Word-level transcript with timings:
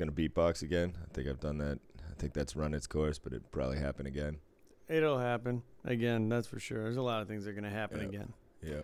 gonna 0.00 0.10
beatbox 0.12 0.62
again. 0.62 0.96
I 1.00 1.14
think 1.14 1.28
I've 1.28 1.38
done 1.40 1.58
that. 1.58 1.78
I 2.10 2.14
think 2.18 2.32
that's 2.32 2.56
run 2.56 2.74
its 2.74 2.86
course, 2.88 3.18
but 3.18 3.32
it 3.32 3.42
probably 3.52 3.78
happen 3.78 4.06
again. 4.06 4.38
It'll 4.88 5.18
happen 5.20 5.62
again. 5.84 6.28
That's 6.28 6.48
for 6.48 6.58
sure. 6.58 6.82
There's 6.82 6.96
a 6.96 7.02
lot 7.02 7.22
of 7.22 7.28
things 7.28 7.44
that 7.44 7.50
are 7.50 7.54
gonna 7.54 7.70
happen 7.70 8.00
Yep. 8.00 8.08
again. 8.08 8.32
Yeah. 8.62 8.80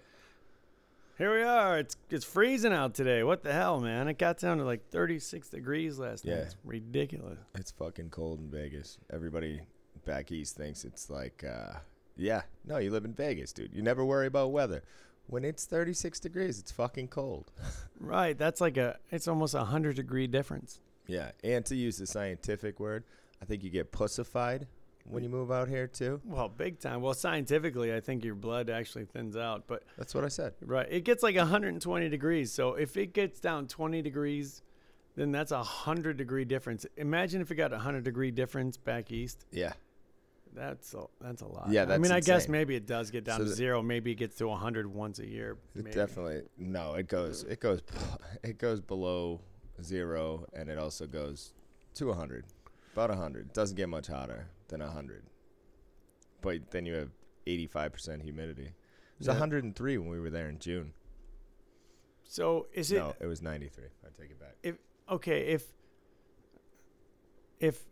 Here 1.18 1.34
we 1.34 1.42
are. 1.42 1.78
It's 1.78 1.96
it's 2.10 2.24
freezing 2.24 2.72
out 2.72 2.94
today. 2.94 3.22
What 3.22 3.42
the 3.42 3.52
hell, 3.52 3.80
man? 3.80 4.06
It 4.08 4.18
got 4.18 4.38
down 4.38 4.58
to 4.58 4.64
like 4.64 4.88
36 4.90 5.48
degrees 5.48 5.98
last 5.98 6.24
night. 6.24 6.32
Yeah. 6.32 6.38
It's 6.42 6.56
ridiculous. 6.64 7.38
It's 7.54 7.70
fucking 7.70 8.10
cold 8.10 8.38
in 8.40 8.50
Vegas. 8.50 8.98
Everybody 9.10 9.62
back 10.04 10.30
east 10.30 10.56
thinks 10.56 10.84
it's 10.84 11.08
like, 11.10 11.42
uh, 11.42 11.78
yeah, 12.16 12.42
no, 12.66 12.76
you 12.76 12.90
live 12.90 13.04
in 13.06 13.14
Vegas, 13.14 13.52
dude. 13.52 13.74
You 13.74 13.82
never 13.82 14.04
worry 14.04 14.26
about 14.26 14.52
weather. 14.52 14.82
When 15.26 15.44
it's 15.44 15.64
36 15.64 16.20
degrees, 16.20 16.58
it's 16.60 16.70
fucking 16.70 17.08
cold. 17.08 17.50
Right. 17.98 18.36
That's 18.36 18.60
like 18.60 18.76
a. 18.76 18.98
It's 19.10 19.26
almost 19.26 19.54
a 19.54 19.64
hundred 19.64 19.96
degree 19.96 20.26
difference. 20.26 20.80
Yeah, 21.06 21.30
and 21.44 21.64
to 21.66 21.76
use 21.76 21.98
the 21.98 22.06
scientific 22.06 22.80
word, 22.80 23.04
I 23.40 23.44
think 23.44 23.62
you 23.62 23.70
get 23.70 23.92
pussified 23.92 24.66
when 25.08 25.22
you 25.22 25.28
move 25.28 25.52
out 25.52 25.68
here 25.68 25.86
too. 25.86 26.20
Well, 26.24 26.48
big 26.48 26.80
time. 26.80 27.00
Well, 27.00 27.14
scientifically, 27.14 27.94
I 27.94 28.00
think 28.00 28.24
your 28.24 28.34
blood 28.34 28.68
actually 28.70 29.04
thins 29.04 29.36
out, 29.36 29.64
but 29.68 29.84
That's 29.96 30.14
what 30.14 30.24
I 30.24 30.28
said. 30.28 30.54
right, 30.62 30.86
it 30.90 31.04
gets 31.04 31.22
like 31.22 31.36
120 31.36 32.08
degrees. 32.08 32.52
So 32.52 32.74
if 32.74 32.96
it 32.96 33.12
gets 33.12 33.38
down 33.38 33.68
20 33.68 34.02
degrees, 34.02 34.62
then 35.14 35.30
that's 35.32 35.52
a 35.52 35.62
hundred 35.62 36.16
degree 36.16 36.44
difference. 36.44 36.84
Imagine 36.96 37.40
if 37.40 37.50
it 37.50 37.54
got 37.54 37.72
a 37.72 37.78
hundred 37.78 38.04
degree 38.04 38.30
difference 38.30 38.76
back 38.76 39.10
east. 39.12 39.46
Yeah, 39.52 39.72
That's 40.52 40.92
a 40.94 41.04
that's 41.20 41.40
a 41.42 41.46
lot. 41.46 41.68
Yeah, 41.70 41.84
I 41.88 41.98
mean, 41.98 42.12
I 42.12 42.20
guess 42.20 42.48
maybe 42.48 42.74
it 42.74 42.86
does 42.86 43.10
get 43.10 43.24
down 43.24 43.38
So 43.38 43.44
to 43.44 43.50
zero. 43.50 43.82
Maybe 43.82 44.10
it 44.12 44.16
gets 44.16 44.36
to 44.38 44.48
100 44.48 44.86
once 44.92 45.18
a 45.20 45.26
year. 45.26 45.56
maybe. 45.74 45.90
definitely. 45.92 46.42
No, 46.58 46.94
it 46.94 47.08
goes. 47.08 47.44
It 47.44 47.60
goes. 47.60 47.80
It 48.42 48.58
goes 48.58 48.80
below 48.80 49.40
zero, 49.82 50.46
and 50.52 50.68
it 50.68 50.78
also 50.78 51.06
goes 51.06 51.52
to 51.94 52.06
100. 52.08 52.44
About 52.92 53.10
100. 53.10 53.52
Doesn't 53.52 53.76
get 53.76 53.88
much 53.88 54.06
hotter 54.06 54.48
than 54.68 54.80
100. 54.80 55.24
But 56.40 56.70
then 56.70 56.86
you 56.86 56.94
have 56.94 57.10
85% 57.46 58.22
humidity. 58.22 58.66
It 58.66 58.74
was 59.18 59.26
Yeah. 59.26 59.34
103 59.34 59.98
when 59.98 60.08
we 60.08 60.20
were 60.20 60.30
there 60.30 60.48
in 60.48 60.58
June. 60.58 60.92
So 62.24 62.66
is 62.72 62.90
it 62.92 62.98
no, 62.98 63.14
it 63.20 63.26
was 63.26 63.40
93. 63.40 63.84
I 64.04 64.08
take 64.20 64.30
it 64.30 64.40
back. 64.40 64.56
If 64.62 64.76
okay 65.08 65.46
if 65.46 65.72
if 67.60 67.84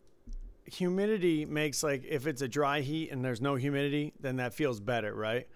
humidity 0.66 1.44
makes 1.44 1.82
like 1.82 2.04
if 2.04 2.26
it's 2.26 2.42
a 2.42 2.48
dry 2.48 2.80
heat 2.80 3.10
and 3.10 3.24
there's 3.24 3.40
no 3.40 3.54
humidity, 3.54 4.12
then 4.20 4.36
that 4.36 4.52
feels 4.54 4.80
better, 4.80 5.14
right? 5.14 5.46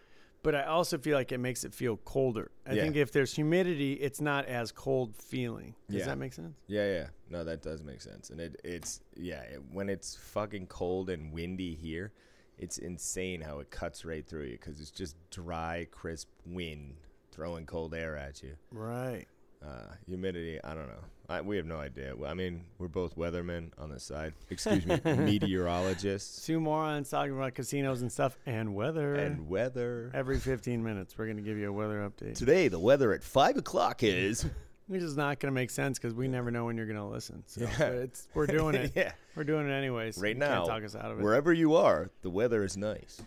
But 0.42 0.54
I 0.54 0.64
also 0.64 0.98
feel 0.98 1.16
like 1.16 1.32
it 1.32 1.38
makes 1.38 1.64
it 1.64 1.74
feel 1.74 1.96
colder. 1.98 2.50
I 2.64 2.74
Yeah. 2.74 2.82
think 2.82 2.96
if 2.96 3.10
there's 3.12 3.34
humidity, 3.34 3.94
it's 3.94 4.20
not 4.20 4.46
as 4.46 4.70
cold 4.72 5.16
feeling. 5.16 5.74
Does 5.88 6.00
Yeah. 6.00 6.06
that 6.06 6.18
make 6.18 6.32
sense? 6.32 6.56
Yeah, 6.68 6.86
yeah. 6.92 7.08
No, 7.28 7.44
that 7.44 7.60
does 7.60 7.82
make 7.82 8.00
sense. 8.00 8.30
And 8.30 8.40
it, 8.40 8.60
it's 8.64 9.00
yeah, 9.16 9.42
it, 9.42 9.60
when 9.72 9.88
it's 9.88 10.14
fucking 10.16 10.68
cold 10.68 11.10
and 11.10 11.32
windy 11.32 11.74
here, 11.74 12.12
it's 12.56 12.78
insane 12.78 13.40
how 13.40 13.58
it 13.60 13.70
cuts 13.70 14.04
right 14.04 14.26
through 14.26 14.44
you 14.44 14.52
because 14.52 14.80
it's 14.80 14.90
just 14.92 15.16
dry, 15.30 15.86
crisp 15.90 16.28
wind 16.46 16.96
throwing 17.30 17.66
cold 17.66 17.94
air 17.94 18.16
at 18.16 18.42
you. 18.42 18.56
Right. 18.72 19.26
Uh, 19.64 19.92
humidity, 20.06 20.58
I 20.62 20.74
don't 20.74 20.86
know. 20.86 21.04
I, 21.28 21.40
we 21.40 21.56
have 21.56 21.66
no 21.66 21.78
idea. 21.78 22.14
I 22.24 22.32
mean, 22.32 22.64
we're 22.78 22.88
both 22.88 23.16
weathermen 23.16 23.70
on 23.76 23.90
the 23.90 23.98
side. 23.98 24.32
Excuse 24.50 24.86
me, 24.86 24.98
meteorologists 25.04 26.46
Two 26.46 26.60
morons 26.60 27.10
talking 27.10 27.36
about 27.36 27.54
casinos 27.54 28.00
and 28.02 28.10
stuff 28.10 28.38
and 28.46 28.74
weather. 28.74 29.14
and 29.16 29.48
weather. 29.48 30.10
Every 30.14 30.38
15 30.38 30.82
minutes, 30.82 31.18
we're 31.18 31.26
going 31.26 31.36
to 31.36 31.42
give 31.42 31.58
you 31.58 31.68
a 31.68 31.72
weather 31.72 32.08
update. 32.08 32.34
Today, 32.36 32.68
the 32.68 32.78
weather 32.78 33.12
at 33.12 33.22
five 33.22 33.56
o'clock 33.56 34.02
is. 34.02 34.46
Which 34.86 35.02
is 35.02 35.18
not 35.18 35.38
going 35.38 35.52
to 35.52 35.54
make 35.54 35.68
sense 35.68 35.98
because 35.98 36.14
we 36.14 36.28
never 36.28 36.50
know 36.50 36.64
when 36.64 36.78
you're 36.78 36.86
going 36.86 36.96
to 36.96 37.04
listen. 37.04 37.42
So 37.46 37.60
Yeah. 37.62 37.88
it's, 37.88 38.26
we're 38.32 38.46
doing 38.58 38.74
it. 38.74 38.92
yeah. 38.96 39.12
We're 39.36 39.44
doing 39.44 39.68
it 39.68 39.72
anyways. 39.72 40.16
Right 40.16 40.30
You 40.34 40.40
now, 40.40 40.64
Can't 40.64 40.68
talk 40.68 40.82
us 40.84 40.96
out 40.96 41.10
of 41.10 41.18
it. 41.18 41.22
Wherever 41.22 41.52
you 41.52 41.74
are, 41.74 42.10
the 42.22 42.30
weather 42.30 42.64
is 42.64 42.74
nice. 42.78 43.20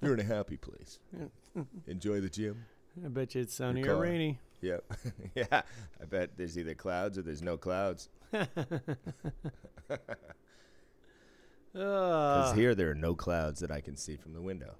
You're 0.00 0.14
in 0.14 0.20
a 0.20 0.24
happy 0.24 0.56
place. 0.56 0.98
Enjoy 1.86 2.20
the 2.20 2.28
gym. 2.28 2.64
I 3.04 3.08
bet 3.08 3.34
you 3.34 3.42
it's 3.42 3.54
sunny 3.54 3.86
or 3.86 3.96
rainy. 3.96 4.38
Yep. 4.60 4.84
yeah. 5.34 5.62
I 6.00 6.04
bet 6.08 6.36
there's 6.36 6.56
either 6.58 6.74
clouds 6.74 7.18
or 7.18 7.22
there's 7.22 7.42
no 7.42 7.56
clouds. 7.56 8.08
Because 11.74 12.50
Uh, 12.52 12.52
here 12.54 12.74
there 12.74 12.90
are 12.90 12.94
no 12.94 13.14
clouds 13.14 13.60
that 13.60 13.70
I 13.70 13.80
can 13.80 13.96
see 13.96 14.16
from 14.16 14.34
the 14.34 14.42
window. 14.42 14.74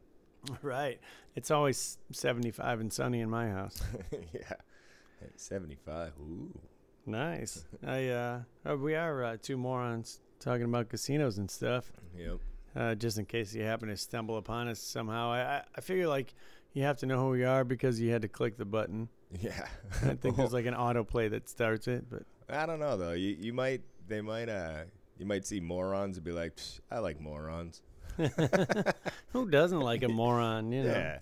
right. 0.61 1.01
It's 1.35 1.51
always 1.51 1.97
75 2.13 2.81
and 2.81 2.93
sunny 2.93 3.21
in 3.21 3.31
my 3.31 3.49
house. 3.49 3.81
yeah. 4.13 4.53
Hey, 5.21 5.29
75. 5.37 6.13
Ooh. 6.21 6.61
nice. 7.07 7.65
I 7.87 8.09
uh, 8.09 8.41
uh, 8.69 8.77
we 8.77 8.95
are 8.95 9.25
uh, 9.25 9.37
two 9.41 9.57
morons 9.57 10.21
talking 10.39 10.65
about 10.65 10.89
casinos 10.91 11.39
and 11.39 11.51
stuff. 11.51 11.91
Yep. 12.17 12.39
Uh, 12.77 12.95
just 12.95 13.19
in 13.19 13.25
case 13.25 13.55
you 13.55 13.63
happen 13.63 13.89
to 13.89 13.97
stumble 13.97 14.37
upon 14.37 14.69
us 14.69 14.79
somehow, 14.81 15.31
I, 15.31 15.41
I 15.41 15.63
I 15.77 15.81
figure 15.81 16.09
like 16.09 16.35
you 16.73 16.83
have 16.83 16.99
to 16.99 17.07
know 17.07 17.19
who 17.19 17.31
we 17.31 17.45
are 17.45 17.65
because 17.65 18.01
you 18.01 18.11
had 18.11 18.23
to 18.23 18.29
click 18.29 18.57
the 18.57 18.65
button. 18.65 19.09
Yeah. 19.41 19.67
I 20.03 20.15
think 20.15 20.37
there's 20.37 20.53
like 20.53 20.67
an 20.67 20.75
autoplay 20.89 21.31
that 21.31 21.49
starts 21.49 21.89
it, 21.89 22.05
but 22.11 22.23
I 22.49 22.67
don't 22.67 22.81
know 22.81 22.97
though. 22.97 23.13
You 23.13 23.37
you 23.39 23.53
might 23.53 23.83
they 24.09 24.21
might 24.21 24.49
uh 24.49 24.85
you 25.19 25.27
might 25.27 25.47
see 25.47 25.61
morons 25.61 26.17
and 26.17 26.25
be 26.25 26.33
like, 26.33 26.57
"Psh, 26.57 26.81
I 26.91 26.99
like 26.99 27.21
morons. 27.21 27.83
who 29.33 29.49
doesn't 29.49 29.81
like 29.81 30.03
a 30.03 30.09
moron? 30.09 30.73
You 30.73 30.85
know. 30.85 30.91
Yeah. 30.91 31.19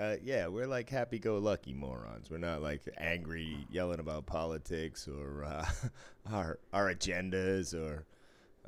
Uh, 0.00 0.14
yeah, 0.22 0.46
we're 0.46 0.66
like 0.66 0.88
happy-go-lucky 0.88 1.72
morons. 1.72 2.30
We're 2.30 2.38
not 2.38 2.62
like 2.62 2.82
angry, 2.98 3.66
yelling 3.68 3.98
about 3.98 4.26
politics 4.26 5.08
or 5.08 5.42
uh, 5.44 5.66
our 6.32 6.60
our 6.72 6.94
agendas, 6.94 7.74
or 7.74 8.04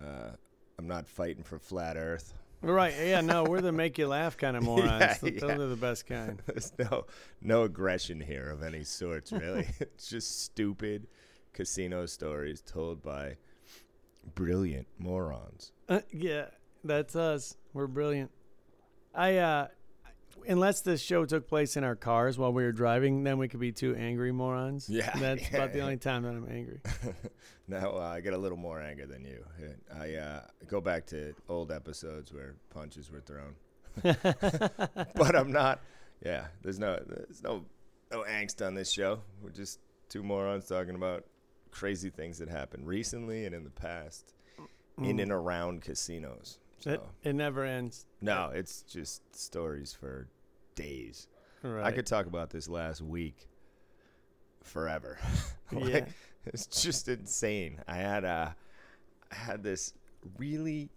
uh, 0.02 0.30
I'm 0.78 0.88
not 0.88 1.06
fighting 1.06 1.44
for 1.44 1.58
flat 1.58 1.96
Earth. 1.96 2.34
Right. 2.62 2.94
Yeah. 2.98 3.20
No, 3.22 3.44
we're 3.44 3.60
the 3.60 3.72
make 3.72 3.96
you 3.98 4.06
laugh 4.06 4.36
kind 4.36 4.56
of 4.56 4.62
morons. 4.64 4.88
Yeah, 5.00 5.14
Th- 5.14 5.40
Those 5.40 5.50
yeah. 5.50 5.56
are 5.64 5.66
the 5.68 5.76
best 5.76 6.06
kind. 6.08 6.42
There's 6.46 6.72
no 6.78 7.06
no 7.40 7.62
aggression 7.62 8.20
here 8.20 8.50
of 8.50 8.62
any 8.62 8.84
sorts, 8.84 9.32
really. 9.32 9.66
it's 9.80 10.08
just 10.10 10.42
stupid 10.42 11.06
casino 11.52 12.06
stories 12.06 12.60
told 12.60 13.02
by 13.02 13.36
brilliant 14.34 14.86
morons. 14.98 15.72
Uh, 15.88 16.00
yeah, 16.12 16.46
that's 16.84 17.16
us. 17.16 17.56
We're 17.72 17.86
brilliant. 17.86 18.30
I 19.14 19.36
uh 19.38 19.68
unless 20.46 20.80
this 20.80 21.00
show 21.00 21.24
took 21.24 21.46
place 21.48 21.76
in 21.76 21.84
our 21.84 21.94
cars 21.96 22.38
while 22.38 22.52
we 22.52 22.62
were 22.62 22.72
driving, 22.72 23.22
then 23.24 23.38
we 23.38 23.48
could 23.48 23.60
be 23.60 23.72
two 23.72 23.94
angry 23.96 24.32
morons. 24.32 24.88
Yeah, 24.88 25.10
That's 25.18 25.42
yeah, 25.50 25.56
about 25.56 25.72
the 25.72 25.80
only 25.80 25.96
time 25.96 26.22
that 26.22 26.30
I'm 26.30 26.48
angry. 26.50 26.80
now 27.68 27.92
uh, 27.96 28.00
I 28.00 28.20
get 28.20 28.32
a 28.32 28.38
little 28.38 28.58
more 28.58 28.80
anger 28.80 29.06
than 29.06 29.24
you. 29.24 29.44
I 29.98 30.14
uh, 30.14 30.40
go 30.66 30.80
back 30.80 31.06
to 31.06 31.34
old 31.48 31.70
episodes 31.72 32.32
where 32.32 32.54
punches 32.70 33.10
were 33.10 33.20
thrown, 33.20 33.54
but 35.14 35.36
I'm 35.36 35.52
not. 35.52 35.80
Yeah, 36.24 36.46
there's 36.62 36.78
no 36.78 36.98
there's 37.06 37.42
no 37.42 37.64
no 38.10 38.24
angst 38.28 38.64
on 38.66 38.74
this 38.74 38.90
show. 38.90 39.20
We're 39.42 39.50
just 39.50 39.78
two 40.08 40.22
morons 40.22 40.66
talking 40.66 40.94
about 40.94 41.24
crazy 41.70 42.10
things 42.10 42.38
that 42.38 42.48
happened 42.48 42.86
recently 42.86 43.46
and 43.46 43.54
in 43.54 43.64
the 43.64 43.70
past 43.70 44.32
in 44.98 45.16
Mm. 45.16 45.22
and 45.22 45.32
around 45.32 45.82
casinos. 45.82 46.58
So. 46.80 46.90
It, 46.92 47.02
it 47.22 47.32
never 47.34 47.64
ends. 47.64 48.06
No, 48.20 48.50
it's 48.54 48.82
just 48.82 49.22
stories 49.36 49.92
for 49.92 50.28
days. 50.74 51.28
Right. 51.62 51.84
I 51.84 51.92
could 51.92 52.06
talk 52.06 52.26
about 52.26 52.50
this 52.50 52.68
last 52.68 53.02
week 53.02 53.46
forever. 54.62 55.18
like, 55.72 55.88
Yeah. 55.88 56.04
It's 56.46 56.66
just 56.66 57.06
insane. 57.08 57.80
I 57.86 57.96
had 57.96 58.24
a, 58.24 58.56
I 59.30 59.34
had 59.34 59.62
this 59.62 59.92
really 60.38 60.88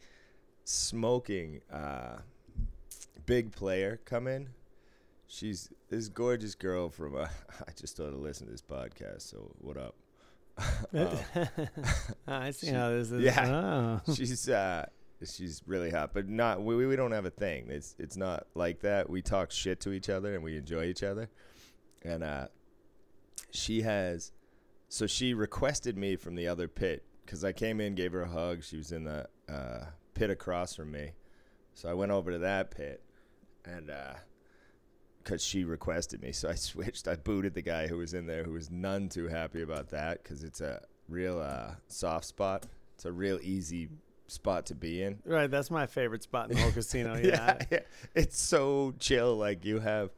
smoking 0.64 1.60
uh, 1.72 2.20
big 3.26 3.52
player 3.52 4.00
come 4.06 4.28
in. 4.28 4.50
She's 5.28 5.70
this 5.90 6.08
gorgeous 6.08 6.56
girl 6.56 6.90
from. 6.90 7.16
Uh, 7.18 7.28
I 7.68 7.72
just 7.76 7.94
started 7.96 8.16
listening 8.18 8.48
to 8.48 8.52
this 8.54 8.62
podcast, 8.62 9.24
so 9.24 9.52
what 9.60 9.78
up? 9.78 9.96
Um, 10.94 11.18
I 12.28 12.52
see 12.52 12.68
she- 12.68 12.74
how 12.74 12.90
this 12.92 13.12
is. 13.12 13.22
yeah. 13.24 14.00
Oh. 14.08 14.14
she's 14.14 14.48
uh 14.48 14.86
she's 15.26 15.62
really 15.66 15.90
hot 15.90 16.14
but 16.14 16.28
not 16.28 16.62
we, 16.62 16.86
we 16.86 16.96
don't 16.96 17.12
have 17.12 17.26
a 17.26 17.30
thing. 17.30 17.68
It's 17.70 17.96
it's 18.00 18.18
not 18.18 18.48
like 18.56 18.82
that. 18.82 19.10
We 19.10 19.22
talk 19.22 19.52
shit 19.52 19.80
to 19.82 19.92
each 19.92 20.10
other 20.10 20.34
and 20.34 20.44
we 20.44 20.58
enjoy 20.58 20.86
each 20.86 21.04
other. 21.04 21.30
And 22.04 22.24
uh 22.24 22.48
she 23.52 23.82
has 23.82 24.32
so 24.90 25.08
she 25.08 25.34
requested 25.34 25.98
me 25.98 26.16
from 26.16 26.36
the 26.36 26.48
other 26.48 26.68
pit 26.68 27.04
because 27.26 27.44
i 27.44 27.52
came 27.52 27.80
in 27.80 27.96
gave 27.96 28.12
her 28.12 28.24
a 28.24 28.28
hug. 28.28 28.64
She 28.64 28.78
was 28.78 28.92
in 28.92 29.04
the 29.04 29.28
uh 29.50 29.86
pit 30.14 30.30
across 30.30 30.76
from 30.76 30.92
me. 30.92 31.12
So 31.74 31.90
i 31.90 31.94
went 31.94 32.12
over 32.12 32.32
to 32.32 32.40
that 32.40 32.72
pit 32.72 33.02
and 33.66 33.90
uh 33.90 34.14
because 35.24 35.44
she 35.44 35.64
requested 35.64 36.22
me. 36.22 36.32
So 36.32 36.50
i 36.50 36.56
switched. 36.56 37.08
I 37.08 37.16
booted 37.16 37.54
the 37.54 37.62
guy 37.62 37.88
who 37.88 37.98
was 37.98 38.14
in 38.14 38.26
there 38.26 38.44
who 38.44 38.54
was 38.54 38.70
none 38.70 39.10
too 39.10 39.28
happy 39.28 39.62
about 39.62 39.90
that 39.90 40.24
because 40.24 40.44
it's 40.44 40.62
a 40.62 40.82
real 41.08 41.40
uh 41.40 41.76
soft 41.88 42.26
spot. 42.26 42.66
It's 42.96 43.06
a 43.06 43.12
real 43.12 43.40
easy 43.42 43.90
spot 44.28 44.66
to 44.68 44.76
be 44.76 45.02
in. 45.04 45.20
Right, 45.26 45.50
that's 45.50 45.70
my 45.72 45.86
favorite 45.86 46.24
spot 46.24 46.50
in 46.50 46.56
the 46.56 46.62
whole 46.62 46.72
casino. 46.72 47.16
Yeah. 47.24 47.58
yeah, 47.72 47.80
It's 48.16 48.40
so 48.42 48.94
chill. 49.00 49.36
Like 49.38 49.66
you 49.66 49.80
have 49.80 50.12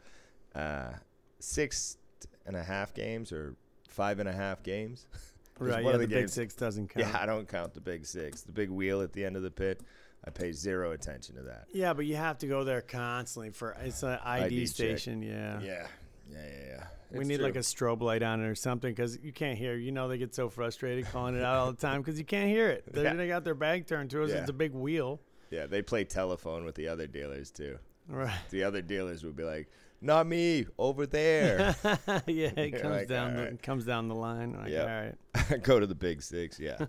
uh, 0.53 0.91
six 1.39 1.97
and 2.45 2.55
a 2.55 2.63
half 2.63 2.93
games 2.93 3.31
or 3.31 3.55
five 3.89 4.19
and 4.19 4.29
a 4.29 4.33
half 4.33 4.63
games. 4.63 5.07
Right. 5.57 5.85
one 5.85 5.93
Yeah. 5.93 5.93
of 5.93 5.99
The, 6.01 6.07
the 6.07 6.15
big 6.15 6.27
six 6.27 6.53
doesn't 6.53 6.89
count. 6.89 7.07
Yeah, 7.07 7.17
I 7.17 7.25
don't 7.25 7.47
count 7.47 7.73
the 7.73 7.79
big 7.79 8.05
six. 8.05 8.41
The 8.41 8.51
big 8.51 8.69
wheel 8.69 8.99
at 9.01 9.13
the 9.13 9.23
end 9.23 9.37
of 9.37 9.41
the 9.41 9.49
pit, 9.49 9.79
I 10.25 10.29
pay 10.29 10.51
zero 10.51 10.91
attention 10.91 11.35
to 11.37 11.43
that. 11.43 11.67
Yeah, 11.73 11.93
but 11.93 12.05
you 12.05 12.17
have 12.17 12.37
to 12.39 12.47
go 12.47 12.65
there 12.65 12.81
constantly 12.81 13.51
for 13.51 13.71
it's 13.81 14.03
an 14.03 14.19
ID, 14.21 14.43
ID 14.47 14.59
check. 14.65 14.67
station. 14.75 15.21
Yeah. 15.21 15.61
Yeah, 15.61 15.87
yeah, 16.29 16.37
yeah, 16.43 16.65
yeah. 16.67 16.83
We 17.11 17.23
need 17.23 17.39
like 17.39 17.55
a 17.55 17.59
strobe 17.59 18.01
light 18.01 18.23
on 18.23 18.43
it 18.43 18.47
or 18.47 18.55
something 18.55 18.91
because 18.91 19.17
you 19.21 19.31
can't 19.31 19.57
hear. 19.57 19.75
You 19.75 19.91
know 19.91 20.07
they 20.07 20.17
get 20.17 20.35
so 20.35 20.49
frustrated 20.49 21.05
calling 21.11 21.35
it 21.35 21.43
out 21.43 21.55
all 21.57 21.71
the 21.71 21.77
time 21.79 22.01
because 22.01 22.19
you 22.19 22.25
can't 22.25 22.49
hear 22.49 22.69
it. 22.69 22.83
They're, 22.91 23.03
Yeah. 23.03 23.13
They 23.13 23.27
got 23.27 23.43
their 23.43 23.55
back 23.55 23.87
turned 23.87 24.09
to 24.11 24.23
us. 24.23 24.31
Yeah. 24.31 24.37
It's 24.37 24.49
a 24.49 24.53
big 24.53 24.73
wheel. 24.73 25.19
yeah. 25.49 25.65
They 25.67 25.81
play 25.81 26.03
telephone 26.03 26.65
with 26.65 26.75
the 26.75 26.87
other 26.87 27.07
dealers 27.07 27.51
too. 27.51 27.77
Right. 28.07 28.33
The 28.51 28.63
other 28.63 28.81
dealers 28.81 29.23
would 29.23 29.35
be 29.35 29.43
like, 29.43 29.67
"Not 29.99 30.27
me, 30.27 30.67
over 30.77 31.07
there." 31.07 31.75
yeah, 32.27 32.51
it 32.55 32.71
comes 32.81 32.95
like, 32.95 33.07
down 33.07 33.35
the 33.35 33.57
comes 33.61 33.83
down 33.85 34.07
the 34.09 34.15
line. 34.15 34.53
Like, 34.53 34.69
Yep. 34.69 34.87
all 34.87 35.49
right. 35.49 35.63
Go 35.63 35.79
to 35.79 35.87
the 35.87 35.95
big 35.95 36.21
six. 36.21 36.59
Yeah. 36.59 36.85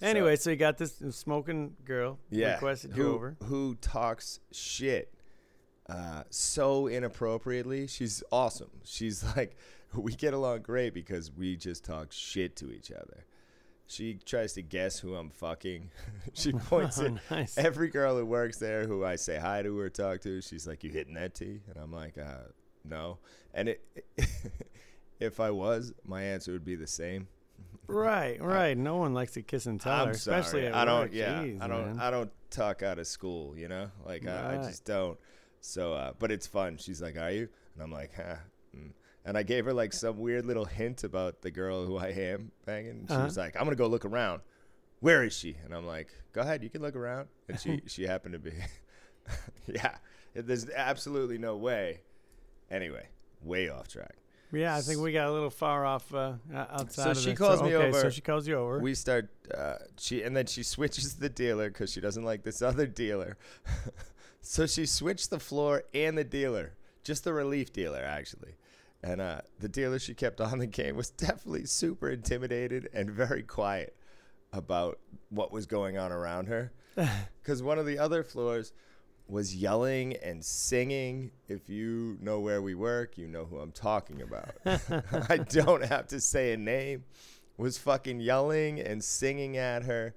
Anyway, 0.00 0.36
so, 0.36 0.48
you 0.50 0.56
got 0.56 0.78
this 0.78 1.02
smoking 1.10 1.76
girl 1.84 2.18
yeah. 2.30 2.54
requested 2.54 2.96
you 2.96 3.14
over. 3.14 3.36
Who 3.44 3.74
talks 3.74 4.40
shit 4.50 5.12
uh, 5.88 6.22
so 6.30 6.86
inappropriately? 6.86 7.86
She's 7.86 8.22
awesome. 8.32 8.70
She's 8.84 9.24
like, 9.36 9.56
we 9.94 10.12
get 10.12 10.34
along 10.34 10.62
great 10.62 10.94
because 10.94 11.30
we 11.32 11.56
just 11.56 11.84
talk 11.84 12.12
shit 12.12 12.56
to 12.56 12.70
each 12.70 12.90
other. 12.92 13.24
She 13.90 14.18
tries 14.26 14.52
to 14.52 14.62
guess 14.62 14.98
who 14.98 15.14
I'm 15.14 15.30
fucking. 15.30 15.90
she 16.34 16.52
points 16.68 16.98
Oh, 17.00 17.06
at 17.06 17.30
nice. 17.30 17.56
every 17.56 17.88
girl 17.88 18.16
who 18.18 18.26
works 18.26 18.58
there 18.58 18.86
who 18.86 19.02
I 19.04 19.16
say 19.16 19.38
hi 19.38 19.62
to 19.62 19.78
or 19.78 19.88
talk 19.88 20.20
to. 20.22 20.42
She's 20.42 20.66
like, 20.66 20.84
"You 20.84 20.90
hitting 20.90 21.14
that 21.14 21.34
T?" 21.34 21.60
And 21.68 21.76
I'm 21.82 21.90
like, 21.90 22.18
uh, 22.18 22.48
"No." 22.84 23.16
And 23.54 23.70
it, 23.70 23.80
if 25.20 25.40
I 25.40 25.50
was, 25.50 25.94
my 26.04 26.22
answer 26.22 26.52
would 26.52 26.66
be 26.66 26.76
the 26.76 26.86
same. 26.86 27.28
Right, 27.86 28.40
right. 28.42 28.76
No 28.76 28.96
one 28.98 29.14
likes 29.14 29.32
to 29.32 29.42
kiss 29.42 29.64
and 29.64 29.80
tell 29.80 30.02
I'm 30.02 30.08
especially 30.10 30.60
sorry. 30.62 30.66
at 30.66 30.74
I 30.74 30.84
don't. 30.84 31.00
work. 31.00 31.10
Yeah, 31.14 31.42
Jeez, 31.42 31.62
I 31.62 31.66
don't. 31.68 31.86
man. 31.86 31.98
I 32.00 32.10
don't 32.10 32.30
talk 32.50 32.82
out 32.82 32.98
of 32.98 33.06
school. 33.06 33.56
You 33.56 33.68
know, 33.68 33.90
like 34.04 34.26
I, 34.26 34.56
I 34.60 34.66
just 34.66 34.84
don't. 34.84 35.18
So, 35.60 35.92
uh, 35.92 36.12
but 36.18 36.30
it's 36.30 36.46
fun. 36.46 36.76
She's 36.78 37.00
like, 37.02 37.16
"Are 37.16 37.30
you?" 37.30 37.48
And 37.74 37.82
I'm 37.82 37.92
like, 37.92 38.12
"Huh." 38.16 38.36
Mm. 38.76 38.92
And 39.24 39.36
I 39.36 39.42
gave 39.42 39.64
her 39.66 39.72
like 39.74 39.92
some 39.92 40.18
weird 40.18 40.46
little 40.46 40.64
hint 40.64 41.04
about 41.04 41.42
the 41.42 41.50
girl 41.50 41.84
who 41.84 41.96
I 41.98 42.08
am 42.08 42.52
banging. 42.64 43.04
She 43.08 43.14
Uh-huh. 43.14 43.24
was 43.24 43.36
like, 43.36 43.56
"I'm 43.56 43.64
gonna 43.64 43.76
go 43.76 43.86
look 43.86 44.04
around. 44.04 44.42
Where 45.00 45.22
is 45.24 45.36
she?" 45.36 45.56
And 45.64 45.74
I'm 45.74 45.86
like, 45.86 46.08
"Go 46.32 46.40
ahead, 46.40 46.62
you 46.62 46.70
can 46.70 46.80
look 46.82 46.96
around." 46.96 47.28
And 47.48 47.58
she 47.60 47.82
she 47.86 48.04
happened 48.06 48.32
to 48.34 48.38
be, 48.38 48.52
yeah. 49.66 49.96
There's 50.34 50.68
absolutely 50.70 51.38
no 51.38 51.56
way. 51.56 52.00
Anyway, 52.70 53.08
way 53.42 53.68
off 53.68 53.88
track. 53.88 54.14
Yeah, 54.52 54.74
I 54.76 54.80
think 54.80 55.00
we 55.00 55.12
got 55.12 55.28
a 55.28 55.32
little 55.32 55.50
far 55.50 55.84
off 55.84 56.14
uh, 56.14 56.34
outside. 56.54 57.02
So 57.04 57.10
of 57.10 57.18
she 57.18 57.30
this. 57.30 57.38
calls 57.38 57.62
me 57.62 57.74
okay, 57.76 57.92
So 57.92 57.98
over. 57.98 58.10
she 58.10 58.20
calls 58.22 58.46
you 58.48 58.54
over. 58.56 58.78
We 58.78 58.94
start. 58.94 59.28
Uh, 59.52 59.74
she 59.98 60.22
and 60.22 60.34
then 60.36 60.46
she 60.46 60.62
switches 60.74 61.16
the 61.16 61.28
dealer 61.28 61.68
because 61.68 61.92
she 61.92 62.00
doesn't 62.00 62.24
like 62.24 62.44
this 62.44 62.62
other 62.62 62.86
dealer. 62.86 63.36
So 64.40 64.66
she 64.66 64.86
switched 64.86 65.30
the 65.30 65.40
floor 65.40 65.84
and 65.94 66.16
the 66.16 66.24
dealer, 66.24 66.74
just 67.02 67.24
the 67.24 67.32
relief 67.32 67.72
dealer 67.72 68.02
actually. 68.02 68.54
And 69.02 69.20
uh, 69.20 69.42
the 69.60 69.68
dealer 69.68 69.98
she 69.98 70.14
kept 70.14 70.40
on 70.40 70.58
the 70.58 70.66
game 70.66 70.96
was 70.96 71.10
definitely 71.10 71.66
super 71.66 72.10
intimidated 72.10 72.88
and 72.92 73.10
very 73.10 73.42
quiet 73.42 73.94
about 74.52 74.98
what 75.30 75.52
was 75.52 75.66
going 75.66 75.98
on 75.98 76.12
around 76.12 76.48
her. 76.48 76.72
Because 77.40 77.62
one 77.62 77.78
of 77.78 77.86
the 77.86 77.98
other 77.98 78.22
floors 78.22 78.74
was 79.28 79.54
yelling 79.54 80.16
and 80.16 80.44
singing. 80.44 81.30
If 81.46 81.70
you 81.70 82.18
know 82.20 82.40
where 82.40 82.60
we 82.60 82.74
work, 82.74 83.16
you 83.16 83.26
know 83.28 83.46
who 83.46 83.58
I'm 83.58 83.72
talking 83.72 84.20
about. 84.20 84.50
I 85.30 85.38
don't 85.38 85.84
have 85.84 86.08
to 86.08 86.20
say 86.20 86.52
a 86.52 86.56
name. 86.58 87.04
Was 87.56 87.78
fucking 87.78 88.20
yelling 88.20 88.80
and 88.80 89.02
singing 89.02 89.56
at 89.56 89.84
her. 89.84 90.14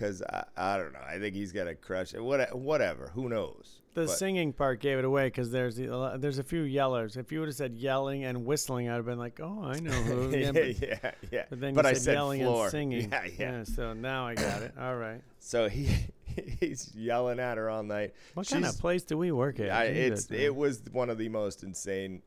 Cause 0.00 0.22
I, 0.22 0.44
I 0.56 0.76
don't 0.78 0.94
know. 0.94 1.00
I 1.06 1.18
think 1.18 1.34
he's 1.36 1.52
got 1.52 1.68
a 1.68 1.74
crush. 1.74 2.14
What, 2.14 2.56
whatever. 2.58 3.10
Who 3.14 3.28
knows? 3.28 3.76
the 3.92 4.02
But- 4.06 4.10
singing 4.18 4.52
part 4.54 4.80
gave 4.80 4.98
it 4.98 5.04
away 5.04 5.26
because 5.26 5.50
there's 5.50 5.78
a 5.78 5.86
lot- 5.88 6.20
there's 6.22 6.38
a 6.38 6.42
few 6.42 6.62
yellers. 6.64 7.16
If 7.18 7.30
you 7.32 7.40
would 7.40 7.48
have 7.48 7.56
said 7.56 7.74
yelling 7.76 8.24
and 8.24 8.46
whistling, 8.46 8.88
I'd 8.88 8.94
have 8.94 9.04
been 9.04 9.18
like, 9.18 9.40
oh, 9.42 9.62
I 9.64 9.78
know 9.80 9.90
who. 9.90 10.30
yeah, 10.36 10.38
Yeah, 10.38 10.52
but, 10.52 10.80
yeah, 10.80 11.10
yeah. 11.30 11.44
but 11.50 11.60
then 11.60 11.74
But 11.74 11.84
you 11.84 11.90
I 11.90 11.92
said, 11.94 12.02
said 12.04 12.12
yelling 12.14 12.40
floor. 12.42 12.62
and 12.64 12.70
singing. 12.70 13.10
Yeah, 13.10 13.26
yeah. 13.38 13.64
So 13.64 13.92
now 13.92 14.26
I 14.26 14.34
got 14.36 14.62
it. 14.62 14.72
All 14.80 14.96
right. 14.96 15.20
So 15.38 15.68
he 15.68 15.90
he's 16.60 16.92
yelling 16.94 17.38
at 17.40 17.58
her 17.58 17.68
all 17.68 17.82
night. 17.82 18.14
What 18.34 18.48
kind 18.48 18.64
of 18.64 18.78
place 18.78 19.02
do 19.02 19.18
we 19.18 19.32
work 19.32 19.60
at? 19.60 19.70
I, 19.70 19.84
it's 19.86 20.30
it 20.30 20.54
was 20.56 20.80
one 20.92 21.10
of 21.10 21.18
the 21.18 21.28
most 21.28 21.62
insane 21.62 22.22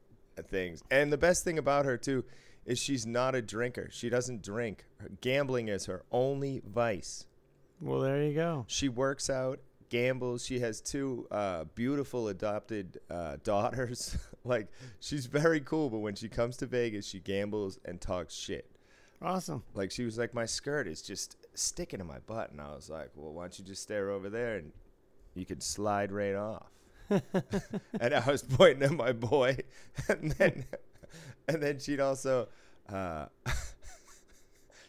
things. 0.50 0.84
And 0.92 1.12
the 1.12 1.18
best 1.18 1.44
thing 1.44 1.58
about 1.58 1.86
her 1.86 1.98
too 1.98 2.24
is 2.66 2.78
she's 2.78 3.06
not 3.08 3.36
a 3.36 3.42
drinker. 3.42 3.90
She 3.92 4.10
doesn't 4.10 4.44
drink. 4.44 4.86
Her 4.98 5.10
gambling 5.22 5.70
is 5.70 5.86
her 5.88 6.04
only 6.12 6.62
vice. 6.68 7.26
Well, 7.84 8.00
there 8.00 8.24
you 8.24 8.34
go. 8.34 8.66
She 8.68 8.90
works 8.90 9.30
out, 9.30 9.60
gambles. 9.90 10.46
She 10.46 10.60
has 10.60 10.80
two 10.82 11.28
uh, 11.30 11.66
beautiful 11.76 12.30
adopted 12.30 13.00
uh, 13.10 13.38
daughters. 13.44 14.18
like 14.44 14.68
she's 15.00 15.26
very 15.26 15.60
cool, 15.60 15.90
but 15.90 16.00
when 16.00 16.16
she 16.16 16.30
comes 16.30 16.58
to 16.58 16.66
Vegas, 16.66 17.06
she 17.06 17.20
gambles 17.20 17.80
and 17.86 18.00
talks 18.00 18.34
shit. 18.34 18.70
Awesome. 19.22 19.64
Like 19.74 19.92
she 19.92 20.06
was 20.06 20.18
like, 20.18 20.34
my 20.34 20.46
skirt 20.46 20.88
is 20.88 21.02
just 21.02 21.38
sticking 21.54 22.00
to 22.00 22.06
my 22.06 22.20
butt, 22.20 22.52
and 22.52 22.62
I 22.62 22.74
was 22.74 22.90
like, 22.90 23.10
well, 23.16 23.34
why 23.34 23.44
don't 23.44 23.60
you 23.60 23.66
just 23.66 23.84
stare 23.84 24.10
over 24.10 24.30
there 24.30 24.56
and 24.56 24.72
you 25.36 25.46
could 25.46 25.62
slide 25.62 26.12
right 26.12 26.36
off. 26.36 26.70
and 27.10 28.14
I 28.14 28.26
was 28.26 28.44
pointing 28.44 28.84
at 28.84 28.92
my 28.92 29.12
boy, 29.12 29.58
and 30.08 30.32
then 30.32 30.66
and 31.48 31.62
then 31.62 31.80
she'd 31.80 32.00
also 32.00 32.48
uh, 32.92 33.26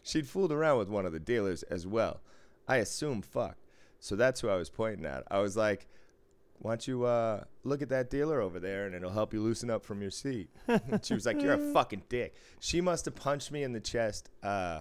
she'd 0.02 0.28
fooled 0.28 0.52
around 0.52 0.78
with 0.78 0.88
one 0.88 1.06
of 1.06 1.12
the 1.12 1.20
dealers 1.20 1.64
as 1.64 1.86
well. 1.86 2.20
I 2.66 2.76
assume 2.76 3.22
fuck. 3.22 3.56
So 4.00 4.16
that's 4.16 4.40
who 4.40 4.48
I 4.48 4.56
was 4.56 4.70
pointing 4.70 5.06
at. 5.06 5.24
I 5.30 5.38
was 5.38 5.56
like, 5.56 5.86
why 6.58 6.72
don't 6.72 6.86
you 6.86 7.04
uh, 7.04 7.44
look 7.62 7.82
at 7.82 7.88
that 7.90 8.10
dealer 8.10 8.40
over 8.40 8.60
there 8.60 8.86
and 8.86 8.94
it'll 8.94 9.10
help 9.10 9.34
you 9.34 9.42
loosen 9.42 9.70
up 9.70 9.84
from 9.84 10.00
your 10.00 10.10
seat. 10.10 10.48
She 11.02 11.14
was 11.14 11.26
like, 11.26 11.42
you're 11.42 11.54
a 11.54 11.72
fucking 11.72 12.04
dick. 12.08 12.34
She 12.60 12.80
must 12.80 13.04
have 13.06 13.14
punched 13.14 13.50
me 13.50 13.62
in 13.62 13.72
the 13.72 13.80
chest, 13.80 14.30
uh, 14.42 14.80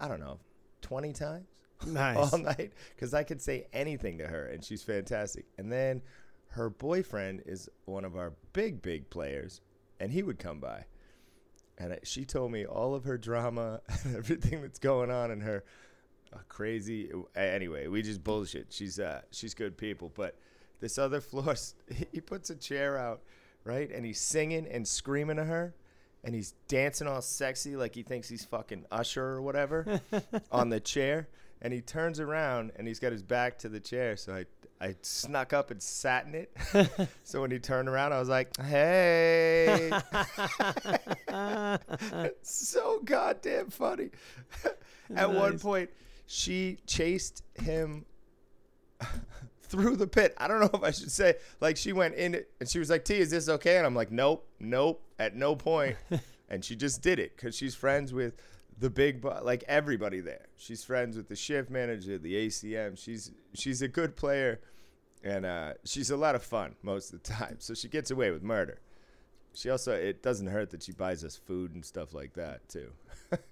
I 0.00 0.08
don't 0.08 0.20
know, 0.20 0.40
20 0.82 1.12
times 1.12 1.46
Nice. 1.86 2.16
all 2.32 2.38
night 2.38 2.72
because 2.94 3.14
I 3.14 3.22
could 3.22 3.40
say 3.42 3.66
anything 3.72 4.18
to 4.18 4.26
her 4.26 4.46
and 4.46 4.64
she's 4.64 4.82
fantastic. 4.82 5.46
And 5.58 5.70
then 5.70 6.02
her 6.48 6.70
boyfriend 6.70 7.42
is 7.46 7.68
one 7.84 8.04
of 8.04 8.16
our 8.16 8.32
big, 8.52 8.82
big 8.82 9.10
players 9.10 9.60
and 10.00 10.12
he 10.12 10.22
would 10.22 10.38
come 10.38 10.60
by. 10.60 10.84
And 11.76 11.98
she 12.04 12.24
told 12.24 12.52
me 12.52 12.64
all 12.64 12.94
of 12.94 13.04
her 13.04 13.18
drama 13.18 13.80
and 14.04 14.16
everything 14.16 14.62
that's 14.62 14.78
going 14.78 15.10
on 15.10 15.30
in 15.30 15.40
her 15.40 15.64
crazy. 16.48 17.10
Anyway, 17.34 17.86
we 17.86 18.02
just 18.02 18.22
bullshit. 18.22 18.66
She's 18.70 18.98
uh, 18.98 19.22
she's 19.30 19.54
good 19.54 19.76
people, 19.76 20.12
but 20.14 20.36
this 20.80 20.98
other 20.98 21.20
floor, 21.20 21.54
he 22.12 22.20
puts 22.20 22.50
a 22.50 22.56
chair 22.56 22.98
out, 22.98 23.22
right, 23.64 23.90
and 23.90 24.04
he's 24.04 24.20
singing 24.20 24.66
and 24.66 24.86
screaming 24.86 25.36
to 25.36 25.44
her, 25.44 25.74
and 26.22 26.34
he's 26.34 26.54
dancing 26.68 27.06
all 27.06 27.22
sexy 27.22 27.76
like 27.76 27.94
he 27.94 28.02
thinks 28.02 28.28
he's 28.28 28.44
fucking 28.44 28.84
Usher 28.90 29.24
or 29.24 29.42
whatever 29.42 30.00
on 30.52 30.68
the 30.68 30.80
chair, 30.80 31.28
and 31.62 31.72
he 31.72 31.80
turns 31.80 32.20
around 32.20 32.72
and 32.76 32.86
he's 32.86 32.98
got 32.98 33.12
his 33.12 33.22
back 33.22 33.58
to 33.58 33.68
the 33.68 33.80
chair, 33.80 34.16
so 34.16 34.34
I 34.34 34.44
I 34.80 34.96
snuck 35.02 35.52
up 35.52 35.70
and 35.70 35.82
sat 35.82 36.26
in 36.26 36.34
it. 36.34 37.08
so 37.24 37.40
when 37.40 37.50
he 37.50 37.58
turned 37.58 37.88
around, 37.88 38.12
I 38.12 38.18
was 38.18 38.28
like, 38.28 38.54
"Hey." 38.60 39.90
so 42.42 43.00
goddamn 43.04 43.70
funny. 43.70 44.10
At 45.14 45.32
one 45.32 45.58
point, 45.58 45.90
she 46.26 46.78
chased 46.86 47.42
him 47.54 48.04
through 49.62 49.96
the 49.96 50.06
pit. 50.06 50.34
I 50.38 50.48
don't 50.48 50.60
know 50.60 50.70
if 50.74 50.82
I 50.82 50.90
should 50.90 51.10
say 51.10 51.34
like 51.60 51.76
she 51.76 51.92
went 51.92 52.14
in 52.14 52.34
it 52.34 52.50
and 52.60 52.68
she 52.68 52.78
was 52.78 52.90
like, 52.90 53.04
"T, 53.04 53.16
is 53.16 53.30
this 53.30 53.48
okay?" 53.48 53.76
And 53.76 53.86
I'm 53.86 53.94
like, 53.94 54.10
"Nope, 54.10 54.46
nope." 54.60 55.02
At 55.18 55.36
no 55.36 55.54
point, 55.54 55.96
and 56.48 56.64
she 56.64 56.74
just 56.74 57.00
did 57.00 57.18
it 57.20 57.36
because 57.36 57.54
she's 57.54 57.74
friends 57.74 58.12
with 58.12 58.34
the 58.78 58.90
big 58.90 59.20
bo- 59.20 59.40
like 59.42 59.62
everybody 59.68 60.20
there. 60.20 60.46
She's 60.56 60.82
friends 60.82 61.16
with 61.16 61.28
the 61.28 61.36
shift 61.36 61.70
manager, 61.70 62.18
the 62.18 62.34
ACM. 62.46 62.98
She's 62.98 63.30
she's 63.52 63.80
a 63.82 63.88
good 63.88 64.16
player, 64.16 64.60
and 65.22 65.46
uh, 65.46 65.74
she's 65.84 66.10
a 66.10 66.16
lot 66.16 66.34
of 66.34 66.42
fun 66.42 66.74
most 66.82 67.12
of 67.12 67.22
the 67.22 67.28
time. 67.32 67.56
So 67.60 67.74
she 67.74 67.88
gets 67.88 68.10
away 68.10 68.30
with 68.30 68.42
murder. 68.42 68.80
She 69.52 69.70
also 69.70 69.92
it 69.92 70.22
doesn't 70.22 70.48
hurt 70.48 70.70
that 70.70 70.82
she 70.82 70.92
buys 70.92 71.22
us 71.22 71.36
food 71.36 71.74
and 71.74 71.84
stuff 71.84 72.12
like 72.12 72.34
that 72.34 72.68
too. 72.68 72.90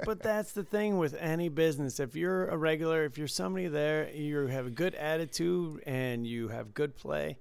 But 0.05 0.23
that's 0.23 0.53
the 0.53 0.65
thing 0.65 0.99
with 0.99 1.15
any 1.19 1.49
business. 1.49 2.01
If 2.01 2.15
you're 2.17 2.47
a 2.47 2.57
regular, 2.57 3.05
if 3.05 3.19
you're 3.19 3.29
somebody 3.29 3.69
there, 3.69 4.11
you 4.11 4.47
have 4.49 4.67
a 4.67 4.71
good 4.71 4.95
attitude 4.95 5.83
and 5.87 6.27
you 6.27 6.49
have 6.49 6.75
good 6.75 6.97
play, 6.97 7.39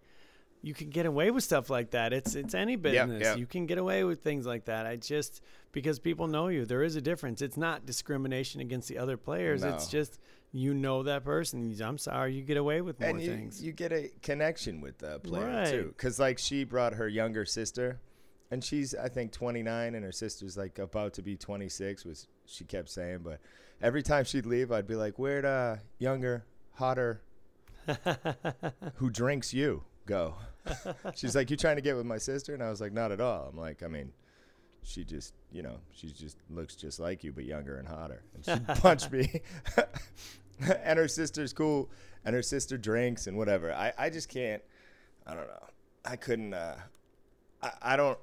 you 0.62 0.74
can 0.74 0.90
get 0.90 1.06
away 1.06 1.32
with 1.32 1.44
stuff 1.44 1.70
like 1.70 1.92
that. 1.92 2.14
It's 2.14 2.36
it's 2.36 2.54
any 2.54 2.76
business. 2.76 3.22
yeah. 3.24 3.36
You 3.36 3.46
can 3.46 3.66
get 3.66 3.78
away 3.78 4.04
with 4.04 4.22
things 4.24 4.46
like 4.46 4.66
that. 4.66 4.86
I 4.86 4.96
just 4.96 5.42
because 5.72 6.00
people 6.00 6.28
know 6.28 6.50
you, 6.50 6.66
there 6.66 6.84
is 6.84 6.96
a 6.96 7.02
difference. 7.02 7.42
It's 7.42 7.58
not 7.58 7.86
discrimination 7.86 8.62
against 8.62 8.88
the 8.88 8.98
other 8.98 9.18
players. 9.18 9.64
It's 9.64 9.88
just 9.88 10.20
you 10.52 10.74
know 10.74 11.04
that 11.04 11.24
person. 11.24 11.76
I'm 11.82 11.98
sorry, 11.98 12.36
you 12.36 12.44
get 12.44 12.58
away 12.58 12.82
with 12.82 13.00
more 13.00 13.10
and 13.10 13.22
you, 13.22 13.32
things. 13.32 13.64
you 13.64 13.72
get 13.72 13.92
a 13.92 14.12
connection 14.22 14.82
with 14.82 14.98
the 15.00 15.20
player 15.20 15.48
Right. 15.48 15.68
too 15.70 15.94
because 15.98 16.20
like 16.20 16.38
she 16.38 16.64
brought 16.66 16.94
her 16.96 17.08
younger 17.08 17.46
sister 17.46 18.00
and 18.52 18.64
she's 18.64 18.94
I 18.94 19.08
think 19.08 19.32
29, 19.32 19.96
and 19.96 20.04
her 20.04 20.12
sister's 20.12 20.58
like 20.58 20.78
about 20.78 21.14
to 21.14 21.22
be 21.22 21.36
26, 21.36 22.06
was 22.06 22.28
she 22.46 22.66
kept 22.66 22.90
saying. 22.90 23.20
But 23.24 23.40
every 23.82 24.04
time 24.04 24.26
she'd 24.26 24.46
leave, 24.46 24.72
I'd 24.72 24.88
be 24.88 24.96
like, 24.96 25.18
"Where'd 25.18 25.46
uh, 25.46 25.78
younger, 25.98 26.46
hotter, 26.74 27.22
who 28.96 29.10
drinks 29.10 29.54
you 29.54 29.84
go?" 30.06 30.36
she's 31.16 31.36
like, 31.36 31.50
"You 31.50 31.58
trying 31.58 31.78
to 31.78 31.82
get 31.82 31.96
with 31.96 32.06
my 32.06 32.18
sister?" 32.18 32.54
And 32.54 32.62
I 32.62 32.70
was 32.70 32.82
like, 32.82 32.94
"Not 32.94 33.12
at 33.12 33.22
all." 33.22 33.48
I'm 33.50 33.58
like, 33.58 33.82
I 33.82 33.88
mean, 33.88 34.12
she 34.84 35.04
just, 35.04 35.34
you 35.52 35.62
know, 35.62 35.78
she 35.94 36.08
just 36.12 36.38
looks 36.50 36.76
just 36.76 37.00
like 37.00 37.24
you, 37.24 37.32
but 37.32 37.46
younger 37.46 37.78
and 37.78 37.88
hotter. 37.88 38.24
And 38.36 38.46
she 38.46 38.74
punched 38.82 39.12
me. 39.12 39.42
and 40.84 41.00
her 41.00 41.08
sister's 41.08 41.54
cool, 41.54 41.90
and 42.26 42.36
her 42.36 42.42
sister 42.44 42.78
drinks 42.78 43.28
and 43.28 43.38
whatever. 43.38 43.74
I, 43.74 43.94
I 43.98 44.10
just 44.10 44.30
can't. 44.30 44.62
I 45.26 45.36
don't 45.36 45.48
know. 45.48 45.68
I 46.04 46.16
couldn't. 46.16 46.54
Uh, 46.54 46.76
I, 47.62 47.72
I 47.82 47.96
don't. 47.96 48.18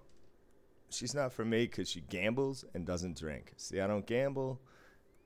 She's 0.91 1.15
not 1.15 1.33
for 1.33 1.45
me 1.45 1.65
because 1.67 1.89
she 1.89 2.01
gambles 2.01 2.65
and 2.75 2.87
doesn't 2.87 3.19
drink. 3.19 3.53
See, 3.57 3.81
I 3.81 3.87
don't 3.87 4.07
gamble, 4.07 4.61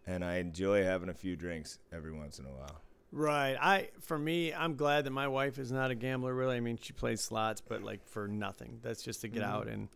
and 0.07 0.25
I 0.25 0.37
enjoy 0.37 0.83
having 0.85 1.09
a 1.09 1.15
few 1.15 1.37
drinks 1.37 1.79
every 1.93 2.13
once 2.13 2.39
in 2.39 2.47
a 2.47 2.51
while. 2.51 2.81
Right. 3.13 3.57
I 3.61 3.89
for 4.01 4.19
me, 4.19 4.53
I'm 4.55 4.75
glad 4.77 5.05
that 5.05 5.11
my 5.11 5.29
wife 5.29 5.59
is 5.59 5.71
not 5.71 5.91
a 5.91 5.95
gambler. 5.95 6.35
Really, 6.35 6.57
I 6.57 6.61
mean, 6.61 6.79
she 6.81 6.93
plays 6.93 7.21
slots, 7.21 7.61
but 7.61 7.83
like 7.83 8.07
for 8.09 8.27
nothing. 8.27 8.81
That's 8.83 9.03
just 9.03 9.21
to 9.21 9.29
get 9.29 9.43
Mhm. 9.43 9.47
out, 9.49 9.69
and 9.69 9.89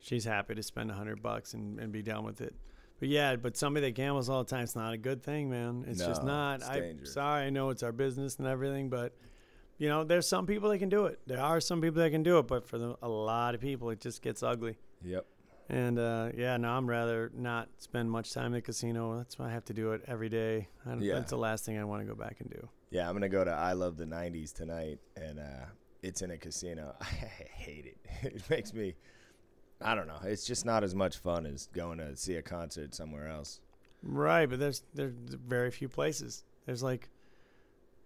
she's 0.00 0.24
happy 0.24 0.54
to 0.54 0.62
spend 0.62 0.90
a 0.90 0.94
hundred 0.94 1.22
bucks 1.22 1.52
and, 1.54 1.78
and 1.78 1.92
be 1.92 2.02
done 2.02 2.24
with 2.24 2.40
it. 2.40 2.54
But 2.98 3.08
yeah, 3.08 3.36
but 3.36 3.56
somebody 3.56 3.86
that 3.86 3.92
gambles 3.96 4.28
all 4.28 4.42
the 4.44 4.48
time, 4.50 4.62
it's 4.64 4.76
not 4.76 4.92
a 4.94 4.96
good 4.96 5.22
thing, 5.22 5.50
man. 5.50 5.84
It's 5.86 5.98
just 5.98 6.22
not. 6.24 6.60
it's 6.60 6.68
dangerous. 6.68 7.12
sorry. 7.12 7.44
I 7.46 7.50
know 7.50 7.70
it's 7.70 7.82
our 7.82 7.92
business 7.92 8.38
and 8.38 8.46
everything, 8.48 8.88
but 8.88 9.12
you 9.78 9.88
know, 9.88 10.04
there's 10.04 10.28
some 10.28 10.46
people 10.46 10.70
that 10.70 10.78
can 10.78 10.88
do 10.88 11.06
it. 11.06 11.18
There 11.26 11.40
are 11.40 11.60
some 11.60 11.80
people 11.80 12.00
that 12.02 12.10
can 12.10 12.22
do 12.22 12.38
it, 12.38 12.46
but 12.46 12.66
for 12.66 12.78
the, 12.78 12.96
a 13.02 13.08
lot 13.08 13.54
of 13.54 13.60
people, 13.60 13.90
it 13.90 14.00
just 14.00 14.22
gets 14.22 14.42
ugly. 14.42 14.76
Yep. 15.04 15.26
And 15.68 15.98
uh, 15.98 16.30
yeah, 16.36 16.56
no, 16.56 16.70
I'm 16.70 16.88
rather 16.88 17.30
not 17.34 17.68
spend 17.78 18.10
much 18.10 18.32
time 18.32 18.46
in 18.46 18.52
the 18.52 18.60
casino. 18.60 19.16
That's 19.16 19.38
why 19.38 19.46
I 19.48 19.52
have 19.52 19.64
to 19.66 19.74
do 19.74 19.92
it 19.92 20.02
every 20.06 20.28
day. 20.28 20.68
I 20.84 20.90
don't, 20.90 21.02
Yeah. 21.02 21.14
That's 21.14 21.30
the 21.30 21.38
last 21.38 21.64
thing 21.64 21.78
I 21.78 21.84
want 21.84 22.02
to 22.02 22.06
go 22.06 22.14
back 22.14 22.36
and 22.40 22.50
do. 22.50 22.68
Yeah, 22.90 23.08
I'm 23.08 23.14
gonna 23.14 23.28
go 23.28 23.42
to 23.44 23.50
I 23.50 23.72
Love 23.72 23.96
the 23.96 24.04
'90s 24.04 24.52
tonight, 24.52 24.98
and 25.16 25.38
uh, 25.38 25.64
it's 26.02 26.20
in 26.20 26.30
a 26.30 26.36
casino. 26.36 26.94
I 27.00 27.04
hate 27.04 27.86
it. 27.86 27.96
It 28.34 28.50
makes 28.50 28.74
me. 28.74 28.94
I 29.80 29.94
don't 29.94 30.06
know. 30.06 30.18
It's 30.24 30.46
just 30.46 30.64
not 30.66 30.84
as 30.84 30.94
much 30.94 31.18
fun 31.18 31.46
as 31.46 31.68
going 31.72 31.98
to 31.98 32.14
see 32.16 32.36
a 32.36 32.42
concert 32.42 32.94
somewhere 32.94 33.28
else. 33.28 33.60
Right, 34.02 34.48
but 34.48 34.58
there's 34.58 34.82
there's 34.94 35.14
very 35.14 35.70
few 35.70 35.88
places. 35.88 36.44
There's 36.66 36.82
like 36.82 37.08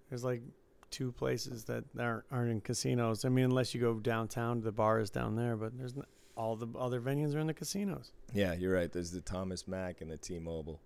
there's 0.09 0.25
like 0.25 0.43
two 0.91 1.11
places 1.13 1.65
that 1.65 1.85
aren't 1.99 2.25
aren't 2.31 2.51
in 2.51 2.61
casinos. 2.61 3.25
I 3.25 3.29
mean, 3.29 3.47
unless 3.47 3.75
you 3.75 3.81
go 3.81 3.95
downtown, 3.95 4.61
the 4.61 4.73
bar 4.73 5.01
is 5.01 5.11
down 5.11 5.37
there, 5.37 5.57
but 5.57 5.77
there's 5.77 5.95
n- 5.97 6.05
all 6.37 6.57
the 6.57 6.67
other 6.79 7.01
venues 7.01 7.35
are 7.35 7.39
in 7.39 7.47
the 7.47 7.55
casinos. 7.55 8.13
Yeah, 8.33 8.53
you're 8.55 8.73
right. 8.75 8.93
There's 8.93 9.11
the 9.11 9.21
Thomas 9.21 9.67
Mack 9.67 10.01
and 10.01 10.11
the 10.11 10.17
T-Mobile. 10.17 10.81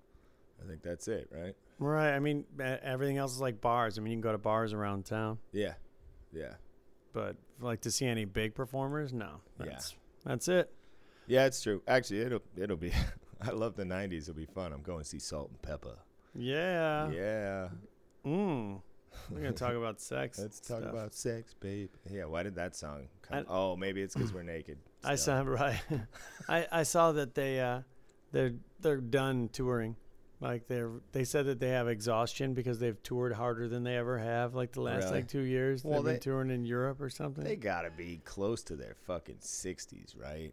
I 0.62 0.68
think 0.68 0.82
that's 0.82 1.08
it, 1.08 1.28
right? 1.32 1.54
Right. 1.78 2.12
I 2.14 2.18
mean, 2.18 2.44
everything 2.60 3.16
else 3.16 3.32
is 3.32 3.40
like 3.40 3.60
bars. 3.60 3.98
I 3.98 4.02
mean, 4.02 4.12
you 4.12 4.16
can 4.16 4.22
go 4.22 4.32
to 4.32 4.38
bars 4.38 4.72
around 4.72 5.06
town, 5.06 5.38
Yeah, 5.52 5.74
yeah, 6.32 6.54
but 7.12 7.36
like 7.60 7.80
to 7.82 7.90
see 7.90 8.06
any 8.06 8.24
big 8.26 8.54
performers, 8.54 9.12
no. 9.12 9.40
Yeah. 9.58 9.66
That's 9.66 9.94
that's 10.24 10.48
it. 10.48 10.70
yeah. 11.26 11.46
It's 11.46 11.62
true. 11.62 11.82
Actually, 11.88 12.20
it'll 12.20 12.42
it'll 12.56 12.76
be. 12.76 12.92
I 13.42 13.52
love 13.52 13.74
the 13.74 13.84
'90s. 13.84 14.22
It'll 14.28 14.34
be 14.34 14.44
fun. 14.44 14.72
I'm 14.74 14.82
going 14.82 14.98
to 15.02 15.08
see 15.08 15.18
Salt-N-Pepa. 15.18 15.94
Yeah. 16.34 17.10
yeah. 17.10 17.68
Mm. 18.26 18.82
We're 19.30 19.40
gonna 19.40 19.52
talk 19.52 19.74
about 19.74 20.00
sex. 20.00 20.38
Let's 20.42 20.60
talk 20.60 20.80
stuff. 20.80 20.90
about 20.92 21.14
sex, 21.14 21.54
babe. 21.60 21.90
Yeah. 22.10 22.24
Why 22.24 22.42
did 22.42 22.54
that 22.56 22.76
song 22.76 23.08
come? 23.22 23.38
I- 23.38 23.44
oh, 23.48 23.76
maybe 23.76 24.02
it's 24.02 24.14
because 24.14 24.32
we're 24.32 24.42
naked. 24.42 24.78
I 25.04 25.14
saw 25.14 25.40
right. 25.46 25.80
I 26.48 26.66
I 26.70 26.82
saw 26.82 27.12
that 27.12 27.34
they 27.34 27.60
uh 27.60 27.82
they're 28.32 28.52
they're 28.80 28.98
done 29.00 29.48
touring. 29.52 29.96
Like 30.40 30.68
they're 30.68 30.90
they 31.12 31.24
said 31.24 31.46
that 31.46 31.60
they 31.60 31.68
have 31.70 31.86
exhaustion 31.88 32.54
because 32.54 32.78
they've 32.78 33.00
toured 33.02 33.32
harder 33.34 33.68
than 33.68 33.82
they 33.84 33.96
ever 33.96 34.18
have 34.18 34.54
like 34.54 34.72
the 34.72 34.80
last 34.80 35.04
Really? 35.04 35.16
like 35.16 35.28
2 35.28 35.40
years. 35.40 35.84
Well, 35.84 36.02
They've 36.02 36.14
been 36.14 36.20
touring 36.20 36.50
in 36.50 36.64
Europe 36.64 37.00
or 37.00 37.10
something. 37.10 37.44
They 37.44 37.56
gotta 37.56 37.90
be 37.90 38.20
close 38.24 38.62
to 38.64 38.76
their 38.76 38.94
fucking 39.06 39.36
60s, 39.42 40.14
right? 40.20 40.52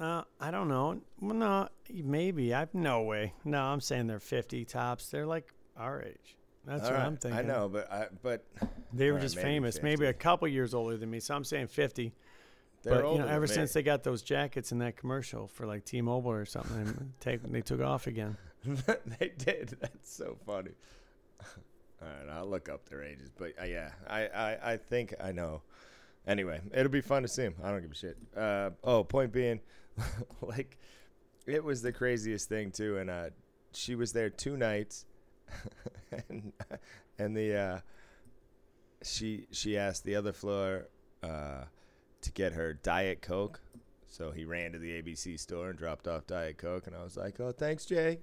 uh 0.00 0.22
I 0.40 0.50
don't 0.50 0.68
know. 0.68 1.00
Well, 1.20 1.34
no, 1.34 1.68
maybe. 1.92 2.54
I 2.54 2.60
have 2.60 2.74
no 2.74 3.02
way. 3.02 3.32
No, 3.44 3.60
I'm 3.62 3.80
saying 3.80 4.06
they're 4.06 4.18
50 4.20 4.64
tops. 4.64 5.08
They're 5.10 5.26
like 5.26 5.52
our 5.76 6.02
age. 6.02 6.36
That's 6.66 6.84
All 6.84 6.90
what 6.90 6.98
right, 6.98 7.06
I'm 7.06 7.16
thinking. 7.16 7.38
I 7.38 7.42
know, 7.42 7.68
but 7.68 7.90
I 7.92 8.08
but 8.22 8.44
They 8.92 9.10
were 9.12 9.20
just 9.20 9.36
maybe 9.36 9.46
famous. 9.48 9.82
Maybe 9.82 10.06
a 10.06 10.12
couple 10.12 10.48
years 10.48 10.74
older 10.74 10.96
than 10.96 11.10
me. 11.10 11.20
So 11.20 11.34
I'm 11.34 11.44
saying 11.44 11.68
50. 11.68 12.12
they're 12.82 12.94
but 12.94 12.98
you 13.00 13.06
older 13.06 13.24
know, 13.24 13.28
ever 13.30 13.42
me. 13.46 13.54
since 13.54 13.72
they 13.72 13.82
got 13.82 14.02
those 14.02 14.22
jackets 14.22 14.72
in 14.72 14.78
that 14.78 14.96
commercial 14.96 15.46
for 15.46 15.66
like 15.66 15.84
T-Mobile 15.84 16.30
or 16.30 16.44
something, 16.44 16.84
they 16.84 17.04
take 17.20 17.42
they 17.52 17.60
took 17.60 17.80
off 17.80 18.06
again. 18.08 18.36
they 18.64 19.32
did. 19.38 19.76
That's 19.80 20.12
so 20.12 20.36
funny. 20.44 20.72
All 22.02 22.08
right, 22.08 22.36
I'll 22.36 22.46
look 22.46 22.68
up 22.68 22.88
their 22.88 23.02
ages, 23.02 23.30
but 23.36 23.52
uh, 23.60 23.64
yeah, 23.64 23.90
I, 24.08 24.26
I 24.26 24.72
I 24.72 24.76
think 24.76 25.14
I 25.22 25.32
know. 25.32 25.62
Anyway, 26.26 26.60
it'll 26.74 26.90
be 26.90 27.00
fun 27.00 27.22
to 27.22 27.28
see 27.28 27.42
them. 27.42 27.54
I 27.62 27.70
don't 27.70 27.80
give 27.82 27.92
a 27.92 27.94
shit. 27.94 28.16
Uh, 28.36 28.70
oh, 28.82 29.04
point 29.04 29.32
being, 29.32 29.60
like, 30.42 30.76
it 31.46 31.62
was 31.62 31.80
the 31.82 31.92
craziest 31.92 32.48
thing 32.48 32.72
too, 32.72 32.98
and 32.98 33.08
uh, 33.08 33.30
she 33.72 33.94
was 33.94 34.12
there 34.12 34.28
two 34.28 34.56
nights, 34.56 35.06
and 36.28 36.52
and 37.18 37.36
the 37.36 37.56
uh, 37.56 37.80
she 39.02 39.46
she 39.50 39.76
asked 39.76 40.04
the 40.04 40.16
other 40.16 40.32
floor 40.32 40.88
uh, 41.22 41.64
to 42.22 42.32
get 42.32 42.52
her 42.52 42.72
diet 42.72 43.22
coke. 43.22 43.60
So 44.08 44.30
he 44.30 44.44
ran 44.44 44.72
to 44.72 44.78
the 44.78 45.02
ABC 45.02 45.38
store 45.38 45.68
and 45.68 45.78
dropped 45.78 46.08
off 46.08 46.26
Diet 46.26 46.56
Coke, 46.56 46.86
and 46.86 46.96
I 46.96 47.02
was 47.02 47.16
like, 47.18 47.38
"Oh, 47.38 47.52
thanks, 47.52 47.84
Jay." 47.84 48.20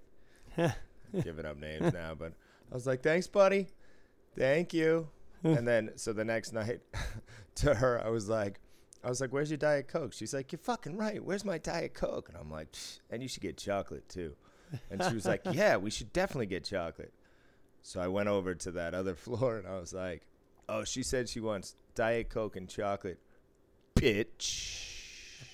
Giving 1.24 1.46
up 1.46 1.60
names 1.60 1.94
now, 1.94 2.16
but 2.16 2.34
I 2.72 2.74
was 2.74 2.88
like, 2.88 3.04
"Thanks, 3.04 3.28
buddy. 3.28 3.68
Thank 4.36 4.74
you." 4.74 5.10
and 5.44 5.68
then, 5.68 5.92
so 5.96 6.14
the 6.14 6.26
next 6.26 6.54
night, 6.54 6.80
to 7.56 7.76
her, 7.76 8.02
I 8.04 8.10
was 8.10 8.28
like, 8.28 8.60
"I 9.04 9.10
was 9.10 9.22
like, 9.22 9.32
where's 9.34 9.52
your 9.52 9.58
Diet 9.58 9.88
Coke?" 9.88 10.14
She's 10.14 10.34
like, 10.34 10.52
"You're 10.52 10.60
fucking 10.60 10.98
right. 10.98 11.24
Where's 11.24 11.46
my 11.46 11.60
Diet 11.60 11.94
Coke?" 11.94 12.30
And 12.30 12.38
I'm 12.38 12.50
like, 12.50 12.70
"And 13.12 13.22
you 13.22 13.28
should 13.28 13.44
get 13.44 13.58
chocolate 13.58 14.10
too." 14.10 14.36
And 14.90 15.04
she 15.04 15.14
was 15.14 15.26
like, 15.26 15.42
"Yeah, 15.52 15.78
we 15.78 15.90
should 15.90 16.12
definitely 16.14 16.48
get 16.48 16.64
chocolate." 16.64 17.14
So 17.82 18.00
I 18.00 18.08
went 18.08 18.30
over 18.30 18.56
to 18.56 18.72
that 18.72 18.94
other 18.94 19.16
floor, 19.16 19.58
and 19.58 19.68
I 19.68 19.80
was 19.80 19.94
like, 19.94 20.24
"Oh, 20.70 20.84
she 20.84 21.04
said 21.04 21.30
she 21.30 21.40
wants 21.40 21.76
Diet 21.96 22.30
Coke 22.30 22.56
and 22.56 22.68
chocolate, 22.70 23.20
bitch." 23.96 24.90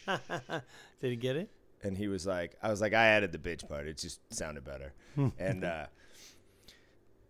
Did 0.08 1.10
he 1.12 1.16
get 1.16 1.36
it? 1.36 1.50
and 1.84 1.98
he 1.98 2.08
was 2.08 2.26
like, 2.26 2.56
I 2.62 2.70
was 2.70 2.82
like, 2.82 2.94
I 2.94 3.08
added 3.08 3.32
the 3.32 3.38
bitch 3.38 3.68
part. 3.68 3.88
It 3.88 3.98
just 3.98 4.20
sounded 4.34 4.64
better. 4.64 4.94
and 5.40 5.64
uh, 5.64 5.86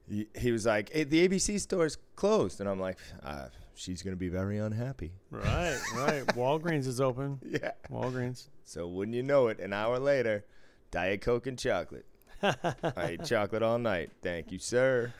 he, 0.10 0.28
he 0.36 0.52
was 0.52 0.66
like, 0.66 0.92
hey, 0.92 1.04
the 1.04 1.28
ABC 1.28 1.60
store's 1.60 1.98
closed. 2.16 2.60
And 2.60 2.70
I'm 2.70 2.80
like, 2.80 2.98
uh, 3.24 3.48
she's 3.76 4.02
going 4.02 4.16
to 4.16 4.20
be 4.20 4.30
very 4.30 4.58
unhappy. 4.58 5.12
Right, 5.30 5.80
right. 5.96 6.26
Walgreens 6.28 6.88
is 6.88 7.00
open. 7.00 7.40
Yeah. 7.46 7.72
Walgreens. 7.92 8.48
So 8.64 8.88
wouldn't 8.88 9.16
you 9.16 9.24
know 9.24 9.48
it, 9.48 9.60
an 9.60 9.74
hour 9.74 10.00
later, 10.00 10.46
Diet 10.92 11.22
Coke 11.22 11.48
and 11.48 11.58
chocolate. 11.58 12.06
I 12.42 12.54
ate 12.98 13.26
chocolate 13.26 13.64
all 13.64 13.80
night. 13.80 14.12
Thank 14.22 14.52
you, 14.52 14.60
sir. 14.60 15.14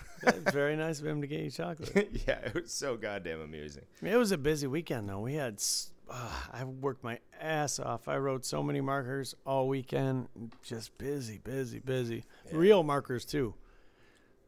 Very 0.52 0.76
nice 0.76 1.00
of 1.00 1.06
him 1.06 1.22
to 1.22 1.28
get 1.28 1.42
you 1.42 1.52
chocolate. 1.52 2.10
yeah, 2.28 2.40
it 2.40 2.54
was 2.54 2.72
so 2.72 2.98
goddamn 2.98 3.42
amusing. 3.42 3.84
It 4.02 4.16
was 4.16 4.32
a 4.32 4.38
busy 4.38 4.68
weekend 4.68 5.10
though. 5.10 5.20
We 5.20 5.34
had 5.34 5.62
uh, 6.10 6.30
I 6.54 6.64
worked 6.64 7.04
my 7.04 7.20
ass 7.40 7.80
off. 7.80 8.08
I 8.08 8.18
wrote 8.18 8.46
so 8.46 8.64
many 8.64 8.82
markers 8.82 9.36
all 9.46 9.68
weekend. 9.68 10.28
Just 10.64 10.98
busy, 10.98 11.38
busy, 11.38 11.80
busy. 11.80 12.26
Yeah. 12.48 12.58
Real 12.58 12.84
markers 12.84 13.26
too. 13.26 13.54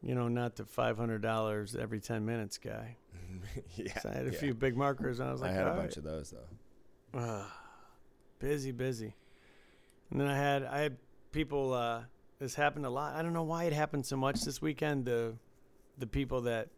You 0.02 0.14
know, 0.14 0.28
not 0.28 0.56
the 0.56 0.64
five 0.64 0.96
hundred 0.96 1.22
dollars 1.22 1.76
every 1.76 2.00
ten 2.00 2.24
minutes 2.26 2.58
guy. 2.58 2.96
yeah. 3.76 3.98
So 4.00 4.10
I 4.10 4.14
had 4.14 4.26
a 4.26 4.32
yeah. 4.32 4.38
few 4.38 4.54
big 4.54 4.76
markers, 4.76 5.20
and 5.20 5.28
I 5.28 5.32
was 5.32 5.40
like, 5.40 5.50
I 5.50 5.54
had 5.54 5.66
a 5.66 5.74
bunch 5.74 5.90
right." 5.90 5.96
of 5.98 6.04
those, 6.04 6.30
though. 6.30 7.18
Ah, 7.18 7.54
busy, 8.38 8.72
busy. 8.72 9.14
And 10.10 10.20
then 10.20 10.28
I 10.28 10.36
had 10.36 10.64
I 10.64 10.80
had 10.80 10.96
people. 11.32 11.72
Uh, 11.72 12.02
this 12.38 12.54
happened 12.54 12.86
a 12.86 12.90
lot. 12.90 13.14
I 13.14 13.22
don't 13.22 13.32
know 13.32 13.44
why 13.44 13.64
it 13.64 13.72
happened 13.72 14.04
so 14.04 14.16
much 14.16 14.40
this 14.42 14.60
weekend. 14.60 15.04
The 15.04 15.34
the 15.98 16.06
people 16.06 16.42
that 16.42 16.68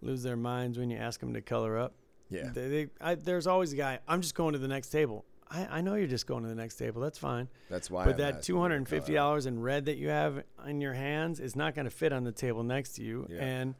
lose 0.00 0.22
their 0.22 0.36
minds 0.36 0.78
when 0.78 0.90
you 0.90 0.98
ask 0.98 1.20
them 1.20 1.34
to 1.34 1.40
color 1.40 1.78
up. 1.78 1.94
Yeah. 2.30 2.50
They, 2.52 2.68
they, 2.68 2.86
I, 3.00 3.14
there's 3.14 3.46
always 3.46 3.72
a 3.72 3.76
guy. 3.76 3.98
I'm 4.08 4.20
just 4.20 4.34
going 4.34 4.54
to 4.54 4.58
the 4.58 4.68
next 4.68 4.88
table. 4.88 5.24
I, 5.50 5.66
I 5.70 5.80
know 5.82 5.94
you're 5.94 6.06
just 6.06 6.26
going 6.26 6.42
to 6.42 6.48
the 6.48 6.54
next 6.54 6.76
table. 6.76 7.02
That's 7.02 7.18
fine. 7.18 7.48
That's 7.68 7.90
why. 7.90 8.04
but 8.04 8.12
I'm 8.12 8.18
that 8.18 8.42
two 8.42 8.58
hundred 8.58 8.76
and 8.76 8.88
fifty 8.88 9.14
dollars 9.14 9.46
in 9.46 9.60
red 9.60 9.84
that 9.84 9.96
you 9.96 10.08
have 10.08 10.42
in 10.66 10.80
your 10.80 10.94
hands 10.94 11.40
is 11.40 11.54
not 11.54 11.74
going 11.74 11.84
to 11.84 11.90
fit 11.90 12.12
on 12.12 12.24
the 12.24 12.32
table 12.32 12.62
next 12.62 12.94
to 12.94 13.02
you. 13.02 13.26
Yeah. 13.30 13.44
And 13.44 13.74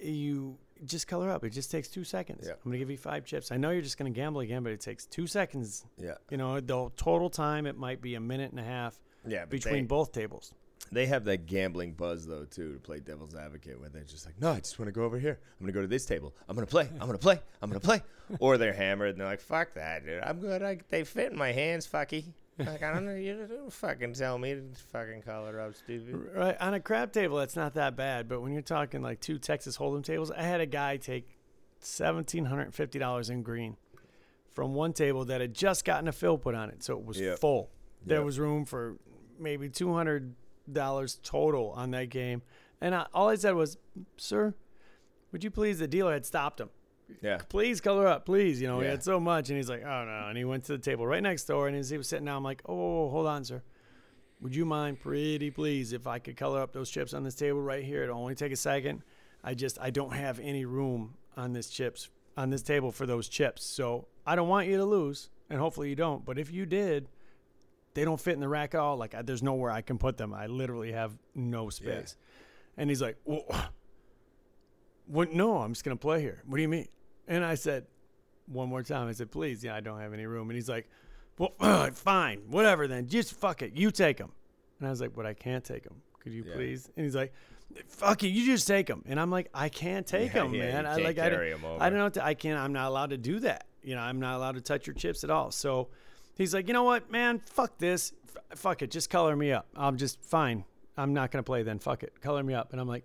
you 0.00 0.58
just 0.84 1.06
color 1.06 1.30
up. 1.30 1.44
It 1.44 1.50
just 1.50 1.70
takes 1.70 1.88
two 1.88 2.04
seconds. 2.04 2.44
Yeah. 2.46 2.52
I'm 2.52 2.58
going 2.64 2.72
to 2.72 2.78
give 2.78 2.90
you 2.90 2.98
five 2.98 3.24
chips. 3.24 3.50
I 3.52 3.56
know 3.56 3.70
you're 3.70 3.82
just 3.82 3.98
going 3.98 4.12
to 4.12 4.16
gamble 4.16 4.40
again, 4.40 4.62
but 4.62 4.72
it 4.72 4.80
takes 4.80 5.06
two 5.06 5.26
seconds. 5.26 5.86
Yeah. 5.96 6.14
You 6.30 6.36
know, 6.36 6.60
the 6.60 6.90
total 6.96 7.30
time 7.30 7.66
it 7.66 7.78
might 7.78 8.02
be 8.02 8.14
a 8.14 8.20
minute 8.20 8.50
and 8.50 8.60
a 8.60 8.64
half 8.64 9.00
Yeah. 9.26 9.44
between 9.44 9.74
they- 9.74 9.80
both 9.82 10.12
tables. 10.12 10.54
They 10.90 11.06
have 11.06 11.24
that 11.24 11.46
gambling 11.46 11.92
buzz 11.92 12.26
though 12.26 12.44
too 12.44 12.74
to 12.74 12.78
play 12.80 13.00
devil's 13.00 13.34
advocate, 13.34 13.80
where 13.80 13.88
they're 13.88 14.02
just 14.04 14.26
like, 14.26 14.38
"No, 14.40 14.50
I 14.50 14.58
just 14.58 14.78
want 14.78 14.88
to 14.88 14.92
go 14.92 15.04
over 15.04 15.18
here. 15.18 15.38
I'm 15.58 15.64
gonna 15.64 15.72
go 15.72 15.80
to 15.80 15.86
this 15.86 16.04
table. 16.04 16.34
I'm 16.48 16.54
gonna 16.54 16.66
play. 16.66 16.86
I'm 17.00 17.06
gonna 17.06 17.16
play. 17.18 17.40
I'm 17.62 17.70
gonna 17.70 17.80
play." 17.80 18.02
or 18.40 18.58
they're 18.58 18.74
hammered 18.74 19.10
and 19.10 19.20
they're 19.20 19.26
like, 19.28 19.40
"Fuck 19.40 19.72
that, 19.74 20.04
dude. 20.04 20.22
I'm 20.22 20.40
good. 20.40 20.62
I, 20.62 20.78
they 20.90 21.04
fit 21.04 21.32
in 21.32 21.38
my 21.38 21.52
hands, 21.52 21.86
fucky." 21.86 22.24
Like 22.58 22.82
I 22.82 22.92
don't 22.92 23.06
know. 23.06 23.14
You 23.14 23.46
don't 23.48 23.72
fucking 23.72 24.12
tell 24.12 24.36
me 24.36 24.54
to 24.54 24.62
fucking 24.92 25.22
call 25.22 25.46
it 25.46 25.54
up, 25.54 25.74
stupid. 25.74 26.30
Right 26.34 26.60
on 26.60 26.74
a 26.74 26.80
crap 26.80 27.10
table, 27.12 27.38
that's 27.38 27.56
not 27.56 27.72
that 27.74 27.96
bad. 27.96 28.28
But 28.28 28.42
when 28.42 28.52
you're 28.52 28.60
talking 28.60 29.00
like 29.00 29.20
two 29.20 29.38
Texas 29.38 29.78
Hold'em 29.78 30.04
tables, 30.04 30.30
I 30.30 30.42
had 30.42 30.60
a 30.60 30.66
guy 30.66 30.98
take 30.98 31.26
seventeen 31.80 32.44
hundred 32.46 32.62
and 32.64 32.74
fifty 32.74 32.98
dollars 32.98 33.30
in 33.30 33.42
green 33.42 33.76
from 34.52 34.74
one 34.74 34.92
table 34.92 35.24
that 35.26 35.40
had 35.40 35.54
just 35.54 35.84
gotten 35.84 36.08
a 36.08 36.12
fill 36.12 36.36
put 36.36 36.54
on 36.54 36.68
it, 36.68 36.82
so 36.82 36.98
it 36.98 37.04
was 37.04 37.18
Yep. 37.18 37.38
full. 37.38 37.70
There 38.04 38.18
Yep. 38.18 38.24
was 38.26 38.38
room 38.38 38.64
for 38.66 38.96
maybe 39.42 39.68
two 39.68 39.92
hundred 39.92 40.34
dollars 40.70 41.18
total 41.22 41.70
on 41.70 41.90
that 41.90 42.08
game, 42.08 42.42
and 42.80 42.94
I, 42.94 43.06
all 43.12 43.28
I 43.28 43.34
said 43.34 43.54
was, 43.54 43.76
"Sir, 44.16 44.54
would 45.32 45.42
you 45.44 45.50
please?" 45.50 45.78
The 45.78 45.88
dealer 45.88 46.12
had 46.12 46.24
stopped 46.24 46.60
him. 46.60 46.70
Yeah. 47.20 47.38
Please 47.48 47.80
color 47.80 48.06
up, 48.06 48.24
please. 48.24 48.60
You 48.62 48.68
know, 48.68 48.80
he 48.80 48.86
had 48.86 49.02
so 49.02 49.20
much, 49.20 49.50
and 49.50 49.56
he's 49.56 49.68
like, 49.68 49.82
"Oh 49.84 50.04
no!" 50.04 50.26
And 50.28 50.38
he 50.38 50.44
went 50.44 50.64
to 50.64 50.72
the 50.72 50.78
table 50.78 51.06
right 51.06 51.22
next 51.22 51.44
door, 51.44 51.68
and 51.68 51.76
as 51.76 51.90
he 51.90 51.98
was 51.98 52.08
sitting 52.08 52.24
down, 52.24 52.38
I'm 52.38 52.44
like, 52.44 52.62
"Oh, 52.66 53.10
hold 53.10 53.26
on, 53.26 53.44
sir." 53.44 53.62
Would 54.40 54.56
you 54.56 54.64
mind, 54.64 55.00
pretty 55.00 55.50
please, 55.50 55.92
if 55.92 56.06
I 56.08 56.18
could 56.18 56.36
color 56.36 56.60
up 56.60 56.72
those 56.72 56.90
chips 56.90 57.14
on 57.14 57.22
this 57.22 57.36
table 57.36 57.60
right 57.60 57.84
here? 57.84 58.02
It'll 58.02 58.18
only 58.18 58.34
take 58.34 58.50
a 58.50 58.56
second. 58.56 59.02
I 59.44 59.54
just 59.54 59.78
I 59.80 59.90
don't 59.90 60.14
have 60.14 60.40
any 60.40 60.64
room 60.64 61.14
on 61.36 61.52
this 61.52 61.68
chips 61.68 62.08
on 62.36 62.50
this 62.50 62.62
table 62.62 62.90
for 62.90 63.06
those 63.06 63.28
chips. 63.28 63.64
So 63.64 64.08
I 64.26 64.34
don't 64.34 64.48
want 64.48 64.68
you 64.68 64.76
to 64.78 64.84
lose, 64.84 65.28
and 65.50 65.60
hopefully 65.60 65.90
you 65.90 65.96
don't. 65.96 66.24
But 66.24 66.38
if 66.38 66.50
you 66.50 66.66
did, 66.66 67.08
they 67.94 68.04
don't 68.04 68.20
fit 68.20 68.34
in 68.34 68.40
the 68.40 68.48
rack 68.48 68.74
at 68.74 68.80
all. 68.80 68.96
Like 68.96 69.14
I, 69.14 69.22
there's 69.22 69.42
nowhere 69.42 69.70
I 69.70 69.82
can 69.82 69.98
put 69.98 70.16
them. 70.16 70.32
I 70.34 70.46
literally 70.46 70.92
have 70.92 71.12
no 71.34 71.68
space. 71.70 72.16
And 72.76 72.88
he's 72.90 73.02
like, 73.02 73.16
well, 73.24 73.44
what? 75.06 75.32
No, 75.32 75.58
I'm 75.58 75.72
just 75.72 75.84
gonna 75.84 75.96
play 75.96 76.20
here. 76.20 76.42
What 76.46 76.56
do 76.56 76.62
you 76.62 76.68
mean? 76.68 76.88
And 77.28 77.44
I 77.44 77.54
said, 77.54 77.86
one 78.46 78.68
more 78.68 78.82
time. 78.82 79.08
I 79.08 79.12
said, 79.12 79.30
please, 79.30 79.62
yeah, 79.62 79.74
I 79.74 79.80
don't 79.80 80.00
have 80.00 80.12
any 80.12 80.26
room. 80.26 80.50
And 80.50 80.56
he's 80.56 80.68
like, 80.68 80.88
well, 81.38 81.54
fine, 81.92 82.40
whatever 82.48 82.88
then. 82.88 83.06
Just 83.08 83.34
fuck 83.34 83.62
it. 83.62 83.74
You 83.76 83.90
take 83.90 84.16
them. 84.18 84.32
And 84.78 84.88
I 84.88 84.90
was 84.90 85.00
like, 85.00 85.14
but 85.14 85.26
I 85.26 85.34
can't 85.34 85.64
take 85.64 85.84
them. 85.84 86.02
Could 86.20 86.32
you 86.32 86.44
Yeah. 86.46 86.54
please? 86.54 86.90
And 86.96 87.04
he's 87.04 87.14
like, 87.14 87.32
fuck 87.88 88.22
it. 88.24 88.28
You 88.28 88.44
just 88.44 88.66
take 88.66 88.86
them. 88.86 89.02
And 89.06 89.18
I'm 89.20 89.30
like, 89.30 89.48
I 89.54 89.68
can't 89.68 90.06
take 90.06 90.32
them, 90.32 90.54
yeah, 90.54 90.72
man. 90.72 90.86
I 90.86 90.96
like, 90.96 91.18
I 91.18 91.28
don't, 91.28 91.38
carry 91.38 91.52
'em 91.52 91.64
over. 91.64 91.82
I 91.82 91.88
don't 91.88 91.98
know. 91.98 92.08
To, 92.10 92.24
I 92.24 92.34
can't. 92.34 92.58
I'm 92.58 92.72
not 92.72 92.88
allowed 92.88 93.10
to 93.10 93.16
do 93.18 93.38
that. 93.40 93.66
You 93.82 93.94
know, 93.94 94.02
I'm 94.02 94.20
not 94.20 94.36
allowed 94.36 94.56
to 94.56 94.60
touch 94.60 94.86
your 94.86 94.94
chips 94.94 95.24
at 95.24 95.30
all. 95.30 95.50
So 95.50 95.88
he's 96.36 96.54
like, 96.54 96.66
you 96.68 96.74
know 96.74 96.84
what, 96.84 97.10
man? 97.10 97.40
Fuck 97.46 97.78
this. 97.78 98.12
F- 98.52 98.58
fuck 98.58 98.82
it. 98.82 98.90
Just 98.90 99.10
color 99.10 99.34
me 99.36 99.52
up. 99.52 99.66
I'm 99.76 99.96
just 99.96 100.22
fine. 100.22 100.64
I'm 100.96 101.12
not 101.14 101.30
gonna 101.30 101.42
play 101.42 101.62
then. 101.62 101.78
Fuck 101.78 102.02
it. 102.02 102.20
Color 102.20 102.42
me 102.42 102.54
up. 102.54 102.72
And 102.72 102.80
I'm 102.80 102.88
like, 102.88 103.04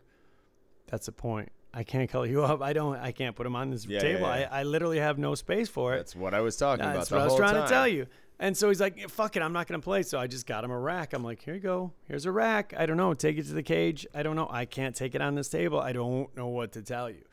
that's 0.88 1.06
the 1.08 1.12
point. 1.12 1.50
I 1.74 1.84
can't 1.84 2.10
color 2.10 2.26
you 2.26 2.44
up. 2.46 2.62
I 2.62 2.74
don't. 2.74 2.98
I 2.98 3.12
can't 3.12 3.36
put 3.36 3.44
them 3.44 3.56
on 3.56 3.70
this 3.70 3.86
Yeah, 3.86 4.00
table. 4.00 4.22
yeah, 4.22 4.40
yeah. 4.40 4.48
I, 4.52 4.60
I 4.62 4.64
literally 4.64 5.00
have 5.00 5.18
no 5.18 5.36
space 5.36 5.70
for 5.70 5.94
it. 5.94 5.98
That's 5.98 6.16
what 6.16 6.34
I 6.34 6.42
was 6.42 6.58
talking 6.58 6.84
about. 6.86 6.96
That's 6.96 7.12
what 7.12 7.22
I 7.22 7.26
was 7.26 7.36
trying 7.36 7.54
time. 7.54 7.64
to 7.68 7.70
tell 7.70 7.88
you. 7.88 8.08
And 8.40 8.56
so 8.56 8.68
he's 8.68 8.80
like, 8.80 9.10
fuck 9.10 9.36
it, 9.36 9.42
I'm 9.42 9.52
not 9.52 9.66
going 9.68 9.82
to 9.82 9.84
play. 9.84 10.04
So 10.04 10.20
I 10.20 10.28
just 10.28 10.46
got 10.46 10.64
him 10.64 10.70
a 10.70 10.78
rack. 10.78 11.14
I'm 11.14 11.24
like, 11.24 11.42
here 11.42 11.56
you 11.56 11.60
go. 11.60 11.92
Here's 12.08 12.28
a 12.28 12.32
rack. 12.32 12.72
I 12.78 12.86
don't 12.86 12.96
know. 12.98 13.16
Take 13.16 13.40
it 13.40 13.48
to 13.48 13.54
the 13.54 13.64
cage. 13.64 14.06
I 14.14 14.22
don't 14.22 14.36
know. 14.36 14.48
I 14.52 14.66
can't 14.66 14.96
take 14.96 15.16
it 15.16 15.22
on 15.24 15.34
this 15.34 15.50
table. 15.50 15.80
I 15.80 15.92
don't 15.92 16.36
know 16.38 16.46
what 16.48 16.74
to 16.74 16.84
tell 16.84 17.10
you. 17.10 17.24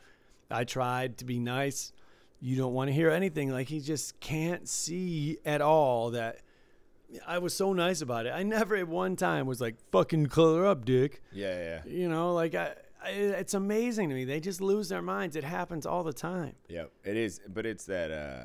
I 0.49 0.63
tried 0.63 1.19
to 1.19 1.25
be 1.25 1.37
nice. 1.39 1.91
You 2.45 2.55
don't 2.57 2.73
want 2.73 2.89
to 2.89 2.93
hear 2.93 3.09
anything. 3.09 3.49
Like 3.49 3.67
he 3.67 3.79
just 3.79 4.19
can't 4.19 4.69
see 4.69 5.39
at 5.43 5.61
all 5.61 6.11
that 6.11 6.41
I 7.25 7.39
was 7.39 7.55
so 7.55 7.73
nice 7.73 8.01
about 8.01 8.27
it. 8.27 8.33
I 8.35 8.43
never 8.43 8.75
at 8.75 8.87
one 8.87 9.15
time 9.15 9.47
was 9.47 9.59
like, 9.59 9.77
fucking 9.91 10.27
color 10.27 10.63
up, 10.63 10.85
dick. 10.85 11.23
Yeah, 11.31 11.81
yeah, 11.85 11.91
You 11.91 12.07
know, 12.07 12.35
like 12.35 12.53
I, 12.53 12.75
I, 13.03 13.09
it's 13.09 13.55
amazing 13.55 14.09
to 14.09 14.15
me. 14.15 14.25
They 14.25 14.39
just 14.39 14.61
lose 14.61 14.89
their 14.89 15.01
minds. 15.01 15.35
It 15.35 15.43
happens 15.43 15.87
all 15.87 16.03
the 16.03 16.13
time. 16.13 16.53
yeah. 16.69 16.85
It 17.03 17.17
is, 17.17 17.41
but 17.47 17.65
it's 17.65 17.85
that. 17.85 18.11
uh 18.11 18.43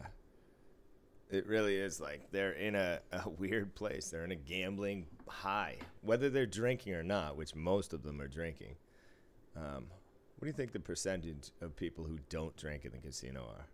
It 1.31 1.47
really 1.47 1.77
is 1.77 2.01
like 2.01 2.31
they're 2.31 2.53
in 2.53 2.77
a, 2.77 3.01
a 3.13 3.29
weird 3.39 3.75
place. 3.75 4.09
They're 4.09 4.25
in 4.25 4.33
a 4.33 4.37
gambling 4.37 5.09
high, 5.29 5.77
whether 6.01 6.31
they're 6.31 6.47
drinking 6.47 6.95
or 6.95 7.03
not, 7.03 7.37
which 7.37 7.55
most 7.55 7.93
of 7.93 8.03
them 8.03 8.19
are 8.19 8.29
drinking. 8.29 8.77
Um, 9.55 9.89
what 10.39 10.43
do 10.43 10.47
you 10.47 10.55
think 10.55 10.73
the 10.73 10.81
percentage 10.81 11.51
of 11.61 11.77
people 11.77 12.05
who 12.05 12.19
don't 12.31 12.57
drink 12.57 12.87
in 12.87 12.93
the 12.93 12.99
casino 12.99 13.43
are? 13.43 13.67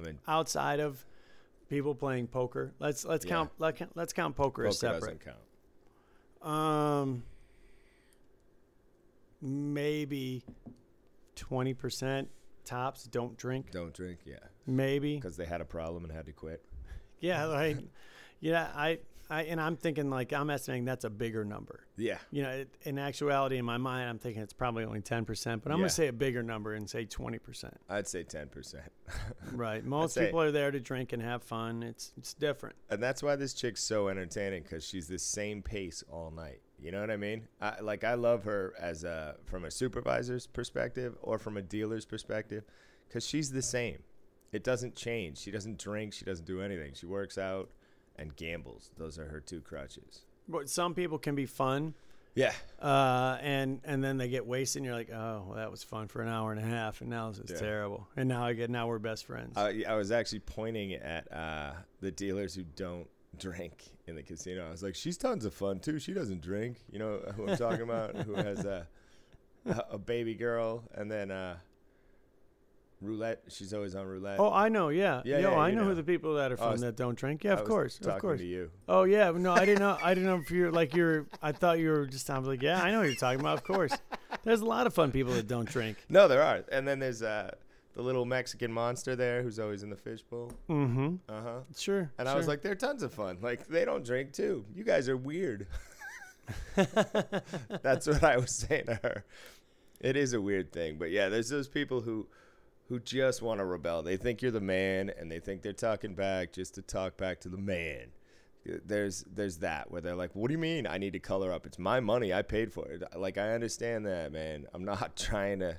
I 0.00 0.06
mean, 0.06 0.18
outside 0.26 0.80
of 0.80 1.04
people 1.68 1.94
playing 1.94 2.26
poker. 2.28 2.72
Let's 2.78 3.04
let's 3.04 3.24
Yeah. 3.24 3.30
count 3.30 3.50
let, 3.58 3.80
let's 3.96 4.12
count 4.12 4.36
poker, 4.36 4.62
poker 4.62 4.68
as 4.68 4.78
separate. 4.78 5.00
doesn't 5.00 5.24
count. 5.24 6.52
Um, 6.54 7.22
maybe 9.40 10.42
twenty 11.36 11.74
percent 11.74 12.28
tops 12.64 13.04
don't 13.04 13.36
drink. 13.36 13.70
Don't 13.70 13.92
drink, 13.92 14.20
yeah, 14.24 14.36
Maybe 14.66 15.16
because 15.16 15.36
they 15.36 15.46
had 15.46 15.60
a 15.60 15.64
problem 15.64 16.04
and 16.04 16.12
had 16.12 16.26
to 16.26 16.32
quit. 16.32 16.62
yeah, 17.20 17.44
like 17.46 17.78
yeah. 18.40 18.70
I 18.74 18.98
I 19.30 19.42
and 19.44 19.60
I'm 19.60 19.76
thinking 19.76 20.10
like 20.10 20.32
I'm 20.32 20.50
estimating 20.50 20.84
that's 20.84 21.04
a 21.04 21.10
bigger 21.10 21.44
number. 21.44 21.86
Yeah, 21.96 22.18
You 22.30 22.42
know, 22.42 22.50
it, 22.50 22.68
in 22.82 22.98
actuality, 22.98 23.58
in 23.58 23.64
my 23.64 23.76
mind, 23.78 24.08
I'm 24.08 24.18
thinking 24.18 24.42
it's 24.42 24.52
probably 24.52 24.84
only 24.84 25.00
ten 25.00 25.24
percent, 25.24 25.62
but 25.62 25.70
I'm 25.70 25.78
Yeah. 25.78 25.82
gonna 25.84 25.90
say 25.90 26.08
a 26.08 26.12
bigger 26.12 26.42
number 26.42 26.74
and 26.74 26.90
say 26.90 27.04
twenty 27.04 27.38
percent. 27.38 27.76
I'd 27.88 28.08
say 28.08 28.22
ten 28.24 28.48
percent. 28.48 28.90
Right. 29.52 29.84
Most 29.84 30.16
people 30.16 30.40
are 30.40 30.50
there 30.52 30.70
to 30.70 30.80
drink 30.80 31.12
and 31.12 31.22
have 31.22 31.42
fun. 31.42 31.82
It's 31.82 32.12
it's 32.16 32.34
different. 32.34 32.76
and 32.90 33.02
that's 33.02 33.22
why 33.22 33.36
this 33.36 33.54
chick's 33.54 33.82
so 33.82 34.08
entertaining 34.08 34.62
because 34.64 34.84
she's 34.84 35.06
the 35.08 35.18
same 35.18 35.62
pace 35.62 36.02
all 36.10 36.30
night. 36.30 36.60
You 36.78 36.90
know 36.92 37.00
what 37.00 37.10
I 37.10 37.16
mean? 37.16 37.46
I, 37.60 37.80
like 37.80 38.04
I 38.04 38.14
love 38.14 38.44
her 38.44 38.74
as 38.78 39.04
a 39.04 39.36
from 39.44 39.64
a 39.64 39.70
supervisor's 39.70 40.46
perspective 40.46 41.16
or 41.22 41.38
from 41.38 41.56
a 41.56 41.62
dealer's 41.62 42.04
perspective 42.06 42.64
because 43.08 43.26
she's 43.26 43.50
the 43.52 43.62
same. 43.62 43.98
It 44.52 44.64
doesn't 44.64 44.96
change. 44.96 45.38
She 45.38 45.50
doesn't 45.50 45.78
drink. 45.78 46.12
She 46.14 46.24
doesn't 46.24 46.46
do 46.46 46.60
anything. 46.62 46.94
She 46.94 47.06
works 47.06 47.38
out 47.38 47.70
and 48.20 48.36
gambles. 48.36 48.90
Those 48.96 49.18
are 49.18 49.26
her 49.26 49.40
two 49.40 49.60
crutches. 49.60 50.20
But 50.48 50.68
some 50.68 50.94
people 50.94 51.18
can 51.18 51.34
be 51.34 51.46
fun. 51.46 51.94
Yeah, 52.36 52.52
uh, 52.80 53.38
and 53.40 53.80
and 53.84 54.04
then 54.04 54.16
they 54.16 54.28
get 54.28 54.46
wasted, 54.46 54.80
and 54.80 54.86
you're 54.86 54.94
like, 54.94 55.10
oh, 55.10 55.44
well, 55.48 55.56
that 55.56 55.68
was 55.68 55.82
fun 55.82 56.06
for 56.06 56.22
an 56.22 56.28
hour 56.28 56.52
and 56.52 56.60
a 56.60 56.64
half, 56.64 57.00
and 57.00 57.10
now 57.10 57.28
this 57.30 57.40
is 57.40 57.50
Yeah. 57.50 57.58
terrible. 57.58 58.06
And 58.16 58.28
now 58.28 58.44
I 58.44 58.52
get 58.52 58.70
now 58.70 58.86
we're 58.86 59.00
best 59.00 59.26
friends. 59.26 59.56
I, 59.56 59.82
I 59.88 59.96
was 59.96 60.12
actually 60.12 60.38
pointing 60.40 60.92
at 60.92 61.30
uh, 61.32 61.72
the 62.00 62.12
dealers 62.12 62.54
who 62.54 62.62
don't 62.76 63.08
drink 63.36 63.82
in 64.06 64.14
the 64.14 64.22
casino. 64.22 64.66
I 64.68 64.70
was 64.70 64.82
like, 64.82 64.94
she's 64.94 65.16
tons 65.16 65.44
of 65.44 65.52
fun 65.54 65.80
too. 65.80 65.98
She 65.98 66.12
doesn't 66.12 66.40
drink. 66.40 66.76
You 66.92 67.00
know 67.00 67.18
who 67.34 67.48
I'm 67.48 67.56
talking 67.56 67.82
about? 67.82 68.14
Who 68.26 68.34
has 68.34 68.64
a 68.64 68.86
a 69.66 69.84
a 69.92 69.98
baby 69.98 70.34
girl 70.34 70.84
and 70.94 71.10
then 71.10 71.30
uh, 71.32 71.56
roulette. 73.00 73.42
She's 73.48 73.72
always 73.74 73.94
on 73.94 74.06
roulette. 74.06 74.38
oh, 74.40 74.52
I 74.52 74.68
know, 74.68 74.88
yeah, 74.90 75.22
Yeah, 75.24 75.38
Yo, 75.38 75.50
yeah, 75.52 75.56
I 75.56 75.68
you 75.70 75.76
know, 75.76 75.84
who 75.84 75.94
the 75.94 76.02
people 76.02 76.34
that 76.34 76.50
are 76.52 76.56
I 76.56 76.58
fun 76.58 76.72
was- 76.72 76.80
that 76.82 76.96
don't 76.96 77.16
drink. 77.18 77.44
Yeah, 77.44 77.52
of 77.54 77.64
course, 77.64 77.98
talking 77.98 78.12
of 78.14 78.20
course. 78.20 78.40
to 78.40 78.46
you. 78.46 78.70
Oh 78.88 79.04
yeah, 79.04 79.30
no, 79.30 79.52
I 79.52 79.64
didn't 79.64 79.80
know. 79.80 79.96
I 80.02 80.14
didn't 80.14 80.28
know 80.28 80.36
if 80.42 80.50
you're 80.50 80.70
like 80.70 80.94
you're. 80.94 81.26
I 81.42 81.52
thought 81.52 81.78
you 81.78 81.90
were 81.90 82.06
just. 82.06 82.28
I 82.30 82.38
was 82.38 82.48
like, 82.48 82.62
yeah, 82.62 82.80
I 82.82 82.90
know 82.90 82.98
what 82.98 83.06
you're 83.08 83.14
talking 83.16 83.40
about. 83.40 83.58
Of 83.58 83.64
course, 83.64 83.92
there's 84.44 84.60
a 84.60 84.66
lot 84.66 84.86
of 84.86 84.94
fun 84.94 85.10
people 85.12 85.32
that 85.34 85.48
don't 85.48 85.68
drink. 85.68 85.96
No, 86.08 86.28
there 86.28 86.42
are. 86.42 86.64
And 86.70 86.86
then 86.86 86.98
there's 86.98 87.22
uh, 87.22 87.50
the 87.94 88.02
little 88.02 88.24
Mexican 88.24 88.72
monster 88.72 89.16
there 89.16 89.42
who's 89.42 89.58
always 89.58 89.82
in 89.82 89.90
the 89.90 89.96
fishbowl. 89.96 90.52
Mm-hmm. 90.68 91.16
Uh 91.28 91.40
huh. 91.42 91.58
Sure. 91.76 92.10
And 92.18 92.28
I 92.28 92.34
was 92.34 92.46
like, 92.48 92.62
they're 92.62 92.74
tons 92.74 93.02
of 93.02 93.12
fun. 93.12 93.38
Like 93.40 93.66
they 93.66 93.84
don't 93.84 94.04
drink 94.04 94.32
too. 94.32 94.64
You 94.74 94.84
guys 94.84 95.08
are 95.08 95.16
weird. 95.16 95.66
That's 96.74 98.06
what 98.06 98.24
I 98.24 98.36
was 98.36 98.50
saying 98.50 98.86
to 98.86 98.94
her. 99.02 99.24
It 100.00 100.16
is 100.16 100.32
a 100.32 100.40
weird 100.40 100.72
thing, 100.72 100.96
but 100.98 101.10
yeah, 101.10 101.28
there's 101.28 101.48
those 101.48 101.68
people 101.68 102.00
who 102.00 102.26
who 102.90 102.98
just 102.98 103.40
want 103.40 103.60
to 103.60 103.64
rebel. 103.64 104.02
They 104.02 104.16
think 104.16 104.42
you're 104.42 104.50
the 104.50 104.60
man, 104.60 105.12
and 105.16 105.30
they 105.30 105.38
think 105.38 105.62
they're 105.62 105.72
talking 105.72 106.14
back 106.14 106.52
just 106.52 106.74
to 106.74 106.82
talk 106.82 107.16
back 107.16 107.40
to 107.42 107.48
the 107.48 107.56
man. 107.56 108.08
There's 108.64 109.24
there's 109.32 109.58
that 109.58 109.92
where 109.92 110.00
they're 110.00 110.16
like, 110.16 110.34
"What 110.34 110.48
do 110.48 110.52
you 110.52 110.58
mean? 110.58 110.88
I 110.88 110.98
need 110.98 111.12
to 111.12 111.20
color 111.20 111.52
up? 111.52 111.66
It's 111.66 111.78
my 111.78 112.00
money. 112.00 112.34
I 112.34 112.42
paid 112.42 112.72
for 112.72 112.88
it." 112.88 113.04
Like 113.16 113.38
I 113.38 113.54
understand 113.54 114.06
that, 114.06 114.32
man. 114.32 114.66
I'm 114.74 114.84
not 114.84 115.16
trying 115.16 115.60
to 115.60 115.78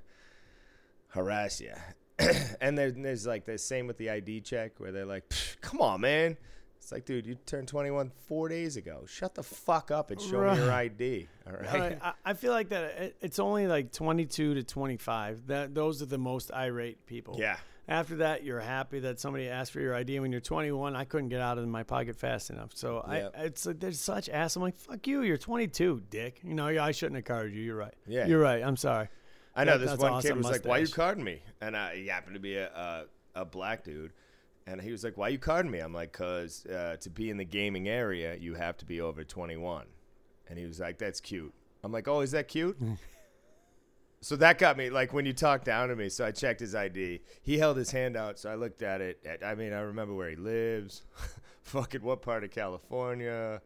harass 1.09 1.59
you. 1.59 1.73
and 2.61 2.77
there's, 2.77 2.93
there's 2.93 3.27
like 3.27 3.45
the 3.45 3.57
same 3.57 3.87
with 3.87 3.97
the 3.97 4.09
ID 4.09 4.41
check 4.41 4.79
where 4.79 4.93
they're 4.93 5.05
like, 5.05 5.31
"Come 5.59 5.81
on, 5.81 5.99
man." 5.99 6.37
It's 6.81 6.91
like, 6.91 7.05
dude, 7.05 7.27
you 7.27 7.35
turned 7.45 7.67
21 7.67 8.11
four 8.27 8.49
days 8.49 8.75
ago. 8.75 9.03
Shut 9.07 9.35
the 9.35 9.43
fuck 9.43 9.91
up 9.91 10.09
and 10.09 10.19
show 10.19 10.51
me 10.51 10.57
your 10.57 10.71
ID. 10.71 11.27
All 11.45 11.53
right. 11.53 11.97
I, 12.01 12.09
I- 12.09 12.13
I 12.25 12.33
feel 12.33 12.51
like 12.51 12.69
that 12.69 12.83
it, 12.99 13.15
it's 13.21 13.37
only 13.39 13.67
like 13.67 13.91
22 13.91 14.55
to 14.55 14.63
25. 14.63 15.47
That 15.47 15.75
those 15.75 16.01
are 16.01 16.05
the 16.07 16.17
most 16.17 16.51
irate 16.53 17.05
people. 17.05 17.35
Yeah. 17.39 17.57
After 17.87 18.17
that, 18.17 18.43
you're 18.43 18.59
happy 18.59 18.99
that 19.01 19.19
somebody 19.19 19.47
asked 19.49 19.71
for 19.71 19.79
your 19.79 19.93
ID. 19.93 20.19
When 20.21 20.31
you're 20.31 20.41
21, 20.41 20.95
I 20.95 21.03
couldn't 21.03 21.29
get 21.29 21.41
out 21.41 21.57
of 21.57 21.67
my 21.67 21.83
pocket 21.83 22.15
fast 22.15 22.49
enough. 22.49 22.71
So 22.73 23.05
Yep. 23.11 23.33
I, 23.37 23.41
it's 23.43 23.65
like, 23.65 23.79
there's 23.79 23.99
such 23.99 24.27
ass. 24.29 24.55
I'm 24.55 24.61
like, 24.61 24.77
fuck 24.77 25.05
you. 25.07 25.21
You're 25.23 25.37
22, 25.37 26.03
dick. 26.09 26.39
You 26.43 26.53
know, 26.55 26.67
I 26.67 26.91
shouldn't 26.91 27.15
have 27.17 27.25
carded 27.25 27.53
you. 27.53 27.61
You're 27.61 27.75
right. 27.75 27.93
Yeah. 28.07 28.25
You're 28.27 28.39
right. 28.41 28.63
I'm 28.63 28.77
sorry. 28.77 29.09
I 29.55 29.65
know 29.65 29.77
That- 29.77 29.85
this 29.89 29.99
one 29.99 30.21
kid 30.21 30.31
awesome 30.31 30.37
was 30.39 30.45
like, 30.51 30.65
"Why 30.65 30.77
you 30.77 30.83
mustache. 30.83 30.95
carding 30.95 31.23
me?" 31.25 31.41
And 31.59 31.75
I, 31.75 31.95
he 31.97 32.07
happened 32.07 32.35
to 32.35 32.39
be 32.39 32.55
a, 32.55 32.67
a 32.69 33.05
a 33.41 33.45
black 33.45 33.83
dude, 33.83 34.11
and 34.67 34.81
he 34.81 34.91
was 34.91 35.03
like, 35.03 35.17
"Why 35.17 35.29
you 35.29 35.37
carding 35.37 35.71
me?" 35.71 35.79
I'm 35.79 35.93
like, 35.93 36.11
"Cause 36.11 36.65
uh, 36.65 36.97
to 37.01 37.09
be 37.09 37.29
in 37.29 37.37
the 37.37 37.45
gaming 37.45 37.87
area, 37.87 38.35
you 38.35 38.55
have 38.55 38.77
to 38.77 38.85
be 38.85 39.01
over 39.01 39.23
21." 39.23 39.85
And 40.47 40.59
he 40.59 40.65
was 40.65 40.79
like, 40.79 40.97
"That's 40.97 41.19
cute." 41.19 41.53
I'm 41.83 41.91
like, 41.91 42.07
"Oh, 42.07 42.21
is 42.21 42.31
that 42.31 42.47
cute?" 42.47 42.77
so 44.21 44.35
that 44.35 44.59
got 44.59 44.77
me 44.77 44.89
like 44.89 45.13
when 45.13 45.25
you 45.25 45.33
talked 45.33 45.65
down 45.65 45.89
to 45.89 45.95
me. 45.95 46.09
So 46.09 46.25
I 46.25 46.31
checked 46.31 46.59
his 46.59 46.75
ID. 46.75 47.21
He 47.41 47.57
held 47.57 47.77
his 47.77 47.91
hand 47.91 48.15
out, 48.15 48.39
so 48.39 48.49
I 48.51 48.55
looked 48.55 48.83
at 48.83 49.01
it. 49.01 49.41
I 49.43 49.55
mean, 49.55 49.73
I 49.73 49.79
remember 49.81 50.13
where 50.13 50.29
he 50.29 50.35
lives, 50.35 51.03
fucking 51.63 52.03
what 52.03 52.21
part 52.21 52.43
of 52.43 52.51
California. 52.51 53.61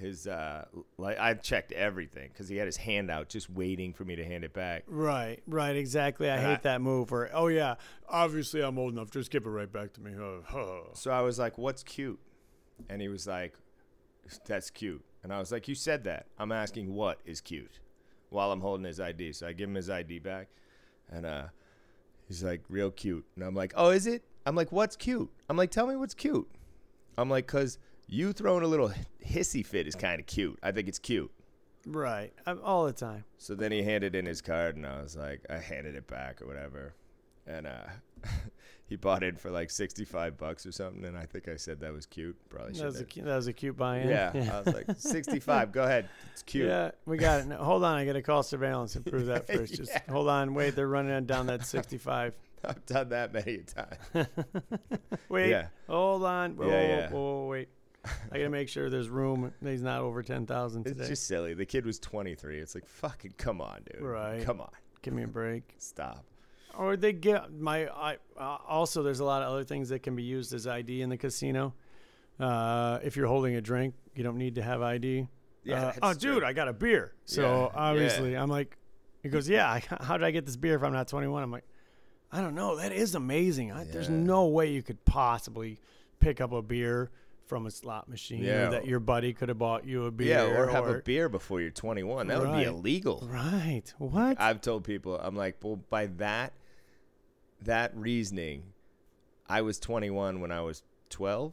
His 0.00 0.26
uh, 0.26 0.64
like 0.98 1.18
I 1.20 1.34
checked 1.34 1.72
everything 1.72 2.30
because 2.32 2.48
he 2.48 2.56
had 2.56 2.66
his 2.66 2.78
hand 2.78 3.10
out, 3.10 3.28
just 3.28 3.50
waiting 3.50 3.92
for 3.92 4.04
me 4.04 4.16
to 4.16 4.24
hand 4.24 4.42
it 4.44 4.52
back. 4.54 4.84
Right, 4.88 5.42
right, 5.46 5.76
exactly. 5.76 6.28
I 6.30 6.36
And 6.36 6.46
hate 6.46 6.52
I- 6.52 6.60
that 6.62 6.80
move. 6.80 7.12
or 7.12 7.28
oh 7.32 7.48
yeah, 7.48 7.74
obviously 8.08 8.62
I'm 8.62 8.78
old 8.78 8.92
enough. 8.94 9.10
Just 9.10 9.30
give 9.30 9.44
it 9.46 9.50
right 9.50 9.70
back 9.70 9.92
to 9.94 10.00
me. 10.00 10.12
So 10.94 11.10
I 11.10 11.20
was 11.20 11.38
like, 11.38 11.58
"What's 11.58 11.82
cute?" 11.82 12.18
And 12.88 13.00
he 13.02 13.08
was 13.08 13.26
like, 13.26 13.54
"That's 14.46 14.70
cute." 14.70 15.04
And 15.22 15.32
I 15.32 15.38
was 15.38 15.52
like, 15.52 15.68
"You 15.68 15.74
said 15.74 16.04
that. 16.04 16.26
I'm 16.38 16.50
asking 16.52 16.94
what 16.94 17.20
is 17.24 17.40
cute." 17.40 17.78
While 18.30 18.52
I'm 18.52 18.60
holding 18.60 18.86
his 18.86 19.00
ID, 19.00 19.32
so 19.32 19.48
I 19.48 19.52
give 19.52 19.68
him 19.68 19.74
his 19.74 19.90
ID 19.90 20.20
back, 20.20 20.48
and 21.10 21.26
uh, 21.26 21.44
he's 22.26 22.42
like, 22.44 22.62
"Real 22.68 22.90
cute." 22.90 23.26
And 23.36 23.44
I'm 23.44 23.54
like, 23.54 23.72
"Oh, 23.76 23.90
is 23.90 24.06
it?" 24.06 24.22
I'm 24.46 24.54
like, 24.56 24.72
"What's 24.72 24.96
cute?" 24.96 25.30
I'm 25.48 25.56
like, 25.56 25.70
"Tell 25.70 25.86
me 25.86 25.96
what's 25.96 26.14
cute." 26.14 26.48
I'm 27.18 27.28
like, 27.28 27.46
"Cause 27.46 27.78
you 28.10 28.32
throwing 28.32 28.64
a 28.64 28.66
little 28.66 28.92
hissy 29.24 29.64
fit 29.64 29.86
is 29.86 29.94
kind 29.94 30.20
of 30.20 30.26
cute. 30.26 30.58
I 30.62 30.72
think 30.72 30.88
it's 30.88 30.98
cute." 30.98 31.30
Right, 31.86 32.32
I'm, 32.46 32.60
all 32.62 32.84
the 32.84 32.92
time. 32.92 33.24
So 33.38 33.54
then 33.54 33.72
he 33.72 33.82
handed 33.82 34.14
in 34.14 34.26
his 34.26 34.42
card, 34.42 34.76
and 34.76 34.84
I 34.86 35.00
was 35.00 35.16
like, 35.16 35.40
I 35.48 35.56
handed 35.56 35.94
it 35.94 36.06
back 36.06 36.42
or 36.42 36.46
whatever, 36.46 36.94
and 37.46 37.66
uh, 37.66 37.86
he 38.86 38.96
bought 38.96 39.22
it 39.22 39.38
for 39.38 39.50
like 39.50 39.70
sixty-five 39.70 40.36
bucks 40.36 40.66
or 40.66 40.72
something, 40.72 41.06
and 41.06 41.16
I 41.16 41.24
think 41.24 41.48
I 41.48 41.56
said 41.56 41.80
that 41.80 41.92
was 41.94 42.04
cute. 42.04 42.36
Probably 42.50 42.72
That 42.72 42.76
should 42.78 42.84
was 42.84 43.00
a 43.00 43.04
cu- 43.04 43.22
that 43.22 43.34
was 43.36 43.46
a 43.46 43.52
cute 43.54 43.78
buy-in. 43.78 44.08
Yeah, 44.10 44.30
I 44.52 44.58
was 44.60 44.74
like 44.74 44.86
sixty-five. 44.98 45.72
Go 45.72 45.84
ahead, 45.84 46.08
it's 46.32 46.42
cute. 46.42 46.68
Yeah, 46.68 46.90
we 47.06 47.16
got 47.16 47.40
it. 47.40 47.46
No, 47.46 47.56
hold 47.56 47.82
on, 47.82 47.96
I 47.96 48.04
got 48.04 48.12
to 48.12 48.22
call 48.22 48.42
surveillance 48.42 48.94
and 48.96 49.06
prove 49.06 49.26
that 49.26 49.46
first. 49.52 49.74
Just 49.74 49.92
Yeah. 49.92 50.02
hold 50.10 50.28
on, 50.28 50.52
wait. 50.52 50.76
They're 50.76 50.86
running 50.88 51.24
down 51.24 51.46
that 51.46 51.64
65. 51.64 52.34
I've 52.62 52.84
done 52.84 53.08
that 53.08 53.32
many 53.32 53.54
a 53.54 53.62
time. 53.62 54.26
Wait, 55.30 55.48
Yeah. 55.48 55.68
hold 55.88 56.24
on. 56.24 56.56
Whoa, 56.56 56.68
Yeah, 56.68 56.82
yeah. 56.82 57.10
whoa, 57.10 57.46
wait. 57.46 57.68
I 58.04 58.38
got 58.38 58.44
to 58.44 58.48
make 58.50 58.68
sure 58.68 58.88
there's 58.88 59.08
room. 59.08 59.52
He's 59.62 59.82
not 59.82 60.00
over 60.00 60.22
10,000 60.22 60.80
It's 60.86 60.90
today. 60.96 61.08
just 61.08 61.26
silly. 61.26 61.54
The 61.54 61.66
kid 61.66 61.84
was 61.84 61.98
twenty-three. 61.98 62.58
It's 62.58 62.74
like 62.74 62.86
fucking 62.86 63.34
come 63.36 63.60
on, 63.60 63.80
dude. 63.92 64.02
Right. 64.02 64.42
Come 64.42 64.60
on, 64.60 64.70
Give 65.02 65.12
me 65.14 65.22
a 65.24 65.28
break. 65.28 65.74
stop. 65.78 66.24
Or 66.78 66.96
they 66.96 67.12
get 67.12 67.52
my. 67.52 67.88
I 67.88 68.16
uh, 68.38 68.56
also 68.66 69.02
there's 69.02 69.20
a 69.20 69.24
lot 69.24 69.42
of 69.42 69.48
other 69.52 69.64
things 69.64 69.88
that 69.90 70.02
can 70.02 70.16
be 70.16 70.22
used 70.22 70.54
as 70.54 70.66
ID 70.66 71.02
in 71.02 71.10
the 71.10 71.16
casino. 71.18 71.74
Uh, 72.38 72.98
if 73.02 73.16
you're 73.16 73.26
holding 73.26 73.56
a 73.56 73.60
drink, 73.60 73.94
you 74.14 74.22
don't 74.24 74.38
need 74.38 74.54
to 74.54 74.62
have 74.62 74.80
ID. 74.80 75.26
Yeah, 75.64 75.88
Uh, 75.88 75.92
oh, 76.02 76.14
dude. 76.14 76.42
I 76.42 76.52
got 76.54 76.68
a 76.68 76.72
beer. 76.72 77.12
So 77.26 77.42
Yeah, 77.42 77.78
obviously, 77.78 78.34
I'm 78.34 78.48
like, 78.48 78.78
he 79.22 79.28
goes, 79.28 79.46
yeah. 79.48 79.68
I, 79.68 79.82
how 80.00 80.16
did 80.16 80.24
I 80.24 80.30
get 80.30 80.46
this 80.46 80.56
beer 80.56 80.76
if 80.76 80.82
I'm 80.82 80.92
not 80.94 81.06
21? 81.08 81.42
I'm 81.42 81.50
like, 81.50 81.64
I 82.32 82.40
don't 82.40 82.54
know. 82.54 82.76
That 82.76 82.92
is 82.92 83.14
amazing. 83.14 83.72
I, 83.72 83.84
There's 83.84 84.08
no 84.08 84.46
way 84.46 84.70
you 84.70 84.82
could 84.82 85.04
possibly 85.04 85.78
pick 86.18 86.40
up 86.40 86.52
a 86.52 86.62
beer 86.62 87.10
from 87.50 87.66
a 87.66 87.70
slot 87.70 88.08
machine, 88.08 88.44
Yeah. 88.44 88.68
or 88.68 88.70
that 88.70 88.86
your 88.86 89.00
buddy 89.00 89.32
could 89.34 89.48
have 89.48 89.58
bought 89.58 89.84
you 89.84 90.04
a 90.06 90.10
beer. 90.12 90.28
Yeah, 90.28 90.56
or 90.56 90.68
have 90.68 90.86
a 90.86 91.00
beer 91.00 91.28
before 91.28 91.60
you're 91.60 91.70
twenty-one. 91.72 92.28
That 92.28 92.38
would 92.40 92.52
be 92.56 92.62
illegal. 92.62 93.28
Right. 93.30 93.92
What? 93.98 94.40
I've 94.40 94.60
told 94.60 94.84
people, 94.84 95.18
I'm 95.18 95.34
like, 95.34 95.56
well, 95.62 95.76
by 95.90 96.06
that 96.06 96.52
that 97.62 97.94
reasoning, 97.96 98.62
I 99.48 99.62
was 99.62 99.78
21 99.80 100.40
when 100.40 100.52
I 100.52 100.60
was 100.62 100.82
12, 101.10 101.52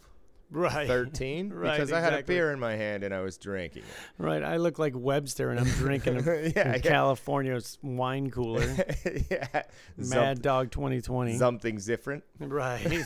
right. 0.52 0.88
13, 0.88 1.50
Right, 1.54 1.72
because 1.72 1.92
I 1.92 2.00
had 2.00 2.14
a 2.14 2.18
exactly. 2.18 2.36
beer 2.36 2.52
in 2.52 2.60
my 2.60 2.76
hand 2.76 3.04
and 3.04 3.14
I 3.14 3.22
was 3.22 3.38
drinking 3.38 3.84
Right. 4.18 4.44
I 4.44 4.58
look 4.58 4.80
like 4.80 4.94
Webster, 4.96 5.52
and 5.52 5.60
I'm 5.60 5.68
drinking 5.68 6.18
a 6.18 6.22
yeah, 6.42 6.52
yeah. 6.56 6.78
California's 6.80 7.78
wine 7.82 8.32
cooler. 8.32 8.76
yeah. 9.30 9.64
Mad 9.98 10.42
Dog 10.42 10.72
2020. 10.72 11.38
Something's 11.38 11.86
different. 11.86 12.24
Right. 12.40 13.04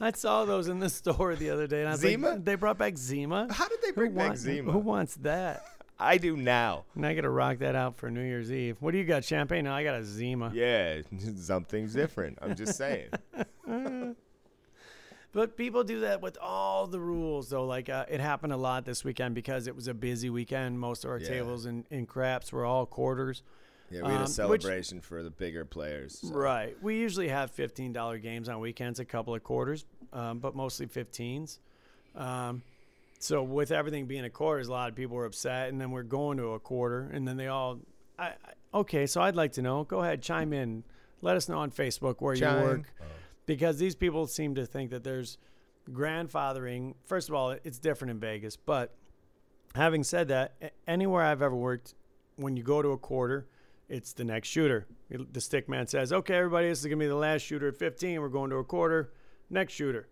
I 0.00 0.12
saw 0.12 0.44
those 0.44 0.68
in 0.68 0.78
the 0.78 0.88
store 0.90 1.34
the 1.36 1.50
other 1.50 1.66
day. 1.66 1.80
And 1.80 1.88
I 1.88 1.92
was 1.92 2.00
Zima? 2.00 2.30
Like, 2.30 2.44
they 2.44 2.54
brought 2.54 2.78
back 2.78 2.96
Zima. 2.96 3.48
How 3.50 3.68
did 3.68 3.80
they 3.82 3.88
Who, 3.88 3.94
bring 3.94 4.14
back 4.14 4.36
Zima? 4.36 4.72
who 4.72 4.78
wants 4.78 5.16
that? 5.16 5.62
I 6.00 6.18
do 6.18 6.36
now. 6.36 6.84
And 6.94 7.04
I 7.04 7.14
got 7.14 7.22
to 7.22 7.30
rock 7.30 7.58
that 7.58 7.74
out 7.74 7.96
for 7.96 8.08
New 8.10 8.22
Year's 8.22 8.52
Eve. 8.52 8.76
What 8.80 8.92
do 8.92 8.98
you 8.98 9.04
got? 9.04 9.24
Champagne? 9.24 9.64
No, 9.64 9.72
I 9.72 9.82
got 9.82 9.96
a 9.96 10.04
Zima. 10.04 10.52
Yeah, 10.54 11.02
something's 11.36 11.92
different. 11.92 12.38
I'm 12.40 12.54
just 12.54 12.76
saying. 12.76 13.08
But 15.38 15.56
people 15.56 15.84
do 15.84 16.00
that 16.00 16.20
with 16.20 16.36
all 16.42 16.88
the 16.88 16.98
rules, 16.98 17.48
though. 17.48 17.64
Like 17.64 17.88
uh, 17.88 18.06
it 18.10 18.18
happened 18.18 18.52
a 18.52 18.56
lot 18.56 18.84
this 18.84 19.04
weekend 19.04 19.36
because 19.36 19.68
it 19.68 19.76
was 19.76 19.86
a 19.86 19.94
busy 19.94 20.30
weekend. 20.30 20.80
Most 20.80 21.04
of 21.04 21.12
our 21.12 21.20
Yeah. 21.20 21.28
tables 21.28 21.64
and, 21.64 21.84
and 21.92 22.08
craps 22.08 22.52
were 22.52 22.64
all 22.64 22.86
quarters. 22.86 23.44
Yeah, 23.88 24.02
we 24.02 24.08
had 24.08 24.14
Um, 24.14 24.16
a 24.16 24.22
which- 24.24 24.30
celebration 24.62 25.00
for 25.00 25.22
the 25.22 25.30
bigger 25.30 25.64
players. 25.64 26.18
so- 26.18 26.34
Right. 26.34 26.76
We 26.82 26.98
usually 26.98 27.28
have 27.28 27.52
fifteen 27.52 27.92
dollar 27.92 28.18
games 28.18 28.48
on 28.48 28.58
weekends, 28.58 28.98
a 28.98 29.04
couple 29.04 29.32
of 29.32 29.44
quarters, 29.44 29.84
um, 30.12 30.40
but 30.40 30.56
mostly 30.56 30.86
fifteens. 30.86 31.60
Um, 32.16 32.62
so 33.20 33.40
with 33.44 33.70
everything 33.70 34.06
being 34.06 34.24
a 34.24 34.30
quarters, 34.30 34.66
a 34.66 34.72
lot 34.72 34.88
of 34.88 34.96
people 34.96 35.14
were 35.16 35.24
upset, 35.24 35.68
and 35.68 35.80
then 35.80 35.92
we're 35.92 36.02
going 36.02 36.38
to 36.38 36.54
a 36.54 36.58
quarter, 36.58 37.08
and 37.12 37.28
then 37.28 37.36
they 37.36 37.46
all, 37.46 37.78
I, 38.18 38.30
I 38.30 38.34
okay. 38.80 39.06
So 39.06 39.20
I'd 39.22 39.36
like 39.36 39.52
to 39.52 39.62
know. 39.62 39.84
Go 39.84 40.02
ahead, 40.02 40.20
chime 40.20 40.52
in. 40.52 40.82
Let 41.22 41.36
us 41.36 41.48
know 41.48 41.58
on 41.58 41.70
Facebook 41.70 42.16
where 42.18 42.34
Chime. 42.34 42.58
you 42.58 42.64
work, 42.64 42.92
because 43.48 43.78
these 43.78 43.94
people 43.94 44.26
seem 44.26 44.54
to 44.54 44.66
think 44.66 44.90
that 44.90 45.02
there's 45.02 45.38
grandfathering. 45.90 46.94
First 47.06 47.30
of 47.30 47.34
all, 47.34 47.50
it's 47.64 47.78
different 47.78 48.10
in 48.10 48.20
Vegas, 48.20 48.56
but 48.56 48.94
having 49.74 50.04
said 50.04 50.28
that, 50.28 50.74
anywhere 50.86 51.22
I've 51.22 51.40
ever 51.40 51.56
worked, 51.56 51.94
when 52.36 52.58
you 52.58 52.62
go 52.62 52.82
to 52.82 52.90
a 52.90 52.98
quarter, 52.98 53.48
it's 53.88 54.12
the 54.12 54.22
next 54.22 54.48
shooter. 54.48 54.86
The 55.08 55.40
stick 55.40 55.66
man 55.66 55.86
says, 55.86 56.12
"Okay, 56.12 56.34
everybody, 56.34 56.68
this 56.68 56.80
is 56.80 56.84
gonna 56.84 56.98
be 56.98 57.06
the 57.06 57.14
last 57.14 57.40
shooter 57.40 57.68
at 57.68 57.76
15. 57.78 58.20
We're 58.20 58.28
going 58.28 58.50
to 58.50 58.56
a 58.56 58.64
quarter. 58.64 59.14
Next 59.48 59.72
shooter." 59.72 60.08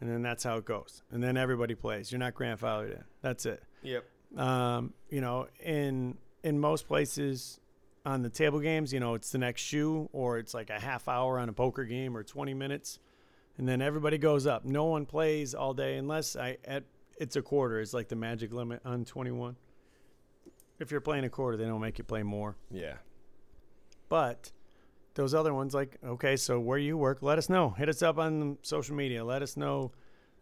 And 0.00 0.10
then 0.10 0.22
that's 0.22 0.42
how 0.42 0.56
it 0.56 0.64
goes. 0.64 1.04
And 1.12 1.22
then 1.22 1.36
everybody 1.36 1.76
plays. 1.76 2.10
You're 2.10 2.18
not 2.18 2.34
grandfathered 2.34 2.96
in. 2.96 3.04
That's 3.22 3.46
it. 3.46 3.62
Yep. 3.82 4.04
Um, 4.36 4.94
you 5.08 5.20
know, 5.20 5.46
in 5.60 6.18
in 6.42 6.58
most 6.58 6.88
places 6.88 7.60
on 8.04 8.22
the 8.22 8.30
table 8.30 8.60
games, 8.60 8.92
you 8.92 9.00
know, 9.00 9.14
it's 9.14 9.30
the 9.30 9.38
next 9.38 9.62
shoe 9.62 10.08
or 10.12 10.38
it's 10.38 10.54
like 10.54 10.70
a 10.70 10.80
half 10.80 11.08
hour 11.08 11.38
on 11.38 11.48
a 11.48 11.52
poker 11.52 11.84
game 11.84 12.16
or 12.16 12.22
20 12.22 12.54
minutes. 12.54 12.98
And 13.58 13.68
then 13.68 13.82
everybody 13.82 14.16
goes 14.16 14.46
up. 14.46 14.64
No 14.64 14.86
one 14.86 15.04
plays 15.04 15.54
all 15.54 15.74
day 15.74 15.96
unless 15.96 16.34
I 16.34 16.56
at 16.64 16.84
it's 17.18 17.36
a 17.36 17.42
quarter. 17.42 17.80
It's 17.80 17.92
like 17.92 18.08
the 18.08 18.16
magic 18.16 18.52
limit 18.52 18.80
on 18.84 19.04
21. 19.04 19.56
If 20.78 20.90
you're 20.90 21.02
playing 21.02 21.24
a 21.24 21.28
quarter, 21.28 21.58
they 21.58 21.66
don't 21.66 21.82
make 21.82 21.98
you 21.98 22.04
play 22.04 22.22
more. 22.22 22.56
Yeah. 22.70 22.94
But 24.08 24.50
those 25.14 25.34
other 25.34 25.52
ones, 25.52 25.74
like, 25.74 25.98
okay, 26.02 26.36
so 26.36 26.58
where 26.58 26.78
you 26.78 26.96
work, 26.96 27.18
let 27.20 27.36
us 27.36 27.50
know. 27.50 27.70
Hit 27.70 27.90
us 27.90 28.02
up 28.02 28.16
on 28.16 28.56
social 28.62 28.96
media. 28.96 29.22
Let 29.22 29.42
us 29.42 29.58
know. 29.58 29.92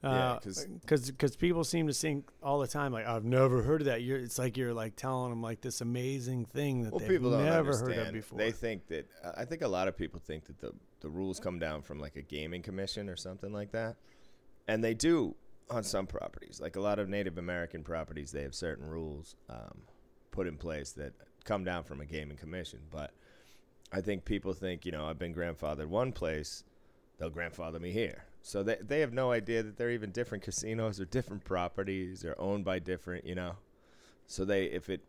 Yeah, 0.03 0.09
Uh, 0.35 0.39
'cause- 0.39 0.69
cause, 0.87 1.11
cause 1.19 1.35
people 1.37 1.65
seem 1.65 1.89
to 1.89 1.93
think 1.93 2.31
all 2.41 2.61
the 2.61 2.69
time, 2.69 2.93
like, 2.93 3.05
I've 3.07 3.25
never 3.25 3.63
heard 3.63 3.81
of 3.81 3.87
that. 3.87 4.03
You're, 4.03 4.19
it's 4.19 4.39
like 4.39 4.57
you're 4.57 4.73
like 4.73 4.95
telling 4.95 5.31
them 5.31 5.43
like 5.43 5.61
this 5.61 5.81
amazing 5.81 6.45
thing 6.45 6.83
that 6.85 6.93
Well, 6.93 7.01
they've 7.01 7.09
people 7.09 7.31
never 7.31 7.73
understand. 7.73 7.95
heard 7.95 8.07
of 8.09 8.13
before. 8.15 8.39
They 8.39 8.53
think 8.53 8.87
that 8.89 9.07
uh, 9.25 9.33
I 9.37 9.45
think 9.45 9.63
a 9.63 9.69
lot 9.69 9.89
of 9.89 9.97
people 9.97 10.21
think 10.21 10.45
that 10.45 10.61
the 10.61 10.73
the 11.01 11.09
rules 11.09 11.39
come 11.41 11.59
down 11.59 11.83
from 11.83 11.99
like 12.01 12.15
a 12.17 12.23
gaming 12.23 12.63
commission 12.63 13.09
or 13.09 13.17
something 13.17 13.53
like 13.53 13.71
that, 13.73 13.97
and 14.69 14.83
they 14.85 14.95
do 14.95 15.35
on 15.71 15.83
some 15.85 16.07
properties. 16.07 16.61
Like 16.61 16.77
a 16.77 16.81
lot 16.81 16.99
of 17.01 17.09
Native 17.09 17.37
American 17.39 17.83
properties, 17.85 18.31
they 18.33 18.43
have 18.43 18.55
certain 18.55 18.89
rules 18.89 19.35
um, 19.49 19.83
put 20.31 20.47
in 20.47 20.57
place 20.57 20.93
that 20.93 21.13
come 21.45 21.63
down 21.65 21.83
from 21.85 22.01
a 22.01 22.05
gaming 22.07 22.37
commission. 22.37 22.81
But 22.91 23.13
I 23.93 24.01
think 24.01 24.25
people 24.25 24.53
think, 24.55 24.87
you 24.87 24.93
know, 24.93 25.07
I've 25.07 25.19
been 25.19 25.35
grandfathered 25.35 25.87
one 25.89 26.13
place, 26.13 26.63
they'll 27.19 27.31
grandfather 27.31 27.79
me 27.81 27.91
here. 27.93 28.25
So 28.49 28.63
they 28.63 28.79
they 28.81 29.01
have 29.01 29.13
no 29.13 29.31
idea 29.31 29.63
that 29.63 29.77
they're 29.77 29.91
even 29.91 30.11
different 30.11 30.43
casinos 30.43 30.99
or 30.99 31.05
different 31.05 31.45
properties 31.45 32.25
or 32.25 32.35
owned 32.39 32.65
by 32.65 32.79
different, 32.79 33.27
you 33.27 33.35
know. 33.35 33.57
So 34.27 34.47
they 34.47 34.65
if 34.65 34.89
it 34.89 35.03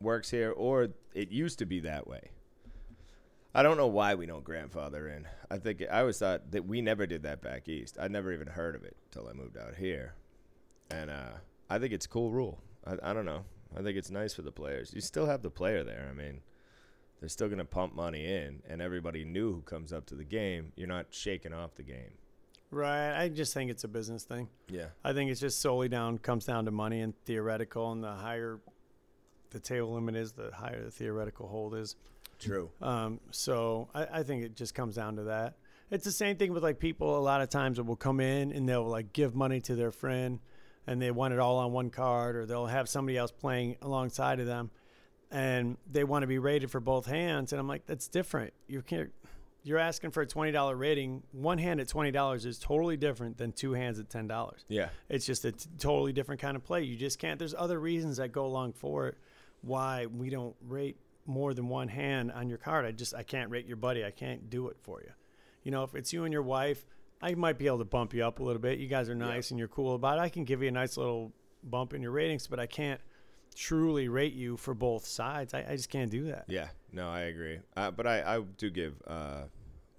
works 0.00 0.30
here 0.30 0.52
or 0.52 0.90
it 1.12 1.32
used 1.32 1.58
to 1.58 1.66
be 1.66 1.80
that 1.80 2.06
way. 2.06 2.30
I 3.52 3.64
don't 3.64 3.78
know 3.78 3.88
why 3.88 4.14
we 4.14 4.26
don't 4.26 4.44
grandfather 4.44 5.08
in. 5.08 5.26
I 5.50 5.58
think 5.58 5.82
I 5.90 6.02
always 6.02 6.20
thought 6.20 6.52
that 6.52 6.66
we 6.66 6.80
never 6.80 7.04
did 7.04 7.24
that 7.24 7.42
back 7.42 7.68
east. 7.68 7.98
I 8.00 8.06
never 8.06 8.32
even 8.32 8.46
heard 8.46 8.76
of 8.76 8.84
it 8.84 8.96
till 9.10 9.26
I 9.26 9.32
moved 9.32 9.58
out 9.58 9.74
here, 9.74 10.14
and 10.88 11.10
uh, 11.10 11.32
I 11.68 11.80
think 11.80 11.92
it's 11.92 12.06
a 12.06 12.08
cool 12.08 12.30
rule. 12.30 12.60
I, 12.86 13.10
I 13.10 13.12
don't 13.12 13.26
know. 13.26 13.44
I 13.76 13.82
think 13.82 13.98
it's 13.98 14.12
nice 14.12 14.34
for 14.34 14.42
the 14.42 14.52
players. 14.52 14.92
You 14.94 15.00
still 15.00 15.26
have 15.26 15.42
the 15.42 15.50
player 15.50 15.82
there. 15.82 16.06
I 16.08 16.14
mean, 16.14 16.42
they're 17.18 17.28
still 17.28 17.48
gonna 17.48 17.64
pump 17.64 17.96
money 17.96 18.24
in, 18.24 18.62
and 18.68 18.80
everybody 18.80 19.24
new 19.24 19.52
who 19.52 19.62
comes 19.62 19.92
up 19.92 20.06
to 20.06 20.14
the 20.14 20.22
game, 20.22 20.72
you're 20.76 20.86
not 20.86 21.06
shaking 21.10 21.52
off 21.52 21.74
the 21.74 21.82
game. 21.82 22.12
Right. 22.70 23.20
I 23.20 23.28
just 23.28 23.54
think 23.54 23.70
it's 23.70 23.84
a 23.84 23.88
business 23.88 24.24
thing. 24.24 24.48
Yeah. 24.68 24.86
I 25.04 25.12
think 25.12 25.30
it's 25.30 25.40
just 25.40 25.60
solely 25.60 25.88
down, 25.88 26.18
comes 26.18 26.44
down 26.44 26.64
to 26.66 26.70
money 26.70 27.00
and 27.00 27.14
theoretical. 27.24 27.92
And 27.92 28.02
the 28.02 28.12
higher 28.12 28.60
the 29.50 29.60
table 29.60 29.94
limit 29.94 30.16
is, 30.16 30.32
the 30.32 30.50
higher 30.52 30.84
the 30.84 30.90
theoretical 30.90 31.48
hold 31.48 31.74
is. 31.74 31.96
True. 32.38 32.70
Um, 32.80 33.20
so 33.30 33.88
I, 33.94 34.06
I 34.12 34.22
think 34.22 34.44
it 34.44 34.54
just 34.54 34.74
comes 34.74 34.94
down 34.94 35.16
to 35.16 35.24
that. 35.24 35.56
It's 35.90 36.04
the 36.04 36.12
same 36.12 36.36
thing 36.36 36.52
with 36.52 36.62
like 36.62 36.78
people. 36.78 37.18
A 37.18 37.20
lot 37.20 37.40
of 37.40 37.48
times 37.48 37.78
that 37.78 37.84
will 37.84 37.96
come 37.96 38.20
in 38.20 38.52
and 38.52 38.68
they'll 38.68 38.86
like 38.86 39.12
give 39.12 39.34
money 39.34 39.60
to 39.62 39.74
their 39.74 39.90
friend, 39.90 40.38
and 40.86 41.00
they 41.00 41.10
want 41.10 41.34
it 41.34 41.40
all 41.40 41.58
on 41.58 41.72
one 41.72 41.90
card, 41.90 42.36
or 42.36 42.46
they'll 42.46 42.66
have 42.66 42.88
somebody 42.88 43.16
else 43.16 43.30
playing 43.30 43.76
alongside 43.80 44.38
of 44.38 44.46
them, 44.46 44.70
and 45.30 45.78
they 45.90 46.04
want 46.04 46.22
to 46.22 46.26
be 46.26 46.38
rated 46.38 46.70
for 46.70 46.80
both 46.80 47.06
hands. 47.06 47.52
And 47.52 47.60
I'm 47.60 47.66
like, 47.66 47.86
that's 47.86 48.06
different. 48.06 48.52
You 48.66 48.82
can't. 48.82 49.10
You're 49.64 49.78
asking 49.78 50.12
for 50.12 50.22
a 50.22 50.26
twenty 50.26 50.52
dollar 50.52 50.76
rating. 50.76 51.22
One 51.32 51.58
hand 51.58 51.80
at 51.80 51.88
twenty 51.88 52.10
dollars 52.10 52.46
is 52.46 52.58
totally 52.58 52.96
different 52.96 53.36
than 53.38 53.52
two 53.52 53.72
hands 53.72 53.98
at 53.98 54.08
ten 54.08 54.26
dollars. 54.26 54.64
Yeah. 54.68 54.88
It's 55.08 55.26
just 55.26 55.44
a 55.44 55.52
t- 55.52 55.68
totally 55.78 56.12
different 56.12 56.40
kind 56.40 56.56
of 56.56 56.64
play. 56.64 56.82
You 56.84 56.96
just 56.96 57.18
can't. 57.18 57.38
There's 57.38 57.54
other 57.54 57.78
reasons 57.78 58.16
that 58.18 58.32
go 58.32 58.46
along 58.46 58.74
for 58.74 59.08
it. 59.08 59.18
Why 59.62 60.06
we 60.06 60.30
don't 60.30 60.54
rate 60.66 60.96
more 61.26 61.52
than 61.52 61.68
one 61.68 61.88
hand 61.88 62.32
on 62.32 62.48
your 62.48 62.58
card. 62.58 62.86
I 62.86 62.92
just 62.92 63.14
I 63.14 63.22
can't 63.22 63.50
rate 63.50 63.66
your 63.66 63.76
buddy. 63.76 64.04
I 64.04 64.10
can't 64.10 64.48
do 64.48 64.68
it 64.68 64.76
for 64.82 65.02
you. 65.02 65.10
You 65.64 65.70
know, 65.72 65.82
if 65.82 65.94
it's 65.94 66.12
you 66.12 66.24
and 66.24 66.32
your 66.32 66.42
wife, 66.42 66.86
I 67.20 67.34
might 67.34 67.58
be 67.58 67.66
able 67.66 67.78
to 67.78 67.84
bump 67.84 68.14
you 68.14 68.24
up 68.24 68.38
a 68.40 68.42
little 68.42 68.62
bit. 68.62 68.78
You 68.78 68.86
guys 68.86 69.08
are 69.08 69.14
nice 69.14 69.50
and 69.50 69.58
you're 69.58 69.68
cool 69.68 69.94
about 69.94 70.18
it. 70.18 70.22
I 70.22 70.28
can 70.28 70.44
give 70.44 70.62
you 70.62 70.68
a 70.68 70.72
nice 70.72 70.96
little 70.96 71.32
bump 71.64 71.92
in 71.92 72.00
your 72.00 72.12
ratings, 72.12 72.46
but 72.46 72.60
I 72.60 72.66
can't 72.66 73.00
truly 73.58 74.08
rate 74.08 74.34
you 74.34 74.56
for 74.56 74.72
both 74.72 75.04
sides. 75.04 75.52
I, 75.52 75.66
I 75.68 75.76
just 75.76 75.90
can't 75.90 76.10
do 76.10 76.26
that. 76.26 76.44
Yeah, 76.46 76.68
no, 76.92 77.10
I 77.10 77.22
agree. 77.22 77.58
Uh, 77.76 77.90
but 77.90 78.06
I, 78.06 78.36
I 78.36 78.40
do 78.56 78.70
give 78.70 78.94
uh, 79.06 79.42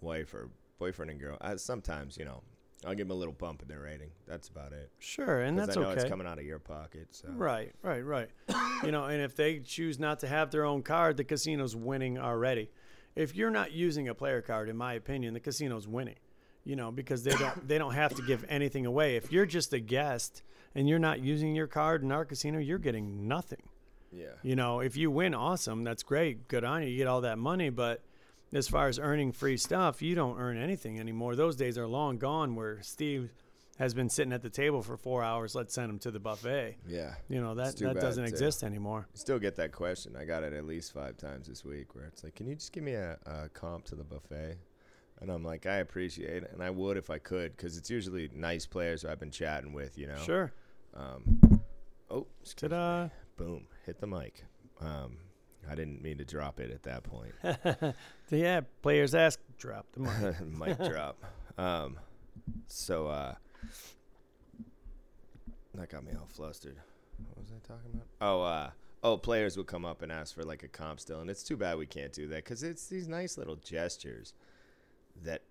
wife 0.02 0.34
or 0.34 0.50
boyfriend 0.80 1.12
and 1.12 1.20
girl. 1.20 1.38
I, 1.42 1.58
sometimes, 1.58 2.18
you 2.18 2.24
know, 2.24 2.42
I'll 2.86 2.96
give 2.96 3.10
them 3.10 3.12
a 3.12 3.20
little 3.20 3.34
bump 3.34 3.62
in 3.62 3.68
their 3.68 3.82
rating. 3.82 4.12
That's 4.26 4.48
about 4.48 4.72
it. 4.72 4.90
Sure, 5.00 5.42
and 5.42 5.60
that's 5.60 5.76
I 5.76 5.82
know 5.82 5.90
okay. 5.90 6.02
it's 6.02 6.10
coming 6.10 6.26
out 6.26 6.40
of 6.40 6.46
your 6.46 6.60
pocket. 6.60 7.08
So. 7.12 7.28
Right, 7.30 7.74
right, 7.84 8.00
right. 8.00 8.30
you 8.84 8.92
know, 8.92 9.06
and 9.06 9.22
if 9.22 9.36
they 9.36 9.60
choose 9.60 10.00
not 10.00 10.22
to 10.22 10.28
have 10.28 10.52
their 10.52 10.64
own 10.64 10.82
card, 10.82 11.18
the 11.18 11.26
casino's 11.26 11.76
winning 11.76 12.18
already. 12.18 12.70
If 13.16 13.36
you're 13.36 13.50
not 13.50 13.74
using 13.74 14.08
a 14.08 14.16
player 14.16 14.42
card, 14.42 14.70
in 14.70 14.78
my 14.78 14.94
opinion, 14.94 15.34
the 15.34 15.42
casino's 15.42 15.88
winning. 15.88 16.16
You 16.64 16.76
know, 16.76 16.92
because 16.92 17.24
they 17.24 17.32
don't 17.32 17.68
they 17.68 17.78
don't 17.78 17.94
have 17.94 18.14
to 18.16 18.22
give 18.22 18.46
anything 18.48 18.86
away. 18.86 19.16
If 19.16 19.32
you're 19.32 19.46
just 19.46 19.74
a 19.74 19.80
guest 19.80 20.44
and 20.76 20.88
you're 20.88 21.00
not 21.00 21.20
using 21.20 21.56
your 21.56 21.68
card 21.68 22.04
in 22.04 22.12
our 22.12 22.26
casino, 22.26 22.60
you're 22.60 22.78
getting 22.78 23.28
nothing. 23.28 23.64
Yeah. 24.12 24.28
You 24.42 24.56
know, 24.56 24.80
if 24.80 24.98
you 24.98 25.12
win, 25.12 25.34
awesome, 25.34 25.84
that's 25.84 26.04
great, 26.04 26.48
good 26.48 26.64
on 26.64 26.84
you. 26.84 26.90
You 26.90 26.98
get 26.98 27.08
all 27.08 27.22
that 27.22 27.38
money, 27.38 27.70
but 27.70 28.02
as 28.54 28.68
far 28.68 28.88
as 28.88 28.98
earning 28.98 29.32
free 29.32 29.58
stuff, 29.58 30.02
you 30.02 30.16
don't 30.16 30.40
earn 30.40 30.58
anything 30.58 31.00
anymore. 31.00 31.36
Those 31.36 31.56
days 31.56 31.78
are 31.78 31.88
long 31.88 32.18
gone 32.18 32.56
where 32.56 32.82
Steve 32.82 33.30
has 33.78 33.94
been 33.94 34.10
sitting 34.10 34.34
at 34.34 34.42
the 34.42 34.50
table 34.50 34.82
for 34.82 34.98
four 34.98 35.24
hours. 35.24 35.56
Let's 35.56 35.74
send 35.74 35.90
him 35.90 36.00
to 36.00 36.12
the 36.12 36.20
buffet. 36.20 36.78
Yeah. 36.86 37.14
You 37.30 37.40
know 37.40 37.56
that 37.56 37.78
that 37.78 38.00
doesn't 38.00 38.26
too. 38.26 38.30
exist 38.30 38.64
anymore. 38.64 39.08
Still 39.14 39.40
get 39.40 39.56
that 39.56 39.72
question. 39.72 40.16
I 40.20 40.26
got 40.26 40.44
it 40.44 40.52
at 40.52 40.66
least 40.66 40.94
five 40.94 41.16
times 41.16 41.48
this 41.48 41.64
week 41.64 41.96
where 41.96 42.06
it's 42.06 42.24
like, 42.24 42.36
can 42.36 42.48
you 42.48 42.56
just 42.56 42.74
give 42.74 42.84
me 42.84 42.94
a, 42.94 43.18
a 43.26 43.50
comp 43.50 43.86
to 43.86 43.96
the 43.96 44.04
buffet? 44.04 44.58
And 45.22 45.30
I'm 45.30 45.44
like, 45.44 45.66
I 45.66 45.78
appreciate 45.78 46.44
it. 46.44 46.52
And 46.54 46.62
I 46.62 46.70
would 46.70 46.98
if 46.98 47.10
I 47.10 47.20
could 47.20 47.56
because 47.56 47.78
it's 47.78 47.90
usually 47.90 48.30
nice 48.34 48.66
players 48.66 49.02
who 49.02 49.10
I've 49.10 49.20
been 49.20 49.32
chatting 49.32 49.74
with, 49.74 49.98
you 49.98 50.08
know? 50.08 50.18
Sure. 50.26 50.52
Um, 50.96 51.62
oh, 52.10 52.28
excuse 52.42 52.72
me. 52.72 52.78
Ta-da. 52.78 53.10
Boom. 53.38 53.68
Hit 53.86 54.00
the 54.00 54.08
mic. 54.08 54.44
Um, 54.82 55.18
I 55.70 55.76
didn't 55.76 56.02
mean 56.02 56.18
to 56.18 56.26
drop 56.26 56.60
it 56.60 56.72
at 56.72 56.84
that 56.84 57.04
point. 57.04 57.34
yeah, 58.32 58.62
players 58.82 59.14
ask, 59.14 59.40
drop 59.58 59.86
the 59.94 60.00
mic. 60.00 60.42
mic 60.80 60.90
drop. 60.90 61.18
Um, 61.58 61.98
so 62.68 63.08
uh, 63.08 63.36
that 65.76 65.90
got 65.90 66.04
me 66.04 66.14
all 66.14 66.28
flustered. 66.28 66.78
What 67.34 67.38
was 67.38 67.52
I 67.52 67.68
talking 67.68 67.92
about? 67.94 68.08
Oh, 68.22 68.42
uh, 68.42 68.70
oh, 69.04 69.18
players 69.18 69.58
would 69.58 69.68
come 69.68 69.86
up 69.86 70.02
and 70.02 70.12
ask 70.12 70.34
for 70.34 70.44
like 70.44 70.64
a 70.64 70.68
comp 70.68 71.00
still, 71.00 71.20
and 71.20 71.30
it's 71.30 71.44
too 71.44 71.58
bad 71.58 71.78
we 71.78 71.86
can't 71.86 72.14
do 72.14 72.28
that 72.28 72.44
because 72.44 72.64
it's 72.64 72.88
these 72.88 73.08
nice 73.08 73.38
little 73.38 73.58
gestures 73.58 74.34
that 75.24 75.44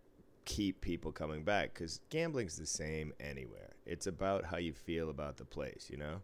keep 0.44 0.81
people 0.81 1.12
coming 1.12 1.44
back. 1.44 1.74
Because 1.74 2.01
gambling's 2.11 2.57
the 2.57 2.66
same 2.66 3.12
anywhere. 3.20 3.74
It's 3.88 4.07
about 4.07 4.44
how 4.44 4.59
you 4.59 4.72
feel 4.72 5.11
about 5.11 5.38
the 5.38 5.44
place, 5.44 5.88
you 5.90 5.96
know. 5.96 6.20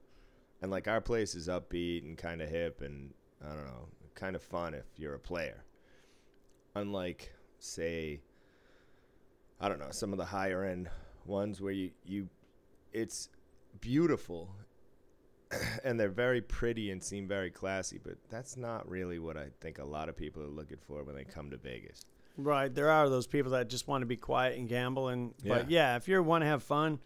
And 0.62 0.70
like 0.70 0.86
our 0.86 1.00
place 1.00 1.34
is 1.34 1.48
upbeat 1.48 2.04
and 2.04 2.16
kind 2.16 2.40
of 2.40 2.48
hip, 2.48 2.80
and 2.82 3.12
I 3.42 3.48
don't 3.54 3.66
know, 3.66 3.88
kind 4.14 4.36
of 4.36 4.42
fun 4.42 4.74
if 4.74 4.84
you're 4.96 5.14
a 5.14 5.18
player. 5.18 5.64
Unlike, 6.74 7.32
say, 7.58 8.20
I 9.60 9.68
don't 9.68 9.78
know, 9.78 9.90
some 9.90 10.12
of 10.12 10.18
the 10.18 10.24
higher 10.24 10.64
end 10.64 10.88
ones 11.26 11.60
where 11.60 11.72
you, 11.72 11.90
you 12.04 12.28
it's 12.92 13.28
beautiful 13.80 14.50
and 15.84 15.98
they're 15.98 16.08
very 16.08 16.40
pretty 16.40 16.90
and 16.90 17.02
seem 17.02 17.26
very 17.26 17.50
classy, 17.50 18.00
but 18.02 18.16
that's 18.30 18.56
not 18.56 18.88
really 18.88 19.18
what 19.18 19.36
I 19.36 19.46
think 19.60 19.78
a 19.78 19.84
lot 19.84 20.08
of 20.08 20.16
people 20.16 20.42
are 20.42 20.48
looking 20.48 20.78
for 20.86 21.02
when 21.04 21.14
they 21.14 21.24
come 21.24 21.50
to 21.50 21.56
Vegas. 21.56 22.00
right. 22.36 22.74
There 22.74 22.90
are 22.90 23.08
those 23.08 23.26
people 23.26 23.52
that 23.52 23.68
just 23.68 23.88
want 23.88 24.02
to 24.02 24.06
be 24.06 24.16
quiet 24.16 24.58
and 24.58 24.68
gamble, 24.68 25.08
and 25.08 25.34
but 25.44 25.70
yeah, 25.70 25.96
if 25.96 26.08
you 26.08 26.22
want 26.22 26.42
to 26.42 26.46
have 26.46 26.62
fun, 26.62 26.98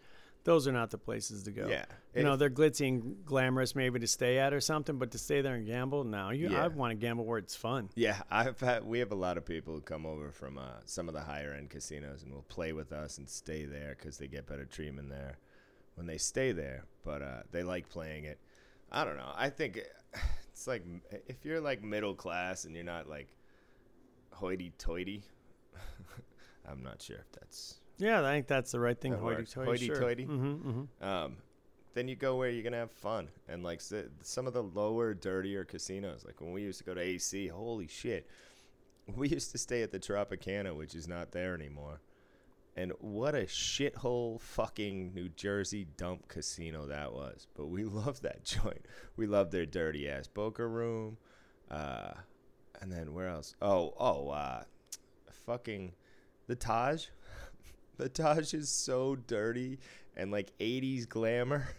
those 0.43 0.67
are 0.67 0.71
not 0.71 0.89
the 0.89 0.97
places 0.97 1.43
to 1.43 1.51
go. 1.51 1.67
Yeah. 1.67 1.85
You 2.15 2.23
know, 2.23 2.35
they're 2.35 2.49
glitzy 2.49 2.87
and 2.87 3.25
glamorous 3.25 3.75
maybe 3.75 3.99
to 3.99 4.07
stay 4.07 4.39
at 4.39 4.53
or 4.53 4.61
something, 4.61 4.97
but 4.97 5.11
to 5.11 5.17
stay 5.17 5.41
there 5.41 5.55
and 5.55 5.65
gamble, 5.65 6.03
no. 6.03 6.31
You, 6.31 6.49
Yeah. 6.49 6.65
I 6.65 6.67
want 6.67 6.91
to 6.91 6.95
gamble 6.95 7.25
where 7.25 7.37
it's 7.37 7.55
fun. 7.55 7.89
Yeah, 7.95 8.21
I've 8.31 8.59
had 8.59 8.83
we 8.83 8.99
have 8.99 9.11
a 9.11 9.15
lot 9.15 9.37
of 9.37 9.45
people 9.45 9.73
who 9.73 9.81
come 9.81 10.05
over 10.05 10.31
from 10.31 10.57
uh, 10.57 10.79
some 10.85 11.07
of 11.07 11.13
the 11.13 11.21
higher 11.21 11.53
end 11.53 11.69
casinos 11.69 12.23
and 12.23 12.33
will 12.33 12.45
play 12.49 12.73
with 12.73 12.91
us 12.91 13.17
and 13.17 13.29
stay 13.29 13.65
there 13.65 13.95
because 13.97 14.17
they 14.17 14.27
get 14.27 14.47
better 14.47 14.65
treatment 14.65 15.09
there 15.09 15.37
when 15.95 16.07
they 16.07 16.17
stay 16.17 16.51
there. 16.51 16.85
But 17.03 17.21
uh, 17.21 17.41
they 17.51 17.63
like 17.63 17.89
playing 17.89 18.25
it. 18.25 18.39
I 18.91 19.03
don't 19.05 19.17
know. 19.17 19.31
I 19.35 19.49
think 19.49 19.79
it's 20.51 20.67
like 20.67 20.83
if 21.27 21.45
you're 21.45 21.61
like 21.61 21.83
middle 21.83 22.15
class 22.15 22.65
and 22.65 22.73
you're 22.75 22.83
not 22.83 23.07
like 23.07 23.27
hoity-toity. 24.31 25.23
I'm 26.69 26.81
not 26.81 27.01
sure 27.01 27.17
if 27.17 27.31
that's 27.39 27.75
Yeah, 27.99 28.25
I 28.25 28.31
think 28.31 28.47
that's 28.47 28.71
the 28.71 28.79
right 28.79 28.99
thing. 28.99 29.11
That. 29.11 29.19
Hoity-toity. 29.19 29.85
Sure. 29.85 29.95
Hoity-toity? 29.95 30.25
Mm-hmm, 30.25 30.69
mm-hmm. 30.69 31.03
um, 31.07 31.37
then 31.93 32.07
you 32.07 32.15
go 32.15 32.37
where 32.37 32.49
you're 32.49 32.63
gonna 32.63 32.77
have 32.77 32.91
fun 32.91 33.27
and 33.47 33.63
like 33.63 33.81
some 33.81 34.47
of 34.47 34.53
the 34.53 34.63
lower 34.63 35.13
dirtier 35.13 35.65
casinos 35.65 36.23
like 36.25 36.39
when 36.39 36.51
we 36.51 36.61
used 36.61 36.77
to 36.77 36.85
go 36.85 36.93
to 36.93 37.01
ac 37.01 37.47
holy 37.47 37.87
shit 37.87 38.27
we 39.15 39.27
used 39.37 39.51
to 39.51 39.57
stay 39.57 39.81
at 39.81 39.91
the 39.91 39.99
tropicana 39.99 40.75
which 40.75 40.95
is 40.95 41.07
not 41.07 41.31
there 41.31 41.53
anymore 41.53 41.99
and 42.75 42.93
what 42.99 43.35
a 43.35 43.43
shithole 43.43 44.39
fucking 44.39 45.13
new 45.13 45.27
jersey 45.29 45.87
dump 45.97 46.27
casino 46.27 46.85
that 46.85 47.11
was 47.11 47.47
but 47.55 47.67
we 47.67 47.83
loved 47.83 48.23
that 48.23 48.43
joint 48.43 48.85
we 49.17 49.25
loved 49.25 49.51
their 49.51 49.65
dirty 49.65 50.07
ass 50.07 50.27
poker 50.27 50.69
room 50.69 51.17
uh, 51.71 52.11
and 52.81 52.91
then 52.91 53.13
where 53.13 53.27
else 53.27 53.55
oh 53.61 53.93
oh 53.99 54.29
uh, 54.29 54.63
fucking 55.45 55.93
the 56.47 56.55
taj 56.55 57.07
the 57.99 58.09
Taj 58.09 58.53
is 58.53 58.69
so 58.69 59.15
dirty 59.15 59.77
and 60.15 60.31
like 60.31 60.51
80s 60.59 61.07
glamour. 61.07 61.69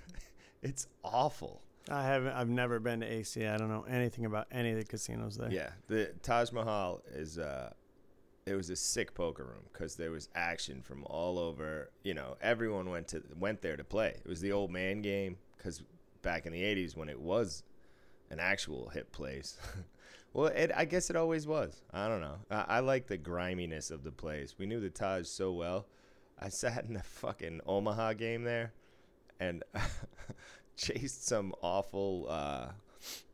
It's 0.62 0.88
awful. 1.02 1.62
I 1.88 2.02
haven't. 2.02 2.32
I've 2.32 2.50
never 2.50 2.78
been 2.78 3.00
to 3.00 3.06
AC. 3.06 3.46
I 3.46 3.56
don't 3.56 3.70
know 3.70 3.86
anything 3.88 4.26
about 4.26 4.46
any 4.52 4.72
of 4.72 4.76
the 4.76 4.84
casinos 4.84 5.38
there. 5.38 5.50
Yeah, 5.50 5.70
the 5.88 6.12
Taj 6.22 6.52
Mahal 6.52 7.00
is 7.14 7.38
uh 7.38 7.72
it 8.44 8.54
was 8.54 8.68
a 8.68 8.76
sick 8.76 9.14
poker 9.14 9.44
room 9.44 9.64
cuz 9.72 9.94
there 9.94 10.10
was 10.10 10.28
action 10.34 10.82
from 10.82 11.04
all 11.04 11.38
over, 11.38 11.90
you 12.02 12.12
know, 12.12 12.36
everyone 12.42 12.90
went 12.90 13.08
to 13.08 13.22
went 13.38 13.62
there 13.62 13.78
to 13.78 13.84
play. 13.84 14.20
It 14.22 14.28
was 14.28 14.42
the 14.42 14.52
old 14.52 14.70
man 14.70 15.00
game 15.00 15.38
cuz 15.56 15.82
back 16.20 16.44
in 16.44 16.52
the 16.52 16.62
80s 16.62 16.94
when 16.94 17.08
it 17.08 17.18
was 17.18 17.62
an 18.28 18.38
actual 18.38 18.90
hip 18.90 19.12
place. 19.12 19.56
well, 20.34 20.48
it, 20.48 20.70
I 20.76 20.84
guess 20.84 21.08
it 21.08 21.16
always 21.16 21.46
was. 21.46 21.80
I 21.90 22.06
don't 22.06 22.20
know. 22.20 22.40
I, 22.50 22.64
I 22.68 22.80
like 22.80 23.06
the 23.06 23.16
griminess 23.16 23.90
of 23.90 24.04
the 24.04 24.12
place. 24.12 24.56
We 24.58 24.66
knew 24.66 24.80
the 24.80 24.90
Taj 24.90 25.26
so 25.26 25.52
well. 25.52 25.86
I 26.42 26.48
sat 26.48 26.86
in 26.88 26.96
a 26.96 27.02
fucking 27.02 27.60
Omaha 27.66 28.14
game 28.14 28.44
there 28.44 28.72
and 29.38 29.62
chased 30.76 31.26
some 31.26 31.52
awful 31.62 32.26
uh, 32.30 32.68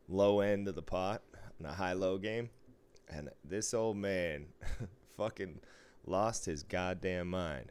low 0.08 0.40
end 0.40 0.66
of 0.66 0.74
the 0.74 0.82
pot 0.82 1.22
in 1.60 1.66
a 1.66 1.72
high 1.72 1.92
low 1.92 2.18
game. 2.18 2.50
And 3.08 3.30
this 3.44 3.72
old 3.72 3.96
man 3.96 4.46
fucking 5.16 5.60
lost 6.04 6.46
his 6.46 6.64
goddamn 6.64 7.30
mind. 7.30 7.70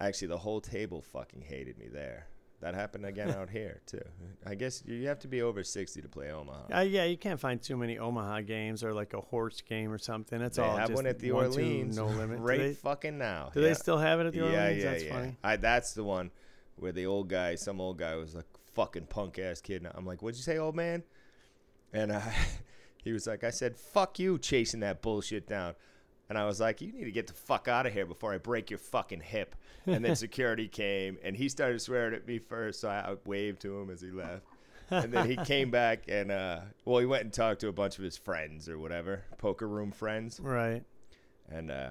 Actually, 0.00 0.28
the 0.28 0.38
whole 0.38 0.60
table 0.60 1.02
fucking 1.02 1.42
hated 1.42 1.78
me 1.78 1.86
there. 1.86 2.26
That 2.60 2.74
happened 2.74 3.06
again 3.06 3.30
out 3.30 3.50
here, 3.50 3.80
too. 3.86 4.02
I 4.44 4.56
guess 4.56 4.82
you 4.84 5.06
have 5.06 5.20
to 5.20 5.28
be 5.28 5.42
over 5.42 5.62
60 5.62 6.02
to 6.02 6.08
play 6.08 6.30
Omaha. 6.32 6.76
Uh, 6.76 6.80
yeah, 6.80 7.04
you 7.04 7.16
can't 7.16 7.38
find 7.38 7.62
too 7.62 7.76
many 7.76 7.98
Omaha 7.98 8.40
games 8.40 8.82
or 8.82 8.92
like 8.92 9.14
a 9.14 9.20
horse 9.20 9.60
game 9.60 9.92
or 9.92 9.98
something. 9.98 10.40
That's 10.40 10.56
they 10.56 10.64
all. 10.64 10.76
have 10.76 10.90
one 10.90 11.06
at 11.06 11.20
the 11.20 11.30
one, 11.30 11.52
two, 11.52 11.60
Orleans. 11.60 11.96
no 11.96 12.06
limit. 12.06 12.40
Right 12.40 12.58
they, 12.58 12.72
fucking 12.74 13.16
now. 13.16 13.50
do 13.54 13.60
Yeah. 13.60 13.68
they 13.68 13.74
still 13.74 13.98
have 13.98 14.18
it 14.20 14.26
at 14.26 14.32
the 14.32 14.38
yeah, 14.40 14.44
Orleans? 14.44 14.82
yeah, 14.82 14.90
That's 14.90 15.04
yeah. 15.04 15.12
funny. 15.12 15.36
I, 15.44 15.56
that's 15.56 15.92
the 15.94 16.02
one 16.02 16.32
where 16.76 16.90
the 16.92 17.06
old 17.06 17.28
guy, 17.28 17.54
some 17.54 17.80
old 17.80 17.98
guy, 17.98 18.16
was 18.16 18.34
like 18.34 18.46
fucking 18.74 19.06
punk 19.06 19.38
ass 19.38 19.60
kid. 19.60 19.84
And 19.84 19.92
I'm 19.94 20.04
like, 20.04 20.20
what'd 20.20 20.36
you 20.36 20.42
say, 20.42 20.58
old 20.58 20.74
man? 20.74 21.04
And 21.92 22.10
uh, 22.10 22.20
he 23.04 23.12
was 23.12 23.26
like, 23.28 23.44
I 23.44 23.50
said, 23.50 23.76
fuck 23.76 24.18
you, 24.18 24.36
chasing 24.36 24.80
that 24.80 25.00
bullshit 25.00 25.46
down. 25.46 25.74
And 26.28 26.36
I 26.36 26.44
was 26.44 26.60
like, 26.60 26.80
you 26.80 26.92
need 26.92 27.04
to 27.04 27.10
get 27.10 27.26
the 27.26 27.32
fuck 27.32 27.68
out 27.68 27.86
of 27.86 27.92
here 27.92 28.04
before 28.04 28.32
I 28.34 28.38
break 28.38 28.70
your 28.70 28.78
fucking 28.78 29.20
hip. 29.20 29.56
And 29.86 30.04
then 30.04 30.14
security 30.26 30.68
came, 30.68 31.16
and 31.22 31.34
he 31.36 31.48
started 31.48 31.80
swearing 31.80 32.14
at 32.14 32.26
me 32.26 32.38
first, 32.38 32.80
so 32.80 32.88
I, 32.90 33.16
waved 33.24 33.62
to 33.62 33.78
him 33.80 33.88
as 33.90 34.00
he 34.02 34.10
left. 34.10 34.42
and 34.90 35.12
then 35.12 35.26
he 35.28 35.36
came 35.44 35.70
back 35.70 36.04
and 36.08 36.30
uh, 36.30 36.60
well, 36.84 36.98
he 36.98 37.06
went 37.06 37.22
and 37.24 37.32
talked 37.32 37.60
to 37.60 37.68
a 37.68 37.72
bunch 37.72 37.98
of 37.98 38.04
his 38.04 38.16
friends 38.16 38.68
or 38.68 38.78
whatever, 38.78 39.22
poker 39.38 39.66
room 39.68 39.90
friends 39.90 40.40
Right. 40.40 40.82
and 41.50 41.70
uh, 41.70 41.90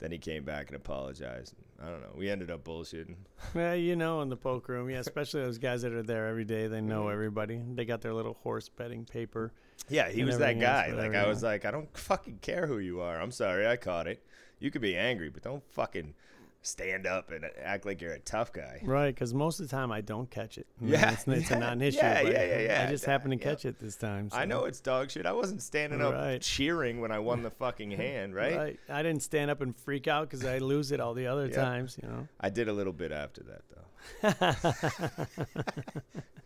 Then 0.00 0.10
he 0.10 0.18
came 0.18 0.44
back 0.44 0.66
and 0.68 0.76
apologized. 0.76 1.54
I 1.80 1.86
don't 1.90 2.00
know. 2.00 2.12
We 2.16 2.28
ended 2.30 2.50
up 2.50 2.64
bullshitting. 2.64 3.14
Well, 3.54 3.76
you 3.76 3.94
know, 3.96 4.20
in 4.22 4.28
the 4.30 4.36
poker 4.36 4.72
room, 4.72 4.90
yeah, 4.90 4.98
especially 4.98 5.42
those 5.42 5.58
guys 5.58 5.82
that 5.82 5.92
are 5.92 6.02
there 6.02 6.26
every 6.28 6.44
day. 6.44 6.66
They 6.66 6.80
know 6.80 7.04
Mhm. 7.04 7.12
everybody. 7.12 7.60
They 7.74 7.84
got 7.84 8.00
their 8.00 8.12
little 8.14 8.34
horse 8.34 8.68
betting 8.68 9.04
paper. 9.04 9.52
Yeah, 9.88 10.08
he 10.08 10.24
was 10.24 10.38
that 10.38 10.54
else, 10.56 10.62
guy. 10.62 10.92
Like 10.92 11.14
I 11.14 11.26
was 11.26 11.42
like, 11.42 11.64
I 11.64 11.70
don't 11.70 11.94
fucking 11.96 12.38
care 12.40 12.66
who 12.66 12.78
you 12.78 13.00
are. 13.00 13.20
I'm 13.20 13.32
sorry, 13.32 13.66
I 13.66 13.76
caught 13.76 14.06
it. 14.06 14.22
You 14.58 14.70
could 14.70 14.82
be 14.82 14.96
angry, 14.96 15.28
but 15.28 15.42
don't 15.42 15.62
fucking 15.72 16.14
stand 16.62 17.06
up 17.06 17.30
and 17.30 17.44
act 17.62 17.84
like 17.84 18.00
you're 18.00 18.14
a 18.14 18.18
tough 18.18 18.50
guy. 18.50 18.80
Right, 18.82 19.14
because 19.14 19.34
most 19.34 19.60
of 19.60 19.68
the 19.68 19.76
time 19.76 19.92
I 19.92 20.00
don't 20.00 20.30
catch 20.30 20.56
it. 20.56 20.66
And 20.80 20.88
Yeah, 20.88 21.12
it's, 21.12 21.28
it's 21.28 21.50
yeah, 21.50 21.56
a 21.56 21.60
non-issue. 21.60 21.98
yeah, 21.98 22.20
yeah, 22.22 22.30
yeah, 22.30 22.58
yeah, 22.60 22.84
I 22.86 22.90
just 22.90 23.04
yeah, 23.04 23.10
happened 23.10 23.32
to 23.32 23.36
catch 23.36 23.66
it 23.66 23.78
this 23.78 23.96
time. 23.96 24.30
I 24.32 24.46
know 24.46 24.64
it's 24.64 24.80
dog 24.80 25.10
shit. 25.10 25.26
I 25.26 25.32
wasn't 25.32 25.60
standing 25.60 26.00
up 26.00 26.14
Right. 26.14 26.40
cheering 26.40 27.02
when 27.02 27.12
I 27.12 27.18
won 27.18 27.42
the 27.42 27.50
fucking 27.50 27.90
hand, 27.90 28.34
right? 28.34 28.56
Right. 28.56 28.80
I 28.88 29.02
didn't 29.02 29.22
stand 29.22 29.50
up 29.50 29.60
and 29.60 29.76
freak 29.76 30.08
out 30.08 30.30
because 30.30 30.46
I 30.46 30.56
lose 30.56 30.90
it 30.90 31.00
all 31.00 31.12
the 31.12 31.26
other 31.26 31.48
Yeah. 31.48 31.56
times. 31.56 31.98
You 32.02 32.08
know. 32.08 32.28
I 32.40 32.48
did 32.48 32.68
a 32.68 32.72
little 32.72 32.94
bit 32.94 33.12
after 33.12 33.42
that 33.42 33.60
though. 33.68 34.22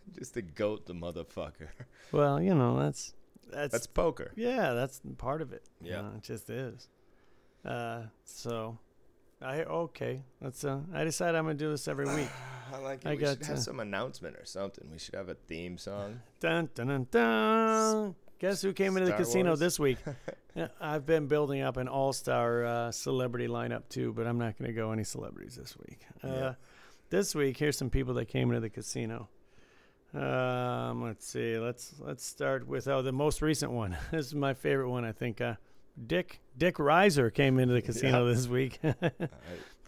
Just 0.17 0.33
to 0.33 0.41
goat 0.41 0.85
the 0.85 0.93
motherfucker. 0.93 1.69
well, 2.11 2.41
you 2.41 2.53
know 2.53 2.77
that's 2.77 3.13
that's, 3.51 3.71
That's 3.71 3.87
poker. 3.87 4.31
yeah, 4.35 4.73
that's 4.73 5.01
part 5.17 5.41
of 5.41 5.53
it. 5.53 5.63
you 5.81 5.91
Yeah. 5.91 6.01
know, 6.01 6.11
it 6.17 6.23
just 6.23 6.49
is. 6.49 6.87
Uh, 7.65 8.03
so, 8.25 8.77
I 9.41 9.63
okay. 9.63 10.23
Let's. 10.41 10.63
Uh, 10.63 10.79
I 10.93 11.03
decide 11.03 11.35
I'm 11.35 11.43
gonna 11.45 11.55
do 11.55 11.69
this 11.71 11.87
every 11.87 12.05
week. 12.05 12.29
I 12.73 12.77
like 12.77 13.05
it. 13.05 13.07
I 13.07 13.11
we 13.11 13.17
got, 13.17 13.37
should 13.37 13.45
have 13.47 13.57
uh, 13.57 13.61
some 13.61 13.79
announcement 13.79 14.35
or 14.37 14.45
something. 14.45 14.89
We 14.91 14.99
should 14.99 15.15
have 15.15 15.29
a 15.29 15.33
theme 15.35 15.77
song. 15.77 16.21
Dun 16.39 16.69
dun 16.75 16.87
dun 16.87 17.07
dun. 17.11 18.15
Guess 18.39 18.61
who 18.61 18.71
came 18.71 18.95
into 18.95 19.09
the 19.11 19.17
casino 19.17 19.49
Wars. 19.49 19.59
this 19.59 19.77
week? 19.79 19.97
I've 20.81 21.05
been 21.05 21.27
building 21.27 21.61
up 21.61 21.75
an 21.77 21.89
all-star 21.89 22.65
uh, 22.65 22.91
celebrity 22.91 23.47
lineup 23.47 23.83
too, 23.89 24.13
but 24.13 24.25
I'm 24.27 24.37
not 24.37 24.57
going 24.57 24.67
to 24.69 24.73
go 24.73 24.91
any 24.93 25.03
celebrities 25.03 25.55
this 25.57 25.75
week. 25.77 25.99
Uh, 26.23 26.27
Yeah. 26.27 26.53
This 27.09 27.35
week, 27.35 27.57
here's 27.57 27.77
some 27.77 27.89
people 27.89 28.13
that 28.13 28.27
came 28.29 28.49
into 28.49 28.61
the 28.61 28.69
casino. 28.69 29.27
Um, 30.13 31.03
let's 31.03 31.27
see. 31.27 31.57
Let's 31.57 31.93
let's 31.99 32.25
start 32.25 32.67
with 32.67 32.87
oh 32.87 33.01
the 33.01 33.11
most 33.11 33.41
recent 33.41 33.71
one. 33.71 33.95
this 34.11 34.25
is 34.27 34.35
my 34.35 34.53
favorite 34.53 34.89
one. 34.89 35.05
I 35.05 35.11
think. 35.11 35.41
Uh, 35.41 35.55
Dick 36.07 36.39
Dick 36.57 36.75
Reiser 36.77 37.33
came 37.33 37.59
into 37.59 37.73
the 37.73 37.81
casino 37.81 38.25
Yeah. 38.25 38.33
this 38.33 38.47
week. 38.47 38.79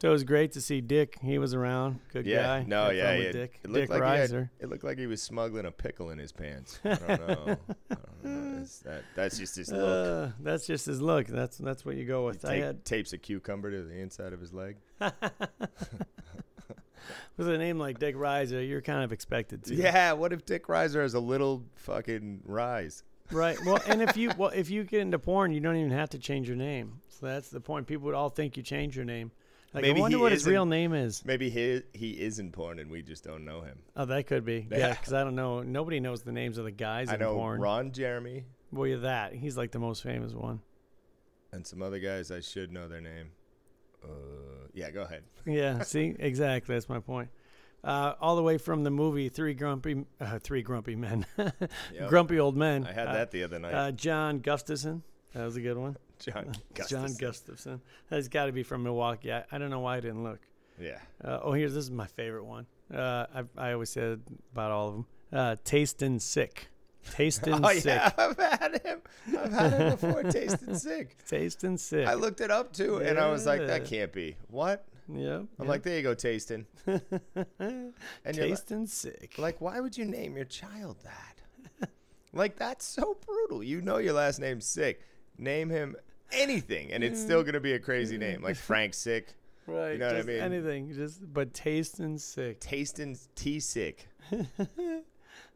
So 0.01 0.09
it 0.09 0.13
was 0.13 0.23
great 0.23 0.53
to 0.53 0.61
see 0.61 0.81
Dick. 0.81 1.19
He 1.21 1.37
was 1.37 1.53
around. 1.53 1.99
Good 2.11 2.25
yeah, 2.25 2.41
guy. 2.41 2.63
no, 2.67 2.85
Had 2.85 2.95
yeah, 2.95 3.13
yeah. 3.17 3.31
Dick. 3.31 3.59
It 3.63 3.69
looked 3.69 3.91
Dick 3.91 4.01
like 4.01 4.13
he 4.13 4.33
had-. 4.33 4.49
It 4.59 4.67
looked 4.67 4.83
like 4.83 4.97
he 4.97 5.05
was 5.05 5.21
smuggling 5.21 5.67
a 5.67 5.71
pickle 5.71 6.09
in 6.09 6.17
his 6.17 6.31
pants. 6.31 6.79
I 6.83 6.95
don't 6.95 7.07
know. 7.07 7.57
I 7.91 7.95
don't 7.95 8.23
know. 8.23 8.65
That, 8.83 9.03
that's 9.15 9.37
just 9.37 9.55
his 9.57 9.71
look. 9.71 9.81
Uh, 9.81 10.31
that's 10.39 10.65
just 10.65 10.87
his 10.87 11.01
look. 11.01 11.27
That's 11.27 11.57
that's 11.59 11.85
what 11.85 11.97
you 11.97 12.05
go 12.05 12.21
He 12.21 12.25
with. 12.29 12.45
I 12.45 12.55
tape- 12.55 12.63
had 12.63 12.83
tapes 12.85 13.13
a 13.13 13.19
cucumber 13.19 13.69
to 13.69 13.83
the 13.83 13.93
inside 13.99 14.33
of 14.33 14.39
his 14.41 14.53
leg. 14.53 14.77
with 17.37 17.47
a 17.47 17.57
name 17.57 17.77
like 17.79 17.99
Dick 17.99 18.15
Reiser, 18.15 18.67
you're 18.67 18.81
kind 18.81 19.03
of 19.03 19.11
expected 19.11 19.63
to. 19.65 19.75
Yeah, 19.75 20.13
what 20.13 20.33
if 20.33 20.45
Dick 20.45 20.67
Reiser 20.67 21.01
has 21.01 21.13
a 21.13 21.19
little 21.19 21.63
fucking 21.75 22.41
rise? 22.45 23.03
Right. 23.31 23.57
Well, 23.65 23.79
and 23.87 24.01
if 24.01 24.17
you 24.17 24.31
well 24.37 24.49
if 24.49 24.69
you 24.69 24.83
get 24.83 25.01
into 25.01 25.19
porn, 25.19 25.51
you 25.53 25.59
don't 25.59 25.77
even 25.77 25.91
have 25.91 26.09
to 26.11 26.19
change 26.19 26.47
your 26.47 26.57
name. 26.57 26.99
So 27.09 27.25
that's 27.27 27.49
the 27.49 27.61
point. 27.61 27.87
People 27.87 28.05
would 28.05 28.15
all 28.15 28.29
think 28.29 28.57
you 28.57 28.63
change 28.63 28.95
your 28.95 29.05
name. 29.05 29.31
Like 29.73 29.83
Maybe 29.83 29.99
I 29.99 30.01
wonder 30.01 30.19
what 30.19 30.33
his 30.33 30.45
real 30.45 30.65
name 30.65 30.93
is. 30.93 31.23
Maybe 31.23 31.49
he 31.49 31.81
he 31.93 32.11
is 32.11 32.39
in 32.39 32.51
porn 32.51 32.77
and 32.79 32.91
we 32.91 33.01
just 33.01 33.23
don't 33.23 33.45
know 33.45 33.61
him. 33.61 33.79
Oh, 33.95 34.03
that 34.05 34.27
could 34.27 34.43
be. 34.43 34.67
Yeah, 34.69 34.89
because 34.93 35.13
I 35.13 35.23
don't 35.23 35.35
know. 35.35 35.61
Nobody 35.61 36.01
knows 36.01 36.23
the 36.23 36.33
names 36.33 36.57
of 36.57 36.65
the 36.65 36.71
guys 36.71 37.07
I 37.09 37.13
in 37.13 37.21
know 37.21 37.35
porn. 37.35 37.61
Ron 37.61 37.91
Jeremy 37.93 38.43
Well, 38.73 38.85
yeah, 38.87 38.97
that 38.97 39.33
he's 39.33 39.55
like 39.55 39.71
the 39.71 39.79
most 39.79 40.03
famous 40.03 40.33
one. 40.33 40.59
and 41.53 41.65
some 41.65 41.81
other 41.81 41.99
guys 41.99 42.31
I 42.31 42.41
should 42.41 42.73
know 42.73 42.89
their 42.89 42.99
name. 43.01 43.29
Uh, 44.03 44.60
yeah, 44.73 44.89
go 44.91 45.01
ahead. 45.03 45.23
Yeah. 45.45 45.81
see, 45.81 46.15
exactly. 46.19 46.75
That's 46.75 46.87
my 46.89 46.99
point. 46.99 47.29
Uh, 47.83 48.13
all 48.21 48.35
the 48.35 48.43
way 48.43 48.59
from 48.59 48.83
the 48.83 48.91
movie 48.91 49.27
Three 49.29 49.55
Grumpy 49.55 50.05
uh, 50.19 50.37
Three 50.37 50.61
Grumpy 50.61 50.95
Men, 50.95 51.25
Yep. 51.37 52.09
Grumpy 52.09 52.39
Old 52.39 52.55
Men. 52.55 52.85
I 52.85 52.91
had 52.93 53.07
Uh, 53.07 53.13
that 53.13 53.31
the 53.31 53.43
other 53.43 53.57
night. 53.57 53.73
Uh, 53.73 53.91
John 53.91 54.39
Gustafson. 54.39 55.01
That 55.33 55.45
was 55.45 55.55
a 55.55 55.61
good 55.61 55.77
one. 55.77 55.97
John 56.19 56.33
John 56.43 56.53
Gustafson. 56.75 57.17
Gustafson. 57.19 57.81
That's 58.09 58.27
got 58.27 58.45
to 58.45 58.51
be 58.51 58.61
from 58.61 58.83
Milwaukee. 58.83 59.33
I, 59.33 59.45
I 59.51 59.57
don't 59.57 59.71
know 59.71 59.79
why 59.79 59.97
I 59.97 59.99
didn't 59.99 60.23
look. 60.23 60.39
Yeah. 60.79 60.99
Uh, 61.23 61.39
oh, 61.41 61.53
here's 61.53 61.73
this 61.73 61.85
is 61.85 61.91
my 61.91 62.05
favorite 62.07 62.45
one. 62.45 62.67
Uh, 62.93 63.25
I 63.33 63.43
I 63.69 63.71
always 63.73 63.89
said 63.89 64.21
about 64.53 64.69
all 64.71 64.87
of 64.89 64.93
them. 64.93 65.05
Uh, 65.33 65.55
Tastin' 65.65 66.19
sick. 66.21 66.67
Tastin' 67.09 67.59
Oh 67.63 67.73
sick. 67.73 67.85
yeah, 67.85 68.11
I've 68.17 68.37
had 68.37 68.81
him. 68.85 69.01
I've 69.37 69.51
had 69.51 69.73
him 69.73 69.89
before. 69.91 70.23
Tasting 70.23 70.75
sick. 70.75 71.17
Tasting 71.27 71.77
sick. 71.77 72.07
I 72.07 72.13
looked 72.13 72.41
it 72.41 72.51
up 72.51 72.73
too, 72.73 72.97
and 72.97 73.17
I 73.19 73.29
was 73.31 73.45
like, 73.45 73.65
that 73.65 73.85
can't 73.85 74.11
be. 74.13 74.35
What? 74.49 74.85
Yep. 75.13 75.45
I'm 75.59 75.67
like, 75.67 75.83
there 75.83 75.97
you 75.97 76.03
go, 76.03 76.13
Tasting. 76.13 76.65
And 76.85 77.93
you're 78.37 78.47
like, 78.47 78.87
sick. 78.87 79.35
like, 79.37 79.59
why 79.59 79.79
would 79.79 79.97
you 79.97 80.05
name 80.05 80.35
your 80.35 80.45
child 80.45 80.97
that? 81.03 81.89
like, 82.33 82.57
that's 82.57 82.85
so 82.85 83.17
brutal. 83.25 83.63
You 83.63 83.81
know 83.81 83.97
your 83.97 84.13
last 84.13 84.39
name's 84.39 84.65
Sick. 84.65 85.01
Name 85.37 85.69
him 85.69 85.95
anything, 86.31 86.91
and 86.91 87.03
it's 87.03 87.19
still 87.19 87.43
gonna 87.43 87.59
be 87.59 87.73
a 87.73 87.79
crazy 87.79 88.17
name, 88.17 88.41
like 88.41 88.55
Frank 88.55 88.93
Sick, 88.93 89.33
right. 89.67 89.93
You 89.93 89.97
know 89.97 90.07
what 90.07 90.15
I 90.17 90.21
mean? 90.23 90.39
Anything. 90.39 90.93
Just 90.93 91.33
but 91.33 91.53
tasting 91.53 92.17
sick. 92.17 92.59
Tasting 92.59 93.17
T 93.35 93.59
Sick, 93.59 94.07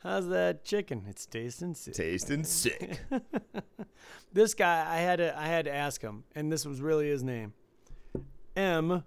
How's 0.06 0.28
that 0.28 0.64
chicken? 0.64 1.06
It's 1.10 1.26
tasting 1.26 1.74
sick. 1.74 1.96
Tasting 1.96 2.44
Sick. 2.44 3.00
this 4.34 4.54
guy 4.54 4.86
I 4.88 4.98
had 4.98 5.16
to 5.16 5.36
I 5.36 5.48
had 5.48 5.66
to 5.66 5.74
ask 5.74 6.00
him, 6.00 6.26
and 6.36 6.52
this 6.52 6.64
was 6.64 6.80
really 6.80 7.10
his 7.10 7.24
name. 7.24 7.54
M. 8.56 9.04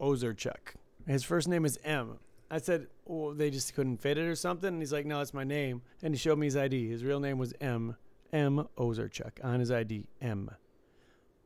Ozerchuk. 0.00 0.74
His 1.06 1.22
first 1.22 1.48
name 1.48 1.66
is 1.66 1.78
M. 1.84 2.18
I 2.50 2.56
said, 2.56 2.86
"Oh, 3.06 3.34
they 3.34 3.50
just 3.50 3.74
couldn't 3.74 3.98
fit 3.98 4.16
it 4.16 4.22
or 4.22 4.34
something." 4.36 4.68
And 4.68 4.80
he's 4.80 4.90
like, 4.90 5.04
"No, 5.04 5.20
it's 5.20 5.34
my 5.34 5.44
name." 5.44 5.82
And 6.02 6.14
he 6.14 6.18
showed 6.18 6.38
me 6.38 6.46
his 6.46 6.56
ID. 6.56 6.88
His 6.88 7.04
real 7.04 7.20
name 7.20 7.36
was 7.36 7.52
M. 7.60 7.94
M. 8.32 8.66
Ozerchuk 8.78 9.44
on 9.44 9.60
his 9.60 9.70
ID. 9.70 10.08
M. 10.22 10.50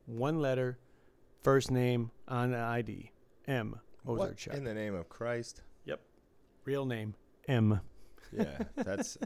One 0.05 0.39
letter, 0.39 0.79
first 1.43 1.71
name 1.71 2.09
on 2.25 2.51
the 2.51 2.59
ID. 2.59 3.11
M. 3.49 3.81
What 4.03 4.33
Ozerchuk. 4.33 4.53
in 4.53 4.63
the 4.63 4.73
name 4.73 4.95
of 4.95 5.09
Christ? 5.09 5.61
Yep. 5.83 5.99
Real 6.63 6.85
name 6.85 7.15
M. 7.49 7.81
Yeah, 8.37 8.57
that's. 8.75 9.17
Uh, 9.17 9.25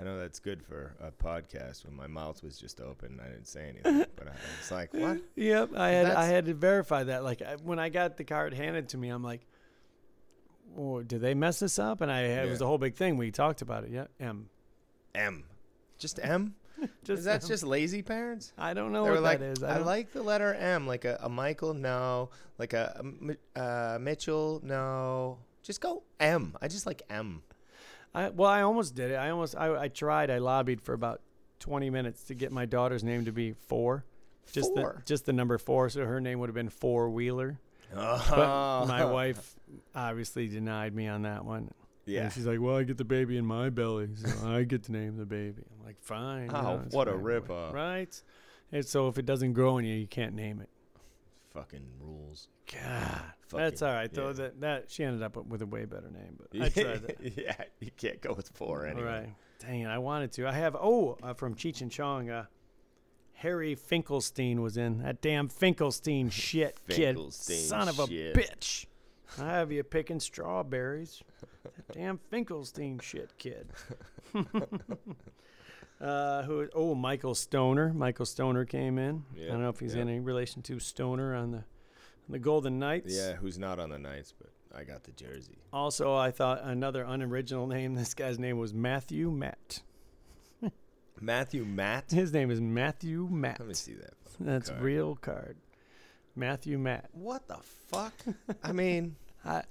I 0.00 0.04
know 0.04 0.16
that's 0.16 0.38
good 0.38 0.62
for 0.62 0.94
a 1.00 1.10
podcast 1.10 1.84
when 1.84 1.96
my 1.96 2.06
mouth 2.06 2.40
was 2.44 2.56
just 2.56 2.80
open 2.80 3.12
and 3.14 3.20
I 3.20 3.24
didn't 3.30 3.48
say 3.48 3.68
anything, 3.68 4.06
but 4.16 4.28
I 4.28 4.32
was 4.60 4.70
like, 4.70 4.94
what? 4.94 5.18
Yep, 5.34 5.70
I 5.76 5.88
had 5.90 6.06
I 6.06 6.26
had 6.26 6.46
to 6.46 6.54
verify 6.54 7.02
that. 7.04 7.24
Like 7.24 7.42
I, 7.42 7.56
when 7.56 7.78
I 7.80 7.88
got 7.88 8.16
the 8.16 8.22
card 8.24 8.54
handed 8.54 8.90
to 8.90 8.96
me, 8.96 9.08
I'm 9.08 9.24
like, 9.24 9.40
"Oh, 10.76 11.02
did 11.02 11.20
they 11.20 11.34
mess 11.34 11.58
this 11.60 11.78
up?" 11.78 12.00
And 12.00 12.10
I 12.12 12.20
it 12.22 12.48
was 12.48 12.60
Yeah. 12.60 12.66
a 12.66 12.68
whole 12.68 12.78
big 12.78 12.94
thing. 12.94 13.16
We 13.16 13.30
talked 13.30 13.62
about 13.62 13.84
it. 13.84 13.90
Yeah, 13.90 14.06
M. 14.20 14.48
M. 15.14 15.44
Just 15.98 16.20
M? 16.22 16.54
Just 17.02 17.18
Is 17.20 17.24
that 17.24 17.42
M. 17.42 17.48
just 17.48 17.64
lazy 17.64 18.02
parents? 18.02 18.52
I 18.56 18.72
don't 18.74 18.92
know 18.92 19.02
they 19.02 19.10
were 19.10 19.16
what 19.16 19.24
like, 19.24 19.40
that 19.40 19.58
is. 19.58 19.62
I, 19.64 19.78
don't- 19.78 19.86
like 19.86 20.12
the 20.12 20.22
letter 20.22 20.54
M, 20.54 20.86
like 20.86 21.04
a, 21.06 21.18
a 21.22 21.28
Michael, 21.28 21.74
no. 21.74 22.30
Like 22.56 22.72
a, 22.72 23.02
a 23.56 23.60
uh, 23.60 23.98
Mitchell, 24.00 24.60
no. 24.62 25.38
Just 25.64 25.80
go 25.80 26.04
M. 26.20 26.56
I 26.62 26.68
just 26.68 26.86
like 26.86 27.02
M. 27.10 27.42
I 28.14 28.30
well, 28.30 28.48
I 28.50 28.62
almost 28.62 28.94
did 28.94 29.10
it. 29.10 29.16
I 29.16 29.30
almost 29.30 29.54
I, 29.56 29.82
I 29.82 29.88
tried. 29.88 30.30
I 30.30 30.38
lobbied 30.38 30.80
for 30.80 30.92
about 30.92 31.20
20 31.60 31.90
minutes 31.90 32.24
to 32.24 32.34
get 32.34 32.52
my 32.52 32.66
daughter's 32.66 33.04
name 33.04 33.24
to 33.26 33.32
be 33.32 33.52
four. 33.52 34.04
Just 34.52 34.72
Four. 34.74 34.94
the 34.98 35.02
just 35.04 35.26
the 35.26 35.32
number 35.34 35.58
four, 35.58 35.90
so 35.90 36.04
her 36.06 36.20
name 36.20 36.38
would 36.40 36.48
have 36.48 36.54
been 36.54 36.70
Four 36.70 37.10
Wheeler. 37.10 37.58
But 37.94 38.32
Oh. 38.38 38.84
my 38.86 39.04
wife 39.04 39.54
obviously 39.94 40.48
denied 40.48 40.94
me 40.94 41.06
on 41.06 41.22
that 41.22 41.44
one. 41.44 41.70
Yeah. 42.06 42.24
And 42.24 42.32
she's 42.32 42.46
like, 42.46 42.58
"Well, 42.60 42.76
I 42.76 42.84
get 42.84 42.96
the 42.96 43.04
baby 43.04 43.36
in 43.36 43.44
my 43.44 43.68
belly, 43.68 44.08
so 44.16 44.30
I 44.48 44.62
get 44.62 44.84
to 44.84 44.92
name 44.92 45.18
the 45.18 45.26
baby." 45.26 45.62
I'm 45.78 45.84
like, 45.84 46.00
"Fine." 46.00 46.50
Oh, 46.54 46.82
what 46.92 47.08
a 47.08 47.12
ripoff. 47.12 47.74
Right? 47.74 48.22
And 48.72 48.84
so 48.86 49.08
if 49.08 49.18
it 49.18 49.26
doesn't 49.26 49.52
grow 49.52 49.76
in 49.78 49.84
you, 49.84 49.94
you 49.94 50.06
can't 50.06 50.34
name 50.34 50.60
it. 50.62 50.70
Fucking 51.54 51.86
rules. 52.00 52.48
God, 52.70 53.22
that's 53.50 53.80
all 53.82 53.92
right 53.92 54.12
though. 54.12 54.28
yeah. 54.28 54.32
That 54.32 54.60
that 54.60 54.90
she 54.90 55.02
ended 55.04 55.22
up 55.22 55.36
with 55.46 55.62
a 55.62 55.66
way 55.66 55.86
better 55.86 56.10
name, 56.10 56.38
but 56.38 56.60
I 56.62 56.68
tried 56.68 57.02
that. 57.02 57.16
yeah, 57.36 57.54
you 57.80 57.90
can't 57.96 58.20
go 58.20 58.34
with 58.34 58.50
four 58.54 58.86
anyway. 58.86 59.04
Right? 59.04 59.34
Dang 59.60 59.80
it, 59.80 59.88
I 59.88 59.98
wanted 59.98 60.32
to. 60.32 60.46
I 60.46 60.52
have 60.52 60.76
oh 60.76 61.16
uh, 61.22 61.32
from 61.34 61.54
Cheech 61.54 61.80
and 61.80 61.90
Chong. 61.90 62.28
Uh, 62.30 62.44
Harry 63.32 63.74
Finkelstein 63.76 64.60
was 64.60 64.76
in 64.76 64.98
that 64.98 65.22
damn 65.22 65.48
Finkelstein 65.48 66.28
shit, 66.30 66.78
kid. 66.88 67.16
Finkelstein 67.16 67.56
Son 67.56 67.88
of 67.88 67.98
a 67.98 68.06
shit. 68.06 68.34
bitch. 68.34 68.86
I 69.40 69.46
have 69.50 69.70
you 69.70 69.82
picking 69.84 70.20
strawberries. 70.20 71.22
That 71.62 71.94
damn 71.94 72.18
Finkelstein 72.30 72.98
shit, 72.98 73.36
kid. 73.38 73.70
Uh, 76.00 76.42
who? 76.42 76.68
Oh, 76.74 76.94
Michael 76.94 77.34
Stoner. 77.34 77.92
Michael 77.92 78.26
Stoner 78.26 78.64
came 78.64 78.98
in. 78.98 79.24
I 79.36 79.48
don't 79.48 79.62
know 79.62 79.68
if 79.68 79.80
he's 79.80 79.94
in 79.94 80.08
any 80.08 80.20
relation 80.20 80.62
to 80.62 80.78
Stoner 80.78 81.34
on 81.34 81.50
the 81.50 81.58
on 81.58 82.32
the 82.32 82.38
Golden 82.38 82.78
Knights. 82.78 83.14
Yeah, 83.14 83.34
who's 83.34 83.58
not 83.58 83.78
on 83.78 83.90
the 83.90 83.98
Knights, 83.98 84.32
but 84.38 84.50
I 84.76 84.84
got 84.84 85.04
the 85.04 85.12
jersey. 85.12 85.58
Also, 85.72 86.14
I 86.14 86.30
thought 86.30 86.62
another 86.62 87.04
unoriginal 87.04 87.66
name. 87.66 87.94
This 87.98 88.14
guy's 88.14 88.38
name 88.38 88.58
was 88.58 88.72
Matthew 88.72 89.30
Matt. 89.30 89.82
Matthew 91.20 91.64
Matt. 91.64 92.10
His 92.10 92.32
name 92.32 92.50
is 92.50 92.60
Matthew 92.60 93.28
Matt. 93.30 93.58
Let 93.58 93.68
me 93.68 93.74
see 93.74 93.94
that. 93.94 94.14
That's 94.40 94.70
card. 94.70 94.82
real 94.82 95.16
card. 95.16 95.56
Matthew 96.36 96.78
Matt. 96.78 97.08
What 97.12 97.48
the 97.48 97.58
fuck? 97.88 98.14
I 98.62 98.72
mean, 98.72 99.16
I, 99.44 99.62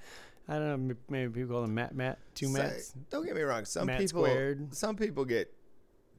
I 0.48 0.60
don't 0.60 0.88
know. 0.88 0.96
Maybe 1.10 1.32
people 1.32 1.56
call 1.56 1.64
him 1.64 1.74
Matt 1.74 1.96
Matt. 1.96 2.20
Two 2.36 2.50
Matts. 2.50 2.94
don't 3.10 3.26
get 3.26 3.36
me 3.36 3.42
wrong. 3.42 3.66
Some 3.66 3.88
Matt 3.88 4.00
people, 4.00 4.24
squared. 4.24 4.76
some 4.76 4.96
people 4.98 5.24
get 5.24 5.54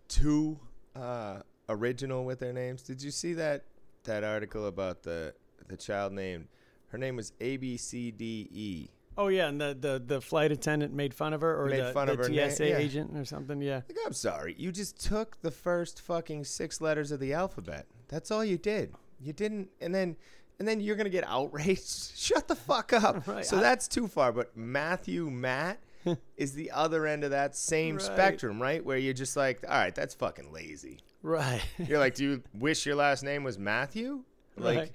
too 0.09 0.59
uh, 0.97 1.41
original 1.69 2.25
with 2.25 2.41
their 2.41 2.53
names. 2.53 2.83
Did 2.83 3.03
you 3.03 3.11
see 3.11 3.35
that 3.35 3.65
that 4.05 4.25
article 4.25 4.67
about 4.67 5.03
the 5.03 5.35
the 5.69 5.77
child 5.77 6.13
named? 6.13 6.49
Her 6.89 6.99
name 6.99 7.17
was 7.17 7.33
A 7.41 7.57
B 7.59 7.77
C 7.77 8.11
D 8.11 8.49
E. 8.53 8.89
Oh 9.19 9.27
yeah, 9.29 9.49
and 9.49 9.61
the, 9.61 9.77
the, 9.79 10.01
the 10.05 10.21
flight 10.21 10.53
attendant 10.53 10.95
made 10.95 11.13
fun 11.13 11.33
of 11.35 11.41
her, 11.41 11.61
or 11.61 11.67
Made 11.67 11.81
the, 11.81 11.93
fun 11.93 12.07
the 12.07 12.13
of 12.13 12.19
her 12.21 12.25
TSA 12.51 12.69
yeah. 12.69 12.77
agent 12.77 13.17
or 13.17 13.25
something. 13.25 13.61
Yeah. 13.61 13.81
Like, 13.89 13.99
I'm 14.07 14.13
sorry. 14.13 14.55
You 14.57 14.71
just 14.71 15.05
took 15.05 15.41
the 15.43 15.51
first 15.51 16.01
fucking 16.01 16.45
six 16.45 16.81
letters 16.81 17.11
of 17.11 17.19
the 17.19 17.33
alphabet. 17.33 17.87
That's 18.07 18.31
all 18.31 18.45
you 18.45 18.57
did. 18.59 18.95
You 19.21 19.33
didn't, 19.33 19.71
and 19.81 19.93
then, 19.93 20.15
and 20.61 20.69
then 20.69 20.81
you're 20.81 20.95
gonna 20.95 21.09
get 21.11 21.25
outraged. 21.27 22.13
Shut 22.17 22.47
the 22.47 22.55
fuck 22.55 22.93
up. 22.93 23.27
Right, 23.27 23.45
So 23.45 23.57
I- 23.59 23.61
that's 23.61 23.89
too 23.89 24.07
far. 24.07 24.31
But 24.31 24.57
Matthew 24.57 25.29
Matt 25.29 25.81
is 26.37 26.53
the 26.55 26.71
other 26.71 27.07
end 27.07 27.25
of 27.25 27.31
that 27.31 27.57
same 27.57 27.97
Right. 27.97 28.05
spectrum, 28.05 28.61
right? 28.61 28.85
Where 28.85 28.97
you're 28.99 29.15
just 29.15 29.37
like, 29.37 29.65
all 29.69 29.77
right, 29.77 29.95
that's 29.95 30.15
fucking 30.15 30.53
lazy. 30.53 31.01
Right. 31.23 31.63
You're 31.79 31.99
like, 31.99 32.15
do 32.17 32.25
you 32.25 32.43
wish 32.55 32.87
your 32.87 32.97
last 32.97 33.23
name 33.23 33.43
was 33.45 33.59
Matthew? 33.59 34.23
Like, 34.57 34.79
right. 34.79 34.93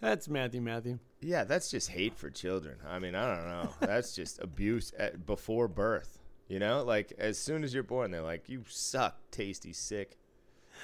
That's 0.00 0.28
Matthew 0.28 0.60
Matthew. 0.60 0.98
yeah, 1.20 1.44
that's 1.44 1.70
just 1.70 1.88
hate 1.90 2.16
for 2.16 2.28
children. 2.30 2.76
I 2.88 2.98
mean, 2.98 3.14
I 3.14 3.34
don't 3.36 3.46
know. 3.46 3.74
That's 3.80 4.14
just 4.16 4.40
abuse 4.42 4.92
at, 4.98 5.24
before 5.26 5.68
birth. 5.68 6.18
You 6.48 6.58
know, 6.58 6.82
like 6.82 7.12
as 7.18 7.38
soon 7.38 7.62
as 7.64 7.72
you're 7.72 7.82
born, 7.84 8.10
they're 8.10 8.20
like, 8.20 8.48
"You 8.48 8.64
suck, 8.68 9.16
tasty 9.30 9.72
sick." 9.72 10.18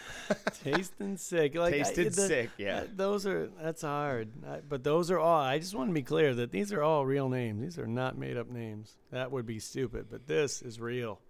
Tasting 0.65 1.17
sick. 1.17 1.55
Like 1.55 1.75
I- 1.75 1.79
Tasted 1.79 2.13
the- 2.15 2.27
sick, 2.27 2.51
yeah. 2.59 2.81
uh, 2.81 2.85
Those 2.95 3.27
are 3.27 3.49
that's 3.61 3.83
hard. 3.83 4.29
I, 4.47 4.61
but 4.69 4.85
those 4.85 5.11
are 5.11 5.19
all. 5.19 5.41
I 5.41 5.59
just 5.59 5.75
want 5.75 5.89
to 5.91 5.95
be 5.95 6.03
clear 6.03 6.35
that 6.35 6.51
these 6.51 6.73
are 6.73 6.83
all 6.83 7.07
real 7.07 7.29
names. 7.29 7.63
These 7.63 7.79
are 7.79 7.87
not 7.87 8.19
made 8.19 8.37
up 8.37 8.49
names. 8.51 8.97
That 9.11 9.31
would 9.33 9.47
be 9.47 9.59
stupid. 9.59 10.07
But 10.11 10.27
this 10.27 10.61
is 10.63 10.79
real. 10.81 11.21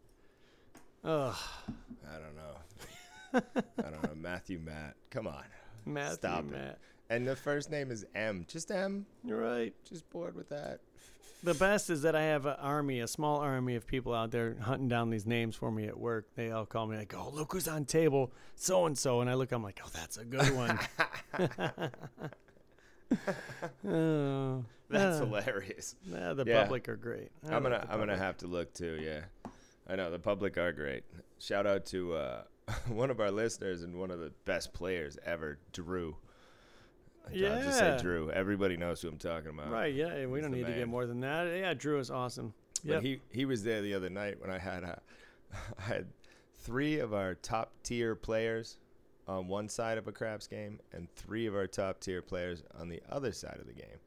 Ugh. 1.05 1.37
I 2.11 2.19
don't 2.19 2.37
know. 2.37 3.63
I 3.87 3.91
don't 3.91 4.03
know. 4.03 4.15
Matthew 4.17 4.59
Matt. 4.59 4.97
Come 5.11 5.27
on. 5.29 5.45
Matthew 5.85 6.17
Stop 6.17 6.53
it. 6.53 6.79
And 7.11 7.27
the 7.27 7.37
first 7.37 7.71
name 7.71 7.91
is 7.91 8.05
M. 8.15 8.45
Just 8.49 8.71
M. 8.71 9.07
You're 9.25 9.41
right. 9.41 9.75
Just 9.89 10.09
bored 10.11 10.35
with 10.35 10.49
that. 10.51 10.81
The 11.43 11.55
best 11.55 11.89
is 11.89 12.03
that 12.03 12.17
I 12.17 12.23
have 12.23 12.47
an 12.47 12.57
army, 12.61 12.99
a 13.01 13.07
small 13.07 13.39
army 13.39 13.77
of 13.77 13.87
people 13.87 14.13
out 14.13 14.33
there 14.33 14.57
hunting 14.61 14.89
down 14.89 15.09
these 15.11 15.25
names 15.25 15.55
for 15.55 15.71
me 15.71 15.87
at 15.87 15.97
work. 15.99 16.27
They 16.35 16.51
all 16.51 16.67
call 16.67 16.87
me 16.89 16.97
like, 16.97 17.15
"Oh, 17.17 17.31
look 17.33 17.53
who's 17.53 17.69
on 17.69 17.85
table, 17.85 18.33
so 18.57 18.87
and 18.87 18.99
so," 18.99 19.21
and 19.21 19.31
I 19.31 19.35
look, 19.35 19.53
I'm 19.53 19.63
like, 19.63 19.81
"Oh, 19.85 19.89
that's 19.95 20.17
a 20.19 20.25
good 20.25 20.51
one." 20.57 20.79
oh, 23.87 24.65
That's 24.91 25.21
uh, 25.21 25.25
hilarious. 25.27 25.95
yeah, 26.11 26.33
the 26.33 26.45
Yeah. 26.47 26.63
public 26.63 26.89
are 26.89 26.97
great. 26.97 27.31
I 27.49 27.55
I'm 27.55 27.63
gonna 27.63 27.87
I'm 27.89 27.99
gonna 27.99 28.17
have 28.17 28.39
to 28.39 28.47
look 28.47 28.73
too. 28.75 28.99
Yeah, 29.01 29.21
I 29.87 29.97
know 29.97 30.11
the 30.11 30.19
public 30.19 30.59
are 30.59 30.73
great. 30.73 31.05
Shout 31.39 31.67
out 31.67 31.87
to 31.87 32.15
uh, 32.15 32.43
one 32.89 33.11
of 33.11 33.21
our 33.21 33.31
listeners 33.31 33.83
and 33.83 33.97
one 33.99 34.11
of 34.11 34.19
the 34.19 34.33
best 34.45 34.73
players 34.73 35.19
ever, 35.25 35.59
Drew. 35.73 36.17
I'll 37.31 37.63
just 37.63 37.79
say 37.79 37.89
Yeah. 37.91 37.99
Drew. 37.99 38.31
Everybody 38.31 38.77
knows 38.77 39.01
who 39.03 39.09
I'm 39.09 39.19
talking 39.19 39.51
about. 39.51 39.71
Right? 39.71 39.95
Yeah, 39.95 40.27
we 40.27 40.39
He's 40.39 40.47
don't 40.47 40.53
need 40.55 40.67
to 40.67 40.73
get 40.73 40.89
more 40.89 41.07
than 41.07 41.21
that. 41.21 41.45
Yeah, 41.45 41.75
Drew 41.75 41.99
is 41.99 42.11
awesome. 42.11 42.55
Yeah. 42.85 43.01
He 43.01 43.21
he 43.31 43.45
was 43.45 43.63
there 43.65 43.83
the 43.83 43.95
other 43.95 44.11
night 44.11 44.41
when 44.41 44.51
I 44.51 44.59
had 44.59 44.85
uh, 44.85 44.95
I 45.79 45.83
had 45.83 46.07
three 46.55 46.99
of 46.99 47.15
our 47.15 47.35
top 47.35 47.73
tier 47.83 48.15
players 48.15 48.79
on 49.27 49.47
one 49.49 49.69
side 49.69 49.99
of 49.99 50.09
a 50.09 50.13
craps 50.13 50.47
game 50.47 50.81
and 50.93 51.11
three 51.15 51.47
of 51.47 51.55
our 51.55 51.67
top 51.67 52.01
tier 52.01 52.23
players 52.23 52.63
on 52.79 52.89
the 52.89 53.03
other 53.11 53.33
side 53.33 53.59
of 53.61 53.67
the 53.67 53.73
game. 53.73 53.99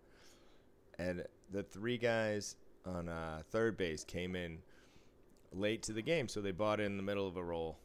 And 0.97 1.23
the 1.51 1.63
three 1.63 1.97
guys 1.97 2.55
on 2.85 3.07
uh, 3.07 3.41
third 3.51 3.77
base 3.77 4.03
came 4.03 4.35
in 4.35 4.59
late 5.53 5.83
to 5.83 5.93
the 5.93 6.01
game, 6.01 6.27
so 6.27 6.41
they 6.41 6.51
bought 6.51 6.79
in 6.79 6.97
the 6.97 7.03
middle 7.03 7.27
of 7.27 7.37
a 7.37 7.43
roll. 7.43 7.77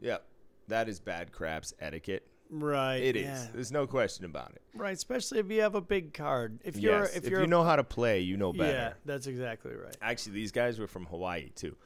Yep, 0.00 0.24
that 0.68 0.88
is 0.88 1.00
bad 1.00 1.32
craps 1.32 1.72
etiquette. 1.80 2.26
Right. 2.52 2.96
It 3.02 3.16
is. 3.16 3.24
yeah. 3.24 3.46
There's 3.52 3.72
no 3.72 3.86
question 3.86 4.24
about 4.24 4.52
it. 4.52 4.62
Right, 4.74 4.94
especially 4.94 5.38
if 5.40 5.50
you 5.50 5.62
have 5.62 5.74
a 5.74 5.80
big 5.80 6.14
card. 6.14 6.60
If 6.64 6.76
you're 6.76 7.00
yes, 7.00 7.16
if 7.16 7.24
if 7.24 7.30
you're 7.30 7.40
you 7.40 7.46
know 7.46 7.64
how 7.64 7.76
to 7.76 7.84
play, 7.84 8.20
you 8.20 8.36
know 8.36 8.52
better. 8.52 8.72
Yeah, 8.72 8.92
that's 9.04 9.26
exactly 9.26 9.74
right. 9.74 9.96
Actually, 10.00 10.34
these 10.34 10.52
guys 10.52 10.78
were 10.78 10.86
from 10.86 11.06
Hawaii 11.06 11.50
too. 11.50 11.76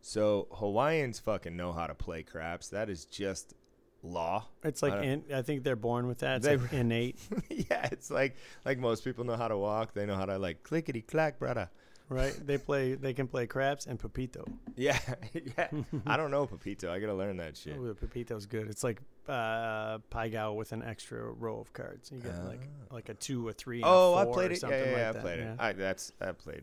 So 0.00 0.48
Hawaiians 0.50 1.18
fucking 1.20 1.56
know 1.56 1.72
how 1.72 1.86
to 1.86 1.94
play 1.94 2.22
craps. 2.22 2.68
That 2.68 2.90
is 2.90 3.04
just 3.06 3.54
law. 4.02 4.46
It's 4.62 4.82
like 4.82 4.92
I 4.92 5.02
in, 5.02 5.24
I 5.34 5.42
think 5.42 5.64
they're 5.64 5.76
born 5.76 6.06
with 6.06 6.18
that. 6.18 6.36
It's 6.38 6.46
They- 6.46 6.56
like 6.56 6.72
innate, 6.80 7.18
yeah, 7.48 7.88
it's 7.90 8.10
like 8.10 8.36
like 8.64 8.78
most 8.78 9.04
people 9.04 9.24
know 9.24 9.36
how 9.36 9.48
to 9.48 9.56
walk. 9.56 9.94
They 9.94 10.06
know 10.06 10.16
how 10.16 10.26
to 10.26 10.38
like 10.38 10.62
clickety 10.62 11.00
clack, 11.02 11.38
brother. 11.38 11.70
right? 12.10 12.34
They 12.46 12.58
play. 12.58 12.94
They 12.94 13.14
can 13.14 13.26
play 13.28 13.46
craps 13.46 13.86
and 13.86 13.98
pepito. 13.98 14.44
Yeah, 14.76 14.98
yeah. 15.32 15.68
I 16.06 16.16
don't 16.18 16.30
know 16.30 16.46
Pepito. 16.46 16.92
I 16.92 16.98
gotta 17.00 17.14
learn 17.14 17.38
that 17.38 17.52
oh, 17.56 17.58
shit. 17.58 17.76
Oh, 17.80 17.86
the 17.86 17.94
pepito's 17.94 18.44
good. 18.46 18.68
It's 18.68 18.84
like 18.84 19.00
uh, 19.28 19.98
pai 20.10 20.30
gow 20.30 20.52
with 20.52 20.72
an 20.72 20.82
extra 20.82 21.22
row 21.22 21.58
of 21.60 21.72
cards. 21.72 22.10
You 22.12 22.18
get 22.20 22.44
like 22.44 22.60
Ah. 22.90 22.94
like 22.94 23.08
a 23.08 23.14
two, 23.14 23.48
a 23.48 23.52
three. 23.52 23.78
And 23.78 23.86
Oh, 23.86 24.14
a 24.14 24.16
I 24.16 24.24
played 24.32 24.50
or 24.50 24.52
it. 24.52 24.54
Yeah, 24.54 24.58
something 24.58 24.78
yeah, 24.80 24.86
like 24.86 24.96
yeah, 24.98 25.08
I 25.08 25.12
that, 25.12 25.22
played 25.22 25.38
it. 25.40 25.42
yeah. 25.44 25.56
I 25.58 25.72
that's 25.72 26.12
I 26.20 26.32
played 26.32 26.62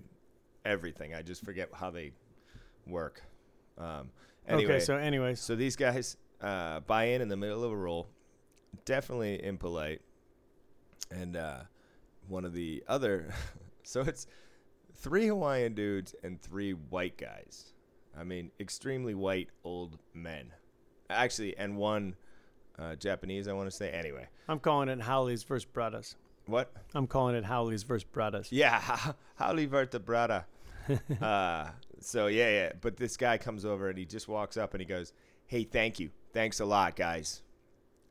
everything. 0.66 1.14
I 1.16 1.22
just 1.22 1.43
forget 1.43 1.70
how 1.74 1.89
they 1.89 2.12
work. 2.88 3.24
Um, 3.78 4.12
anyway, 4.47 4.74
Okay, 4.76 4.80
so 4.80 4.95
anyways, 4.97 5.39
So 5.39 5.55
these 5.55 5.76
guys 5.76 6.18
uh, 6.41 6.82
buy 6.82 7.05
in 7.05 7.22
in 7.22 7.30
the 7.30 7.38
middle 7.38 7.64
of 7.64 7.72
a 7.72 7.76
roll, 7.78 8.07
definitely 8.86 9.43
impolite. 9.43 10.01
And 11.09 11.36
uh, 11.36 11.62
one 12.28 12.45
of 12.45 12.53
the 12.53 12.84
other, 12.88 13.34
so 13.84 14.01
it's 14.01 14.28
three 14.95 15.28
Hawaiian 15.28 15.74
dudes 15.74 16.14
and 16.24 16.39
three 16.41 16.72
white 16.74 17.18
guys. 17.18 17.74
I 18.18 18.24
mean, 18.24 18.51
extremely 18.59 19.14
white 19.16 19.49
old 19.64 19.97
men. 20.14 20.51
Actually, 21.09 21.57
and 21.57 21.76
one 21.78 22.16
uh, 22.82 22.95
Japanese, 22.95 23.47
I 23.47 23.53
want 23.53 23.69
to 23.69 23.75
say. 23.75 23.89
Anyway, 23.91 24.27
I'm 24.47 24.59
calling 24.59 24.89
it 24.89 24.99
Haoles 24.99 25.45
versus 25.45 25.65
Brothers. 25.65 26.15
what? 26.47 26.71
I'm 26.95 27.07
calling 27.07 27.36
it 27.36 27.43
Haoles 27.45 27.86
versus 27.86 28.03
Brothers. 28.03 28.47
Yeah, 28.51 28.79
Howley 29.36 29.67
Vertebrata. 29.67 30.45
uh, 31.21 31.67
so 31.99 32.27
yeah, 32.27 32.49
yeah. 32.49 32.71
But 32.82 32.97
this 32.97 33.17
guy 33.17 33.38
comes 33.38 33.65
over 33.65 33.89
and 33.89 33.97
he 33.97 34.05
just 34.05 34.27
walks 34.27 34.57
up 34.57 34.73
and 34.73 34.82
he 34.82 34.86
goes, 34.88 35.13
"Hey, 35.47 35.63
thank 35.63 35.99
you, 35.99 36.09
thanks 36.34 36.59
a 36.59 36.65
lot, 36.65 36.95
guys," 36.95 37.43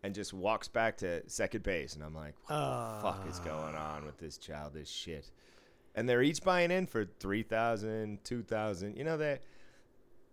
and 0.02 0.14
just 0.14 0.32
walks 0.32 0.68
back 0.68 0.96
to 0.98 1.28
second 1.28 1.62
base. 1.64 1.94
And 1.94 2.04
I'm 2.04 2.14
like, 2.14 2.34
"What 2.46 2.56
the 2.56 3.02
fuck 3.02 3.26
is 3.28 3.38
going 3.40 3.74
on 3.74 4.04
with 4.04 4.18
this 4.18 4.38
childish 4.38 4.88
shit?" 4.90 5.30
And 5.96 6.08
they're 6.08 6.22
each 6.22 6.42
buying 6.44 6.70
in 6.70 6.86
for 6.86 7.06
three 7.18 7.42
thousand, 7.42 8.22
two 8.24 8.42
thousand. 8.44 8.96
You 8.96 9.02
know 9.04 9.16
that. 9.16 9.42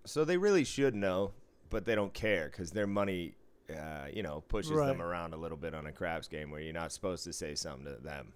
so 0.05 0.23
they 0.23 0.37
really 0.37 0.63
should 0.63 0.93
know, 0.93 1.31
but 1.71 1.85
they 1.85 1.95
don't 1.95 2.13
care 2.13 2.49
because 2.51 2.69
their 2.71 2.87
money. 2.87 3.33
Uh, 3.69 4.07
you 4.13 4.23
know, 4.23 4.43
pushes 4.47 4.71
them 4.71 5.01
around 5.01 5.33
a 5.33 5.37
little 5.37 5.57
bit 5.57 5.73
on 5.73 5.87
a 5.87 5.91
craps 5.91 6.27
game 6.29 6.51
where 6.51 6.61
you're 6.61 6.73
not 6.73 6.91
supposed 6.91 7.25
to 7.25 7.33
say 7.33 7.53
something 7.53 7.83
to 7.83 8.01
them. 8.01 8.31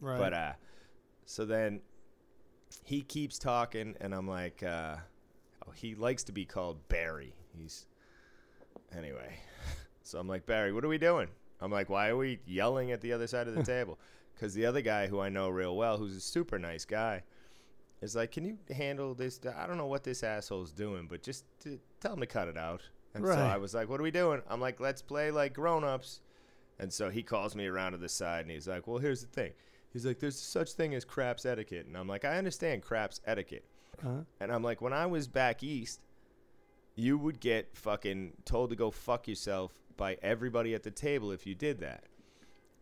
Right. 0.00 0.18
But 0.18 0.34
uh, 0.34 0.52
so 1.26 1.44
then 1.44 1.80
he 2.82 3.02
keeps 3.02 3.38
talking, 3.38 3.94
and 4.00 4.12
I'm 4.12 4.26
like, 4.26 4.62
uh, 4.62 4.96
oh, 5.66 5.70
he 5.74 5.94
likes 5.94 6.24
to 6.24 6.32
be 6.32 6.44
called 6.44 6.88
Barry. 6.88 7.34
He's 7.56 7.86
anyway. 8.96 9.38
So 10.06 10.18
I'm 10.18 10.28
like, 10.28 10.44
Barry, 10.44 10.70
what 10.70 10.84
are 10.84 10.88
we 10.88 10.98
doing? 10.98 11.28
I'm 11.62 11.72
like, 11.72 11.88
why 11.88 12.08
are 12.08 12.16
we 12.18 12.38
yelling 12.44 12.92
at 12.92 13.00
the 13.00 13.14
other 13.14 13.26
side 13.26 13.48
of 13.48 13.54
the 13.54 13.62
table? 13.72 13.98
Because 14.34 14.52
the 14.52 14.66
other 14.66 14.82
guy 14.82 15.06
who 15.06 15.18
I 15.18 15.30
know 15.30 15.48
real 15.48 15.74
well, 15.76 15.96
who's 15.96 16.14
a 16.14 16.20
super 16.20 16.58
nice 16.58 16.84
guy, 16.84 17.22
is 18.02 18.14
like, 18.14 18.30
can 18.30 18.44
you 18.44 18.58
handle 18.70 19.14
this? 19.14 19.40
I 19.56 19.66
don't 19.66 19.78
know 19.78 19.86
what 19.86 20.04
this 20.04 20.22
asshole's 20.22 20.72
doing, 20.72 21.06
but 21.08 21.22
just 21.22 21.46
t- 21.58 21.80
tell 22.00 22.12
him 22.12 22.20
to 22.20 22.26
cut 22.26 22.48
it 22.48 22.58
out. 22.58 22.82
And 23.14 23.24
so 23.24 23.32
I 23.46 23.56
was 23.58 23.74
like, 23.74 23.88
what 23.88 24.00
are 24.00 24.02
we 24.02 24.10
doing? 24.10 24.42
I'm 24.48 24.60
like, 24.60 24.80
let's 24.80 25.02
play 25.02 25.30
like 25.30 25.54
grown-ups. 25.54 26.20
And 26.78 26.92
so 26.92 27.10
he 27.10 27.22
calls 27.22 27.54
me 27.54 27.66
around 27.66 27.92
to 27.92 27.98
the 27.98 28.08
side 28.08 28.42
and 28.42 28.50
he's 28.50 28.66
like, 28.66 28.86
well, 28.86 28.98
here's 28.98 29.20
the 29.20 29.28
thing. 29.28 29.52
He's 29.92 30.04
like, 30.04 30.18
there's 30.18 30.38
such 30.38 30.72
thing 30.72 30.94
as 30.94 31.04
craps 31.04 31.46
etiquette. 31.46 31.86
And 31.86 31.96
I'm 31.96 32.08
like, 32.08 32.24
I 32.24 32.36
understand 32.36 32.82
craps 32.82 33.20
etiquette. 33.26 33.64
uh 34.04 34.22
And 34.40 34.50
I'm 34.50 34.64
like, 34.64 34.80
when 34.82 34.92
I 34.92 35.06
was 35.06 35.28
back 35.28 35.62
east, 35.62 36.00
you 36.96 37.16
would 37.18 37.38
get 37.40 37.76
fucking 37.76 38.32
told 38.44 38.70
to 38.70 38.76
go 38.76 38.90
fuck 38.90 39.28
yourself 39.28 39.72
by 39.96 40.16
everybody 40.22 40.74
at 40.74 40.82
the 40.82 40.90
table 40.90 41.30
if 41.30 41.46
you 41.46 41.54
did 41.54 41.78
that. 41.80 42.04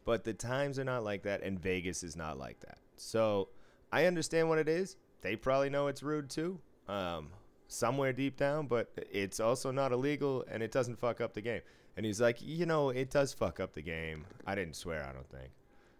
But 0.04 0.24
the 0.24 0.32
times 0.32 0.78
are 0.78 0.84
not 0.84 1.04
like 1.04 1.22
that, 1.22 1.42
and 1.42 1.60
Vegas 1.60 2.02
is 2.02 2.16
not 2.16 2.38
like 2.38 2.60
that. 2.60 2.78
So 2.96 3.50
I 3.92 4.06
understand 4.06 4.48
what 4.48 4.58
it 4.58 4.68
is. 4.68 4.96
They 5.20 5.36
probably 5.36 5.70
know 5.70 5.86
it's 5.86 6.02
rude 6.02 6.28
too, 6.28 6.58
um, 6.88 7.30
somewhere 7.72 8.12
deep 8.12 8.36
down, 8.36 8.66
but 8.66 8.90
it's 9.10 9.40
also 9.40 9.70
not 9.70 9.92
illegal, 9.92 10.44
and 10.50 10.62
it 10.62 10.70
doesn't 10.70 10.98
fuck 10.98 11.20
up 11.20 11.34
the 11.34 11.40
game. 11.40 11.60
And 11.96 12.06
he's 12.06 12.20
like, 12.20 12.38
you 12.40 12.66
know, 12.66 12.90
it 12.90 13.10
does 13.10 13.32
fuck 13.32 13.60
up 13.60 13.72
the 13.74 13.82
game. 13.82 14.24
I 14.46 14.54
didn't 14.54 14.76
swear, 14.76 15.04
I 15.04 15.12
don't 15.12 15.28
think. 15.28 15.50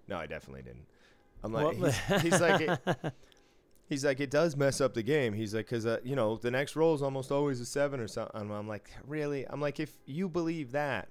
No, 0.08 0.16
I 0.16 0.26
definitely 0.26 0.62
didn't. 0.62 0.86
I'm 1.44 1.52
like, 1.52 1.76
he's, 1.76 2.22
he's 2.22 2.40
like, 2.40 2.60
it, 2.60 2.80
he's 3.88 4.04
like, 4.04 4.20
it 4.20 4.30
does 4.30 4.56
mess 4.56 4.80
up 4.80 4.94
the 4.94 5.02
game. 5.02 5.32
He's 5.32 5.54
like, 5.54 5.66
because 5.66 5.86
uh, 5.86 5.98
you 6.04 6.16
know, 6.16 6.36
the 6.36 6.50
next 6.50 6.76
roll 6.76 6.94
is 6.94 7.02
almost 7.02 7.32
always 7.32 7.60
a 7.60 7.66
seven 7.66 8.00
or 8.00 8.08
something. 8.08 8.50
I'm 8.50 8.68
like, 8.68 8.90
really? 9.06 9.46
I'm 9.48 9.60
like, 9.60 9.80
if 9.80 9.92
you 10.06 10.28
believe 10.28 10.72
that, 10.72 11.08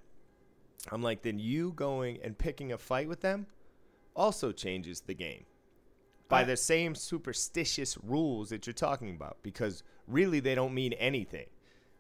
I'm 0.92 1.02
like, 1.02 1.22
then 1.22 1.38
you 1.38 1.74
going 1.74 2.20
and 2.24 2.38
picking 2.38 2.72
a 2.72 2.78
fight 2.78 3.08
with 3.08 3.22
them 3.22 3.46
also 4.16 4.52
changes 4.52 5.02
the 5.02 5.14
game 5.14 5.46
by 6.32 6.44
the 6.46 6.56
same 6.56 6.96
superstitious 6.96 7.98
rules 8.02 8.50
that 8.50 8.66
you're 8.66 8.74
talking 8.74 9.10
about 9.10 9.38
because 9.44 9.84
really 10.12 10.40
they 10.40 10.56
don't 10.56 10.74
mean 10.74 10.94
anything. 10.94 11.48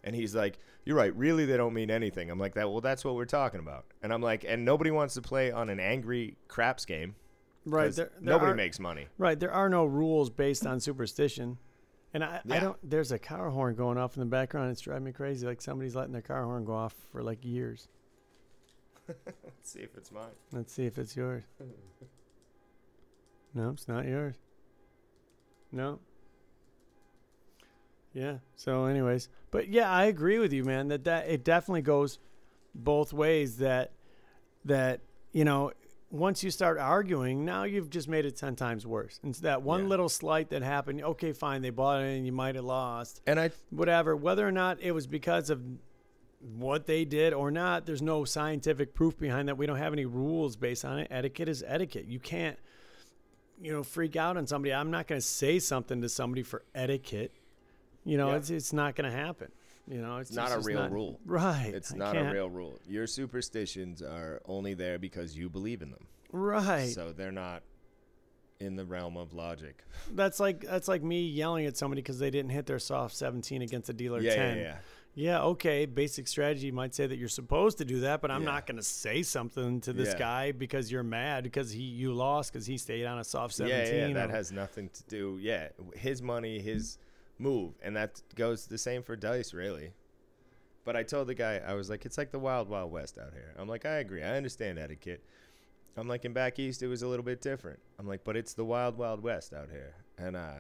And 0.04 0.16
he's 0.16 0.34
like, 0.36 0.58
"You're 0.84 0.98
right. 0.98 1.16
Really, 1.16 1.46
they 1.46 1.58
don't 1.58 1.74
mean 1.74 1.92
anything." 1.92 2.32
I'm 2.32 2.40
like, 2.40 2.56
"That 2.56 2.70
well, 2.70 2.82
that's 2.82 3.06
what 3.06 3.16
we're 3.16 3.26
talking 3.26 3.60
about." 3.60 3.86
And 4.02 4.12
I'm 4.12 4.22
like, 4.22 4.44
"And 4.48 4.66
nobody 4.66 4.90
wants 4.92 5.14
to 5.14 5.22
play 5.22 5.52
on 5.52 5.70
an 5.70 5.80
angry 5.80 6.38
craps 6.48 6.86
game. 6.86 7.16
right? 7.66 7.94
There, 7.94 8.06
there 8.06 8.12
nobody 8.20 8.52
are, 8.52 8.56
makes 8.56 8.80
money." 8.80 9.08
Right. 9.18 9.40
There 9.40 9.54
are 9.54 9.70
no 9.70 9.86
rules 9.86 10.30
based 10.30 10.66
on 10.66 10.80
superstition. 10.80 11.60
And 12.14 12.24
I, 12.24 12.42
I 12.50 12.60
don't. 12.60 12.78
There's 12.84 13.12
a 13.12 13.20
car 13.20 13.50
horn 13.52 13.76
going 13.76 13.98
off 13.98 14.18
in 14.18 14.20
the 14.22 14.26
background. 14.26 14.72
It's 14.72 14.82
driving 14.82 15.06
me 15.06 15.12
crazy. 15.12 15.46
Like 15.46 15.62
somebody's 15.62 15.96
letting 15.96 16.12
their 16.12 16.22
car 16.22 16.44
horn 16.44 16.66
go 16.66 16.74
off 16.74 16.96
for 17.12 17.22
like 17.22 17.46
years. 17.46 17.88
Let's 19.08 19.20
see 19.64 19.80
if 19.80 19.96
it's 19.96 20.12
mine. 20.12 20.26
Let's 20.52 20.74
see 20.74 20.86
if 20.86 20.98
it's 20.98 21.16
yours. 21.16 21.44
No, 23.54 23.72
it's 23.72 23.88
not 23.88 24.06
yours. 24.08 24.36
No. 25.74 26.00
Yeah. 28.14 28.38
So, 28.56 28.86
anyways, 28.86 29.30
but 29.52 29.70
yeah, 29.70 29.90
I 29.90 30.06
agree 30.06 30.40
with 30.40 30.52
you, 30.54 30.64
man. 30.64 30.90
That 30.90 31.04
that 31.06 31.28
it 31.30 31.44
definitely 31.44 31.82
goes 31.84 32.20
both 32.76 33.14
ways. 33.14 33.58
That 33.58 33.92
that 34.66 35.02
you 35.32 35.46
know, 35.46 35.72
once 36.10 36.44
you 36.44 36.52
start 36.52 36.78
arguing, 36.78 37.46
now 37.46 37.64
you've 37.64 37.90
just 37.90 38.08
made 38.10 38.26
it 38.26 38.36
ten 38.36 38.56
times 38.56 38.86
worse. 38.86 39.20
It's 39.24 39.40
that 39.40 39.62
one 39.62 39.84
Yeah. 39.84 39.88
little 39.90 40.10
slight 40.10 40.50
that 40.50 40.62
happened. 40.62 41.02
Okay, 41.02 41.32
fine, 41.32 41.62
they 41.62 41.70
bought 41.70 42.02
it, 42.02 42.18
and 42.18 42.26
you 42.26 42.34
might 42.34 42.56
have 42.56 42.66
lost. 42.66 43.22
And 43.26 43.40
I 43.40 43.52
Whatever. 43.70 44.16
Whether 44.16 44.46
or 44.48 44.52
not 44.52 44.80
it 44.82 44.92
was 44.92 45.08
because 45.08 45.50
of 45.50 45.62
what 46.58 46.88
they 46.88 47.06
did 47.06 47.34
or 47.34 47.50
not, 47.52 47.86
there's 47.86 48.02
no 48.02 48.26
scientific 48.26 48.94
proof 48.94 49.18
behind 49.18 49.48
that. 49.48 49.58
We 49.58 49.68
don't 49.68 49.78
have 49.78 49.94
any 49.94 50.06
rules 50.06 50.56
based 50.58 50.84
on 50.84 51.00
it. 51.00 51.08
Etiquette 51.12 51.48
is 51.48 51.64
etiquette. 51.66 52.08
You 52.08 52.20
can't, 52.20 52.58
you 53.62 53.72
know, 53.72 53.84
freak 53.84 54.16
out 54.16 54.38
on 54.38 54.48
somebody. 54.48 54.74
I'm 54.74 54.90
not 54.92 55.08
going 55.08 55.22
to 55.22 55.26
say 55.26 55.60
something 55.60 56.02
to 56.02 56.10
somebody 56.10 56.42
for 56.44 56.64
etiquette. 56.74 57.32
You 58.04 58.18
know, 58.18 58.30
Yeah. 58.30 58.38
it's 58.38 58.50
it's 58.50 58.74
not 58.74 58.96
going 58.96 59.10
to 59.10 59.16
happen. 59.16 59.52
You 59.88 60.00
know, 60.02 60.18
it's 60.18 60.30
It's 60.30 60.38
not 60.38 60.50
just- 60.50 60.66
a 60.66 60.68
real 60.68 60.80
not- 60.82 60.92
rule. 60.92 61.20
Right. 61.26 61.72
it's 61.74 61.94
not 61.94 62.16
a 62.18 62.32
real 62.32 62.50
rule. 62.50 62.80
Your 62.88 63.08
superstitions 63.08 64.02
are 64.02 64.42
only 64.46 64.74
there 64.74 64.98
because 65.00 65.38
you 65.38 65.50
believe 65.50 65.82
in 65.82 65.92
them. 65.92 66.08
Right. 66.32 66.90
So 66.90 67.12
they're 67.12 67.32
not 67.32 67.64
in 68.60 68.76
the 68.76 68.86
realm 68.86 69.18
of 69.18 69.34
logic. 69.34 69.84
that's 70.12 70.40
like 70.40 70.62
that's 70.62 70.88
like 70.88 71.02
me 71.04 71.22
yelling 71.26 71.66
at 71.66 71.76
somebody 71.78 72.02
because 72.02 72.20
they 72.20 72.30
didn't 72.30 72.52
hit 72.52 72.68
their 72.68 72.78
soft 72.80 73.16
17 73.16 73.62
against 73.64 73.90
a 73.90 73.94
dealer 73.94 74.22
yeah, 74.22 74.36
10. 74.36 74.58
yeah, 74.58 74.64
yeah. 74.64 74.78
Yeah, 75.14 75.42
okay. 75.44 75.86
Basic 75.86 76.26
strategy 76.26 76.72
might 76.72 76.96
say 76.96 77.06
that 77.06 77.18
you're 77.18 77.28
supposed 77.28 77.80
to 77.80 77.86
do 77.86 78.00
that, 78.02 78.22
but 78.22 78.32
I'm 78.32 78.44
Yeah. 78.44 78.52
not 78.52 78.66
going 78.68 78.78
to 78.78 78.84
say 78.84 79.24
something 79.24 79.82
to 79.82 79.92
this 79.92 80.10
Yeah. 80.14 80.20
guy 80.20 80.52
because 80.54 80.90
you're 80.90 81.04
mad 81.04 81.44
because 81.44 81.70
he 81.72 81.82
you 81.84 82.14
lost 82.14 82.54
because 82.54 82.66
he 82.66 82.78
stayed 82.78 83.06
on 83.06 83.20
a 83.20 83.24
soft 83.26 83.56
17. 83.56 83.94
Yeah, 83.94 84.08
yeah, 84.08 84.14
that 84.14 84.30
has 84.30 84.54
nothing 84.54 84.88
to 84.90 85.04
do. 85.10 85.38
Yeah, 85.42 85.68
his 85.96 86.22
money, 86.22 86.60
his 86.60 86.98
move, 87.42 87.74
and 87.82 87.96
that 87.96 88.22
goes 88.36 88.68
the 88.68 88.78
same 88.78 89.04
for 89.04 89.16
dice, 89.16 89.54
really. 89.54 89.92
But 90.84 90.96
I 90.96 91.04
told 91.04 91.28
the 91.28 91.36
guy, 91.36 91.62
I 91.66 91.74
was 91.74 91.90
like, 91.90 92.06
it's 92.06 92.18
like 92.18 92.32
the 92.32 92.40
wild, 92.40 92.70
wild 92.70 92.92
west 92.92 93.18
out 93.18 93.34
here. 93.34 93.54
I'm 93.58 93.68
like, 93.68 93.86
I 93.86 93.98
agree, 93.98 94.24
I 94.24 94.38
understand 94.38 94.80
etiquette. 94.80 95.24
I'm 95.98 96.08
like, 96.08 96.24
in 96.26 96.34
back 96.34 96.58
east, 96.58 96.82
it 96.82 96.88
was 96.88 97.02
a 97.02 97.08
little 97.08 97.26
bit 97.26 97.42
different. 97.42 97.80
I'm 98.00 98.08
like, 98.08 98.24
but 98.24 98.38
it's 98.38 98.54
the 98.54 98.64
wild, 98.64 98.98
wild 98.98 99.22
west 99.22 99.54
out 99.54 99.70
here. 99.70 99.94
And 100.18 100.36
uh, 100.36 100.60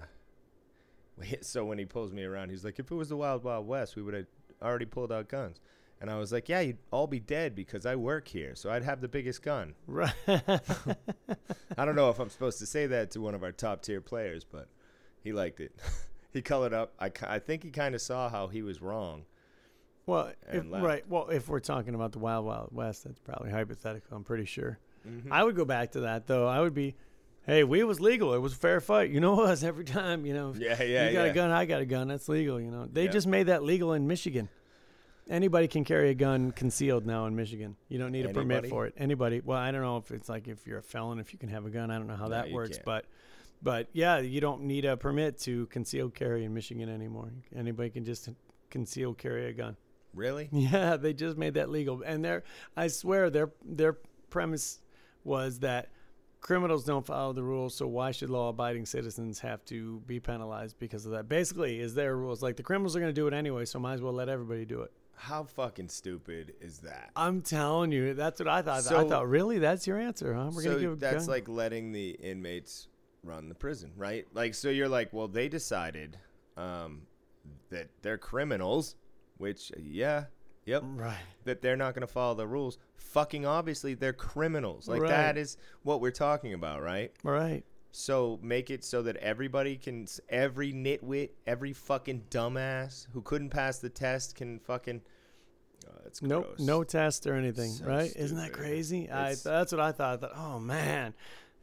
so 1.41 1.65
when 1.65 1.77
he 1.77 1.85
pulls 1.85 2.11
me 2.11 2.23
around, 2.23 2.49
he's 2.49 2.65
like, 2.65 2.79
if 2.79 2.91
it 2.91 2.95
was 2.95 3.09
the 3.09 3.17
wild, 3.17 3.43
wild 3.43 3.67
west, 3.67 3.95
we 3.95 4.01
would 4.01 4.13
have 4.13 4.25
already 4.61 4.85
pulled 4.85 5.11
out 5.11 5.29
guns. 5.29 5.59
And 5.99 6.09
I 6.09 6.17
was 6.17 6.31
like, 6.31 6.49
yeah, 6.49 6.61
you'd 6.61 6.79
all 6.89 7.05
be 7.05 7.19
dead 7.19 7.53
because 7.53 7.85
I 7.85 7.95
work 7.95 8.27
here, 8.27 8.55
so 8.55 8.71
I'd 8.71 8.83
have 8.83 9.01
the 9.01 9.07
biggest 9.07 9.43
gun. 9.43 9.75
Right. 9.85 10.13
I 10.27 11.85
don't 11.85 11.95
know 11.95 12.09
if 12.09 12.19
I'm 12.19 12.29
supposed 12.29 12.57
to 12.57 12.65
say 12.65 12.87
that 12.87 13.11
to 13.11 13.21
one 13.21 13.35
of 13.35 13.43
our 13.43 13.51
top 13.51 13.83
tier 13.83 14.01
players, 14.01 14.43
but 14.43 14.67
he 15.23 15.31
liked 15.31 15.59
it. 15.59 15.75
he 16.33 16.41
colored 16.41 16.73
up. 16.73 16.93
I, 16.99 17.11
I 17.27 17.39
think 17.39 17.63
he 17.63 17.71
kind 17.71 17.95
of 17.95 18.01
saw 18.01 18.29
how 18.29 18.47
he 18.47 18.61
was 18.61 18.81
wrong. 18.81 19.23
well, 20.05 20.31
if, 20.51 20.63
right. 20.69 21.07
Well, 21.07 21.27
if 21.29 21.47
we're 21.47 21.59
talking 21.59 21.95
about 21.95 22.11
the 22.11 22.19
Wild 22.19 22.45
Wild 22.45 22.69
West, 22.71 23.03
that's 23.03 23.19
probably 23.19 23.51
hypothetical. 23.51 24.15
I'm 24.17 24.23
pretty 24.23 24.45
sure. 24.45 24.79
Mhm. 25.07 25.31
I 25.31 25.43
would 25.43 25.55
go 25.55 25.65
back 25.65 25.91
to 25.93 26.01
that 26.01 26.27
though. 26.27 26.47
I 26.47 26.59
would 26.59 26.73
be, 26.73 26.95
hey, 27.45 27.63
we 27.63 27.83
was 27.83 27.99
legal. 27.99 28.33
It 28.33 28.39
was 28.39 28.53
a 28.53 28.57
fair 28.57 28.79
fight. 28.81 29.09
You 29.09 29.19
know 29.19 29.39
us 29.43 29.63
every 29.63 29.83
time. 29.85 30.25
You 30.25 30.33
know, 30.33 30.53
yeah, 30.57 30.81
yeah, 30.83 31.07
you 31.07 31.13
got 31.13 31.23
yeah. 31.25 31.31
a 31.31 31.33
gun, 31.33 31.51
I 31.51 31.65
got 31.65 31.81
a 31.81 31.85
gun. 31.85 32.07
That's 32.07 32.27
legal. 32.29 32.59
You 32.59 32.71
know, 32.71 32.87
they 32.91 33.05
Yeah. 33.05 33.11
just 33.11 33.27
made 33.27 33.43
that 33.47 33.63
legal 33.63 33.93
in 33.93 34.07
Michigan. 34.07 34.49
Anybody 35.29 35.67
can 35.67 35.83
carry 35.85 36.09
a 36.09 36.13
gun 36.15 36.51
concealed 36.51 37.05
now 37.05 37.25
in 37.25 37.35
Michigan. 37.35 37.77
You 37.87 37.99
don't 37.99 38.11
need 38.11 38.25
a 38.25 38.29
permit 38.33 38.67
for 38.67 38.85
it. 38.87 38.93
Anybody. 38.97 39.39
Well, 39.43 39.57
I 39.57 39.71
don't 39.71 39.81
know 39.81 39.97
if 39.97 40.11
it's 40.11 40.27
like 40.27 40.47
if 40.47 40.65
you're 40.67 40.79
a 40.79 40.83
felon, 40.83 41.19
if 41.19 41.31
you 41.31 41.39
can 41.39 41.47
have 41.49 41.65
a 41.65 41.69
gun. 41.69 41.89
I 41.91 41.97
don't 41.97 42.07
know 42.07 42.15
how 42.15 42.25
No, 42.25 42.31
that 42.31 42.51
works, 42.51 42.77
can't. 42.77 42.85
but, 42.85 43.05
but 43.61 43.87
yeah, 43.93 44.19
you 44.19 44.41
don't 44.41 44.63
need 44.63 44.85
a 44.85 44.97
permit 44.97 45.39
to 45.41 45.65
conceal 45.67 46.09
carry 46.09 46.43
in 46.45 46.53
Michigan 46.53 46.89
anymore. 46.89 47.31
Anybody 47.55 47.89
can 47.89 48.05
just 48.05 48.29
conceal 48.69 49.13
carry 49.13 49.47
a 49.49 49.53
gun. 49.53 49.77
Really? 50.13 50.49
Yeah, 50.51 50.97
they 50.97 51.13
just 51.13 51.37
made 51.37 51.53
that 51.53 51.69
legal, 51.69 52.01
and 52.05 52.23
their 52.23 52.43
I 52.75 52.87
swear 52.87 53.29
their 53.29 53.51
their 53.63 53.97
premise 54.29 54.81
was 55.23 55.59
that 55.59 55.89
criminals 56.41 56.83
don't 56.83 57.05
follow 57.05 57.31
the 57.33 57.43
rules, 57.43 57.75
so 57.75 57.87
why 57.87 58.11
should 58.11 58.29
law-abiding 58.29 58.85
citizens 58.85 59.39
have 59.39 59.63
to 59.65 60.01
be 60.07 60.19
penalized 60.19 60.77
because 60.79 61.05
of 61.05 61.11
that? 61.13 61.29
Basically, 61.29 61.79
is 61.79 61.93
their 61.93 62.17
rules 62.17 62.41
like 62.41 62.55
the 62.57 62.63
criminals 62.63 62.95
are 62.95 62.99
going 62.99 63.13
to 63.13 63.21
do 63.21 63.27
it 63.27 63.33
anyway, 63.33 63.65
so 63.65 63.79
might 63.79 63.93
as 63.93 64.01
well 64.01 64.13
let 64.13 64.27
everybody 64.27 64.65
do 64.65 64.81
it. 64.81 64.91
How 65.15 65.43
fucking 65.43 65.89
stupid 65.89 66.55
is 66.59 66.79
that? 66.79 67.11
I'm 67.15 67.41
telling 67.41 67.91
you, 67.91 68.15
that's 68.15 68.39
what 68.39 68.47
I 68.49 68.63
thought. 68.63 68.91
I 68.91 69.07
thought, 69.07 69.29
really, 69.29 69.59
that's 69.59 69.85
your 69.85 69.99
answer, 69.99 70.33
huh? 70.33 70.49
We're 70.51 70.63
so 70.63 70.73
to 70.73 70.79
give 70.79 70.91
a 70.93 70.95
that's 70.95 71.27
gun? 71.27 71.33
like 71.33 71.47
letting 71.47 71.91
the 71.91 72.09
inmates 72.09 72.87
run 73.23 73.49
the 73.49 73.55
prison, 73.55 73.91
right? 73.95 74.25
Like, 74.33 74.53
so 74.53 74.69
you're 74.69 74.89
like, 74.89 75.11
well, 75.13 75.27
they 75.27 75.47
decided 75.49 76.17
um, 76.57 77.03
that 77.69 77.89
they're 78.01 78.17
criminals, 78.17 78.95
which, 79.37 79.71
yeah, 79.77 80.25
yep, 80.65 80.83
right. 80.85 81.17
that 81.45 81.61
they're 81.61 81.75
not 81.77 81.93
going 81.93 82.01
to 82.07 82.11
follow 82.11 82.35
the 82.35 82.47
rules. 82.47 82.77
Fucking 82.95 83.45
obviously, 83.45 83.93
they're 83.93 84.13
criminals. 84.13 84.87
Like, 84.87 85.01
Right. 85.01 85.09
that 85.09 85.37
is 85.37 85.57
what 85.83 86.01
we're 86.01 86.11
talking 86.11 86.53
about, 86.53 86.81
right? 86.81 87.11
Right. 87.23 87.63
So 87.93 88.39
make 88.41 88.69
it 88.69 88.83
so 88.85 89.01
that 89.01 89.17
everybody 89.17 89.75
can, 89.75 90.07
every 90.29 90.71
nitwit, 90.71 91.31
every 91.45 91.73
fucking 91.73 92.23
dumbass 92.29 93.07
who 93.11 93.21
couldn't 93.21 93.49
pass 93.49 93.79
the 93.79 93.89
test 93.89 94.35
can 94.35 94.59
fucking. 94.59 95.01
Oh, 95.87 95.91
that's 96.03 96.21
No, 96.21 96.41
gross. 96.41 96.59
no 96.59 96.83
test 96.85 97.27
or 97.27 97.33
anything, 97.35 97.71
So 97.71 97.85
right? 97.85 98.11
Isn't 98.15 98.37
that 98.37 98.45
stupid. 98.45 98.53
crazy? 98.59 99.09
I, 99.09 99.35
that's 99.35 99.71
what 99.73 99.81
I 99.81 99.91
thought. 99.91 100.13
I 100.13 100.17
thought, 100.27 100.31
oh 100.37 100.57
man, 100.59 101.13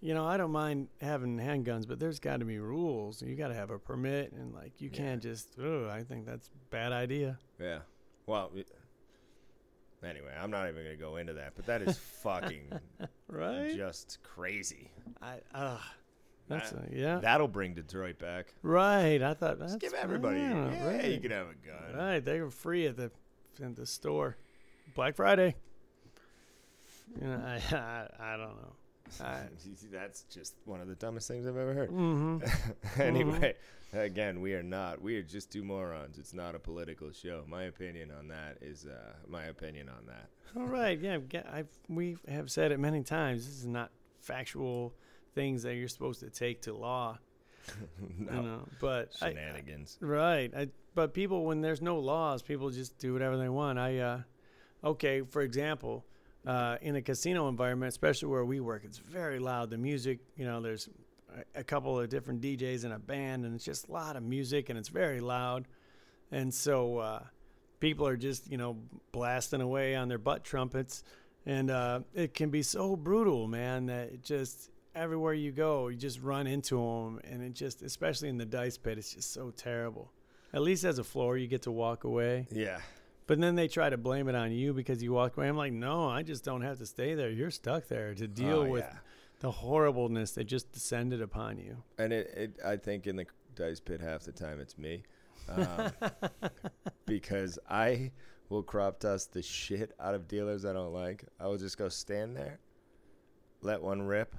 you 0.01 0.15
know, 0.15 0.25
I 0.27 0.37
don't 0.37 0.53
mind 0.53 0.89
having 1.01 1.39
handguns, 1.39 1.87
but 1.89 1.99
there's 1.99 2.19
got 2.21 2.39
to 2.41 2.45
be 2.45 2.59
rules. 2.59 3.21
You 3.23 3.35
got 3.35 3.49
to 3.49 3.55
have 3.55 3.71
a 3.71 3.79
permit, 3.79 4.33
and 4.33 4.55
like 4.55 4.81
you 4.81 4.91
Yeah. 4.93 4.97
can't 4.99 5.23
just. 5.23 5.49
Oh, 5.61 5.89
I 5.89 6.03
think 6.05 6.25
that's 6.27 6.49
a 6.49 6.71
bad 6.71 6.93
idea. 6.93 7.39
Yeah. 7.61 7.81
Well. 8.27 8.51
it- 8.55 8.69
Anyway, 10.01 10.33
I'm 10.41 10.53
not 10.53 10.69
even 10.69 10.85
gonna 10.85 10.95
go 10.95 11.17
into 11.17 11.33
that, 11.33 11.55
but 11.57 11.67
that 11.67 11.83
is 11.83 11.99
fucking 11.99 12.71
Right? 13.29 13.75
just 13.75 14.19
crazy. 14.23 14.93
I. 15.21 15.41
Uh, 15.53 15.77
that's 16.47 16.71
That- 16.71 16.93
a, 16.93 16.97
yeah. 16.97 17.19
That'll 17.19 17.49
bring 17.49 17.75
Detroit 17.75 18.17
back. 18.21 18.55
right. 18.63 19.21
I 19.21 19.35
thought 19.35 19.59
that's 19.59 19.73
Just 19.73 19.81
give 19.81 19.95
everybody. 19.95 20.39
yeah, 20.39 20.71
Yeah, 20.73 20.87
right. 20.87 21.05
you 21.11 21.19
can 21.19 21.33
have 21.33 21.49
a 21.49 21.67
gun. 21.67 21.97
Right. 21.99 22.25
They 22.25 22.41
were 22.41 22.51
free 22.51 22.87
at 22.87 22.97
the 22.97 23.11
at 23.61 23.75
the 23.75 23.87
store, 23.87 24.37
Black 24.95 25.17
Friday. 25.17 25.57
You 27.21 27.27
know, 27.27 27.43
I 27.45 27.75
I, 27.75 28.09
I 28.21 28.37
don't 28.37 28.55
know. 28.57 28.73
I, 29.23 29.43
That's 29.93 30.23
just 30.23 30.55
one 30.65 30.81
of 30.81 30.89
the 30.89 30.95
dumbest 30.95 31.29
things 31.29 31.47
I've 31.47 31.57
ever 31.57 31.75
heard. 31.75 31.91
mm-hmm. 31.91 33.01
anyway, 33.01 33.55
again, 33.93 34.41
we 34.41 34.55
are 34.55 34.63
not. 34.63 35.01
We 35.01 35.17
are 35.17 35.23
just 35.23 35.53
two 35.53 35.65
morons. 35.65 36.19
It's 36.19 36.35
not 36.35 36.55
a 36.55 36.59
political 36.59 37.11
show. 37.13 37.45
My 37.49 37.65
opinion 37.65 38.11
on 38.17 38.29
that 38.29 38.59
is 38.61 38.87
uh, 38.87 39.13
my 39.29 39.45
opinion 39.45 39.89
on 39.89 40.07
that. 40.07 40.29
All 40.57 40.67
right, 40.67 40.99
yeah, 40.99 41.19
ge- 41.19 41.47
I've, 41.51 41.69
we 41.89 42.17
have 42.29 42.51
said 42.51 42.73
it 42.73 42.81
many 42.81 43.03
times. 43.03 43.47
This 43.47 43.59
is 43.59 43.67
not 43.67 43.91
factual 44.21 44.95
things 45.35 45.63
that 45.63 45.75
you're 45.75 45.89
supposed 45.89 46.21
to 46.21 46.31
take 46.31 46.63
to 46.63 46.75
law, 46.75 47.19
no 48.19 48.33
you 48.35 48.43
know. 48.43 48.69
But 48.81 49.11
I, 49.21 49.31
shenanigans. 49.31 49.99
right, 50.01 50.51
I, 50.57 50.69
but 50.95 51.13
people, 51.15 51.45
when 51.45 51.61
there's 51.61 51.83
no 51.83 51.99
laws, 51.99 52.43
people 52.43 52.71
just 52.71 52.99
do 52.99 53.13
whatever 53.13 53.37
they 53.37 53.49
want. 53.49 53.79
I, 53.79 53.99
uh, 53.99 54.21
okay, 54.83 55.21
for 55.23 55.43
example, 55.43 56.05
uh, 56.49 56.79
in 56.81 56.97
a 56.97 57.03
casino 57.03 57.49
environment, 57.49 57.89
especially 57.89 58.29
where 58.29 58.45
we 58.45 58.59
work, 58.59 58.83
it's 58.85 58.99
very 58.99 59.39
loud. 59.39 59.71
The 59.71 59.79
music, 59.79 60.19
you 60.37 60.47
know, 60.47 60.61
there's 60.61 60.89
a, 61.55 61.63
couple 61.63 62.01
of 62.01 62.09
different 62.09 62.41
DJs 62.41 62.85
and 62.85 62.93
a 62.93 62.99
band, 62.99 63.45
and 63.45 63.55
it's 63.55 63.65
just 63.65 63.89
a 63.89 63.93
lot 63.93 64.17
of 64.17 64.23
music, 64.23 64.71
and 64.71 64.79
it's 64.79 64.89
very 64.89 65.21
loud, 65.21 65.69
and 66.33 66.53
so. 66.53 66.99
Uh, 66.99 67.23
people 67.81 68.07
are 68.07 68.17
just 68.17 68.51
you 68.51 68.59
know 68.59 68.77
blasting 69.13 69.61
away 69.61 69.95
on 69.95 70.09
their 70.09 70.19
butt 70.19 70.43
trumpets 70.43 71.05
and 71.47 71.71
uh, 71.71 72.01
it 72.15 72.35
can 72.35 72.51
be 72.51 72.63
so 72.63 72.97
brutal 72.97 73.47
man 73.47 73.87
that 73.87 74.23
just 74.23 74.71
everywhere 74.95 75.35
you 75.35 75.53
go 75.53 75.89
you 75.89 75.97
just 75.97 76.21
run 76.21 76.47
into 76.47 76.77
them 76.77 77.21
and 77.25 77.43
it 77.43 77.55
just 77.55 77.83
especially 77.83 78.29
in 78.29 78.37
the 78.37 78.45
dice 78.45 78.77
pit 78.77 78.99
it's 78.99 79.15
just 79.15 79.33
so 79.33 79.51
terrible 79.51 80.11
at 80.53 80.61
least 80.61 80.83
as 80.85 80.99
a 80.99 81.05
floor 81.05 81.37
you 81.37 81.47
get 81.47 81.63
to 81.63 81.71
walk 81.71 82.05
away 82.05 82.47
Yeah. 82.51 82.81
But 83.29 83.41
then 83.41 83.55
they 83.55 83.69
try 83.69 83.89
to 83.89 83.97
blame 83.97 84.29
it 84.29 84.35
on 84.35 84.51
you 84.51 84.73
because 84.73 85.01
you 85.01 85.13
walked 85.13 85.37
away 85.37 85.49
i'm 85.49 85.57
like 85.57 85.73
no 85.73 86.09
i 86.09 86.23
just 86.25 86.43
don't 86.45 86.63
have 86.63 86.79
to 86.79 86.87
stay 86.87 87.15
there 87.15 87.31
you're 87.31 87.51
stuck 87.53 87.87
there 87.87 88.13
to 88.15 88.27
deal 88.27 88.61
Oh, 88.63 88.65
with 88.67 88.85
yeah. 88.85 88.99
The 89.41 89.53
horribleness 89.53 90.33
that 90.33 90.45
just 90.49 90.73
descended 90.73 91.23
upon 91.23 91.59
you. 91.59 91.77
And 91.97 92.13
it, 92.13 92.27
it 92.37 92.57
I 92.67 92.77
think 92.77 93.07
in 93.07 93.15
the 93.15 93.27
dice 93.55 93.79
pit 93.79 94.01
half 94.01 94.23
the 94.25 94.33
time 94.33 94.59
it's 94.59 94.77
me, 94.77 95.05
um, 95.49 95.93
because 97.07 97.57
I 97.71 98.11
will 98.49 98.65
crop 98.65 98.99
dust 98.99 99.33
the 99.33 99.43
shit 99.43 99.93
out 100.01 100.17
of 100.17 100.27
dealers 100.27 100.65
I 100.65 100.73
don't 100.73 100.93
like. 100.93 101.25
I 101.39 101.47
will 101.47 101.57
just 101.57 101.79
go 101.79 101.89
stand 101.89 102.37
there, 102.37 102.59
let 103.63 103.81
one 103.81 104.03
rip, 104.03 104.35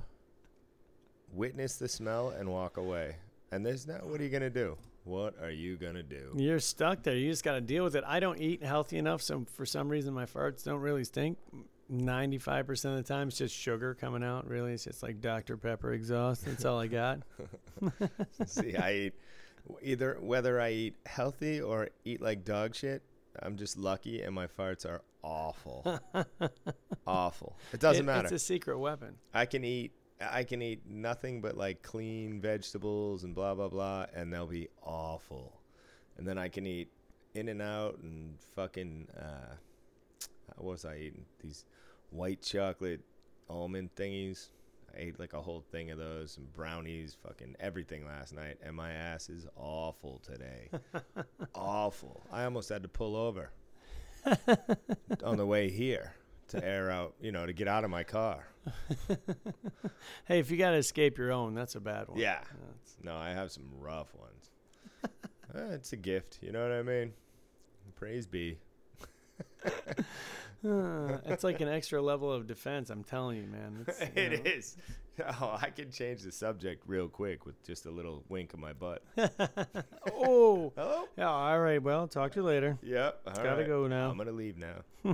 witness 1.32 1.78
the 1.78 1.88
smell, 1.88 2.32
and 2.38 2.50
walk 2.50 2.76
away. 2.76 3.16
And 3.54 3.66
there's 3.66 3.88
not. 3.88 4.06
What 4.06 4.20
are 4.20 4.24
you 4.26 4.30
gonna 4.30 4.50
do? 4.50 4.78
What 5.10 5.36
are 5.42 5.50
you 5.50 5.76
gonna 5.76 6.04
do? 6.04 6.34
You're 6.36 6.60
stuck 6.60 7.02
there. 7.02 7.16
You 7.16 7.32
just 7.32 7.44
got 7.44 7.54
to 7.54 7.62
deal 7.62 7.84
with 7.84 7.96
it. 7.96 8.04
I 8.06 8.20
don't 8.20 8.40
eat 8.40 8.64
healthy 8.64 8.98
enough, 8.98 9.24
so 9.24 9.44
for 9.56 9.66
some 9.66 9.90
reason 9.90 10.14
my 10.14 10.26
farts 10.26 10.64
don't 10.64 10.80
really 10.82 11.04
stink. 11.04 11.40
95% 11.92 12.86
of 12.92 12.98
the 12.98 13.02
time 13.04 13.30
it's 13.30 13.38
just 13.40 13.56
sugar 13.56 13.96
coming 13.96 14.24
out, 14.24 14.48
really. 14.48 14.74
It's 14.74 14.84
just 14.84 15.02
like 15.02 15.20
Dr. 15.20 15.58
Pepper 15.58 15.94
exhaust. 15.94 16.46
That's 16.46 16.64
all 16.64 16.80
I 16.80 16.86
got. 16.86 17.22
See, 18.46 18.76
I 18.76 18.94
eat 18.94 19.14
either 19.82 20.18
whether 20.22 20.62
I 20.62 20.70
eat 20.72 20.96
healthy 21.08 21.60
or 21.60 21.90
eat 22.06 22.22
like 22.22 22.46
dog 22.46 22.76
shit. 22.76 23.02
I'm 23.42 23.56
just 23.58 23.78
lucky, 23.78 24.22
and 24.22 24.36
my 24.36 24.46
farts 24.46 24.86
are 24.86 25.02
awful, 25.24 26.00
awful. 27.08 27.58
It 27.74 27.80
doesn't 27.80 28.04
It- 28.04 28.06
matter. 28.06 28.26
It's 28.28 28.44
a 28.44 28.46
secret 28.46 28.78
weapon. 28.78 29.16
I 29.34 29.46
can 29.48 29.64
eat 29.64 29.92
I 30.22 30.44
can 30.44 30.62
eat 30.62 30.82
nothing 30.86 31.42
but 31.42 31.56
like 31.56 31.82
clean 31.82 32.42
vegetables 32.42 33.24
and 33.24 33.34
blah 33.34 33.56
blah 33.56 33.70
blah 33.70 34.06
and 34.14 34.34
they'll 34.34 34.48
be 34.48 34.70
awful. 34.84 35.54
And 36.18 36.28
then 36.28 36.38
I 36.38 36.50
can 36.50 36.66
eat 36.66 36.90
In-N-Out 37.36 38.00
and 38.04 38.36
fucking 38.56 39.08
uh 39.18 39.56
what 40.58 40.72
was 40.72 40.86
I 40.86 40.98
eating? 40.98 41.26
These 41.42 41.64
white 42.10 42.42
chocolate 42.42 43.02
almond 43.50 43.96
thingies. 43.96 44.50
I 44.94 45.02
ate 45.02 45.20
like 45.20 45.34
a 45.34 45.42
whole 45.42 45.64
thing 45.72 45.92
of 45.92 46.00
those 46.00 46.38
and 46.38 46.52
brownies, 46.52 47.16
fucking 47.26 47.56
everything 47.60 48.06
last 48.06 48.34
night 48.34 48.58
and 48.62 48.76
my 48.76 48.92
ass 48.92 49.30
is 49.30 49.48
awful 49.56 50.22
today. 50.24 50.70
awful. 51.56 52.24
I 52.32 52.44
almost 52.44 52.68
had 52.68 52.84
to 52.84 52.90
pull 52.90 53.16
over 53.16 53.52
on 55.24 55.38
the 55.38 55.46
way 55.46 55.70
here 55.70 56.14
to 56.50 56.64
air 56.66 56.90
out, 56.92 57.14
you 57.22 57.32
know, 57.32 57.46
to 57.46 57.54
get 57.54 57.68
out 57.68 57.84
of 57.84 57.90
my 57.90 58.04
car. 58.04 58.46
Hey, 60.26 60.40
if 60.40 60.52
you 60.52 60.58
got 60.58 60.72
to 60.72 60.78
escape 60.78 61.18
your 61.18 61.32
own, 61.32 61.54
that's 61.56 61.76
a 61.76 61.80
bad 61.80 62.08
one. 62.08 62.20
Yeah. 62.20 62.40
That's- 62.40 62.98
No, 63.04 63.16
I 63.16 63.30
have 63.32 63.52
some 63.52 63.66
rough 63.80 64.14
ones. 64.16 64.50
Eh, 65.56 65.74
it's 65.74 65.94
a 65.94 65.98
gift, 65.98 66.38
you 66.44 66.52
know 66.52 66.62
what 66.62 66.72
I 66.78 66.84
mean? 66.84 67.12
Praise 67.96 68.28
be. 68.28 68.60
Uh, 70.66 71.18
it's 71.26 71.44
like 71.44 71.62
an 71.62 71.68
extra 71.70 72.02
level 72.02 72.32
of 72.32 72.46
defense. 72.48 72.90
I'm 72.90 73.04
telling 73.04 73.38
you, 73.38 73.48
man. 73.48 73.86
It's, 73.88 74.02
you 74.02 74.08
It 74.16 74.44
know. 74.44 74.52
is. 74.52 74.78
Oh, 75.42 75.58
I 75.62 75.70
can 75.70 75.92
change 75.92 76.22
the 76.24 76.32
subject 76.32 76.84
real 76.88 77.10
quick 77.10 77.46
with 77.46 77.62
just 77.66 77.86
a 77.86 77.92
little 77.92 78.24
wink 78.30 78.54
of 78.54 78.60
my 78.60 78.72
butt. 78.74 79.04
oh, 80.14 80.72
Hello? 80.78 81.08
yeah. 81.18 81.30
All 81.30 81.60
right. 81.60 81.82
Well, 81.84 82.08
talk 82.08 82.32
to 82.34 82.40
you 82.40 82.46
later. 82.46 82.78
Yep. 82.82 83.22
all 83.28 83.34
Gotta 83.36 83.50
right. 83.58 83.68
go 83.68 83.88
now. 83.88 84.10
I'm 84.10 84.18
gonna 84.18 84.32
leave 84.32 84.56
now. 84.58 85.14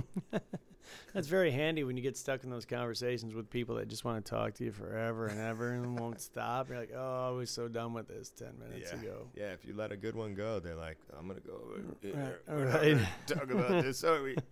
That's 1.12 1.26
very 1.26 1.50
handy 1.50 1.82
when 1.82 1.96
you 1.96 2.02
get 2.02 2.16
stuck 2.16 2.44
in 2.44 2.50
those 2.50 2.64
conversations 2.64 3.34
with 3.34 3.50
people 3.50 3.74
that 3.76 3.88
just 3.88 4.04
want 4.04 4.24
to 4.24 4.30
talk 4.30 4.54
to 4.54 4.64
you 4.64 4.70
forever 4.70 5.26
and 5.26 5.40
ever 5.40 5.72
and 5.72 5.98
won't 5.98 6.20
stop. 6.20 6.68
You're 6.68 6.78
like, 6.78 6.92
oh, 6.96 7.28
I 7.28 7.30
was 7.30 7.50
so 7.50 7.66
done 7.68 7.92
with 7.92 8.06
this 8.06 8.30
ten 8.30 8.52
minutes 8.58 8.92
yeah. 8.92 9.00
ago. 9.00 9.26
Yeah. 9.34 9.52
If 9.52 9.64
you 9.64 9.74
let 9.74 9.90
a 9.90 9.96
good 9.96 10.14
one 10.14 10.34
go, 10.34 10.60
they're 10.60 10.76
like, 10.76 10.98
I'm 11.18 11.26
gonna 11.26 11.40
go 11.40 11.54
over 11.64 11.80
here. 12.00 12.14
Right, 12.14 12.56
We're 12.56 12.58
all 12.66 12.72
not 12.72 12.80
right. 12.82 12.92
gonna 12.92 13.08
Talk 13.26 13.50
about 13.50 13.82
this, 13.82 14.04
are 14.04 14.22
we? 14.22 14.36
I'm 14.36 14.42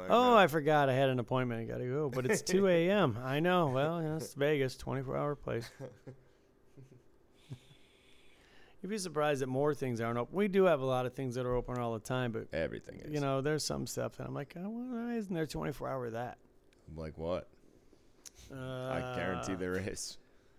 like, 0.00 0.10
Oh. 0.10 0.36
I 0.36 0.46
forgot 0.46 0.88
I 0.88 0.92
had 0.94 1.08
an 1.08 1.18
appointment. 1.18 1.60
I 1.60 1.64
got 1.64 1.78
to 1.78 1.86
go, 1.86 2.08
but 2.08 2.26
it's 2.26 2.42
2 2.42 2.66
a.m. 2.68 3.18
I 3.24 3.40
know. 3.40 3.66
Well, 3.68 4.02
you 4.02 4.08
know, 4.08 4.16
it's 4.16 4.34
Vegas, 4.34 4.76
24 4.76 5.16
hour 5.16 5.34
place. 5.34 5.70
You'd 8.82 8.90
be 8.90 8.98
surprised 8.98 9.40
that 9.42 9.48
more 9.48 9.74
things 9.74 10.00
aren't 10.00 10.18
open. 10.18 10.34
We 10.36 10.48
do 10.48 10.64
have 10.64 10.80
a 10.80 10.84
lot 10.84 11.06
of 11.06 11.14
things 11.14 11.34
that 11.34 11.46
are 11.46 11.54
open 11.54 11.78
all 11.78 11.94
the 11.94 11.98
time, 11.98 12.30
but 12.30 12.46
everything 12.52 13.00
is. 13.00 13.12
you 13.12 13.20
know, 13.20 13.40
there's 13.40 13.64
some 13.64 13.86
stuff 13.86 14.16
that 14.16 14.26
I'm 14.26 14.34
like, 14.34 14.54
oh, 14.56 14.68
why 14.68 15.14
isn't 15.16 15.34
there 15.34 15.46
24 15.46 15.88
hour 15.88 16.10
that? 16.10 16.38
like 16.94 17.18
what? 17.18 17.48
Uh, 18.52 18.56
I 18.56 19.12
guarantee 19.16 19.54
there 19.54 19.76
is. 19.76 20.18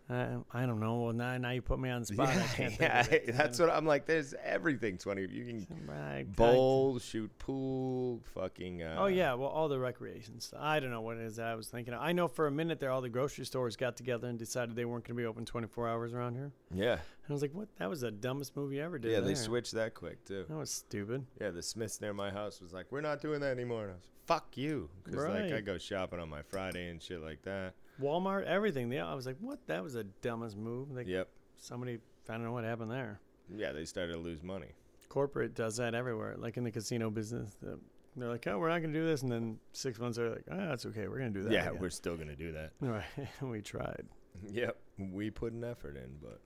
I, 0.09 0.37
I 0.53 0.65
don't 0.65 0.79
know. 0.79 0.95
Well, 1.01 1.13
now, 1.13 1.37
now 1.37 1.49
you 1.49 1.61
put 1.61 1.79
me 1.79 1.89
on 1.89 1.99
the 2.03 2.05
spot. 2.07 2.29
I 2.29 2.33
Yeah, 2.35 2.47
can't 2.47 2.73
think 2.75 2.79
yeah, 2.79 3.05
it. 3.11 3.35
that's 3.35 3.59
what 3.59 3.69
I'm 3.69 3.85
like. 3.85 4.05
There's 4.05 4.33
everything. 4.43 4.97
Twenty. 4.97 5.23
You 5.23 5.45
can 5.45 5.89
I- 5.89 6.25
I- 6.41 6.97
shoot 6.99 7.29
pool, 7.39 8.21
fucking. 8.33 8.83
Uh, 8.83 8.95
Oh 8.99 9.07
yeah, 9.07 9.33
well, 9.33 9.49
all 9.49 9.67
the 9.67 9.77
recreations. 9.79 10.53
I 10.57 10.79
don't 10.79 10.91
know 10.91 11.01
what 11.01 11.17
it 11.17 11.23
is 11.23 11.35
that 11.35 11.47
I 11.47 11.55
was 11.55 11.67
thinking. 11.67 11.93
of. 11.93 12.01
I 12.01 12.13
know 12.13 12.27
for 12.27 12.47
a 12.47 12.51
minute 12.51 12.79
there, 12.79 12.89
all 12.91 13.01
the 13.01 13.09
grocery 13.09 13.45
stores 13.45 13.75
got 13.75 13.97
together 13.97 14.27
and 14.27 14.39
decided 14.39 14.75
they 14.75 14.85
weren't 14.85 15.03
going 15.03 15.15
to 15.17 15.21
be 15.21 15.25
open 15.25 15.43
24 15.45 15.87
hours 15.89 16.13
around 16.13 16.35
here. 16.35 16.51
Yeah, 16.73 16.93
And 16.93 17.01
I 17.29 17.33
was 17.33 17.41
like, 17.41 17.53
"What? 17.53 17.67
That 17.77 17.89
was 17.89 18.01
the 18.01 18.11
dumbest 18.11 18.55
movie 18.55 18.77
you 18.77 18.83
ever 18.83 18.97
did." 18.99 19.11
yeah. 19.11 19.19
They 19.19 19.35
switched 19.35 19.73
that 19.73 19.93
quick 19.93 20.23
too. 20.23 20.45
That 20.47 20.55
was 20.57 20.71
stupid. 20.71 21.25
Yeah, 21.41 21.49
the 21.51 21.61
Smiths 21.61 21.99
near 22.01 22.13
my 22.13 22.31
house 22.31 22.61
was 22.61 22.71
like, 22.73 22.85
"We're 22.91 23.01
not 23.01 23.21
doing 23.21 23.41
that 23.41 23.51
anymore." 23.51 23.83
And 23.83 23.91
I 23.91 23.95
was, 23.95 24.07
"Fuck 24.25 24.55
you," 24.57 24.89
because 25.03 25.25
like 25.25 25.51
I 25.51 25.59
go 25.61 25.77
shopping 25.77 26.19
on 26.19 26.29
my 26.29 26.43
Friday 26.43 26.87
and 26.89 27.01
shit 27.01 27.21
like 27.21 27.41
that. 27.43 27.73
Walmart, 28.01 28.45
everything. 28.45 28.91
Yeah, 28.91 29.07
I 29.07 29.15
was 29.15 29.25
like, 29.25 29.37
"What? 29.39 29.65
That 29.67 29.83
was 29.83 29.93
the 29.93 30.03
dumbest 30.21 30.57
move." 30.57 30.91
Like 30.91 31.07
Yep. 31.07 31.29
somebody, 31.57 31.99
I 32.29 32.33
don't 32.33 32.43
know 32.43 32.51
what 32.51 32.63
happened 32.63 32.91
there. 32.91 33.19
Yeah, 33.55 33.71
they 33.71 33.85
started 33.85 34.13
to 34.13 34.19
lose 34.19 34.43
money. 34.43 34.73
Corporate 35.09 35.55
does 35.55 35.77
that 35.77 35.95
everywhere, 35.95 36.35
like 36.37 36.57
in 36.57 36.63
the 36.63 36.71
casino 36.71 37.09
business. 37.09 37.55
The, 37.61 37.79
they're 38.15 38.29
like, 38.29 38.45
"Oh, 38.47 38.59
we're 38.59 38.69
not 38.69 38.79
going 38.81 38.93
to 38.93 38.99
do 38.99 39.05
this," 39.05 39.21
and 39.21 39.31
then 39.31 39.59
six 39.73 39.99
months 39.99 40.17
later, 40.17 40.31
like, 40.31 40.45
"Oh, 40.51 40.57
that's 40.57 40.85
okay. 40.87 41.07
We're 41.07 41.19
going 41.19 41.33
to 41.33 41.39
do 41.39 41.43
that." 41.45 41.53
yeah, 41.53 41.69
again." 41.69 41.79
we're 41.79 41.89
still 41.89 42.17
gonna 42.17 42.35
do 42.35 42.51
that. 42.53 42.71
right. 42.81 43.03
we 43.41 43.61
tried. 43.61 44.05
yep, 44.51 44.77
we 44.97 45.29
put 45.29 45.53
an 45.53 45.63
effort 45.63 45.95
in, 45.97 46.17
but 46.21 46.41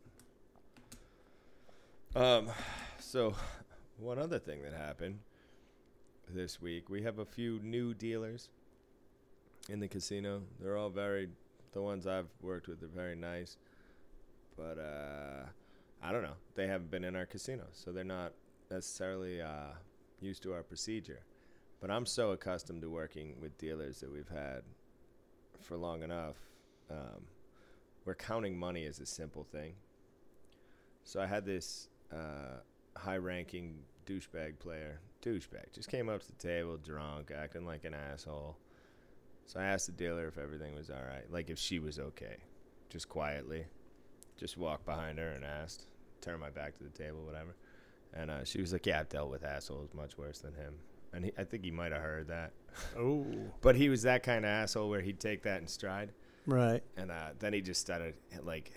um, 2.21 2.49
so 2.99 3.35
one 3.97 4.19
other 4.19 4.39
thing 4.39 4.61
that 4.63 4.73
happened 4.73 5.19
this 6.29 6.61
week, 6.61 6.89
we 6.89 7.01
have 7.03 7.19
a 7.19 7.25
few 7.25 7.59
new 7.63 7.93
dealers 7.93 8.49
in 9.69 9.79
the 9.79 9.87
casino. 9.87 10.43
They're 10.59 10.77
all 10.77 10.89
very, 10.89 11.29
the 11.72 11.82
ones 11.82 12.07
I've 12.07 12.30
worked 12.41 12.67
with 12.67 12.84
are 12.84 12.88
very 12.88 13.15
nice, 13.15 13.57
but 14.57 14.78
uh, 14.78 15.45
I 16.01 16.11
don't 16.11 16.24
know. 16.24 16.38
They 16.55 16.67
haven't 16.67 16.91
been 16.91 17.03
in 17.03 17.15
our 17.15 17.26
casino, 17.26 17.65
so 17.72 17.91
they're 17.91 18.03
not 18.03 18.34
necessarily 18.69 19.41
uh, 19.41 19.74
used 20.19 20.43
to 20.43 20.53
our 20.53 20.63
procedure. 20.63 21.22
But 21.80 21.91
I'm 21.91 22.05
so 22.05 22.32
accustomed 22.32 22.82
to 22.82 22.89
working 22.89 23.36
with 23.41 23.57
dealers 23.57 23.99
that 24.01 24.11
we've 24.11 24.30
had 24.30 24.61
for 25.59 25.78
long 25.78 26.03
enough. 26.03 26.36
Um, 26.89 27.26
where 28.03 28.15
counting 28.15 28.57
money 28.57 28.84
is 28.84 28.99
a 28.99 29.05
simple 29.05 29.43
thing. 29.43 29.74
So 31.03 31.22
I 31.22 31.28
had 31.28 31.45
this 31.45 31.89
uh, 32.11 32.59
high-ranking 32.97 33.76
douchebag 34.05 34.59
player, 34.59 34.99
douchebag, 35.24 35.74
just 35.74 35.89
came 35.89 36.09
up 36.09 36.22
to 36.22 36.28
the 36.28 36.34
table 36.34 36.78
drunk, 36.78 37.32
acting 37.36 37.65
like 37.65 37.86
an 37.86 37.93
asshole. 37.93 38.57
So 39.45 39.59
I 39.59 39.65
asked 39.65 39.87
the 39.87 39.91
dealer 39.91 40.27
if 40.27 40.37
everything 40.37 40.75
was 40.75 40.89
all 40.89 41.03
right, 41.07 41.29
like 41.31 41.49
if 41.49 41.59
she 41.59 41.79
was 41.79 41.99
okay, 41.99 42.37
just 42.89 43.09
quietly, 43.09 43.65
just 44.37 44.57
walked 44.57 44.85
behind 44.85 45.19
her 45.19 45.29
and 45.31 45.43
asked, 45.43 45.87
turned 46.21 46.39
my 46.39 46.49
back 46.49 46.77
to 46.77 46.83
the 46.83 46.89
table, 46.89 47.23
whatever. 47.25 47.55
And 48.13 48.29
uh, 48.31 48.43
she 48.43 48.59
was 48.61 48.71
like, 48.73 48.85
"Yeah, 48.85 48.99
I've 48.99 49.09
dealt 49.09 49.29
with 49.29 49.43
assholes 49.43 49.93
much 49.93 50.17
worse 50.17 50.39
than 50.39 50.53
him." 50.53 50.75
And 51.13 51.25
he, 51.25 51.31
I 51.37 51.43
think 51.43 51.63
he 51.65 51.71
might 51.71 51.91
have 51.91 52.01
heard 52.01 52.27
that, 52.29 52.53
Oh, 52.97 53.25
but 53.61 53.75
he 53.75 53.89
was 53.89 54.03
that 54.03 54.23
kind 54.23 54.45
of 54.45 54.49
asshole 54.49 54.89
where 54.89 55.01
he'd 55.01 55.19
take 55.19 55.43
that 55.43 55.59
in 55.61 55.67
stride. 55.67 56.11
right. 56.45 56.81
And 56.95 57.11
uh, 57.11 57.29
then 57.39 57.51
he 57.53 57.61
just 57.61 57.81
started 57.81 58.15
like 58.43 58.71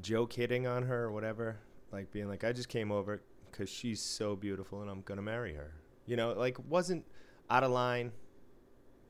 joke 0.00 0.32
hitting 0.32 0.66
on 0.66 0.84
her 0.84 1.04
or 1.04 1.12
whatever, 1.12 1.58
like 1.92 2.10
being 2.12 2.28
like, 2.28 2.44
"I 2.44 2.52
just 2.52 2.68
came 2.68 2.92
over 2.92 3.20
because 3.50 3.68
she's 3.68 4.00
so 4.00 4.36
beautiful 4.36 4.82
and 4.82 4.90
I'm 4.90 5.02
gonna 5.02 5.22
marry 5.22 5.54
her." 5.54 5.72
You 6.06 6.16
know, 6.16 6.32
like 6.32 6.56
wasn't 6.68 7.04
out 7.50 7.62
of 7.64 7.70
line, 7.70 8.12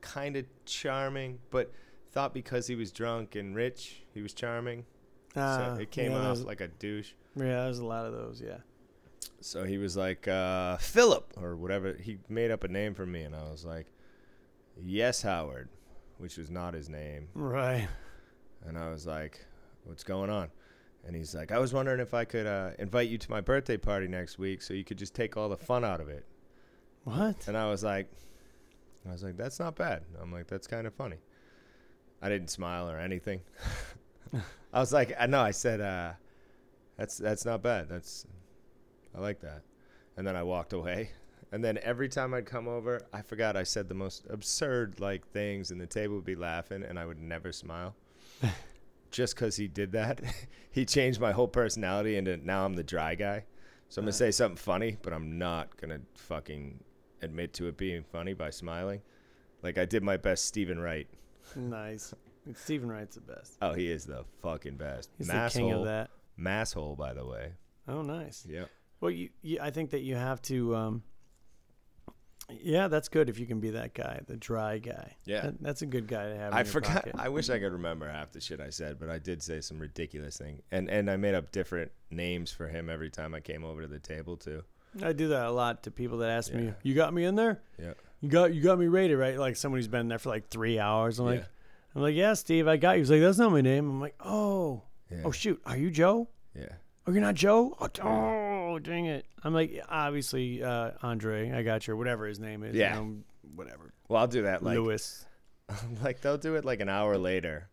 kind 0.01 0.35
of 0.35 0.45
charming, 0.65 1.39
but 1.49 1.71
thought 2.11 2.33
because 2.33 2.67
he 2.67 2.75
was 2.75 2.91
drunk 2.91 3.35
and 3.35 3.55
rich, 3.55 4.03
he 4.13 4.21
was 4.21 4.33
charming. 4.33 4.85
Uh, 5.35 5.75
so 5.75 5.81
it 5.81 5.91
came 5.91 6.11
yeah, 6.11 6.29
off 6.29 6.43
like 6.43 6.61
a 6.61 6.67
douche. 6.67 7.11
Yeah, 7.35 7.63
there's 7.63 7.79
a 7.79 7.85
lot 7.85 8.05
of 8.05 8.13
those. 8.13 8.41
Yeah. 8.45 8.57
So 9.41 9.63
he 9.63 9.77
was 9.77 9.95
like, 9.95 10.27
uh, 10.27 10.77
Philip, 10.77 11.33
or 11.41 11.55
whatever. 11.55 11.93
He 11.93 12.17
made 12.27 12.51
up 12.51 12.63
a 12.63 12.67
name 12.67 12.93
for 12.93 13.05
me, 13.05 13.21
and 13.23 13.35
I 13.35 13.49
was 13.49 13.63
like, 13.63 13.87
Yes, 14.81 15.21
Howard, 15.21 15.69
which 16.17 16.37
was 16.37 16.49
not 16.49 16.73
his 16.73 16.89
name. 16.89 17.27
Right. 17.33 17.87
And 18.65 18.77
I 18.77 18.89
was 18.89 19.05
like, 19.05 19.45
What's 19.83 20.03
going 20.03 20.29
on? 20.29 20.49
And 21.05 21.15
he's 21.15 21.33
like, 21.33 21.51
I 21.51 21.59
was 21.59 21.73
wondering 21.73 21.99
if 22.01 22.13
I 22.13 22.25
could 22.25 22.45
uh, 22.45 22.71
invite 22.77 23.09
you 23.09 23.17
to 23.17 23.31
my 23.31 23.39
birthday 23.39 23.77
party 23.77 24.07
next 24.07 24.37
week 24.37 24.61
so 24.61 24.73
you 24.73 24.83
could 24.83 24.97
just 24.97 25.15
take 25.15 25.37
all 25.37 25.47
the 25.47 25.57
fun 25.57 25.85
out 25.85 26.01
of 26.01 26.09
it. 26.09 26.25
What? 27.05 27.47
And 27.47 27.57
I 27.57 27.69
was 27.69 27.83
like, 27.83 28.11
I 29.07 29.11
was 29.11 29.23
like, 29.23 29.37
That's 29.37 29.59
not 29.59 29.75
bad. 29.75 30.03
I'm 30.21 30.31
like, 30.31 30.47
That's 30.47 30.67
kind 30.67 30.87
of 30.87 30.93
funny. 30.93 31.17
I 32.21 32.29
didn't 32.29 32.49
smile 32.49 32.89
or 32.89 32.99
anything. 32.99 33.41
I 34.73 34.79
was 34.79 34.93
like, 34.93 35.15
I 35.19 35.25
know. 35.25 35.41
I 35.41 35.51
said, 35.51 35.81
uh, 35.81 36.13
"That's 36.97 37.17
that's 37.17 37.45
not 37.45 37.63
bad. 37.63 37.89
That's 37.89 38.25
I 39.15 39.19
like 39.19 39.39
that." 39.41 39.63
And 40.17 40.27
then 40.27 40.35
I 40.35 40.43
walked 40.43 40.73
away, 40.73 41.11
And 41.51 41.63
then 41.63 41.79
every 41.81 42.09
time 42.09 42.33
I'd 42.33 42.45
come 42.45 42.67
over, 42.67 43.01
I 43.13 43.21
forgot 43.21 43.55
I 43.55 43.63
said 43.63 43.87
the 43.87 43.95
most 43.95 44.27
absurd 44.29 44.99
like 44.99 45.25
things, 45.31 45.71
and 45.71 45.79
the 45.81 45.87
table 45.87 46.15
would 46.15 46.25
be 46.25 46.35
laughing, 46.35 46.83
and 46.83 46.99
I 46.99 47.05
would 47.05 47.19
never 47.19 47.51
smile. 47.51 47.95
Just 49.11 49.35
because 49.35 49.55
he 49.55 49.67
did 49.67 49.93
that, 49.93 50.21
he 50.71 50.85
changed 50.85 51.19
my 51.19 51.31
whole 51.31 51.47
personality 51.47 52.15
into 52.17 52.37
now 52.37 52.65
I'm 52.65 52.75
the 52.75 52.83
dry 52.83 53.15
guy. 53.15 53.45
So 53.87 53.99
I'm 54.01 54.05
gonna 54.05 54.13
say 54.13 54.29
something 54.29 54.57
funny, 54.57 54.97
but 55.01 55.13
I'm 55.13 55.39
not 55.39 55.75
gonna 55.77 56.01
fucking 56.15 56.83
admit 57.21 57.53
to 57.55 57.67
it 57.67 57.77
being 57.77 58.03
funny 58.03 58.33
by 58.33 58.49
smiling. 58.49 59.01
Like 59.61 59.77
I 59.77 59.85
did 59.85 60.03
my 60.03 60.17
best 60.17 60.45
Steven 60.45 60.79
Wright. 60.79 61.07
Nice. 61.55 62.13
Steven 62.55 62.89
Wright's 62.89 63.15
the 63.15 63.21
best. 63.21 63.57
Oh, 63.61 63.73
he 63.73 63.91
is 63.91 64.05
the 64.05 64.25
fucking 64.41 64.77
best. 64.77 65.09
He's 65.17 65.27
the 65.27 65.49
king 65.53 65.71
of 65.71 65.81
Masshole. 65.81 65.85
that. 65.85 66.09
Masshole, 66.39 66.97
by 66.97 67.13
the 67.13 67.25
way. 67.25 67.51
Oh, 67.87 68.01
nice. 68.01 68.45
Yeah. 68.49 68.65
Well, 69.01 69.11
you, 69.11 69.29
you 69.41 69.59
I 69.61 69.71
think 69.71 69.91
that 69.91 70.01
you 70.01 70.15
have 70.15 70.41
to. 70.43 70.75
Um, 70.75 71.03
yeah, 72.63 72.87
that's 72.87 73.09
good 73.09 73.29
if 73.29 73.37
you 73.37 73.45
can 73.45 73.59
be 73.59 73.71
that 73.71 73.93
guy, 73.93 74.21
the 74.25 74.35
dry 74.35 74.79
guy. 74.79 75.15
Yeah. 75.25 75.41
That- 75.41 75.61
that's 75.61 75.81
a 75.83 75.85
good 75.85 76.07
guy 76.07 76.29
to 76.29 76.35
have. 76.35 76.51
in 76.53 76.57
I 76.57 76.63
forgot. 76.63 76.95
pocket. 77.03 77.15
I 77.17 77.29
wish 77.29 77.49
I 77.49 77.59
could 77.59 77.71
remember 77.73 78.09
half 78.09 78.31
the 78.31 78.41
shit 78.41 78.59
I 78.59 78.71
said, 78.71 78.99
but 78.99 79.09
I 79.09 79.19
did 79.19 79.43
say 79.43 79.61
some 79.61 79.77
ridiculous 79.77 80.37
thing, 80.37 80.61
and 80.71 80.89
and 80.89 81.11
I 81.11 81.17
made 81.17 81.35
up 81.35 81.51
different 81.51 81.91
names 82.09 82.51
for 82.51 82.67
him 82.67 82.89
every 82.89 83.11
time 83.11 83.35
I 83.35 83.39
came 83.39 83.63
over 83.63 83.81
to 83.83 83.87
the 83.87 83.99
table 83.99 84.35
too. 84.37 84.63
I 85.03 85.13
do 85.13 85.27
that 85.29 85.45
a 85.45 85.51
lot 85.51 85.83
to 85.83 85.91
people 85.91 86.17
that 86.19 86.29
ask 86.29 86.53
me, 86.53 86.73
"You 86.83 86.95
got 86.95 87.13
me 87.13 87.23
in 87.25 87.35
there? 87.35 87.61
Yeah. 87.79 87.93
You 88.21 88.29
got 88.29 88.53
you 88.53 88.61
got 88.61 88.79
me 88.79 88.87
rated 88.87 89.17
right?" 89.17 89.37
Like 89.37 89.55
somebody's 89.55 89.87
been 89.87 90.07
there 90.07 90.19
for 90.19 90.29
like 90.29 90.49
three 90.49 90.79
hours. 90.79 91.19
I'm 91.19 91.25
like, 91.25 91.39
Yeah. 91.41 91.45
I'm 91.95 92.01
like, 92.01 92.15
"Yeah, 92.15 92.33
Steve, 92.33 92.67
I 92.67 92.77
got 92.77 92.93
you." 92.93 92.99
He's 92.99 93.11
like, 93.11 93.21
"That's 93.21 93.37
not 93.37 93.51
my 93.51 93.61
name." 93.61 93.89
I'm 93.89 93.99
like, 94.01 94.15
"Oh, 94.19 94.83
Yeah. 95.11 95.21
oh 95.25 95.31
shoot, 95.31 95.61
are 95.65 95.77
you 95.77 95.89
Joe? 95.91 96.27
Yeah. 96.55 96.73
Oh, 97.07 97.11
you're 97.11 97.21
not 97.21 97.35
Joe? 97.35 97.75
Oh, 97.79 97.89
oh 98.03 98.79
dang 98.79 99.05
it!" 99.05 99.25
I'm 99.43 99.53
like, 99.53 99.71
"Yeah, 99.71 99.85
"Obviously, 99.89 100.61
uh, 100.63 100.91
Andre, 101.01 101.51
I 101.51 101.61
got 101.63 101.87
you, 101.87 101.95
whatever 101.95 102.25
his 102.27 102.39
name 102.39 102.63
is. 102.63 102.75
you 102.75 102.81
Yeah. 102.81 102.95
know, 102.95 103.17
whatever, 103.55 103.93
Well, 104.07 104.19
I'll 104.21 104.27
do 104.27 104.41
that. 104.43 104.63
Like, 104.63 104.75
Lewis." 104.77 105.25
like 106.03 106.21
they'll 106.21 106.37
do 106.37 106.55
it 106.55 106.65
like 106.65 106.79
an 106.79 106.89
hour 106.89 107.17
later, 107.17 107.69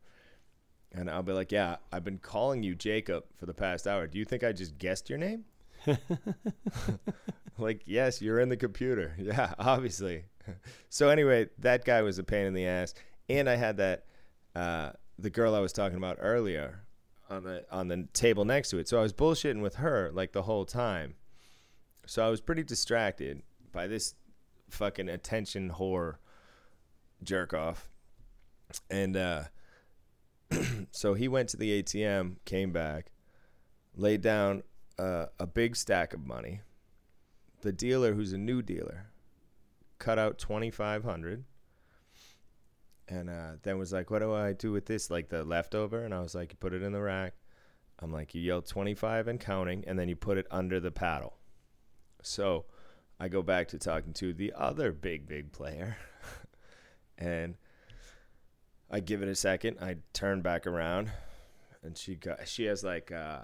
and 0.93 1.11
I'll 1.11 1.23
be 1.23 1.33
like, 1.33 1.51
"Yeah, 1.51 1.77
I've 1.91 2.05
been 2.05 2.19
calling 2.19 2.63
you 2.63 2.75
Jacob 2.75 3.25
for 3.37 3.47
the 3.47 3.55
past 3.55 3.87
hour. 3.87 4.07
Do 4.07 4.19
you 4.19 4.25
think 4.25 4.45
I 4.45 4.53
just 4.53 4.79
guessed 4.79 5.09
your 5.11 5.19
name?" 5.19 5.45
like, 7.59 7.83
yes, 7.85 8.21
you're 8.21 8.41
in 8.41 8.49
the 8.49 8.57
computer. 8.57 9.15
Yeah, 9.19 9.55
obviously. 9.59 10.25
so 10.89 11.09
anyway, 11.09 11.49
that 11.59 11.85
guy 11.85 12.03
was 12.03 12.19
a 12.19 12.25
pain 12.25 12.47
in 12.47 12.55
the 12.55 12.67
ass, 12.67 12.95
and 13.29 13.49
I 13.49 13.57
had 13.57 13.77
that 13.79 14.05
uh, 14.55 14.91
the 15.19 15.31
girl 15.31 15.55
I 15.55 15.61
was 15.61 15.73
talking 15.73 15.97
about 15.97 16.19
earlier 16.21 16.83
on 17.29 17.43
the 17.43 17.65
on 17.71 17.89
the 17.89 18.07
table 18.13 18.45
next 18.45 18.71
to 18.71 18.79
it. 18.79 18.89
So 18.89 18.99
I 18.99 19.03
was 19.03 19.13
bullshitting 19.13 19.61
with 19.61 19.77
her 19.77 20.11
like 20.13 20.33
the 20.33 20.43
whole 20.43 20.65
time. 20.65 21.15
So 22.07 22.25
I 22.25 22.31
was 22.31 22.41
pretty 22.41 22.63
distracted 22.63 23.43
by 23.73 23.87
this 23.89 24.15
fucking 24.71 25.09
attention 25.09 25.71
whore 25.71 26.17
jerk 27.23 27.53
off. 27.53 27.89
And 28.91 29.17
uh, 29.17 29.45
so 30.91 31.15
he 31.15 31.29
went 31.29 31.49
to 31.51 31.57
the 31.57 31.83
ATM, 31.83 32.37
came 32.45 32.73
back, 32.73 33.11
laid 33.97 34.21
down 34.21 34.63
uh, 34.99 35.27
a 35.39 35.47
big 35.47 35.77
stack 35.77 36.15
of 36.15 36.27
money. 36.27 36.61
The 37.63 37.73
dealer, 37.73 38.15
who's 38.15 38.33
a 38.33 38.39
new 38.39 38.63
dealer, 38.63 39.11
cut 39.99 40.19
out 40.19 40.39
twenty 40.39 40.71
five 40.71 41.05
hundred, 41.05 41.45
and 43.09 43.31
uh, 43.31 43.53
then 43.63 43.79
was 43.79 43.93
like, 43.93 44.11
"What 44.11 44.21
do 44.21 44.35
I 44.35 44.53
do 44.53 44.73
with 44.73 44.87
this? 44.87 45.11
Like 45.11 45.29
the 45.29 45.45
leftover?" 45.45 46.05
And 46.05 46.15
I 46.15 46.21
was 46.21 46.35
like, 46.35 46.53
"You 46.53 46.57
put 46.59 46.75
it 46.75 46.83
in 46.83 46.93
the 46.93 47.01
rack." 47.01 47.35
I'm 47.99 48.13
like, 48.13 48.35
"You 48.35 48.43
yell 48.43 48.63
twenty 48.63 48.95
five 48.95 49.29
and 49.29 49.41
counting, 49.41 49.85
and 49.87 49.99
then 49.99 50.09
you 50.09 50.17
put 50.17 50.39
it 50.39 50.47
under 50.51 50.81
the 50.81 50.91
paddle." 50.91 51.39
So 52.23 52.67
I 53.19 53.29
go 53.29 53.43
back 53.43 53.69
to 53.69 53.79
talking 53.79 54.13
to 54.15 54.33
the 54.33 54.53
other 54.57 54.93
big 54.93 55.27
big 55.27 55.53
player, 55.53 55.97
and 57.19 57.57
I 58.91 59.01
give 59.01 59.23
it 59.23 59.29
a 59.29 59.35
second. 59.35 59.79
I 59.81 59.97
turn 60.13 60.43
back 60.43 60.67
around, 60.67 61.11
and 61.83 61.97
she 61.97 62.15
got 62.17 62.47
she 62.47 62.65
has 62.65 62.85
like 62.85 63.11
uh, 63.11 63.41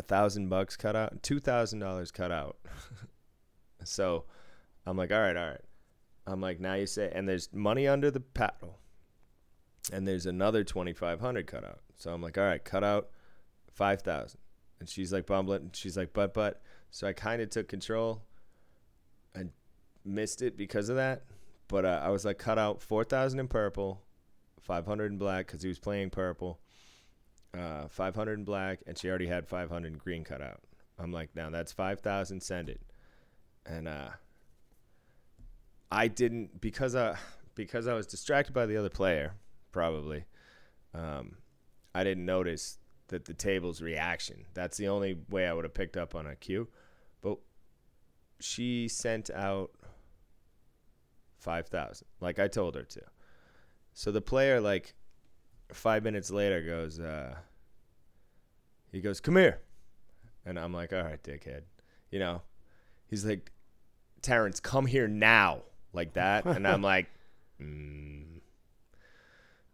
a 0.00 0.02
thousand 0.02 0.48
bucks 0.48 0.76
cut 0.76 0.96
out, 0.96 1.22
two 1.22 1.38
thousand 1.38 1.78
dollars 1.78 2.10
cut 2.10 2.32
out. 2.32 2.56
so 3.84 4.24
I'm 4.86 4.96
like, 4.96 5.12
all 5.12 5.20
right, 5.20 5.36
all 5.36 5.48
right. 5.48 5.60
I'm 6.26 6.40
like, 6.40 6.58
now 6.58 6.74
you 6.74 6.86
say, 6.86 7.12
and 7.14 7.28
there's 7.28 7.52
money 7.52 7.86
under 7.86 8.10
the 8.10 8.20
paddle, 8.20 8.78
and 9.92 10.08
there's 10.08 10.26
another 10.26 10.64
twenty 10.64 10.94
five 10.94 11.20
hundred 11.20 11.46
cut 11.46 11.64
out. 11.64 11.80
So 11.98 12.12
I'm 12.12 12.22
like, 12.22 12.38
all 12.38 12.44
right, 12.44 12.64
cut 12.64 12.82
out 12.82 13.10
five 13.74 14.00
thousand, 14.00 14.40
and 14.80 14.88
she's 14.88 15.12
like 15.12 15.26
bumbling. 15.26 15.70
She's 15.74 15.96
like, 15.96 16.12
but 16.12 16.34
but. 16.34 16.62
So 16.92 17.06
I 17.06 17.12
kind 17.12 17.40
of 17.40 17.50
took 17.50 17.68
control. 17.68 18.24
I 19.36 19.44
missed 20.04 20.42
it 20.42 20.56
because 20.56 20.88
of 20.88 20.96
that, 20.96 21.22
but 21.68 21.84
uh, 21.84 22.00
I 22.02 22.08
was 22.08 22.24
like, 22.24 22.38
cut 22.38 22.58
out 22.58 22.82
four 22.82 23.04
thousand 23.04 23.38
in 23.38 23.48
purple, 23.48 24.02
five 24.60 24.86
hundred 24.86 25.12
in 25.12 25.18
black 25.18 25.46
because 25.46 25.62
he 25.62 25.68
was 25.68 25.78
playing 25.78 26.10
purple. 26.10 26.58
Uh, 27.56 27.88
five 27.88 28.14
hundred 28.14 28.34
in 28.34 28.44
black, 28.44 28.78
and 28.86 28.96
she 28.96 29.08
already 29.08 29.26
had 29.26 29.48
five 29.48 29.68
hundred 29.68 29.92
in 29.92 29.98
green 29.98 30.22
cut 30.22 30.40
out. 30.40 30.60
I'm 30.98 31.12
like, 31.12 31.34
now 31.34 31.50
that's 31.50 31.72
five 31.72 31.98
thousand. 31.98 32.42
Send 32.42 32.68
it, 32.68 32.80
and 33.66 33.88
uh, 33.88 34.10
I 35.90 36.06
didn't 36.06 36.60
because 36.60 36.94
I 36.94 37.16
because 37.56 37.88
I 37.88 37.94
was 37.94 38.06
distracted 38.06 38.52
by 38.52 38.66
the 38.66 38.76
other 38.76 38.88
player, 38.88 39.34
probably. 39.72 40.26
Um, 40.94 41.38
I 41.92 42.04
didn't 42.04 42.24
notice 42.24 42.78
that 43.08 43.24
the 43.24 43.34
table's 43.34 43.82
reaction. 43.82 44.44
That's 44.54 44.76
the 44.76 44.86
only 44.86 45.18
way 45.28 45.48
I 45.48 45.52
would 45.52 45.64
have 45.64 45.74
picked 45.74 45.96
up 45.96 46.14
on 46.14 46.26
a 46.26 46.36
cue. 46.36 46.68
But 47.20 47.38
she 48.38 48.86
sent 48.86 49.28
out 49.30 49.72
five 51.40 51.66
thousand, 51.66 52.06
like 52.20 52.38
I 52.38 52.46
told 52.46 52.76
her 52.76 52.84
to. 52.84 53.02
So 53.92 54.12
the 54.12 54.22
player, 54.22 54.60
like 54.60 54.94
five 55.74 56.02
minutes 56.04 56.30
later, 56.30 56.60
goes, 56.62 56.98
uh, 57.00 57.34
he 58.92 59.00
goes, 59.00 59.20
"Come 59.20 59.36
here," 59.36 59.60
and 60.44 60.58
I'm 60.58 60.72
like, 60.72 60.92
"All 60.92 61.02
right, 61.02 61.22
dickhead," 61.22 61.62
you 62.10 62.18
know. 62.18 62.42
He's 63.06 63.24
like, 63.24 63.50
"Terrence, 64.22 64.60
come 64.60 64.86
here 64.86 65.08
now," 65.08 65.62
like 65.92 66.14
that, 66.14 66.44
and 66.46 66.66
I'm 66.66 66.82
like, 66.82 67.08
mm. 67.60 68.24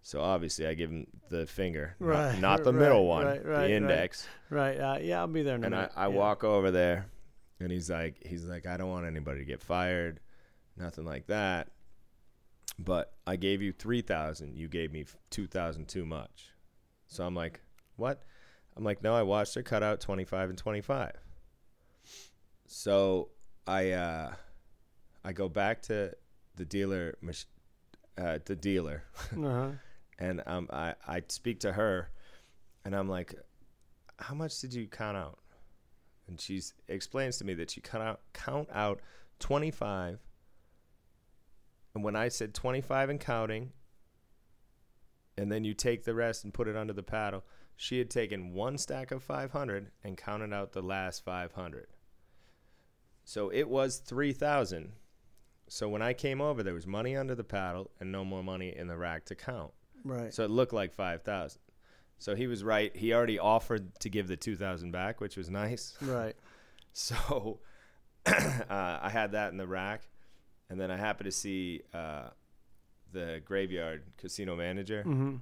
So 0.02 0.20
obviously, 0.20 0.66
I 0.68 0.74
give 0.74 0.90
him 0.90 1.06
the 1.30 1.46
finger, 1.46 1.96
not- 1.98 2.08
Right, 2.08 2.38
not, 2.40 2.62
the 2.64 2.72
right, 2.72 2.78
middle 2.80 3.06
one, 3.06 3.26
right, 3.26 3.44
right, 3.44 3.66
the 3.66 3.72
index. 3.74 4.28
Right. 4.50 4.78
Uh, 4.78 4.98
yeah, 5.00 5.18
I'll 5.18 5.26
be 5.26 5.42
there 5.42 5.56
in 5.56 5.64
And 5.64 5.74
I. 5.74 5.90
I 5.96 6.02
Yeah. 6.04 6.14
walk 6.14 6.44
over 6.44 6.70
there, 6.70 7.06
and 7.58 7.72
he's 7.72 7.90
like, 7.90 8.22
he's 8.24 8.44
like, 8.44 8.66
I 8.66 8.76
don't 8.76 8.88
want 8.88 9.04
anybody 9.06 9.40
to 9.40 9.44
get 9.44 9.60
fired, 9.60 10.20
nothing 10.76 11.04
like 11.04 11.26
that. 11.26 11.72
But 12.78 13.14
I 13.26 13.36
gave 13.36 13.62
you 13.62 13.72
three 13.72 14.02
thousand. 14.02 14.56
You 14.56 14.68
gave 14.68 14.92
me 14.92 15.04
two 15.30 15.46
thousand 15.46 15.88
too 15.88 16.04
much. 16.06 16.50
So 17.08 17.24
I'm 17.24 17.34
like, 17.34 17.60
what? 17.96 18.22
I'm 18.76 18.84
like, 18.84 19.02
no. 19.02 19.14
I 19.14 19.22
watched 19.22 19.54
her 19.54 19.62
cut 19.62 19.82
out 19.82 20.00
twenty 20.00 20.24
five 20.24 20.50
and 20.50 20.58
twenty 20.58 20.82
five. 20.82 21.12
So 22.66 23.28
I 23.66 23.92
uh, 23.92 24.34
I 25.24 25.32
go 25.32 25.48
back 25.48 25.82
to 25.82 26.12
the 26.56 26.64
dealer, 26.64 27.16
uh, 28.18 28.38
the 28.44 28.56
dealer, 28.56 29.04
Uh-huh. 29.32 29.70
and 30.18 30.42
um, 30.46 30.68
I 30.72 30.94
I 31.06 31.22
speak 31.28 31.60
to 31.60 31.72
her, 31.72 32.10
and 32.84 32.94
I'm 32.94 33.08
like, 33.08 33.34
how 34.18 34.34
much 34.34 34.60
did 34.60 34.74
you 34.74 34.86
count 34.86 35.16
out? 35.16 35.38
And 36.28 36.40
she 36.40 36.60
explains 36.88 37.38
to 37.38 37.44
me 37.44 37.54
that 37.54 37.70
she 37.70 37.80
cut 37.80 38.00
out 38.00 38.20
count 38.32 38.68
out 38.72 39.00
25. 39.38 40.18
And 41.96 42.04
when 42.04 42.14
I 42.14 42.28
said 42.28 42.52
25 42.52 43.08
and 43.08 43.18
counting, 43.18 43.72
and 45.38 45.50
then 45.50 45.64
you 45.64 45.72
take 45.72 46.04
the 46.04 46.12
rest 46.12 46.44
and 46.44 46.52
put 46.52 46.68
it 46.68 46.76
under 46.76 46.92
the 46.92 47.02
paddle, 47.02 47.42
she 47.74 47.98
had 47.98 48.10
taken 48.10 48.52
one 48.52 48.76
stack 48.76 49.10
of 49.10 49.22
500 49.22 49.90
and 50.04 50.14
counted 50.14 50.52
out 50.52 50.72
the 50.72 50.82
last 50.82 51.24
500. 51.24 51.86
So 53.24 53.48
it 53.48 53.70
was 53.70 53.96
3,000. 53.96 54.92
So 55.68 55.88
when 55.88 56.02
I 56.02 56.12
came 56.12 56.42
over, 56.42 56.62
there 56.62 56.74
was 56.74 56.86
money 56.86 57.16
under 57.16 57.34
the 57.34 57.42
paddle 57.42 57.90
and 57.98 58.12
no 58.12 58.26
more 58.26 58.44
money 58.44 58.76
in 58.76 58.88
the 58.88 58.98
rack 58.98 59.24
to 59.24 59.34
count. 59.34 59.72
Right. 60.04 60.34
So 60.34 60.44
it 60.44 60.50
looked 60.50 60.74
like 60.74 60.92
5,000. 60.92 61.58
So 62.18 62.34
he 62.34 62.46
was 62.46 62.62
right. 62.62 62.94
He 62.94 63.14
already 63.14 63.38
offered 63.38 63.98
to 64.00 64.10
give 64.10 64.28
the 64.28 64.36
2,000 64.36 64.90
back, 64.90 65.22
which 65.22 65.38
was 65.38 65.48
nice. 65.48 65.96
right. 66.02 66.36
So 66.92 67.60
uh, 68.26 68.34
I 68.68 69.08
had 69.10 69.32
that 69.32 69.52
in 69.52 69.56
the 69.56 69.66
rack. 69.66 70.02
And 70.68 70.80
then 70.80 70.90
I 70.90 70.96
happened 70.96 71.26
to 71.26 71.32
see 71.32 71.82
uh, 71.94 72.30
the 73.12 73.40
graveyard 73.44 74.02
casino 74.18 74.56
manager 74.56 75.02
Mm-hmm. 75.06 75.36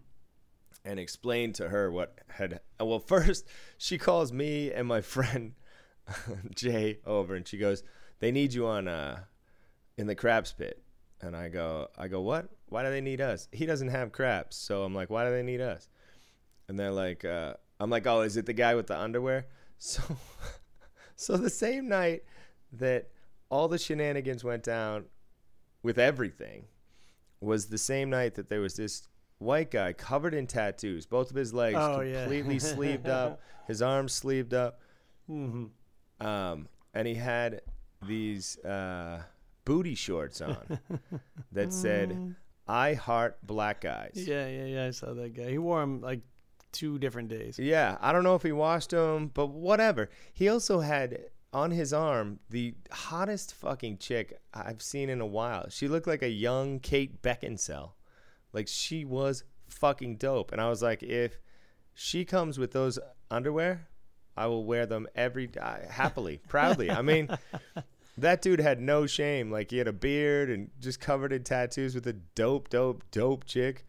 and 0.84 0.98
explained 1.00 1.54
to 1.56 1.68
her 1.70 1.90
what 1.90 2.18
had. 2.28 2.60
Well, 2.78 2.98
first, 2.98 3.46
she 3.78 3.96
calls 3.98 4.32
me 4.32 4.70
and 4.72 4.86
my 4.86 5.00
friend 5.14 5.54
Jay 6.54 6.98
over 7.06 7.34
and 7.34 7.46
she 7.48 7.56
goes, 7.58 7.82
They 8.20 8.30
need 8.30 8.52
you 8.52 8.66
on 8.66 8.86
uh, 8.88 9.20
in 9.96 10.06
the 10.06 10.14
craps 10.14 10.52
pit. 10.52 10.82
And 11.20 11.34
I 11.34 11.48
go, 11.48 11.88
I 11.96 12.08
go, 12.08 12.20
what? 12.20 12.48
Why 12.68 12.82
do 12.82 12.90
they 12.90 13.00
need 13.00 13.20
us? 13.22 13.48
He 13.50 13.64
doesn't 13.64 13.88
have 13.88 14.12
craps. 14.12 14.56
So 14.56 14.82
I'm 14.82 14.94
like, 14.94 15.08
why 15.08 15.24
do 15.24 15.30
they 15.30 15.42
need 15.42 15.60
us? 15.62 15.88
And 16.68 16.78
they're 16.78 16.90
like, 16.90 17.24
uh, 17.24 17.54
I'm 17.80 17.88
like, 17.88 18.06
oh, 18.06 18.20
is 18.22 18.36
it 18.36 18.44
the 18.44 18.52
guy 18.52 18.74
with 18.74 18.88
the 18.88 18.98
underwear? 18.98 19.46
So, 19.78 20.02
so 21.16 21.36
the 21.38 21.48
same 21.50 21.88
night 21.88 22.24
that 22.72 23.08
all 23.54 23.68
the 23.68 23.78
shenanigans 23.78 24.42
went 24.42 24.64
down 24.64 25.04
with 25.82 25.96
everything 25.98 26.64
was 27.40 27.66
the 27.66 27.78
same 27.78 28.10
night 28.10 28.34
that 28.34 28.48
there 28.48 28.60
was 28.60 28.74
this 28.74 29.06
white 29.38 29.70
guy 29.70 29.92
covered 29.92 30.34
in 30.34 30.46
tattoos, 30.46 31.06
both 31.06 31.30
of 31.30 31.36
his 31.36 31.54
legs 31.54 31.78
Oh, 31.80 32.00
yeah. 32.00 32.22
completely 32.22 32.58
sleeved 32.74 33.08
up, 33.08 33.40
his 33.68 33.80
arms 33.80 34.12
sleeved 34.12 34.54
up, 34.54 34.80
hmm 35.28 35.66
um, 36.20 36.68
and 36.94 37.06
he 37.06 37.14
had 37.14 37.60
these 38.06 38.58
uh, 38.64 39.22
booty 39.64 39.94
shorts 39.94 40.40
on 40.40 40.78
that 41.52 41.72
said 41.72 42.34
"I 42.68 42.94
heart 42.94 43.38
black 43.42 43.80
guys." 43.82 44.12
Yeah, 44.14 44.46
yeah, 44.48 44.64
yeah. 44.64 44.86
I 44.86 44.90
saw 44.90 45.12
that 45.14 45.34
guy. 45.34 45.50
He 45.50 45.58
wore 45.58 45.80
them 45.80 46.00
like 46.00 46.20
two 46.72 46.98
different 46.98 47.28
days. 47.28 47.58
Yeah, 47.58 47.98
I 48.00 48.12
don't 48.12 48.24
know 48.24 48.36
if 48.36 48.42
he 48.42 48.52
washed 48.52 48.90
them, 48.90 49.30
but 49.34 49.48
whatever. 49.48 50.08
He 50.32 50.48
also 50.48 50.80
had 50.80 51.18
on 51.54 51.70
his 51.70 51.92
arm 51.92 52.40
the 52.50 52.74
hottest 52.90 53.54
fucking 53.54 53.96
chick 53.98 54.40
I've 54.52 54.82
seen 54.82 55.08
in 55.08 55.20
a 55.20 55.26
while. 55.26 55.68
She 55.70 55.86
looked 55.86 56.08
like 56.08 56.22
a 56.22 56.28
young 56.28 56.80
Kate 56.80 57.22
Beckinsale. 57.22 57.92
Like 58.52 58.66
she 58.68 59.04
was 59.04 59.44
fucking 59.68 60.16
dope. 60.16 60.52
And 60.52 60.60
I 60.60 60.68
was 60.68 60.82
like, 60.82 61.02
if 61.02 61.38
she 61.94 62.24
comes 62.24 62.58
with 62.58 62.72
those 62.72 62.98
underwear, 63.30 63.86
I 64.36 64.48
will 64.48 64.64
wear 64.64 64.84
them 64.84 65.06
every 65.14 65.48
uh, 65.60 65.76
happily, 65.88 66.40
proudly. 66.48 66.90
I 66.90 67.02
mean, 67.02 67.28
that 68.18 68.42
dude 68.42 68.60
had 68.60 68.80
no 68.80 69.06
shame. 69.06 69.50
Like 69.50 69.70
he 69.70 69.78
had 69.78 69.88
a 69.88 69.92
beard 69.92 70.50
and 70.50 70.70
just 70.80 71.00
covered 71.00 71.32
in 71.32 71.44
tattoos 71.44 71.94
with 71.94 72.06
a 72.08 72.12
dope, 72.12 72.68
dope, 72.68 73.04
dope 73.12 73.44
chick. 73.44 73.86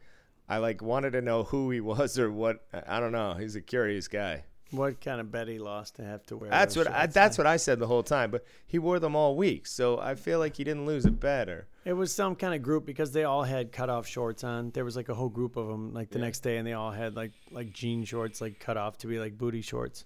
I 0.47 0.59
like 0.59 0.84
wanted 0.84 1.13
to 1.13 1.22
know 1.22 1.43
who 1.43 1.72
he 1.72 1.82
was 1.82 2.20
or 2.20 2.32
what. 2.32 2.68
I 2.88 2.99
don't 2.99 3.11
know. 3.11 3.34
He's 3.34 3.55
a 3.55 3.61
curious 3.61 4.07
guy. 4.07 4.43
What 4.72 4.99
kind 4.99 5.22
of 5.22 5.32
bet 5.32 5.47
he 5.47 5.59
lost 5.59 5.95
to 5.97 6.03
have 6.03 6.26
to 6.26 6.38
wear? 6.38 6.49
That's 6.49 6.76
what 6.76 6.89
I, 6.91 7.05
that's 7.05 7.38
what 7.38 7.45
I 7.47 7.57
said 7.57 7.80
the 7.80 7.88
whole 7.88 8.03
time. 8.03 8.32
But 8.32 8.43
he 8.66 8.80
wore 8.80 8.99
them 8.99 9.16
all 9.16 9.36
week, 9.36 9.68
so 9.68 9.99
I 9.99 10.16
feel 10.16 10.39
like 10.39 10.57
he 10.57 10.63
didn't 10.63 10.86
lose 10.86 11.05
a 11.05 11.11
bet. 11.11 11.47
Or 11.49 11.68
It 11.86 11.93
was 11.93 12.13
some 12.13 12.36
kind 12.36 12.53
of 12.55 12.61
group 12.63 12.86
because 12.86 13.11
they 13.11 13.24
all 13.24 13.43
had 13.43 13.72
cut 13.72 13.89
off 13.89 14.07
shorts 14.07 14.43
on. 14.43 14.72
There 14.72 14.84
was 14.84 14.95
like 14.95 15.07
a 15.09 15.13
whole 15.13 15.30
group 15.30 15.55
of 15.55 15.68
them 15.68 15.93
like 15.93 16.09
the 16.09 16.18
Yeah. 16.20 16.26
next 16.26 16.39
day, 16.39 16.57
and 16.57 16.68
they 16.68 16.74
all 16.74 16.91
had 16.91 17.16
like 17.16 17.32
like 17.51 17.72
jean 17.74 18.03
shorts 18.05 18.41
like 18.41 18.59
cut 18.59 18.76
off 18.76 18.97
to 18.99 19.07
be 19.07 19.20
like 19.20 19.38
booty 19.38 19.61
shorts. 19.61 20.03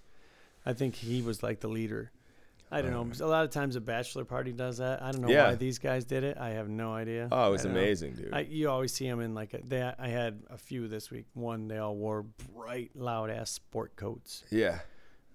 I 0.66 0.74
think 0.74 0.94
he 0.94 1.22
was 1.22 1.42
like 1.42 1.60
the 1.60 1.68
leader. 1.68 2.12
I 2.72 2.82
don't 2.82 2.92
know. 2.92 3.00
Um, 3.00 3.12
a 3.20 3.26
lot 3.26 3.44
of 3.44 3.50
times 3.50 3.74
a 3.76 3.80
bachelor 3.80 4.24
party 4.24 4.52
does 4.52 4.78
that. 4.78 5.02
I 5.02 5.10
don't 5.10 5.22
know 5.22 5.28
Yeah. 5.28 5.48
why 5.48 5.54
these 5.56 5.78
guys 5.80 6.04
did 6.04 6.22
it. 6.22 6.36
I 6.38 6.50
have 6.50 6.68
no 6.68 6.92
idea. 6.94 7.28
oh, 7.32 7.48
it 7.48 7.50
was 7.50 7.62
don't 7.64 7.74
know. 7.74 7.80
amazing, 7.80 8.14
dude. 8.14 8.32
I, 8.32 8.40
you 8.40 8.70
always 8.70 8.92
see 8.92 9.08
them 9.08 9.20
in 9.20 9.34
like 9.34 9.54
a, 9.54 9.60
they. 9.64 9.82
I 9.82 10.08
had 10.08 10.42
a 10.50 10.56
few 10.56 10.86
this 10.86 11.10
week. 11.10 11.26
One 11.34 11.66
they 11.68 11.78
all 11.78 11.96
wore 11.96 12.22
bright, 12.54 12.92
loud 12.94 13.28
ass 13.30 13.50
sport 13.50 13.96
coats, 13.96 14.44
yeah, 14.50 14.78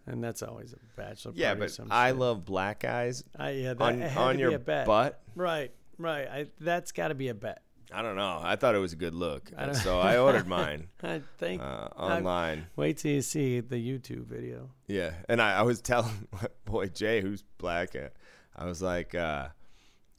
and 0.07 0.23
that's 0.23 0.41
always 0.43 0.71
a 0.73 0.77
bachelor 0.95 1.31
party. 1.33 1.41
yeah. 1.41 1.55
But 1.55 1.77
I 1.91 2.09
shit. 2.11 2.17
love 2.17 2.45
black 2.45 2.79
guys 2.79 3.23
I, 3.37 3.49
yeah, 3.49 3.73
that 3.73 3.81
on 3.81 4.01
on 4.01 4.39
your 4.39 4.55
a 4.55 4.59
bet. 4.59 4.85
butt. 4.87 5.21
Right, 5.35 5.71
right. 5.97 6.27
I, 6.29 6.45
that's 6.61 6.93
got 6.93 7.09
to 7.09 7.15
be 7.15 7.27
a 7.27 7.33
bet. 7.33 7.61
I 7.95 8.01
don't 8.01 8.17
know. 8.17 8.41
I 8.43 8.57
thought 8.57 8.75
it 8.75 8.79
was 8.79 8.91
a 8.91 8.97
good 8.97 9.13
look, 9.13 9.51
I 9.57 9.71
so 9.71 9.99
I 10.11 10.17
ordered 10.17 10.47
mine 10.47 10.89
I 11.03 11.21
think. 11.37 11.61
uh, 11.61 11.87
online. 11.95 12.67
Wait 12.75 12.97
till 12.97 13.11
you 13.11 13.21
see 13.21 13.61
the 13.61 13.77
YouTube 13.77 14.25
video. 14.25 14.69
Yeah, 14.87 15.13
and 15.29 15.41
I, 15.41 15.59
I 15.59 15.61
was 15.61 15.79
telling 15.93 16.27
my 16.31 16.47
boy 16.65 16.87
Jay, 16.87 17.21
who's 17.21 17.43
black, 17.57 17.95
uh, 17.95 18.09
I 18.53 18.65
was 18.65 18.81
like, 18.81 19.15
uh, 19.15 19.47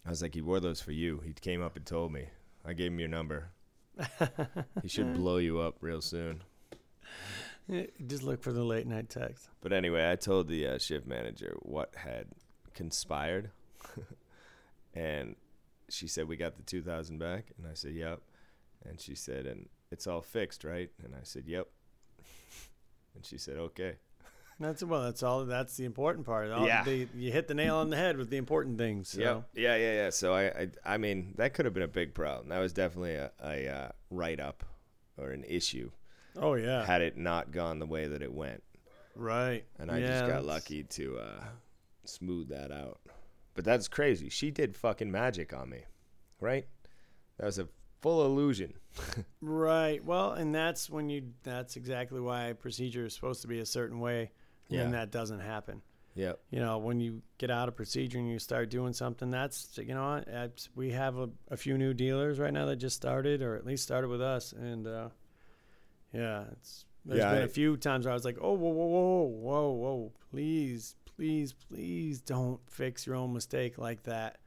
I 0.06 0.08
was 0.08 0.22
like, 0.22 0.32
he 0.34 0.40
wore 0.40 0.58
those 0.58 0.80
for 0.80 0.92
you. 0.92 1.20
He 1.22 1.34
came 1.34 1.62
up 1.62 1.76
and 1.76 1.84
told 1.84 2.12
me. 2.12 2.28
I 2.64 2.72
gave 2.72 2.92
him 2.92 2.98
your 2.98 3.08
number. 3.08 3.50
he 4.82 4.88
should 4.88 5.14
blow 5.14 5.36
you 5.36 5.60
up 5.60 5.76
real 5.80 6.00
soon. 6.00 6.42
Just 8.06 8.22
look 8.22 8.42
for 8.42 8.52
the 8.52 8.64
late 8.64 8.86
night 8.86 9.08
text. 9.10 9.48
But 9.60 9.72
anyway, 9.72 10.10
I 10.10 10.16
told 10.16 10.48
the 10.48 10.66
uh, 10.66 10.78
shift 10.78 11.06
manager 11.06 11.56
what 11.60 11.94
had 11.96 12.26
conspired, 12.74 13.50
and 14.94 15.36
she 15.88 16.06
said 16.08 16.28
we 16.28 16.36
got 16.36 16.56
the 16.56 16.62
two 16.62 16.82
thousand 16.82 17.18
back, 17.18 17.52
and 17.58 17.66
I 17.66 17.74
said 17.74 17.92
yep, 17.94 18.20
and 18.84 19.00
she 19.00 19.14
said 19.14 19.46
and 19.46 19.68
it's 19.90 20.06
all 20.06 20.22
fixed, 20.22 20.64
right? 20.64 20.90
And 21.04 21.14
I 21.14 21.20
said 21.22 21.44
yep, 21.46 21.68
and 23.14 23.24
she 23.24 23.38
said 23.38 23.56
okay. 23.56 23.96
That's 24.58 24.82
well. 24.82 25.02
That's 25.02 25.22
all. 25.22 25.44
That's 25.44 25.76
the 25.76 25.84
important 25.84 26.24
part. 26.24 26.50
All, 26.50 26.66
Yeah. 26.66 26.82
the, 26.82 27.06
you 27.14 27.30
hit 27.30 27.46
the 27.46 27.52
nail 27.54 27.76
on 27.76 27.90
the 27.90 27.96
head 27.96 28.16
with 28.16 28.30
the 28.30 28.38
important 28.38 28.78
things. 28.78 29.10
So. 29.10 29.20
Yep. 29.20 29.42
Yeah, 29.54 29.76
yeah, 29.76 29.92
yeah. 29.92 30.10
So 30.10 30.32
I, 30.34 30.44
I, 30.46 30.68
I 30.94 30.96
mean, 30.96 31.34
that 31.36 31.52
could 31.52 31.66
have 31.66 31.74
been 31.74 31.82
a 31.82 31.88
big 31.88 32.14
problem. 32.14 32.48
That 32.48 32.60
was 32.60 32.72
definitely 32.72 33.16
a, 33.16 33.30
a 33.44 33.68
uh, 33.68 33.88
write 34.10 34.40
up 34.40 34.64
or 35.18 35.30
an 35.32 35.44
issue 35.46 35.90
Oh 36.38 36.54
yeah. 36.54 36.86
had 36.86 37.02
it 37.02 37.18
not 37.18 37.50
gone 37.52 37.78
the 37.80 37.86
way 37.86 38.06
that 38.08 38.22
it 38.22 38.32
went. 38.32 38.62
right. 39.14 39.62
And 39.78 39.90
I 39.90 39.98
Yeah, 39.98 40.06
just 40.06 40.20
got 40.22 40.26
that's- 40.28 40.46
lucky 40.46 40.84
to 40.84 41.18
uh, 41.18 41.44
smooth 42.06 42.48
that 42.48 42.70
out. 42.72 42.98
But 43.56 43.64
that's 43.64 43.88
crazy. 43.88 44.28
She 44.28 44.50
did 44.52 44.76
fucking 44.76 45.10
magic 45.10 45.52
on 45.52 45.68
me, 45.70 45.80
right? 46.40 46.66
That 47.38 47.46
was 47.46 47.58
a 47.58 47.68
full 48.02 48.24
illusion. 48.24 48.74
Right. 49.40 50.04
Well, 50.04 50.32
and 50.32 50.54
that's 50.54 50.88
when 50.90 51.08
you. 51.08 51.32
That's 51.42 51.76
exactly 51.76 52.20
why 52.20 52.52
procedure 52.54 53.04
is 53.06 53.14
supposed 53.14 53.42
to 53.42 53.48
be 53.48 53.60
a 53.60 53.66
certain 53.66 54.00
way, 54.00 54.30
Yeah. 54.68 54.82
and 54.82 54.94
that 54.94 55.10
doesn't 55.10 55.40
happen. 55.40 55.82
Yeah. 56.14 56.32
You 56.50 56.60
know, 56.60 56.78
when 56.78 56.98
you 57.00 57.22
get 57.38 57.50
out 57.50 57.68
of 57.68 57.76
procedure 57.76 58.18
and 58.18 58.28
you 58.30 58.38
start 58.38 58.70
doing 58.70 58.92
something, 58.94 59.30
that's 59.30 59.76
you 59.78 59.94
know, 59.94 60.22
we 60.74 60.90
have 60.92 61.18
a, 61.18 61.28
a 61.50 61.56
few 61.56 61.76
new 61.78 61.92
dealers 61.94 62.38
right 62.38 62.52
now 62.52 62.64
that 62.66 62.76
just 62.76 62.96
started, 62.96 63.42
or 63.42 63.54
at 63.56 63.66
least 63.66 63.82
started 63.82 64.08
with 64.08 64.22
us, 64.22 64.52
and 64.52 64.86
uh, 64.86 65.08
yeah, 66.12 66.44
it's 66.52 66.84
there's 67.04 67.18
Yeah, 67.20 67.30
been 67.32 67.42
I- 67.42 67.44
a 67.46 67.48
few 67.48 67.76
times 67.76 68.04
where 68.06 68.12
I 68.12 68.14
was 68.14 68.24
like, 68.24 68.38
oh, 68.40 68.52
whoa, 68.54 68.70
whoa, 68.70 68.86
whoa, 68.86 69.22
whoa, 69.26 69.70
whoa, 69.70 70.12
please, 70.30 70.96
please, 71.16 71.52
please 71.52 72.20
don't 72.20 72.60
fix 72.70 73.06
your 73.06 73.16
own 73.16 73.32
mistake 73.32 73.78
like 73.78 74.02
that. 74.04 74.38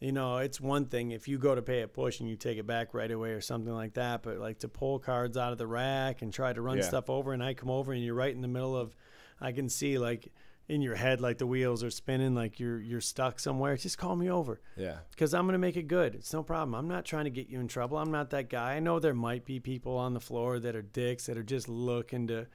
You 0.00 0.12
know, 0.12 0.38
it's 0.38 0.60
one 0.60 0.86
thing 0.86 1.12
if 1.12 1.28
you 1.28 1.38
go 1.38 1.54
to 1.54 1.62
pay 1.62 1.80
a 1.80 1.88
push 1.88 2.20
and 2.20 2.28
you 2.28 2.36
take 2.36 2.58
it 2.58 2.66
back 2.66 2.92
right 2.92 3.10
away 3.10 3.30
or 3.30 3.40
something 3.40 3.72
like 3.72 3.94
that, 3.94 4.22
but 4.22 4.38
like 4.38 4.58
to 4.58 4.68
pull 4.68 4.98
cards 4.98 5.36
out 5.36 5.52
of 5.52 5.58
the 5.58 5.66
rack 5.66 6.20
and 6.20 6.32
try 6.32 6.52
to 6.52 6.60
run 6.60 6.76
Yeah. 6.78 6.84
stuff 6.84 7.08
over, 7.08 7.32
and 7.32 7.42
I 7.42 7.54
come 7.54 7.70
over 7.70 7.92
and 7.92 8.02
you're 8.04 8.14
right 8.14 8.34
in 8.34 8.42
the 8.42 8.48
middle 8.48 8.76
of, 8.76 8.94
I 9.40 9.52
can 9.52 9.68
see 9.68 9.98
like 9.98 10.30
in 10.68 10.82
your 10.82 10.94
head 10.94 11.20
like 11.20 11.38
the 11.38 11.46
wheels 11.46 11.82
are 11.84 11.90
spinning, 11.90 12.34
like 12.34 12.58
you're 12.60 12.80
you're 12.80 13.00
stuck 13.00 13.38
somewhere. 13.38 13.76
Just 13.76 13.96
call 13.96 14.16
me 14.16 14.30
over 14.30 14.60
Yeah. 14.76 14.98
because 15.10 15.32
I'm 15.32 15.46
gonna 15.46 15.58
make 15.58 15.76
it 15.76 15.88
good. 15.88 16.14
It's 16.14 16.32
no 16.34 16.42
problem. 16.42 16.74
I'm 16.74 16.88
not 16.88 17.04
trying 17.06 17.24
to 17.24 17.30
get 17.30 17.48
you 17.48 17.60
in 17.60 17.68
trouble. 17.68 17.96
I'm 17.96 18.10
not 18.10 18.30
that 18.30 18.50
guy. 18.50 18.74
I 18.74 18.80
know 18.80 18.98
there 18.98 19.14
might 19.14 19.44
be 19.46 19.58
people 19.60 19.96
on 19.96 20.12
the 20.12 20.20
floor 20.20 20.58
that 20.58 20.74
are 20.76 20.82
dicks 20.82 21.26
that 21.26 21.38
are 21.38 21.42
just 21.42 21.68
looking 21.68 22.26
to 22.26 22.46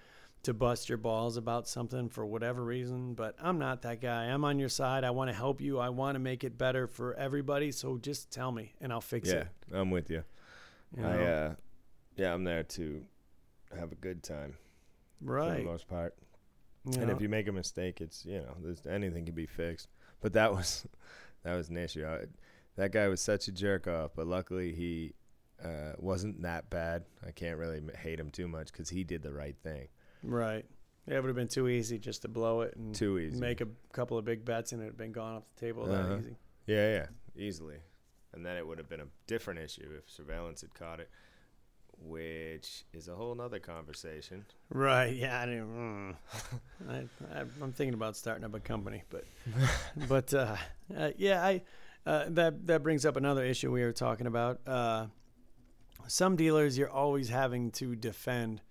to 0.43 0.53
bust 0.53 0.87
your 0.87 0.97
balls 0.97 1.35
about 1.37 1.67
something 1.67 2.07
for 2.09 2.25
whatever 2.25 2.63
reason, 2.63 3.13
but 3.13 3.35
I'm 3.41 3.59
not 3.59 3.81
that 3.81 3.99
guy. 4.01 4.25
I'm 4.25 4.45
on 4.45 4.57
your 4.57 4.69
side. 4.69 5.03
I 5.03 5.09
want 5.11 5.29
to 5.29 5.35
help 5.35 5.59
you. 5.59 5.79
I 5.79 5.89
want 5.89 6.15
to 6.15 6.19
make 6.19 6.43
it 6.43 6.57
better 6.57 6.87
for 6.87 7.13
everybody. 7.15 7.71
So 7.71 7.97
just 7.97 8.31
tell 8.31 8.51
me 8.51 8.73
and 8.79 8.93
I'll 8.93 9.01
fix 9.01 9.27
Yeah. 9.29 9.35
it. 9.41 9.47
Yeah, 9.71 9.79
I'm 9.81 9.91
with 9.91 10.09
you. 10.09 10.23
you 10.97 11.05
I, 11.05 11.23
uh, 11.25 11.55
yeah, 12.15 12.33
I'm 12.33 12.43
there 12.45 12.63
to 12.63 13.03
have 13.77 13.91
a 13.91 13.95
good 13.95 14.23
time 14.23 14.55
Right. 15.21 15.51
for 15.51 15.57
the 15.59 15.63
most 15.65 15.87
part. 15.87 16.15
You 16.85 16.93
and 16.99 17.07
know? 17.07 17.15
if 17.15 17.21
you 17.21 17.27
make 17.27 17.47
a 17.49 17.51
mistake, 17.51 17.99
it's 17.99 18.25
you 18.25 18.39
know, 18.39 18.55
there's 18.63 18.85
anything 18.85 19.25
can 19.25 19.35
be 19.35 19.45
fixed. 19.45 19.89
But 20.21 20.33
that 20.33 20.51
was 20.53 20.87
that 21.43 21.55
was 21.55 21.67
an 21.69 21.77
issue. 21.77 22.05
I, 22.07 22.25
that 22.77 22.93
guy 22.93 23.09
was 23.09 23.19
such 23.21 23.49
a 23.49 23.51
jerk 23.51 23.87
off, 23.87 24.11
but 24.15 24.25
luckily 24.25 24.73
he 24.73 25.13
uh, 25.61 25.93
wasn't 25.97 26.41
that 26.43 26.69
bad. 26.69 27.03
I 27.27 27.31
can't 27.31 27.57
really 27.57 27.81
hate 28.01 28.17
him 28.19 28.29
too 28.29 28.47
much 28.47 28.71
because 28.71 28.89
he 28.89 29.03
did 29.03 29.21
the 29.21 29.33
right 29.33 29.57
thing. 29.61 29.89
Right. 30.23 30.65
Yeah, 31.07 31.15
it 31.15 31.21
would 31.21 31.29
have 31.29 31.35
been 31.35 31.47
too 31.47 31.67
easy 31.67 31.97
just 31.97 32.21
to 32.21 32.27
blow 32.27 32.61
it 32.61 32.75
and 32.75 32.93
Too 32.93 33.17
easy. 33.17 33.39
make 33.39 33.61
a 33.61 33.67
couple 33.93 34.17
of 34.17 34.25
big 34.25 34.45
bets 34.45 34.73
and 34.73 34.81
it 34.81 34.85
had 34.85 34.97
been 34.97 35.11
gone 35.11 35.35
off 35.37 35.43
the 35.55 35.59
table 35.65 35.83
Uh-huh. 35.91 36.07
that 36.15 36.19
easy. 36.19 36.35
Yeah, 36.67 36.89
yeah, 36.91 37.05
easily. 37.35 37.77
And 38.33 38.45
then 38.45 38.57
it 38.57 38.67
would 38.67 38.77
have 38.77 38.87
been 38.89 38.99
a 39.01 39.07
different 39.25 39.59
issue 39.59 39.89
if 39.97 40.07
surveillance 40.09 40.61
had 40.61 40.73
caught 40.75 40.99
it, 40.99 41.09
which 42.01 42.85
is 42.93 43.07
a 43.07 43.15
whole 43.15 43.33
nother 43.35 43.59
conversation. 43.59 44.45
Right. 44.69 45.15
Yeah. 45.15 45.41
I 45.41 45.45
didn't, 45.47 45.67
mm. 45.67 46.15
I, 46.89 46.95
I, 47.35 47.39
I'm 47.61 47.71
thinking 47.73 47.93
about 47.95 48.15
starting 48.15 48.43
up 48.45 48.53
a 48.53 48.59
company, 48.59 49.03
but, 49.09 49.23
but 50.07 50.33
uh, 50.33 50.55
uh, 50.95 51.09
yeah, 51.17 51.43
I 51.43 51.61
uh, 52.05 52.25
that 52.29 52.65
that 52.67 52.81
brings 52.83 53.05
up 53.05 53.17
another 53.17 53.43
issue 53.43 53.71
we 53.71 53.81
were 53.83 53.91
talking 53.91 54.27
about. 54.27 54.61
Uh, 54.65 55.07
some 56.07 56.35
dealers 56.35 56.77
you're 56.77 56.89
always 56.89 57.29
having 57.29 57.71
to 57.71 57.95
defend, 57.95 58.61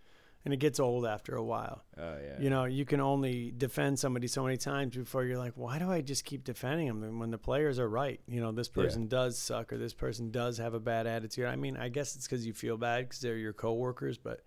and 0.45 0.55
it 0.55 0.59
gets 0.59 0.79
old 0.81 1.05
after 1.07 1.35
a 1.35 1.43
while. 1.43 1.85
Oh 1.99 2.17
yeah. 2.23 2.41
You 2.41 2.51
know, 2.51 2.65
you 2.65 2.85
can 2.85 3.01
only 3.01 3.53
defend 3.57 3.99
somebody 3.99 4.27
so 4.29 4.45
many 4.45 4.57
times 4.57 4.97
before 4.97 5.25
you're 5.25 5.39
like, 5.39 5.55
why 5.57 5.79
do 5.79 5.91
I 5.91 6.01
just 6.01 6.25
keep 6.25 6.45
defending 6.45 6.87
them? 6.87 7.03
And 7.03 7.21
when 7.21 7.31
the 7.31 7.39
players 7.39 7.79
are 7.79 7.89
right, 7.89 8.21
you 8.29 8.41
know, 8.41 8.53
this 8.53 8.69
Yeah. 8.75 8.83
person 8.85 9.09
does 9.09 9.37
suck 9.39 9.73
or 9.73 9.79
this 9.79 9.95
person 9.95 10.31
does 10.31 10.59
have 10.59 10.75
a 10.75 10.81
bad 10.81 11.07
attitude. 11.07 11.47
I 11.47 11.57
mean, 11.57 11.77
I 11.77 11.89
guess 11.89 12.15
it's 12.17 12.27
because 12.27 12.47
you 12.47 12.53
feel 12.53 12.77
bad 12.77 13.05
because 13.07 13.21
they're 13.21 13.37
your 13.37 13.53
coworkers, 13.53 14.17
but 14.19 14.45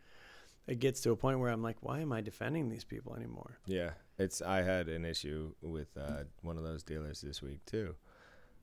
it 0.68 0.80
gets 0.80 1.02
to 1.02 1.12
a 1.12 1.16
point 1.16 1.40
where 1.40 1.50
I'm 1.52 1.64
like, 1.64 1.78
why 1.82 2.00
am 2.00 2.14
I 2.14 2.22
defending 2.22 2.70
these 2.70 2.84
people 2.86 3.16
anymore? 3.16 3.58
Yeah, 3.66 3.92
it's. 4.18 4.42
I 4.42 4.62
had 4.62 4.88
an 4.90 5.04
issue 5.06 5.54
with 5.62 5.90
uh, 5.98 6.24
one 6.42 6.58
of 6.58 6.64
those 6.64 6.84
dealers 6.84 7.20
this 7.22 7.42
week 7.42 7.66
too, 7.66 7.96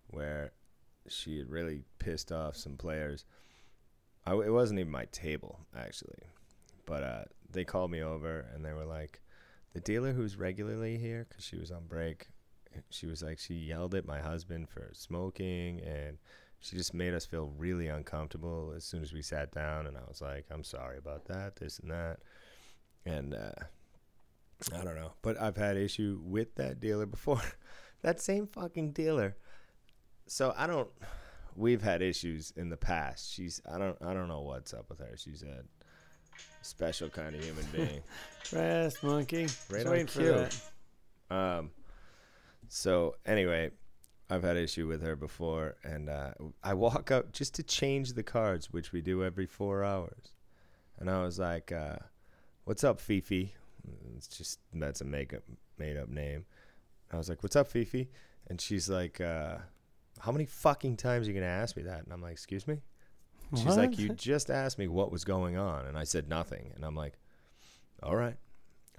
where 0.06 0.52
she 1.08 1.38
had 1.38 1.50
really 1.50 1.82
pissed 1.98 2.30
off 2.32 2.56
some 2.56 2.76
players. 2.76 3.24
I, 4.24 4.32
it 4.34 4.52
wasn't 4.52 4.80
even 4.80 4.92
my 4.92 5.06
table 5.06 5.66
actually, 5.76 6.22
but 6.88 7.02
uh, 7.02 7.24
they 7.50 7.64
called 7.64 7.90
me 7.90 8.02
over 8.02 8.48
and 8.54 8.64
they 8.64 8.72
were 8.72 8.86
like, 8.86 9.20
"The 9.74 9.80
dealer 9.80 10.12
who's 10.12 10.36
regularly 10.36 10.98
here, 10.98 11.26
because 11.28 11.44
she 11.44 11.56
was 11.56 11.70
on 11.70 11.86
break, 11.86 12.26
she 12.90 13.06
was 13.06 13.22
like 13.22 13.38
she 13.38 13.54
yelled 13.54 13.94
at 13.94 14.06
my 14.06 14.20
husband 14.20 14.68
for 14.68 14.90
smoking 14.92 15.80
and 15.80 16.18
she 16.60 16.76
just 16.76 16.94
made 16.94 17.14
us 17.14 17.24
feel 17.24 17.52
really 17.56 17.88
uncomfortable 17.88 18.72
as 18.76 18.84
soon 18.84 19.02
as 19.02 19.12
we 19.12 19.22
sat 19.22 19.52
down 19.52 19.86
and 19.86 19.96
I 19.96 20.02
was 20.08 20.20
like, 20.20 20.46
I'm 20.50 20.64
sorry 20.64 20.98
about 20.98 21.26
that, 21.26 21.56
this 21.56 21.78
and 21.78 21.90
that. 21.90 22.18
And 23.06 23.34
uh 23.34 23.52
I 24.74 24.82
don't 24.82 24.96
know. 24.96 25.12
But 25.22 25.40
I've 25.40 25.56
had 25.56 25.76
issue 25.76 26.20
with 26.22 26.56
that 26.56 26.80
dealer 26.80 27.06
before. 27.06 27.42
that 28.02 28.20
same 28.20 28.46
fucking 28.46 28.92
dealer. 28.92 29.36
So 30.26 30.52
I 30.56 30.66
don't 30.66 30.88
we've 31.54 31.82
had 31.82 32.02
issues 32.02 32.52
in 32.56 32.68
the 32.68 32.76
past. 32.76 33.32
She's 33.32 33.62
I 33.70 33.78
don't 33.78 33.96
I 34.02 34.12
don't 34.12 34.28
know 34.28 34.42
what's 34.42 34.74
up 34.74 34.90
with 34.90 34.98
her. 34.98 35.14
She's 35.16 35.42
a 35.42 35.62
special 36.62 37.08
kind 37.08 37.34
of 37.34 37.44
human 37.44 37.66
being. 37.72 38.00
Fast 38.42 39.02
monkey. 39.02 39.44
Just 39.44 39.70
Right 39.70 39.86
on 39.86 39.92
waiting 39.92 40.06
for 40.06 40.20
cue. 40.20 41.36
Um, 41.36 41.70
so 42.68 43.16
anyway, 43.26 43.70
I've 44.30 44.42
had 44.42 44.56
issue 44.56 44.86
with 44.86 45.02
her 45.02 45.16
before, 45.16 45.76
and 45.84 46.08
uh, 46.08 46.32
I 46.62 46.74
walk 46.74 47.10
up 47.10 47.32
just 47.32 47.54
to 47.54 47.62
change 47.62 48.12
the 48.12 48.22
cards, 48.22 48.72
which 48.72 48.92
we 48.92 49.00
do 49.00 49.24
every 49.24 49.46
four 49.46 49.84
hours. 49.84 50.32
And 50.98 51.08
I 51.10 51.22
was 51.22 51.38
like, 51.38 51.72
uh, 51.72 51.96
"What's 52.64 52.84
up, 52.84 53.00
Fifi?" 53.00 53.54
It's 54.16 54.28
just 54.28 54.60
that's 54.74 55.00
a 55.00 55.04
make 55.04 55.32
up 55.32 55.42
made 55.78 55.96
up 55.96 56.08
name. 56.08 56.44
I 57.10 57.16
was 57.16 57.28
like, 57.28 57.42
"What's 57.42 57.56
up, 57.56 57.68
Fifi?" 57.68 58.10
And 58.48 58.60
she's 58.60 58.90
like, 58.90 59.20
uh, 59.20 59.58
"How 60.18 60.32
many 60.32 60.44
fucking 60.44 60.96
times 60.96 61.26
are 61.26 61.30
you 61.30 61.38
gonna 61.40 61.50
ask 61.50 61.76
me 61.76 61.84
that?" 61.84 62.04
And 62.04 62.12
I'm 62.12 62.20
like, 62.20 62.32
"Excuse 62.32 62.66
me." 62.66 62.80
She's 63.56 63.76
like, 63.76 63.98
"You 63.98 64.10
just 64.10 64.50
asked 64.50 64.78
me 64.78 64.88
what 64.88 65.10
was 65.10 65.24
going 65.24 65.56
on," 65.56 65.86
and 65.86 65.96
I 65.96 66.04
said 66.04 66.28
nothing. 66.28 66.72
And 66.74 66.84
I'm 66.84 66.94
like, 66.94 67.14
"All 68.02 68.16
right." 68.16 68.36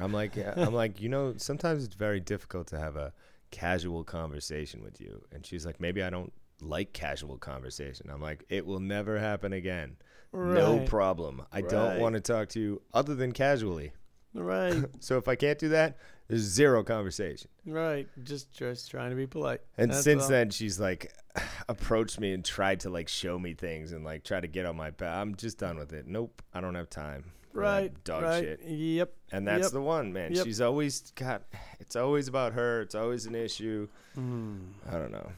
I'm 0.02 0.14
like, 0.14 0.38
I'm 0.56 0.74
like, 0.74 1.02
you 1.02 1.10
know, 1.10 1.34
sometimes 1.36 1.84
it's 1.84 1.95
very 1.95 2.22
difficult 2.22 2.68
to 2.68 2.80
have 2.80 2.95
a 2.95 3.12
casual 3.52 4.06
conversation 4.06 4.82
with 4.82 5.02
you. 5.02 5.26
And 5.34 5.45
she's 5.45 5.66
like, 5.66 5.82
maybe 5.82 6.02
I 6.02 6.10
don't 6.10 6.32
like 6.62 6.93
casual 6.93 7.38
conversation. 7.38 8.10
I'm 8.10 8.22
like, 8.22 8.45
it 8.47 8.66
will 8.66 8.80
never 8.80 9.20
happen 9.20 9.52
again. 9.52 9.97
No 10.32 10.80
problem. 10.86 11.41
I 11.52 11.60
don't 11.62 12.00
want 12.00 12.14
to 12.16 12.22
talk 12.22 12.47
to 12.50 12.62
you 12.62 12.82
other 12.93 13.14
than 13.14 13.34
casually. 13.34 13.91
Right. 14.34 14.84
So 14.99 15.17
if 15.17 15.27
I 15.27 15.36
can't 15.36 15.57
do 15.57 15.69
that, 15.69 15.97
there's 16.27 16.41
zero 16.41 16.84
conversation. 16.84 17.49
right. 17.65 18.07
Just 18.23 18.51
just 18.53 18.91
trying 18.91 19.09
to 19.09 19.15
be 19.15 19.25
polite. 19.25 19.61
And 19.77 19.91
That's 19.91 20.03
since 20.03 20.23
all. 20.23 20.30
then, 20.30 20.49
she's 20.51 20.80
like 20.80 21.11
approached 21.69 22.19
me 22.19 22.34
and 22.34 22.45
tried 22.45 22.82
to 22.82 22.89
like 22.89 23.07
show 23.07 23.39
me 23.39 23.53
things 23.55 23.91
and 23.91 24.03
like 24.05 24.23
try 24.23 24.39
to 24.39 24.47
get 24.47 24.65
on 24.65 24.75
my 24.75 24.91
back. 24.91 25.15
I'm 25.17 25.36
just 25.36 25.57
done 25.57 25.77
with 25.77 25.93
it. 25.93 26.05
Nope, 26.07 26.41
I 26.53 26.61
don't 26.61 26.75
have 26.75 26.89
time. 26.89 27.32
Right. 27.51 27.91
dog 28.03 28.21
right. 28.23 28.43
shit. 28.43 28.61
Yep. 28.63 29.11
And 29.32 29.47
that's 29.47 29.63
Yep. 29.63 29.71
the 29.71 29.82
one, 29.82 30.13
man. 30.13 30.34
Yep. 30.36 30.45
She's 30.45 30.61
always 30.61 31.11
got. 31.15 31.43
It's 31.80 31.95
always 31.95 32.27
about 32.27 32.53
her. 32.53 32.82
It's 32.82 32.93
always 32.95 33.25
an 33.25 33.34
issue. 33.34 33.88
Mm. 34.15 34.59
I 34.88 34.91
don't 34.99 35.11
know. 35.11 35.32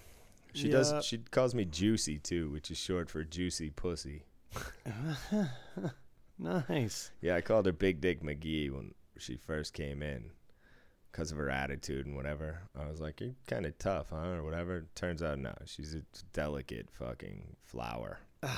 She 0.54 0.68
Yeah. 0.68 0.74
does. 0.80 1.06
She 1.06 1.20
calls 1.20 1.56
me 1.56 1.64
Juicy 1.64 2.20
too, 2.20 2.50
which 2.52 2.70
is 2.70 2.78
short 2.78 3.10
for 3.10 3.24
juicy 3.24 3.70
pussy. 3.70 4.24
Nice. 6.42 7.12
Yeah, 7.22 7.36
I 7.36 7.42
called 7.42 7.66
her 7.68 7.72
Big 7.72 8.02
Dick 8.02 8.22
McGee 8.24 8.72
when 8.72 8.94
she 9.18 9.38
first 9.38 9.74
came 9.74 10.02
in, 10.02 10.32
because 11.12 11.32
of 11.32 11.38
her 11.38 11.50
attitude 11.50 12.08
and 12.08 12.16
whatever. 12.16 12.62
I 12.76 12.90
was 12.90 13.00
like, 13.00 13.22
"You're 13.22 13.36
kind 13.48 13.66
of 13.66 13.78
tough, 13.78 14.08
huh?" 14.10 14.32
or 14.38 14.44
whatever. 14.44 14.86
Turns 14.96 15.22
out, 15.22 15.38
no, 15.40 15.54
she's 15.66 15.94
a 15.94 16.02
delicate 16.34 16.90
fucking 16.92 17.56
flower. 17.64 18.20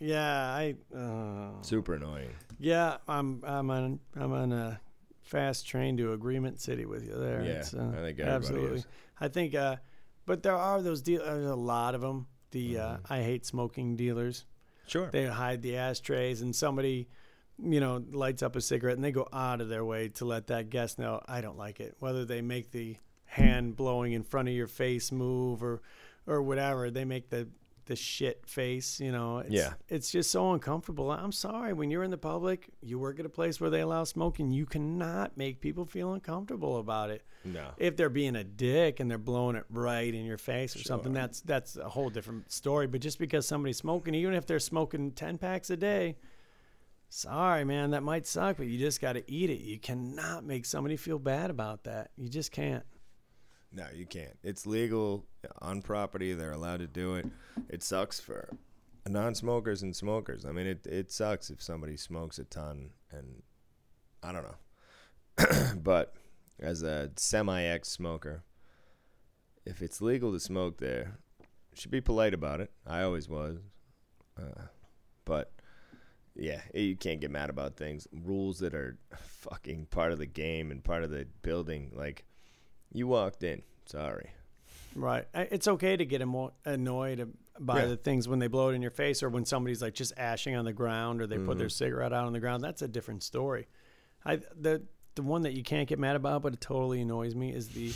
Yeah. 0.00 0.54
I. 0.54 0.76
Uh, 0.96 1.60
Super 1.62 1.94
annoying. 1.94 2.30
Yeah. 2.60 2.98
I'm. 3.08 3.42
I'm 3.44 3.68
on. 3.68 3.98
I'm 4.14 4.32
on 4.32 4.52
a 4.52 4.80
fast 5.22 5.66
train 5.66 5.96
to 5.96 6.12
Agreement 6.12 6.60
City 6.60 6.86
with 6.86 7.04
you 7.04 7.14
there. 7.16 7.42
Yeah, 7.42 7.64
uh, 7.76 7.88
I 7.88 8.02
think 8.02 8.20
everybody 8.20 8.26
absolutely. 8.28 8.78
is. 8.78 8.86
I 9.20 9.26
think. 9.26 9.56
Uh, 9.56 9.76
but 10.24 10.44
there 10.44 10.54
are 10.54 10.80
those 10.82 11.02
deal. 11.02 11.24
There's 11.24 11.46
a 11.46 11.54
lot 11.56 11.96
of 11.96 12.00
them. 12.00 12.28
The 12.52 12.78
uh, 12.78 12.96
Mhm. 12.98 13.10
I 13.10 13.22
hate 13.22 13.44
smoking 13.44 13.96
dealers. 13.96 14.44
Sure. 14.88 15.10
They 15.10 15.26
hide 15.26 15.62
the 15.62 15.76
ashtrays, 15.76 16.42
and 16.42 16.54
somebody, 16.54 17.08
you 17.62 17.80
know, 17.80 18.02
lights 18.10 18.42
up 18.42 18.56
a 18.56 18.60
cigarette, 18.60 18.96
and 18.96 19.04
they 19.04 19.12
go 19.12 19.28
out 19.32 19.60
of 19.60 19.68
their 19.68 19.84
way 19.84 20.08
to 20.10 20.24
let 20.24 20.48
that 20.48 20.70
guest 20.70 20.98
know 20.98 21.20
I 21.26 21.40
don't 21.40 21.58
like 21.58 21.80
it. 21.80 21.96
Whether 21.98 22.24
they 22.24 22.42
make 22.42 22.72
the 22.72 22.96
hand 23.26 23.76
blowing 23.76 24.12
in 24.12 24.22
front 24.22 24.48
of 24.48 24.54
your 24.54 24.66
face 24.66 25.12
move 25.12 25.62
or, 25.62 25.82
or 26.26 26.42
whatever, 26.42 26.90
they 26.90 27.04
make 27.04 27.30
the 27.30 27.48
the 27.88 27.96
shit 27.96 28.46
face. 28.46 29.00
You 29.00 29.10
know, 29.12 29.38
it's, 29.38 29.50
Yeah. 29.50 29.72
it's 29.88 30.10
just 30.12 30.30
so 30.30 30.52
uncomfortable. 30.52 31.10
I'm 31.10 31.32
sorry 31.32 31.72
when 31.72 31.90
you're 31.90 32.04
in 32.04 32.10
the 32.12 32.16
public, 32.18 32.70
you 32.80 32.98
work 32.98 33.18
at 33.18 33.26
a 33.26 33.28
place 33.28 33.60
where 33.60 33.68
they 33.70 33.80
allow 33.80 34.04
smoking, 34.04 34.50
you 34.52 34.64
cannot 34.64 35.36
make 35.36 35.60
people 35.60 35.84
feel 35.84 36.12
uncomfortable 36.12 36.78
about 36.78 37.10
it. 37.10 37.22
no. 37.44 37.70
If 37.76 37.96
they're 37.96 38.08
being 38.10 38.36
a 38.36 38.44
dick 38.44 39.00
and 39.00 39.10
they're 39.10 39.18
blowing 39.18 39.56
it 39.56 39.64
right 39.70 40.12
in 40.14 40.24
your 40.24 40.38
face 40.38 40.74
or 40.76 40.78
Sure. 40.78 40.84
something, 40.84 41.12
that's 41.12 41.40
that's 41.40 41.76
a 41.76 41.88
whole 41.88 42.10
different 42.10 42.52
story. 42.52 42.86
But 42.86 43.00
just 43.00 43.18
because 43.18 43.46
somebody's 43.46 43.78
smoking, 43.78 44.14
even 44.14 44.34
if 44.34 44.46
they're 44.46 44.58
smoking 44.60 45.10
ten 45.12 45.38
packs 45.38 45.70
a 45.70 45.76
day, 45.76 46.16
sorry 47.08 47.64
man, 47.64 47.90
that 47.92 48.02
might 48.02 48.26
suck, 48.26 48.58
but 48.58 48.66
you 48.66 48.78
just 48.78 49.00
got 49.00 49.14
to 49.14 49.30
eat 49.30 49.50
it. 49.50 49.60
You 49.60 49.78
cannot 49.78 50.44
make 50.44 50.64
somebody 50.66 50.96
feel 50.96 51.18
bad 51.18 51.50
about 51.50 51.84
that. 51.84 52.10
You 52.16 52.28
just 52.28 52.52
can't. 52.52 52.84
No, 53.72 53.84
you 53.94 54.06
can't. 54.06 54.38
It's 54.42 54.66
legal 54.66 55.26
on 55.60 55.82
property. 55.82 56.32
They're 56.32 56.52
allowed 56.52 56.80
to 56.80 56.86
do 56.86 57.14
it. 57.16 57.26
It 57.68 57.82
sucks 57.82 58.18
for 58.18 58.48
non-smokers 59.06 59.82
and 59.82 59.94
smokers. 59.94 60.44
I 60.44 60.52
mean, 60.52 60.66
it 60.66 60.86
it 60.86 61.10
sucks 61.10 61.50
if 61.50 61.62
somebody 61.62 61.96
smokes 61.96 62.38
a 62.38 62.44
ton, 62.44 62.90
and 63.10 63.42
I 64.22 64.32
don't 64.32 64.44
know. 64.44 65.74
but 65.82 66.14
as 66.58 66.82
a 66.82 67.10
semi-ex 67.16 67.88
smoker, 67.88 68.42
if 69.64 69.82
it's 69.82 70.00
legal 70.00 70.32
to 70.32 70.40
smoke 70.40 70.78
there, 70.78 71.18
should 71.74 71.90
be 71.90 72.00
polite 72.00 72.34
about 72.34 72.60
it. 72.60 72.70
I 72.86 73.02
always 73.02 73.28
was, 73.28 73.58
uh, 74.38 74.62
but 75.24 75.52
yeah, 76.34 76.60
you 76.74 76.96
can't 76.96 77.20
get 77.20 77.30
mad 77.30 77.50
about 77.50 77.76
things. 77.76 78.08
Rules 78.12 78.60
that 78.60 78.74
are 78.74 78.98
fucking 79.16 79.86
part 79.90 80.12
of 80.12 80.18
the 80.18 80.26
game 80.26 80.70
and 80.70 80.82
part 80.82 81.04
of 81.04 81.10
the 81.10 81.26
building, 81.42 81.92
like. 81.94 82.24
You 82.92 83.06
walked 83.06 83.42
in. 83.42 83.62
Sorry. 83.86 84.30
Right. 84.94 85.26
It's 85.34 85.68
okay 85.68 85.96
to 85.96 86.04
get 86.04 86.20
emo- 86.22 86.52
annoyed 86.64 87.32
by 87.60 87.80
Yeah. 87.82 87.86
the 87.88 87.96
things 87.96 88.28
when 88.28 88.38
they 88.38 88.46
blow 88.48 88.70
it 88.70 88.74
in 88.74 88.82
your 88.82 88.90
face 88.90 89.22
or 89.22 89.28
when 89.28 89.44
somebody's 89.44 89.82
like 89.82 89.94
just 89.94 90.12
ashing 90.16 90.54
on 90.56 90.64
the 90.64 90.72
ground 90.72 91.20
or 91.20 91.26
they 91.26 91.38
put 91.38 91.58
their 91.58 91.66
Mhm. 91.68 91.72
cigarette 91.72 92.12
out 92.12 92.24
on 92.26 92.32
the 92.32 92.40
ground. 92.40 92.62
That's 92.62 92.82
a 92.82 92.88
different 92.88 93.22
story. 93.22 93.68
I 94.24 94.36
the 94.36 94.82
the 95.14 95.22
one 95.22 95.42
that 95.42 95.52
you 95.54 95.64
can't 95.64 95.88
get 95.88 95.98
mad 95.98 96.14
about, 96.14 96.42
but 96.42 96.52
it 96.54 96.60
totally 96.60 97.00
annoys 97.00 97.34
me 97.34 97.52
is 97.52 97.70
the 97.70 97.92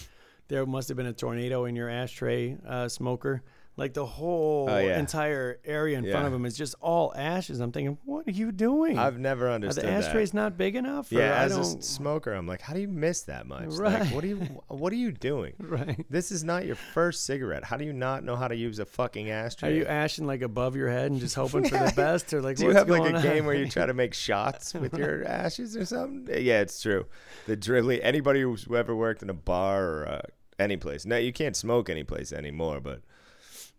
there 0.48 0.66
must 0.66 0.88
have 0.88 0.96
been 0.96 1.06
a 1.06 1.12
tornado 1.12 1.64
in 1.66 1.76
your 1.76 1.88
ashtray 1.88 2.58
uh, 2.66 2.88
smoker. 2.88 3.42
Like 3.74 3.94
the 3.94 4.04
whole 4.04 4.68
Oh, 4.68 4.78
yeah. 4.78 4.98
entire 4.98 5.58
area 5.64 5.96
in 5.96 6.10
front 6.10 6.26
of 6.26 6.32
him 6.34 6.44
is 6.44 6.54
just 6.56 6.74
all 6.82 7.10
ashes. 7.16 7.58
I'm 7.58 7.72
thinking, 7.72 7.96
what 8.04 8.28
are 8.28 8.30
you 8.30 8.52
doing? 8.52 8.98
I've 8.98 9.18
never 9.18 9.50
understood. 9.50 9.84
are 9.84 9.86
the 9.86 9.92
ashtrays 9.94 10.32
that. 10.32 10.36
not 10.36 10.58
big 10.58 10.76
enough? 10.76 11.10
Yeah, 11.10 11.34
as 11.36 11.56
a 11.56 11.80
smoker, 11.80 12.34
I'm 12.34 12.46
like, 12.46 12.60
how 12.60 12.74
do 12.74 12.80
you 12.80 12.88
miss 12.88 13.22
that 13.22 13.46
much? 13.46 13.68
Right. 13.70 14.00
Like, 14.02 14.12
what 14.14 14.24
are 14.24 14.26
you 14.26 14.36
What 14.68 14.92
are 14.92 14.96
you 14.96 15.10
doing? 15.10 15.54
right. 15.58 16.04
This 16.10 16.30
is 16.30 16.44
not 16.44 16.66
your 16.66 16.76
first 16.76 17.24
cigarette. 17.24 17.64
How 17.64 17.78
do 17.78 17.86
you 17.86 17.94
not 17.94 18.24
know 18.24 18.36
how 18.36 18.46
to 18.46 18.54
use 18.54 18.78
a 18.78 18.84
fucking 18.84 19.30
ashtray? 19.30 19.70
Are 19.70 19.74
you 19.74 19.86
ashing 19.86 20.26
like 20.26 20.42
above 20.42 20.76
your 20.76 20.90
head 20.90 21.10
and 21.10 21.18
just 21.18 21.34
hoping 21.42 21.66
for 21.66 21.78
the 21.78 21.92
best, 21.96 22.32
or 22.34 22.42
like 22.42 22.58
do 22.58 22.66
you 22.66 22.72
have 22.72 22.90
like 22.90 23.14
a 23.14 23.22
game 23.22 23.46
where 23.46 23.54
you 23.54 23.68
try 23.70 23.86
to 23.86 23.94
make 23.94 24.12
shots 24.28 24.74
with 24.74 24.92
your 24.98 25.24
ashes 25.24 25.78
or 25.78 25.86
something? 25.86 26.44
Yeah, 26.44 26.60
it's 26.60 26.80
true. 26.82 27.06
The 27.46 27.56
dribbling. 27.56 28.00
Anybody 28.00 28.42
who's 28.42 28.66
ever 28.70 28.94
worked 28.94 29.22
in 29.22 29.30
a 29.30 29.34
bar 29.34 29.82
or 29.84 30.08
uh, 30.08 30.22
any 30.58 30.76
place. 30.76 31.06
No, 31.06 31.16
you 31.16 31.32
can't 31.32 31.56
smoke 31.56 31.88
any 31.88 32.04
place 32.04 32.32
anymore. 32.32 32.78
But 32.80 33.00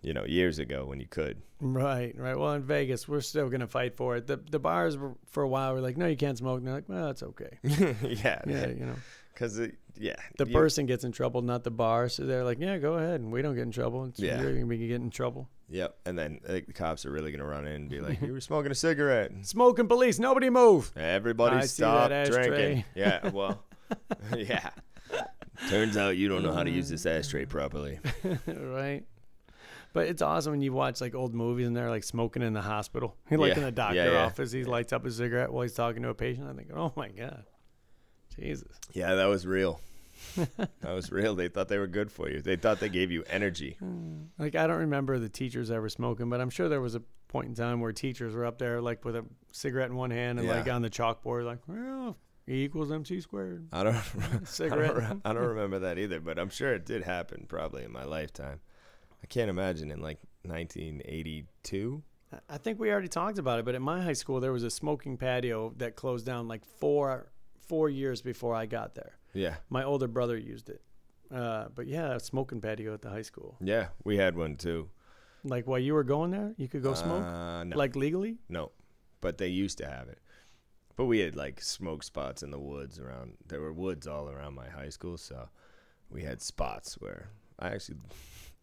you 0.03 0.13
know, 0.13 0.25
years 0.25 0.59
ago 0.59 0.85
when 0.85 0.99
you 0.99 1.07
could. 1.07 1.41
Right, 1.61 2.13
right. 2.17 2.37
Well, 2.37 2.53
in 2.53 2.63
Vegas, 2.63 3.07
we're 3.07 3.21
still 3.21 3.49
gonna 3.49 3.67
fight 3.67 3.95
for 3.95 4.17
it. 4.17 4.27
The 4.27 4.37
the 4.37 4.59
bars 4.59 4.97
were, 4.97 5.15
for 5.31 5.43
a 5.43 5.47
while 5.47 5.73
were 5.73 5.81
like, 5.81 5.97
no, 5.97 6.07
you 6.07 6.17
can't 6.17 6.37
smoke. 6.37 6.57
And 6.59 6.67
they're 6.67 6.75
like, 6.75 6.89
well, 6.89 7.09
it's 7.09 7.23
okay. 7.23 7.57
yeah, 7.63 8.41
Yeah, 8.45 8.67
you 8.67 8.85
know, 8.85 8.95
Because 9.33 9.59
yeah, 9.97 10.15
the 10.37 10.45
you- 10.45 10.53
person 10.53 10.85
gets 10.85 11.03
in 11.05 11.11
trouble, 11.13 11.41
not 11.41 11.63
the 11.63 11.71
bar. 11.71 12.09
So 12.09 12.25
they're 12.25 12.43
like, 12.43 12.59
yeah, 12.59 12.77
go 12.77 12.95
ahead, 12.95 13.21
and 13.21 13.31
we 13.31 13.41
don't 13.41 13.55
get 13.55 13.63
in 13.63 13.71
trouble. 13.71 14.05
It's, 14.05 14.19
Yeah. 14.19 14.41
you're 14.41 14.53
gonna 14.53 14.65
be 14.65 14.77
getting 14.77 15.03
in 15.05 15.09
trouble. 15.09 15.47
Yep, 15.69 15.95
and 16.05 16.19
then 16.19 16.39
like, 16.47 16.65
the 16.67 16.73
cops 16.73 17.05
are 17.05 17.11
really 17.11 17.31
gonna 17.31 17.45
run 17.47 17.65
in 17.65 17.73
and 17.73 17.89
be 17.89 17.99
like, 18.01 18.21
"You 18.21 18.33
were 18.33 18.41
smoking 18.41 18.71
a 18.71 18.75
cigarette." 18.75 19.31
Smoking 19.43 19.87
police, 19.87 20.19
nobody 20.19 20.49
move. 20.49 20.91
Everybody 20.97 21.55
I 21.55 21.65
stop 21.65 22.09
drinking. 22.27 22.83
Yeah, 22.93 23.29
well, 23.29 23.63
yeah. 24.35 24.69
Turns 25.69 25.95
out 25.97 26.17
you 26.17 26.27
don't 26.27 26.43
know 26.43 26.51
how 26.51 26.63
to 26.63 26.69
use 26.69 26.89
this 26.89 27.05
ashtray 27.05 27.45
properly. 27.45 27.99
right. 28.47 29.03
But 29.93 30.07
it's 30.07 30.21
awesome 30.21 30.51
when 30.51 30.61
you 30.61 30.73
watch 30.73 30.99
like 31.01 31.13
old 31.15 31.33
movies 31.35 31.67
and 31.67 31.75
they're 31.77 31.89
like 31.89 32.03
smoking 32.03 32.41
in 32.41 32.53
the 32.53 32.61
hospital. 32.61 33.15
He 33.29 33.37
like 33.37 33.51
Yeah. 33.53 33.59
in 33.59 33.63
the 33.63 33.71
doctor 33.71 33.95
Yeah, 33.95 34.11
yeah. 34.11 34.25
office, 34.25 34.51
he 34.51 34.63
lights 34.63 34.91
up 34.91 35.05
a 35.05 35.11
cigarette 35.11 35.51
while 35.53 35.61
he's 35.61 35.73
talking 35.73 36.01
to 36.03 36.09
a 36.09 36.15
patient. 36.15 36.47
I 36.49 36.53
think, 36.53 36.69
oh 36.75 36.91
my 36.95 37.09
god, 37.09 37.45
Jesus. 38.39 38.77
Yeah, 38.91 39.15
that 39.15 39.25
was 39.25 39.45
real. 39.45 39.79
that 40.35 40.93
was 40.93 41.11
real. 41.11 41.35
They 41.35 41.47
thought 41.47 41.67
they 41.67 41.77
were 41.77 41.87
good 41.87 42.11
for 42.11 42.29
you. 42.29 42.41
They 42.41 42.55
thought 42.55 42.79
they 42.79 42.89
gave 42.89 43.11
you 43.11 43.23
energy. 43.29 43.77
Like 44.39 44.55
I 44.55 44.65
don't 44.67 44.79
remember 44.79 45.19
the 45.19 45.29
teachers 45.29 45.69
ever 45.69 45.87
smoking, 45.89 46.29
but 46.29 46.41
I'm 46.41 46.49
sure 46.49 46.67
there 46.67 46.81
was 46.81 46.95
a 46.95 47.01
point 47.27 47.47
in 47.49 47.53
time 47.55 47.79
where 47.81 47.91
teachers 47.91 48.33
were 48.33 48.45
up 48.45 48.57
there 48.57 48.81
like 48.81 49.05
with 49.05 49.15
a 49.15 49.23
cigarette 49.51 49.89
in 49.89 49.95
one 49.95 50.09
hand 50.11 50.39
and 50.39 50.47
like 50.47 50.67
on 50.67 50.81
the 50.81 50.89
chalkboard, 50.89 51.45
like, 51.45 51.59
well, 51.67 52.17
E 52.49 52.63
equals 52.65 52.91
MC 52.91 53.21
squared. 53.21 53.67
I 53.71 53.83
don't. 53.83 53.95
I 54.21 54.27
don't, 54.33 54.47
Cigarette. 54.47 55.17
I 55.23 55.33
don't 55.33 55.43
remember 55.45 55.79
that 55.79 55.97
either, 55.99 56.19
but 56.19 56.39
I'm 56.39 56.49
sure 56.49 56.73
it 56.73 56.85
did 56.85 57.03
happen 57.03 57.45
probably 57.47 57.83
in 57.83 57.91
my 57.91 58.03
lifetime. 58.03 58.59
I 59.23 59.25
can't 59.27 59.49
imagine 59.49 59.89
in 59.91 60.01
like 60.01 60.19
1982. 60.43 62.03
I- 62.49 62.57
think 62.57 62.79
we 62.79 62.91
already 62.91 63.07
talked 63.07 63.37
about 63.37 63.59
it, 63.59 63.65
but 63.65 63.75
at 63.75 63.81
my 63.81 64.01
high 64.01 64.13
school 64.13 64.39
there 64.39 64.51
was 64.51 64.63
a 64.63 64.69
smoking 64.71 65.17
patio 65.17 65.73
that 65.77 65.95
closed 65.95 66.25
down 66.25 66.47
like 66.47 66.65
four 66.65 67.29
four 67.67 67.89
years 67.89 68.21
before 68.21 68.53
I 68.55 68.65
got 68.65 68.95
there. 68.95 69.13
Yeah, 69.33 69.55
My 69.69 69.83
older 69.83 70.07
brother 70.07 70.37
used 70.37 70.69
it. 70.69 70.81
Uh, 71.31 71.67
but 71.73 71.87
yeah, 71.87 72.15
a 72.15 72.19
smoking 72.19 72.59
patio 72.61 72.93
at 72.93 73.01
the 73.01 73.09
high 73.09 73.21
school. 73.23 73.57
yeah, 73.61 73.87
we 74.03 74.17
had 74.17 74.35
one 74.35 74.55
too. 74.57 74.89
Like 75.43 75.65
while 75.67 75.79
you 75.79 75.93
were 75.93 76.03
going 76.03 76.31
there, 76.31 76.53
you 76.57 76.67
could 76.67 76.83
go 76.83 76.93
smoke 76.93 77.23
Uh, 77.23 77.63
no, 77.63 77.77
like 77.77 77.95
legally. 77.95 78.37
no, 78.49 78.71
but 79.21 79.37
they 79.37 79.47
used 79.47 79.77
to 79.79 79.87
have 79.89 80.07
it. 80.09 80.19
But 80.95 81.05
we 81.05 81.19
had 81.19 81.35
like 81.35 81.61
smoke 81.61 82.03
spots 82.03 82.43
in 82.43 82.51
the 82.51 82.59
woods 82.59 82.99
around. 82.99 83.37
There 83.47 83.61
were 83.61 83.73
woods 83.73 84.05
all 84.07 84.29
around 84.29 84.53
my 84.55 84.69
high 84.69 84.89
school, 84.89 85.17
so 85.17 85.49
we 86.09 86.23
had 86.23 86.41
spots 86.41 86.95
where 86.99 87.29
I 87.59 87.69
actually 87.69 87.97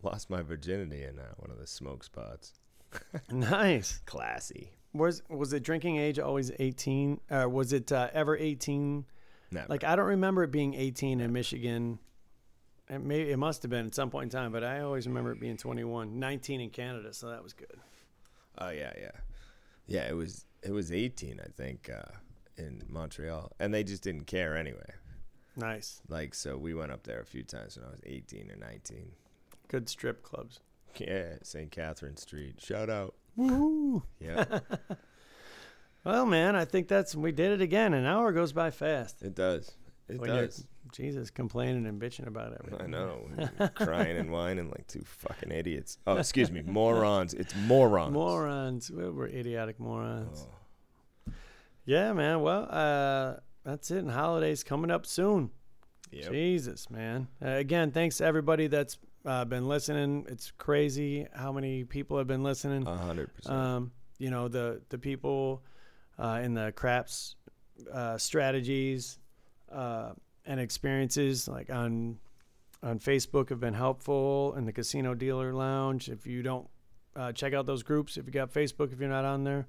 lost 0.02 0.30
my 0.30 0.42
virginity 0.42 1.02
in 1.04 1.18
uh, 1.18 1.34
one 1.36 1.50
of 1.50 1.58
the 1.58 1.66
smoke 1.66 2.04
spots. 2.04 2.54
nice. 3.30 4.00
Classy. 4.06 4.72
Was 4.92 5.22
was 5.28 5.52
it 5.52 5.62
drinking 5.62 5.98
age 5.98 6.18
always 6.18 6.50
eighteen? 6.58 7.20
Uh, 7.30 7.48
was 7.48 7.72
it 7.72 7.92
uh, 7.92 8.08
ever 8.12 8.36
eighteen? 8.36 9.04
Never. 9.52 9.66
Like 9.68 9.84
I 9.84 9.94
don't 9.94 10.06
remember 10.06 10.42
it 10.42 10.50
being 10.50 10.74
eighteen 10.74 11.20
in 11.20 11.32
Michigan. 11.32 12.00
It 12.88 13.00
may 13.00 13.20
it 13.20 13.38
must 13.38 13.62
have 13.62 13.70
been 13.70 13.86
at 13.86 13.94
some 13.94 14.10
point 14.10 14.32
in 14.32 14.38
time, 14.40 14.50
but 14.50 14.64
I 14.64 14.80
always 14.80 15.06
remember 15.06 15.30
it 15.30 15.38
being 15.38 15.56
21, 15.56 16.18
19 16.18 16.60
in 16.60 16.70
Canada, 16.70 17.14
so 17.14 17.28
that 17.28 17.40
was 17.40 17.52
good. 17.52 17.78
Oh 18.58 18.70
yeah, 18.70 18.92
yeah, 19.00 19.10
yeah. 19.86 20.08
It 20.08 20.16
was 20.16 20.44
it 20.64 20.72
was 20.72 20.90
18, 20.90 21.40
I 21.40 21.48
think, 21.56 21.88
uh, 21.88 22.10
in 22.58 22.82
Montreal, 22.88 23.52
and 23.60 23.72
they 23.72 23.84
just 23.84 24.02
didn't 24.02 24.26
care 24.26 24.56
anyway. 24.56 24.92
Nice, 25.56 26.00
Like 26.08 26.34
so, 26.34 26.56
we 26.56 26.74
went 26.74 26.90
up 26.90 27.02
there 27.02 27.20
a 27.20 27.24
few 27.24 27.42
times 27.42 27.76
when 27.76 27.86
I 27.86 27.90
was 27.90 28.00
18 28.04 28.50
or 28.50 28.56
19. 28.56 29.12
Good 29.70 29.88
strip 29.88 30.22
clubs. 30.22 30.60
Yeah, 30.98 31.34
St. 31.42 31.70
Catherine 31.70 32.16
Street. 32.16 32.60
Shout 32.60 32.90
out. 32.90 33.14
Woo! 33.36 34.02
Yeah, 34.18 34.58
Well, 36.04 36.26
man, 36.26 36.56
I 36.56 36.64
think 36.64 36.88
that's 36.88 37.14
we 37.14 37.30
did 37.30 37.52
it 37.52 37.60
again. 37.60 37.94
An 37.94 38.04
hour 38.06 38.32
goes 38.32 38.52
by 38.52 38.70
fast. 38.70 39.22
it 39.22 39.34
does. 39.34 39.70
It 40.08 40.18
When 40.18 40.30
does. 40.30 40.66
Jesus, 40.92 41.30
complaining 41.30 41.86
and 41.86 42.00
bitching 42.02 42.26
about 42.26 42.52
everything. 42.58 42.80
I 42.82 42.86
know. 42.88 43.28
Crying 43.76 44.16
and 44.16 44.32
whining 44.32 44.70
like 44.70 44.86
two 44.88 45.02
fucking 45.04 45.52
idiots. 45.52 45.98
Oh, 46.06 46.16
excuse 46.16 46.50
me, 46.50 46.62
morons. 46.62 47.32
It's 47.34 47.54
morons. 47.54 48.12
Morons. 48.12 48.90
We're, 48.90 49.12
we're 49.12 49.28
idiotic 49.28 49.78
morons. 49.78 50.46
Oh, 51.28 51.32
Yeah, 51.84 52.12
man. 52.12 52.40
Well, 52.40 52.66
uh, 52.70 53.36
that's 53.64 53.90
it. 53.92 53.98
And 53.98 54.10
holidays 54.10 54.64
coming 54.64 54.90
up 54.90 55.06
soon. 55.06 55.50
yep. 56.10 56.32
Jesus, 56.32 56.90
man. 56.90 57.28
Uh, 57.44 57.50
again, 57.50 57.92
thanks 57.92 58.16
to 58.16 58.24
everybody 58.24 58.66
that's 58.66 58.98
uh, 59.24 59.44
been 59.44 59.68
listening. 59.68 60.26
It's 60.28 60.52
crazy 60.58 61.26
how 61.34 61.52
many 61.52 61.84
people 61.84 62.18
have 62.18 62.26
been 62.26 62.42
listening. 62.42 62.86
A 62.86 62.96
hundred 62.96 63.34
percent. 63.34 63.56
Um, 63.56 63.92
you 64.18 64.30
know, 64.30 64.48
the 64.48 64.80
the 64.88 64.98
people 64.98 65.62
uh, 66.18 66.40
in 66.42 66.54
the 66.54 66.72
craps 66.72 67.36
uh, 67.92 68.18
strategies 68.18 69.18
uh, 69.72 70.12
and 70.46 70.60
experiences 70.60 71.48
like 71.48 71.70
on 71.70 72.18
on 72.82 72.98
Facebook 72.98 73.50
have 73.50 73.60
been 73.60 73.74
helpful 73.74 74.54
in 74.56 74.64
the 74.64 74.72
Casino 74.72 75.14
Dealer 75.14 75.52
Lounge. 75.52 76.08
If 76.08 76.26
you 76.26 76.42
don't 76.42 76.68
uh, 77.14 77.32
check 77.32 77.52
out 77.52 77.66
those 77.66 77.82
groups, 77.82 78.16
if 78.16 78.26
you 78.26 78.32
got 78.32 78.52
Facebook, 78.52 78.92
if 78.92 79.00
you're 79.00 79.08
not 79.08 79.24
on 79.26 79.44
there, 79.44 79.66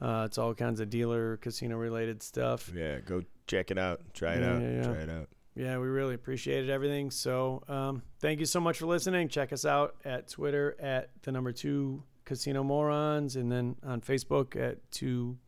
uh, 0.00 0.24
it's 0.26 0.38
all 0.38 0.54
kinds 0.54 0.80
of 0.80 0.88
dealer 0.88 1.36
casino 1.38 1.76
related 1.76 2.22
stuff. 2.22 2.70
Yeah, 2.74 3.00
go 3.00 3.22
check 3.46 3.70
it 3.70 3.76
out. 3.78 4.00
Try 4.14 4.34
it 4.34 4.40
Yeah, 4.42 4.54
out. 4.54 4.62
yeah, 4.62 4.70
yeah. 4.70 4.82
Try 4.82 4.94
it 4.94 5.10
out. 5.10 5.28
Yeah, 5.56 5.78
we 5.78 5.86
really 5.86 6.14
appreciated 6.14 6.68
everything. 6.68 7.10
So 7.10 7.62
um, 7.66 8.02
thank 8.20 8.40
you 8.40 8.46
so 8.46 8.60
much 8.60 8.78
for 8.78 8.86
listening. 8.86 9.28
Check 9.28 9.52
us 9.54 9.64
out 9.64 9.96
at 10.04 10.28
Twitter 10.28 10.76
at 10.78 11.08
the 11.22 11.32
number 11.32 11.50
two 11.50 12.02
casino 12.26 12.62
morons, 12.62 13.36
and 13.36 13.50
then 13.50 13.76
on 13.82 14.00
Facebook 14.02 14.54
at 14.54 14.78
two 14.92 15.38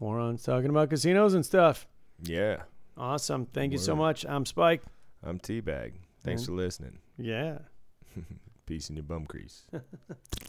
morons 0.00 0.42
talking 0.42 0.68
about 0.68 0.90
casinos 0.90 1.32
and 1.34 1.44
stuff. 1.46 1.86
Yeah, 2.22 2.62
Awesome. 2.96 3.46
Thank 3.46 3.72
you 3.72 3.78
so 3.78 3.94
much. 3.96 4.26
I'm 4.28 4.44
Spike. 4.44 4.82
I'm 5.22 5.38
Teabag. 5.38 5.92
Thanks 6.24 6.42
And- 6.42 6.46
for 6.48 6.52
listening. 6.52 6.98
Yeah. 7.16 7.58
Peace 8.66 8.90
in 8.90 8.96
your 8.96 9.04
bum 9.04 9.24
crease. 9.24 9.66